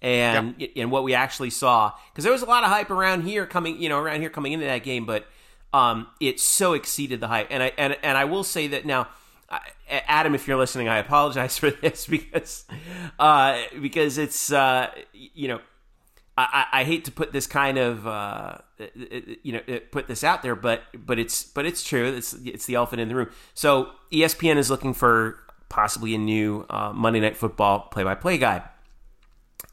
And 0.00 0.54
yep. 0.58 0.70
and 0.76 0.92
what 0.92 1.02
we 1.02 1.12
actually 1.12 1.50
saw 1.50 1.92
because 2.12 2.22
there 2.22 2.32
was 2.32 2.42
a 2.42 2.46
lot 2.46 2.62
of 2.62 2.70
hype 2.70 2.88
around 2.88 3.22
here 3.22 3.46
coming 3.46 3.82
you 3.82 3.88
know 3.88 3.98
around 3.98 4.20
here 4.20 4.30
coming 4.30 4.52
into 4.52 4.64
that 4.64 4.84
game, 4.84 5.06
but 5.06 5.26
um, 5.72 6.06
it 6.20 6.38
so 6.38 6.72
exceeded 6.74 7.18
the 7.18 7.26
hype. 7.26 7.48
And 7.50 7.64
I 7.64 7.72
and 7.76 7.96
and 8.04 8.16
I 8.16 8.24
will 8.24 8.44
say 8.44 8.68
that 8.68 8.86
now 8.86 9.08
Adam, 9.88 10.34
if 10.34 10.46
you're 10.46 10.58
listening, 10.58 10.88
I 10.88 10.98
apologize 10.98 11.56
for 11.58 11.70
this 11.82 12.06
because 12.06 12.64
uh, 13.18 13.60
because 13.80 14.18
it's 14.18 14.52
uh, 14.52 14.90
you 15.12 15.48
know 15.48 15.60
I, 16.38 16.66
I, 16.72 16.84
hate 16.84 17.04
to 17.06 17.12
put 17.12 17.32
this 17.32 17.48
kind 17.48 17.78
of 17.78 18.06
uh, 18.06 18.58
you 19.42 19.52
know 19.52 19.60
put 19.90 20.06
this 20.06 20.22
out 20.22 20.42
there, 20.42 20.54
but 20.54 20.82
but 20.94 21.18
it's 21.18 21.42
but 21.42 21.66
it's 21.66 21.82
true. 21.82 22.04
It's 22.04 22.32
it's 22.44 22.66
the 22.66 22.76
elephant 22.76 23.00
in 23.00 23.08
the 23.08 23.16
room. 23.16 23.30
So 23.54 23.90
ESPN 24.12 24.56
is 24.56 24.70
looking 24.70 24.94
for 24.94 25.40
possibly 25.68 26.14
a 26.14 26.18
new 26.18 26.64
uh, 26.70 26.92
Monday 26.92 27.20
Night 27.20 27.36
Football 27.36 27.88
play-by-play 27.90 28.38
guy, 28.38 28.62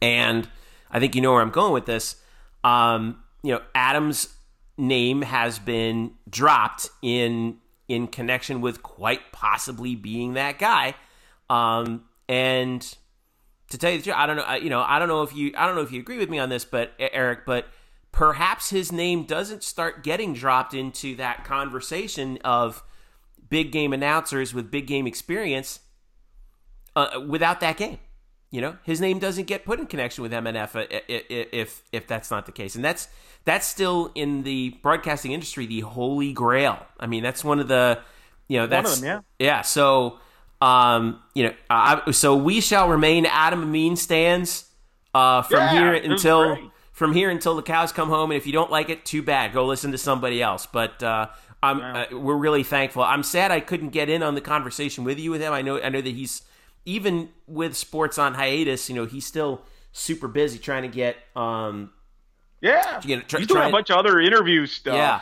and 0.01 0.49
I 0.89 0.99
think 0.99 1.13
you 1.13 1.21
know 1.21 1.33
where 1.33 1.41
I'm 1.41 1.51
going 1.51 1.71
with 1.71 1.85
this. 1.85 2.15
Um, 2.63 3.21
you 3.43 3.53
know, 3.53 3.61
Adam's 3.75 4.35
name 4.75 5.21
has 5.21 5.59
been 5.59 6.13
dropped 6.27 6.89
in 7.03 7.57
in 7.87 8.07
connection 8.07 8.61
with 8.61 8.81
quite 8.81 9.31
possibly 9.31 9.95
being 9.95 10.33
that 10.33 10.59
guy. 10.59 10.95
Um, 11.49 12.05
and 12.27 12.81
to 13.69 13.77
tell 13.77 13.91
you 13.91 13.97
the 13.99 14.03
truth, 14.05 14.15
I 14.17 14.25
don't 14.25 14.37
know. 14.37 14.53
You 14.55 14.69
know, 14.69 14.81
I 14.81 14.99
don't 14.99 15.07
know 15.07 15.21
if 15.21 15.35
you, 15.35 15.53
I 15.57 15.65
don't 15.65 15.75
know 15.75 15.81
if 15.81 15.91
you 15.91 15.99
agree 15.99 16.17
with 16.17 16.29
me 16.29 16.39
on 16.39 16.49
this, 16.49 16.65
but 16.65 16.93
Eric, 16.99 17.45
but 17.45 17.67
perhaps 18.11 18.69
his 18.69 18.91
name 18.91 19.25
doesn't 19.25 19.63
start 19.63 20.03
getting 20.03 20.33
dropped 20.33 20.73
into 20.73 21.15
that 21.17 21.43
conversation 21.43 22.39
of 22.43 22.83
big 23.49 23.71
game 23.71 23.93
announcers 23.93 24.53
with 24.53 24.71
big 24.71 24.87
game 24.87 25.05
experience 25.05 25.81
uh, 26.95 27.21
without 27.27 27.59
that 27.59 27.77
game. 27.77 27.99
You 28.51 28.61
know, 28.61 28.77
his 28.83 29.01
name 29.01 29.19
doesn't 29.19 29.45
get 29.45 29.65
put 29.65 29.79
in 29.79 29.85
connection 29.87 30.21
with 30.21 30.31
MNF 30.31 30.75
uh, 30.75 30.85
if 31.09 31.83
if 31.91 32.07
that's 32.07 32.31
not 32.31 32.45
the 32.45 32.51
case, 32.51 32.75
and 32.75 32.85
that's 32.85 33.07
that's 33.43 33.67
still 33.67 34.11
in 34.15 34.43
the 34.43 34.69
broadcasting 34.81 35.31
industry 35.31 35.65
the 35.65 35.81
holy 35.81 36.31
grail. 36.31 36.85
I 36.99 37.07
mean, 37.07 37.23
that's 37.23 37.43
one 37.43 37.59
of 37.59 37.67
the 37.67 37.99
you 38.47 38.59
know 38.59 38.67
that's 38.67 38.99
them, 38.99 39.23
yeah. 39.39 39.45
yeah. 39.45 39.61
So 39.61 40.19
um, 40.61 41.21
you 41.33 41.43
know, 41.45 41.53
I, 41.69 42.11
so 42.11 42.35
we 42.35 42.61
shall 42.61 42.89
remain 42.89 43.25
Adam 43.25 43.61
Amin 43.63 43.95
stands 43.95 44.65
uh, 45.13 45.41
from 45.41 45.59
yeah, 45.59 45.71
here 45.71 45.93
until 45.93 46.71
from 46.91 47.13
here 47.13 47.29
until 47.29 47.55
the 47.55 47.61
cows 47.61 47.91
come 47.91 48.09
home. 48.09 48.31
And 48.31 48.37
if 48.37 48.47
you 48.47 48.53
don't 48.53 48.71
like 48.71 48.89
it, 48.89 49.05
too 49.05 49.21
bad. 49.21 49.53
Go 49.53 49.65
listen 49.65 49.91
to 49.91 49.97
somebody 49.97 50.41
else. 50.41 50.65
But 50.65 51.03
uh, 51.03 51.27
I'm 51.61 51.81
uh, 51.81 52.05
we're 52.11 52.37
really 52.37 52.63
thankful. 52.63 53.03
I'm 53.03 53.23
sad 53.23 53.51
I 53.51 53.59
couldn't 53.59 53.89
get 53.89 54.09
in 54.09 54.23
on 54.23 54.35
the 54.35 54.41
conversation 54.41 55.03
with 55.03 55.19
you 55.19 55.31
with 55.31 55.41
him. 55.41 55.51
I 55.51 55.61
know 55.61 55.79
I 55.79 55.89
know 55.89 56.01
that 56.01 56.13
he's 56.13 56.41
even 56.85 57.29
with 57.47 57.75
sports 57.75 58.17
on 58.17 58.35
hiatus. 58.35 58.89
You 58.89 58.95
know, 58.95 59.05
he's 59.05 59.25
still 59.25 59.63
super 59.91 60.27
busy 60.27 60.59
trying 60.59 60.83
to 60.83 60.87
get 60.87 61.17
um, 61.35 61.91
yeah, 62.61 63.01
you 63.03 63.17
know, 63.17 63.21
try, 63.23 63.39
he's 63.39 63.47
doing 63.47 63.67
a 63.67 63.71
bunch 63.71 63.89
of 63.89 63.97
other 63.97 64.19
interview 64.19 64.65
stuff. 64.65 64.95
Yeah. 64.95 65.21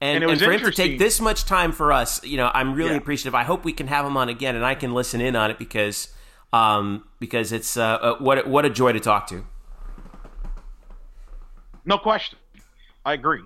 And, 0.00 0.16
and, 0.16 0.24
it 0.24 0.26
was 0.26 0.42
and 0.42 0.46
for 0.46 0.52
him 0.52 0.60
to 0.60 0.70
take 0.70 0.98
this 0.98 1.20
much 1.20 1.44
time 1.44 1.72
for 1.72 1.92
us, 1.92 2.22
you 2.24 2.36
know, 2.36 2.50
I'm 2.52 2.74
really 2.74 2.90
Yeah. 2.90 2.98
appreciative. 2.98 3.34
I 3.34 3.44
hope 3.44 3.64
we 3.64 3.72
can 3.72 3.86
have 3.86 4.04
him 4.04 4.16
on 4.16 4.28
again, 4.28 4.54
and 4.54 4.64
I 4.64 4.74
can 4.74 4.92
listen 4.92 5.20
in 5.20 5.34
on 5.34 5.50
it 5.50 5.58
because, 5.58 6.08
um, 6.52 7.04
because 7.20 7.52
it's 7.52 7.76
uh, 7.76 7.98
uh, 8.00 8.16
what 8.18 8.46
what 8.46 8.64
a 8.64 8.70
joy 8.70 8.92
to 8.92 9.00
talk 9.00 9.26
to. 9.28 9.46
No 11.84 11.98
question. 11.98 12.38
I 13.04 13.14
agree. 13.14 13.40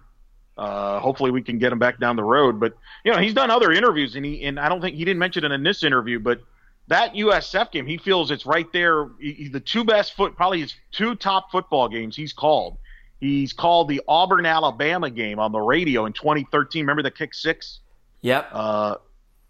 Uh, 0.56 0.98
hopefully 1.00 1.30
we 1.30 1.42
can 1.42 1.58
get 1.58 1.72
him 1.72 1.78
back 1.78 2.00
down 2.00 2.16
the 2.16 2.24
road. 2.24 2.58
But 2.58 2.74
you 3.04 3.12
know, 3.12 3.18
he's 3.18 3.34
done 3.34 3.50
other 3.50 3.70
interviews, 3.72 4.16
and 4.16 4.24
he 4.24 4.42
and 4.44 4.58
I 4.58 4.68
don't 4.68 4.80
think 4.80 4.96
he 4.96 5.04
didn't 5.04 5.20
mention 5.20 5.44
it 5.44 5.52
in 5.52 5.62
this 5.62 5.82
interview, 5.84 6.18
but 6.18 6.40
that 6.88 7.14
USF 7.14 7.70
game, 7.70 7.86
he 7.86 7.96
feels 7.98 8.30
it's 8.30 8.44
right 8.46 8.70
there. 8.72 9.08
He, 9.20 9.32
he- 9.32 9.48
the 9.48 9.60
two 9.60 9.84
best 9.84 10.14
foot, 10.16 10.36
probably 10.36 10.60
his 10.60 10.74
two 10.90 11.14
top 11.14 11.50
football 11.52 11.88
games 11.88 12.16
he's 12.16 12.32
called. 12.32 12.76
He's 13.20 13.52
called 13.52 13.88
the 13.88 14.00
Auburn 14.06 14.46
Alabama 14.46 15.10
game 15.10 15.38
on 15.38 15.50
the 15.52 15.60
radio 15.60 16.06
in 16.06 16.12
2013. 16.12 16.82
Remember 16.82 17.02
the 17.02 17.10
kick 17.10 17.34
six? 17.34 17.80
Yep. 18.22 18.48
Uh, 18.52 18.96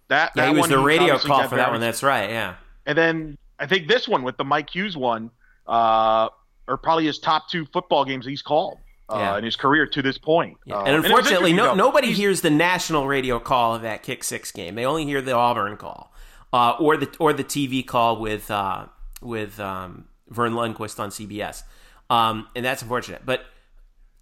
that 0.09 0.33
yeah, 0.35 0.47
that 0.47 0.55
he 0.55 0.61
was 0.61 0.69
the 0.71 0.79
radio 0.79 1.19
call 1.19 1.47
for 1.49 1.57
that 1.57 1.71
one. 1.71 1.81
That's 1.81 2.03
right. 2.03 2.31
Yeah. 2.31 2.55
and 2.87 2.97
then 2.97 3.39
I 3.59 3.67
think 3.67 3.89
this 3.89 4.09
one 4.09 4.23
with 4.23 4.37
the 4.39 4.45
Mike 4.45 4.71
Hughes 4.71 4.97
one, 4.97 5.31
uh, 5.67 6.29
are 6.67 6.77
probably 6.83 7.07
his 7.07 7.19
top 7.19 7.49
two 7.51 7.67
football 7.67 8.05
games 8.05 8.25
he's 8.25 8.41
called 8.43 8.79
uh, 9.11 9.17
Yeah. 9.19 9.39
in 9.39 9.45
his 9.45 9.57
career 9.57 9.87
to 9.87 10.01
this 10.03 10.17
point. 10.17 10.57
Yeah. 10.65 10.77
Uh, 10.79 10.85
and 10.85 10.97
unfortunately, 11.05 11.53
no, 11.53 11.75
nobody 11.75 12.13
hears 12.13 12.41
the 12.41 12.51
national 12.51 13.07
radio 13.07 13.39
call 13.39 13.75
of 13.75 13.83
that 13.83 14.03
kick 14.03 14.25
six 14.25 14.51
game. 14.53 14.75
They 14.77 14.87
only 14.87 15.05
hear 15.05 15.21
the 15.21 15.33
Auburn 15.35 15.77
call, 15.77 16.13
uh, 16.53 16.77
or 16.79 16.97
the 16.97 17.09
or 17.19 17.33
the 17.33 17.45
TV 17.45 17.85
call 17.87 18.21
with 18.21 18.51
uh, 18.51 18.87
with 19.21 19.59
um, 19.61 20.07
Verne 20.29 20.53
Lundquist 20.55 20.99
on 21.01 21.11
CBS, 21.11 21.63
um, 22.11 22.47
and 22.57 22.65
that's 22.65 22.83
unfortunate. 22.83 23.23
But 23.25 23.45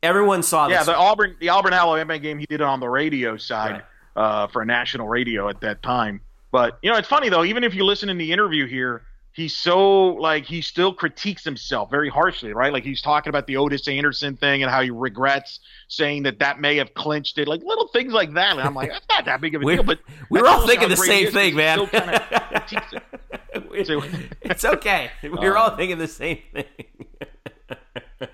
everyone 0.03 0.43
saw 0.43 0.69
Yeah, 0.69 0.78
this. 0.78 0.86
the 0.86 0.97
Auburn 0.97 1.36
the 1.40 1.48
Auburn 1.51 1.73
Alabama 1.73 2.19
game 2.19 2.39
he 2.39 2.47
did 2.47 2.61
it 2.61 2.66
on 2.66 2.81
the 2.81 2.89
radio 2.89 3.36
side 3.36 3.82
Right. 4.16 4.23
uh, 4.24 4.47
for 4.48 4.62
a 4.62 4.66
national 4.66 5.09
radio 5.09 5.48
at 5.48 5.61
that 5.61 5.82
time. 5.82 6.20
But 6.53 6.78
you 6.82 6.90
know, 6.90 6.97
it's 6.97 7.09
funny 7.09 7.28
though. 7.28 7.44
Even 7.44 7.65
if 7.65 7.74
you 7.74 7.85
listen 7.85 8.09
in 8.09 8.19
the 8.19 8.32
interview 8.32 8.66
here, 8.66 9.03
he's 9.36 9.54
so 9.54 10.06
like 10.14 10.46
he 10.46 10.62
still 10.62 10.94
critiques 10.94 11.44
himself 11.44 11.90
very 11.90 12.08
harshly, 12.08 12.54
right? 12.54 12.72
Like 12.72 12.84
he's 12.84 13.02
talking 13.02 13.28
about 13.28 13.46
the 13.46 13.58
Otis 13.58 13.86
Anderson 13.86 14.34
thing 14.36 14.62
and 14.62 14.72
how 14.72 14.80
he 14.80 14.88
regrets 14.90 15.60
saying 15.88 16.22
that 16.22 16.38
that 16.38 16.58
may 16.58 16.76
have 16.76 16.94
clinched 16.94 17.36
it, 17.38 17.46
like 17.46 17.62
little 17.62 17.86
things 17.88 18.14
like 18.14 18.32
that. 18.34 18.52
And 18.52 18.60
I'm 18.60 18.74
like, 18.74 18.90
that's 18.90 19.06
not 19.10 19.26
that 19.26 19.40
big 19.42 19.54
of 19.54 19.60
a 19.62 19.64
deal. 19.66 19.82
But 19.82 20.00
we're 20.30 20.46
all 20.46 20.66
thinking 20.66 20.88
the 20.88 20.96
same 20.96 21.30
thing, 21.30 21.54
man. 21.54 21.86
still 21.86 22.00
critiques 22.00 22.92
it. 22.92 24.32
it's 24.42 24.64
okay. 24.64 25.10
We're 25.22 25.56
all 25.56 25.76
thinking 25.76 25.98
the 25.98 26.08
same 26.08 26.38
thing. 26.54 26.64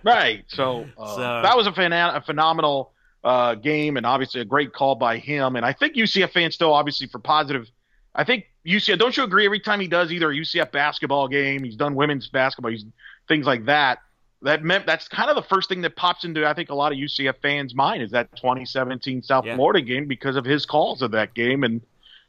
right. 0.04 0.44
So, 0.48 0.86
uh, 0.96 1.16
So- 1.16 1.42
that 1.42 1.56
was 1.56 1.66
a, 1.66 1.72
phena- 1.72 2.12
a 2.14 2.20
phenomenal 2.20 2.92
uh, 3.24 3.54
game, 3.56 3.96
and 3.96 4.04
obviously 4.06 4.40
a 4.40 4.44
great 4.44 4.72
call 4.72 4.94
by 4.94 5.18
him. 5.18 5.56
And 5.56 5.64
I 5.66 5.72
think 5.72 5.94
UCF 5.96 6.30
fans 6.32 6.54
still, 6.54 6.72
obviously, 6.72 7.06
for 7.06 7.18
positive. 7.18 7.68
I 8.14 8.24
think 8.24 8.46
UCF. 8.66 8.98
Don't 8.98 9.16
you 9.16 9.24
agree? 9.24 9.44
Every 9.46 9.60
time 9.60 9.80
he 9.80 9.88
does 9.88 10.12
either 10.12 10.30
a 10.30 10.34
UCF 10.34 10.70
basketball 10.72 11.28
game, 11.28 11.64
he's 11.64 11.76
done 11.76 11.94
women's 11.94 12.28
basketball, 12.28 12.70
he's 12.70 12.84
things 13.28 13.46
like 13.46 13.66
that. 13.66 13.98
That 14.42 14.64
meant 14.64 14.86
that's 14.86 15.06
kind 15.08 15.30
of 15.30 15.36
the 15.36 15.42
first 15.42 15.68
thing 15.68 15.82
that 15.82 15.94
pops 15.96 16.24
into 16.24 16.44
I 16.46 16.52
think 16.52 16.68
a 16.70 16.74
lot 16.74 16.90
of 16.92 16.98
UCF 16.98 17.36
fans' 17.40 17.74
mind 17.74 18.02
is 18.02 18.10
that 18.10 18.34
2017 18.36 19.22
South 19.22 19.44
Yeah. 19.46 19.54
Florida 19.56 19.80
game 19.80 20.06
because 20.06 20.34
of 20.36 20.44
his 20.44 20.66
calls 20.66 21.00
of 21.00 21.12
that 21.12 21.32
game 21.34 21.62
and 21.62 21.80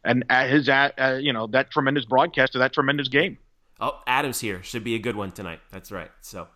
and 0.03 0.23
at 0.29 0.49
his 0.49 0.69
at 0.69 0.93
uh, 0.99 1.17
you 1.19 1.33
know 1.33 1.47
that 1.47 1.71
tremendous 1.71 2.05
broadcast 2.05 2.55
of 2.55 2.59
that 2.59 2.71
tremendous 2.73 3.07
game. 3.07 3.37
Oh, 3.79 3.99
Adam's 4.05 4.39
here. 4.39 4.61
Should 4.63 4.83
be 4.83 4.95
a 4.95 4.99
good 4.99 5.15
one 5.15 5.31
tonight. 5.31 5.59
That's 5.71 5.91
right. 5.91 6.11
So, 6.21 6.47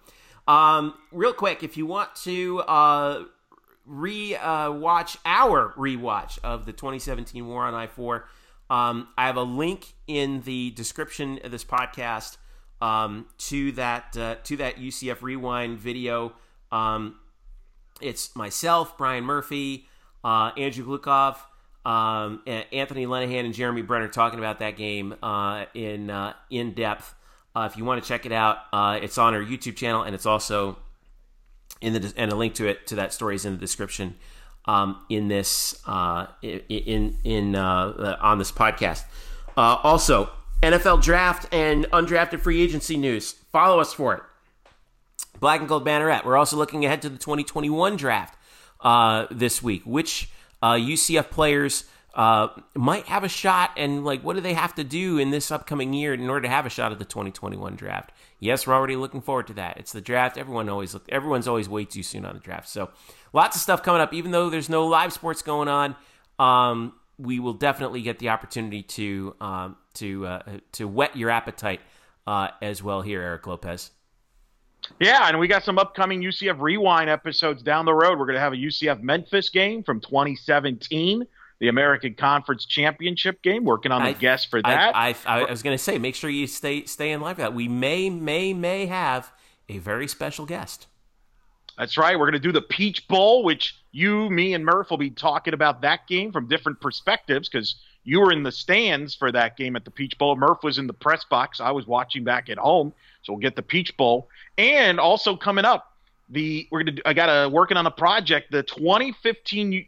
um, 0.47 0.93
real 1.11 1.33
quick, 1.33 1.63
if 1.63 1.75
you 1.75 1.85
want 1.87 2.15
to 2.23 2.59
uh, 2.59 3.23
re 3.85 4.35
uh, 4.35 4.71
watch 4.71 5.17
our 5.25 5.73
rewatch 5.75 6.37
of 6.43 6.65
the 6.65 6.71
2017 6.71 7.47
War 7.47 7.65
on 7.65 7.73
I 7.73 7.87
4, 7.87 8.27
um, 8.69 9.07
I 9.17 9.27
have 9.27 9.37
a 9.37 9.43
link 9.43 9.93
in 10.07 10.41
the 10.41 10.71
description 10.71 11.39
of 11.43 11.51
this 11.51 11.63
podcast 11.63 12.37
um, 12.81 13.27
to 13.37 13.71
that 13.73 14.15
uh, 14.17 14.35
to 14.43 14.57
that 14.57 14.77
UCF 14.77 15.21
Rewind 15.21 15.79
video. 15.79 16.33
Um, 16.71 17.19
it's 18.01 18.35
myself, 18.35 18.97
Brian 18.97 19.23
Murphy, 19.23 19.87
uh, 20.23 20.51
Andrew 20.57 20.85
Glukov, 20.85 21.37
um, 21.85 22.41
Anthony 22.45 23.05
Lenahan, 23.05 23.45
and 23.45 23.53
Jeremy 23.53 23.81
Brenner 23.81 24.09
talking 24.09 24.39
about 24.39 24.59
that 24.59 24.75
game 24.77 25.15
uh, 25.23 25.65
in 25.73 26.09
uh, 26.09 26.33
in 26.49 26.73
depth. 26.73 27.15
Uh, 27.55 27.67
if 27.71 27.77
you 27.77 27.85
want 27.85 28.03
to 28.03 28.07
check 28.07 28.25
it 28.25 28.31
out, 28.31 28.57
uh, 28.71 28.99
it's 29.01 29.17
on 29.17 29.33
our 29.33 29.41
YouTube 29.41 29.75
channel, 29.75 30.03
and 30.03 30.13
it's 30.13 30.25
also 30.25 30.77
in 31.81 31.93
the 31.93 32.13
and 32.17 32.31
a 32.31 32.35
link 32.35 32.53
to 32.55 32.67
it 32.67 32.85
to 32.87 32.95
that 32.95 33.13
story 33.13 33.35
is 33.35 33.45
in 33.45 33.53
the 33.53 33.59
description 33.59 34.15
um, 34.67 35.03
in 35.09 35.27
this 35.27 35.81
uh, 35.87 36.27
in 36.41 37.17
in, 37.23 37.55
uh, 37.55 38.17
on 38.21 38.37
this 38.37 38.51
podcast. 38.51 39.03
Uh, 39.55 39.79
also, 39.83 40.29
NFL 40.61 41.01
draft 41.01 41.51
and 41.53 41.85
undrafted 41.91 42.39
free 42.39 42.61
agency 42.61 42.97
news. 42.97 43.33
Follow 43.51 43.79
us 43.79 43.93
for 43.93 44.15
it. 44.15 44.21
Black 45.39 45.59
and 45.59 45.69
Gold 45.69 45.85
Banneret. 45.85 46.25
We're 46.25 46.37
also 46.37 46.57
looking 46.57 46.85
ahead 46.85 47.01
to 47.03 47.09
the 47.09 47.17
2021 47.17 47.95
draft 47.95 48.37
uh, 48.81 49.27
this 49.31 49.63
week. 49.63 49.83
Which 49.85 50.29
uh, 50.61 50.73
UCF 50.73 51.29
players 51.29 51.85
uh, 52.17 52.47
might 52.73 53.05
have 53.05 53.23
a 53.23 53.29
shot, 53.29 53.69
and 53.77 54.03
like, 54.03 54.23
what 54.23 54.33
do 54.33 54.41
they 54.41 54.55
have 54.55 54.73
to 54.75 54.83
do 54.83 55.19
in 55.19 55.29
this 55.29 55.51
upcoming 55.51 55.93
year 55.93 56.15
in 56.15 56.27
order 56.27 56.41
to 56.41 56.49
have 56.49 56.65
a 56.65 56.69
shot 56.69 56.91
at 56.91 56.97
the 56.97 57.05
2021 57.05 57.75
draft? 57.75 58.11
Yes, 58.39 58.65
we're 58.65 58.73
already 58.73 58.95
looking 58.95 59.21
forward 59.21 59.45
to 59.47 59.53
that. 59.53 59.77
It's 59.77 59.91
the 59.91 60.01
draft. 60.01 60.35
Everyone 60.35 60.67
always 60.67 60.95
look. 60.95 61.05
Everyone's 61.09 61.47
always 61.47 61.69
way 61.69 61.85
too 61.85 62.01
soon 62.01 62.25
on 62.25 62.33
the 62.33 62.39
draft. 62.39 62.69
So, 62.69 62.89
lots 63.33 63.55
of 63.55 63.61
stuff 63.61 63.83
coming 63.83 64.01
up. 64.01 64.15
Even 64.15 64.31
though 64.31 64.49
there's 64.49 64.67
no 64.67 64.87
live 64.87 65.13
sports 65.13 65.43
going 65.43 65.67
on, 65.67 65.95
um, 66.39 66.93
we 67.19 67.39
will 67.39 67.53
definitely 67.53 68.01
get 68.01 68.17
the 68.17 68.29
opportunity 68.29 68.81
to 68.81 69.35
um, 69.39 69.75
to 69.93 70.25
uh, 70.25 70.41
to 70.71 70.87
whet 70.87 71.15
your 71.15 71.29
appetite 71.29 71.81
uh, 72.25 72.47
as 72.63 72.81
well 72.81 73.03
here, 73.03 73.21
Eric 73.21 73.45
Lopez. 73.45 73.91
Yeah, 74.99 75.27
and 75.27 75.37
we 75.37 75.47
got 75.47 75.63
some 75.63 75.77
upcoming 75.77 76.21
UCF 76.21 76.59
Rewind 76.59 77.11
episodes 77.11 77.61
down 77.61 77.85
the 77.85 77.93
road. 77.93 78.17
We're 78.17 78.25
going 78.25 78.35
to 78.35 78.39
have 78.39 78.53
a 78.53 78.57
UCF 78.57 79.01
Memphis 79.01 79.49
game 79.49 79.83
from 79.83 79.99
2017, 79.99 81.27
the 81.59 81.67
American 81.67 82.13
Conference 82.13 82.65
Championship 82.65 83.41
game. 83.41 83.63
Working 83.63 83.91
on 83.91 84.03
the 84.03 84.09
I- 84.09 84.13
guest 84.13 84.49
for 84.49 84.61
that. 84.61 84.95
I, 84.95 85.15
I, 85.25 85.41
I 85.41 85.51
was 85.51 85.63
going 85.63 85.77
to 85.77 85.83
say, 85.83 85.97
make 85.97 86.15
sure 86.15 86.29
you 86.29 86.47
stay 86.47 86.85
stay 86.85 87.11
in 87.11 87.21
line 87.21 87.35
for 87.35 87.41
that. 87.41 87.53
We 87.53 87.67
may 87.67 88.09
may 88.09 88.53
may 88.53 88.85
have 88.85 89.31
a 89.69 89.79
very 89.79 90.07
special 90.07 90.45
guest. 90.45 90.87
That's 91.77 91.97
right. 91.97 92.17
We're 92.17 92.25
going 92.25 92.33
to 92.33 92.47
do 92.47 92.51
the 92.51 92.61
Peach 92.61 93.07
Bowl, 93.07 93.43
which 93.43 93.75
you, 93.91 94.31
me, 94.31 94.55
and 94.55 94.65
Murph 94.65 94.89
will 94.89 94.97
be 94.97 95.11
talking 95.11 95.53
about 95.53 95.81
that 95.81 96.07
game 96.07 96.31
from 96.31 96.47
different 96.47 96.81
perspectives 96.81 97.47
because 97.47 97.75
you 98.03 98.19
were 98.19 98.31
in 98.31 98.41
the 98.41 98.51
stands 98.51 99.13
for 99.13 99.31
that 99.31 99.57
game 99.57 99.75
at 99.75 99.85
the 99.85 99.91
Peach 99.91 100.17
Bowl. 100.17 100.35
Murph 100.35 100.63
was 100.63 100.79
in 100.79 100.87
the 100.87 100.93
press 100.93 101.23
box. 101.25 101.59
I 101.61 101.69
was 101.69 101.85
watching 101.85 102.23
back 102.23 102.49
at 102.49 102.57
home. 102.57 102.93
So 103.21 103.33
we'll 103.33 103.41
get 103.41 103.55
the 103.55 103.61
Peach 103.61 103.95
Bowl. 103.95 104.27
And 104.57 104.99
also 104.99 105.35
coming 105.35 105.65
up, 105.65 105.93
the 106.29 106.67
we're 106.71 106.83
gonna. 106.83 106.97
I 107.05 107.13
got 107.13 107.27
a 107.27 107.49
working 107.49 107.77
on 107.77 107.85
a 107.85 107.91
project. 107.91 108.51
The 108.51 108.63
2015 108.63 109.85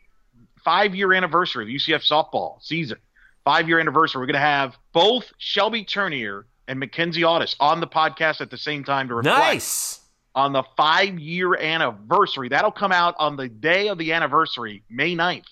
five 0.69 0.93
year 0.93 1.13
anniversary 1.13 1.63
of 1.63 1.67
the 1.67 1.75
UCF 1.75 2.07
softball 2.07 2.61
season. 2.61 2.99
Five 3.43 3.67
year 3.67 3.79
anniversary. 3.79 4.19
We're 4.21 4.27
gonna 4.27 4.39
have 4.39 4.77
both 4.93 5.31
Shelby 5.39 5.83
Turnier 5.83 6.45
and 6.67 6.79
Mackenzie 6.79 7.23
Otis 7.23 7.55
on 7.59 7.79
the 7.79 7.87
podcast 7.87 8.39
at 8.39 8.51
the 8.51 8.57
same 8.57 8.83
time 8.83 9.07
to 9.07 9.15
reflect 9.15 9.39
Nice. 9.39 10.01
on 10.35 10.53
the 10.53 10.61
five 10.77 11.17
year 11.17 11.55
anniversary. 11.57 12.49
That'll 12.49 12.71
come 12.71 12.91
out 12.91 13.15
on 13.17 13.35
the 13.35 13.47
day 13.49 13.87
of 13.87 13.97
the 13.97 14.13
anniversary, 14.13 14.83
May 14.91 15.15
9th. 15.15 15.47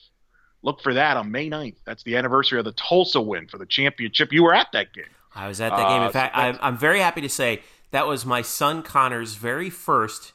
Look 0.61 0.81
for 0.81 0.93
that 0.93 1.17
on 1.17 1.31
May 1.31 1.49
9th. 1.49 1.77
That's 1.85 2.03
the 2.03 2.15
anniversary 2.17 2.59
of 2.59 2.65
the 2.65 2.73
Tulsa 2.73 3.19
win 3.19 3.47
for 3.47 3.57
the 3.57 3.65
championship. 3.65 4.31
You 4.31 4.43
were 4.43 4.53
at 4.53 4.67
that 4.73 4.93
game. 4.93 5.05
I 5.33 5.47
was 5.47 5.59
at 5.61 5.69
that 5.71 5.77
game. 5.87 6.01
Uh, 6.01 6.05
In 6.07 6.11
fact, 6.11 6.35
so 6.35 6.41
I'm, 6.41 6.59
I'm 6.61 6.77
very 6.77 6.99
happy 6.99 7.21
to 7.21 7.29
say 7.29 7.61
that 7.89 8.05
was 8.05 8.23
my 8.23 8.43
son 8.43 8.83
Connor's 8.83 9.33
very 9.33 9.71
first 9.71 10.33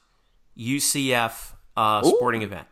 UCF 0.58 1.52
uh, 1.76 2.02
sporting 2.02 2.42
event. 2.42 2.66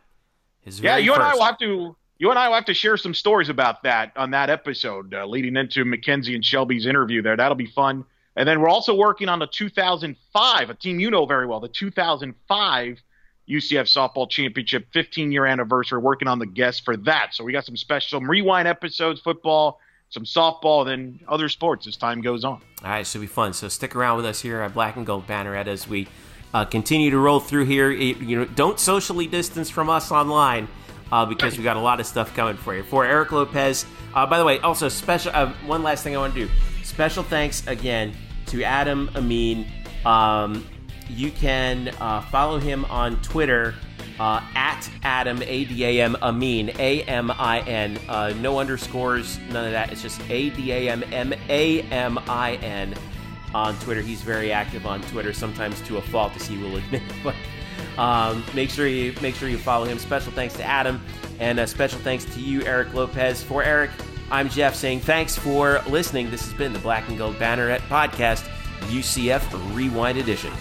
His 0.61 0.79
Yeah, 0.79 0.97
you 0.97 1.13
and 1.13 1.23
I 1.23 1.29
first. 1.29 1.39
will 1.39 1.45
have 1.45 1.57
to. 1.59 1.95
You 2.21 2.29
and 2.29 2.37
I 2.37 2.49
will 2.49 2.55
have 2.55 2.65
to 2.65 2.75
share 2.75 2.97
some 2.97 3.15
stories 3.15 3.49
about 3.49 3.81
that 3.81 4.11
on 4.15 4.29
that 4.29 4.51
episode, 4.51 5.11
uh, 5.11 5.25
leading 5.25 5.55
into 5.57 5.83
Mackenzie 5.83 6.35
and 6.35 6.45
Shelby's 6.45 6.85
interview 6.85 7.23
there. 7.23 7.35
That'll 7.35 7.55
be 7.55 7.65
fun. 7.65 8.05
And 8.35 8.47
then 8.47 8.61
we're 8.61 8.69
also 8.69 8.93
working 8.93 9.27
on 9.27 9.39
the 9.39 9.47
2005, 9.47 10.69
a 10.69 10.73
team 10.75 10.99
you 10.99 11.09
know 11.09 11.25
very 11.25 11.47
well, 11.47 11.59
the 11.59 11.67
2005 11.67 13.01
UCF 13.49 13.87
softball 13.87 14.29
championship 14.29 14.85
15 14.93 15.31
year 15.31 15.47
anniversary. 15.47 15.97
Working 15.97 16.27
on 16.27 16.37
the 16.37 16.45
guests 16.45 16.79
for 16.79 16.95
that. 16.95 17.29
So 17.33 17.43
we 17.43 17.53
got 17.53 17.65
some 17.65 17.75
special 17.75 18.19
some 18.19 18.29
rewind 18.29 18.67
episodes, 18.67 19.19
football, 19.19 19.79
some 20.09 20.23
softball, 20.23 20.85
then 20.85 21.21
other 21.27 21.49
sports 21.49 21.87
as 21.87 21.97
time 21.97 22.21
goes 22.21 22.43
on. 22.43 22.61
All 22.83 22.91
right, 22.91 23.07
should 23.07 23.21
be 23.21 23.25
fun. 23.25 23.53
So 23.53 23.67
stick 23.67 23.95
around 23.95 24.17
with 24.17 24.27
us 24.27 24.41
here 24.41 24.61
at 24.61 24.75
Black 24.75 24.95
and 24.95 25.07
Gold 25.07 25.25
Banneret 25.25 25.65
as 25.65 25.87
we 25.87 26.07
uh, 26.53 26.65
continue 26.65 27.09
to 27.09 27.17
roll 27.17 27.39
through 27.39 27.65
here. 27.65 27.89
It- 27.89 28.19
you 28.19 28.37
know, 28.37 28.45
don't 28.45 28.79
socially 28.79 29.25
distance 29.25 29.71
from 29.71 29.89
us 29.89 30.11
online 30.11 30.67
uh, 31.11 31.25
because 31.25 31.57
we 31.57 31.63
got 31.63 31.77
a 31.77 31.81
lot 31.81 31.99
of 31.99 32.05
stuff 32.05 32.33
coming 32.35 32.57
for 32.57 32.75
you. 32.75 32.83
For 32.83 33.05
Eric 33.05 33.31
Lopez, 33.31 33.85
uh, 34.13 34.25
by 34.25 34.37
the 34.39 34.45
way, 34.45 34.59
also 34.59 34.89
special. 34.89 35.31
Uh, 35.33 35.53
one 35.65 35.83
last 35.83 36.03
thing 36.03 36.15
I 36.15 36.19
want 36.19 36.33
to 36.33 36.47
do. 36.47 36.51
Special 36.83 37.23
thanks 37.23 37.65
again 37.67 38.13
to 38.47 38.63
Adam 38.63 39.09
Amin. 39.15 39.65
Um, 40.05 40.65
you 41.09 41.31
can 41.31 41.89
uh, 41.99 42.21
follow 42.21 42.59
him 42.59 42.85
on 42.85 43.21
Twitter 43.21 43.75
uh, 44.19 44.41
at 44.55 44.89
Adam 45.03 45.41
A 45.43 45.65
D 45.65 45.83
A 45.83 46.03
M 46.03 46.15
Amin 46.21 46.69
A 46.79 47.03
M 47.03 47.31
I 47.31 47.61
N. 47.61 47.99
Uh, 48.07 48.33
no 48.39 48.59
underscores, 48.59 49.37
none 49.49 49.65
of 49.65 49.71
that. 49.71 49.91
It's 49.91 50.01
just 50.01 50.21
A 50.29 50.49
D 50.51 50.71
A 50.71 50.89
M 50.89 51.03
M 51.11 51.33
A 51.49 51.81
M 51.83 52.17
I 52.27 52.55
N 52.55 52.93
on 53.53 53.77
Twitter. 53.79 54.01
He's 54.01 54.21
very 54.21 54.51
active 54.51 54.85
on 54.85 55.01
Twitter, 55.03 55.33
sometimes 55.33 55.81
to 55.81 55.97
a 55.97 56.01
fault, 56.01 56.33
as 56.35 56.47
he 56.47 56.57
will 56.57 56.77
admit. 56.77 57.01
But 57.23 57.35
um, 57.97 58.43
make 58.53 58.69
sure 58.69 58.87
you 58.87 59.13
make 59.21 59.35
sure 59.35 59.49
you 59.49 59.57
follow 59.57 59.85
him. 59.85 59.99
Special 59.99 60.31
thanks 60.31 60.55
to 60.55 60.63
Adam, 60.63 61.01
and 61.39 61.59
a 61.59 61.67
special 61.67 61.99
thanks 61.99 62.25
to 62.25 62.39
you, 62.39 62.63
Eric 62.63 62.93
Lopez. 62.93 63.43
For 63.43 63.63
Eric, 63.63 63.91
I'm 64.31 64.49
Jeff 64.49 64.75
saying 64.75 65.01
thanks 65.01 65.37
for 65.37 65.81
listening. 65.87 66.31
This 66.31 66.43
has 66.45 66.53
been 66.53 66.73
the 66.73 66.79
Black 66.79 67.07
and 67.09 67.17
Gold 67.17 67.35
Banneret 67.35 67.79
podcast, 67.81 68.47
UCF 68.87 69.75
Rewind 69.75 70.17
Edition. 70.17 70.53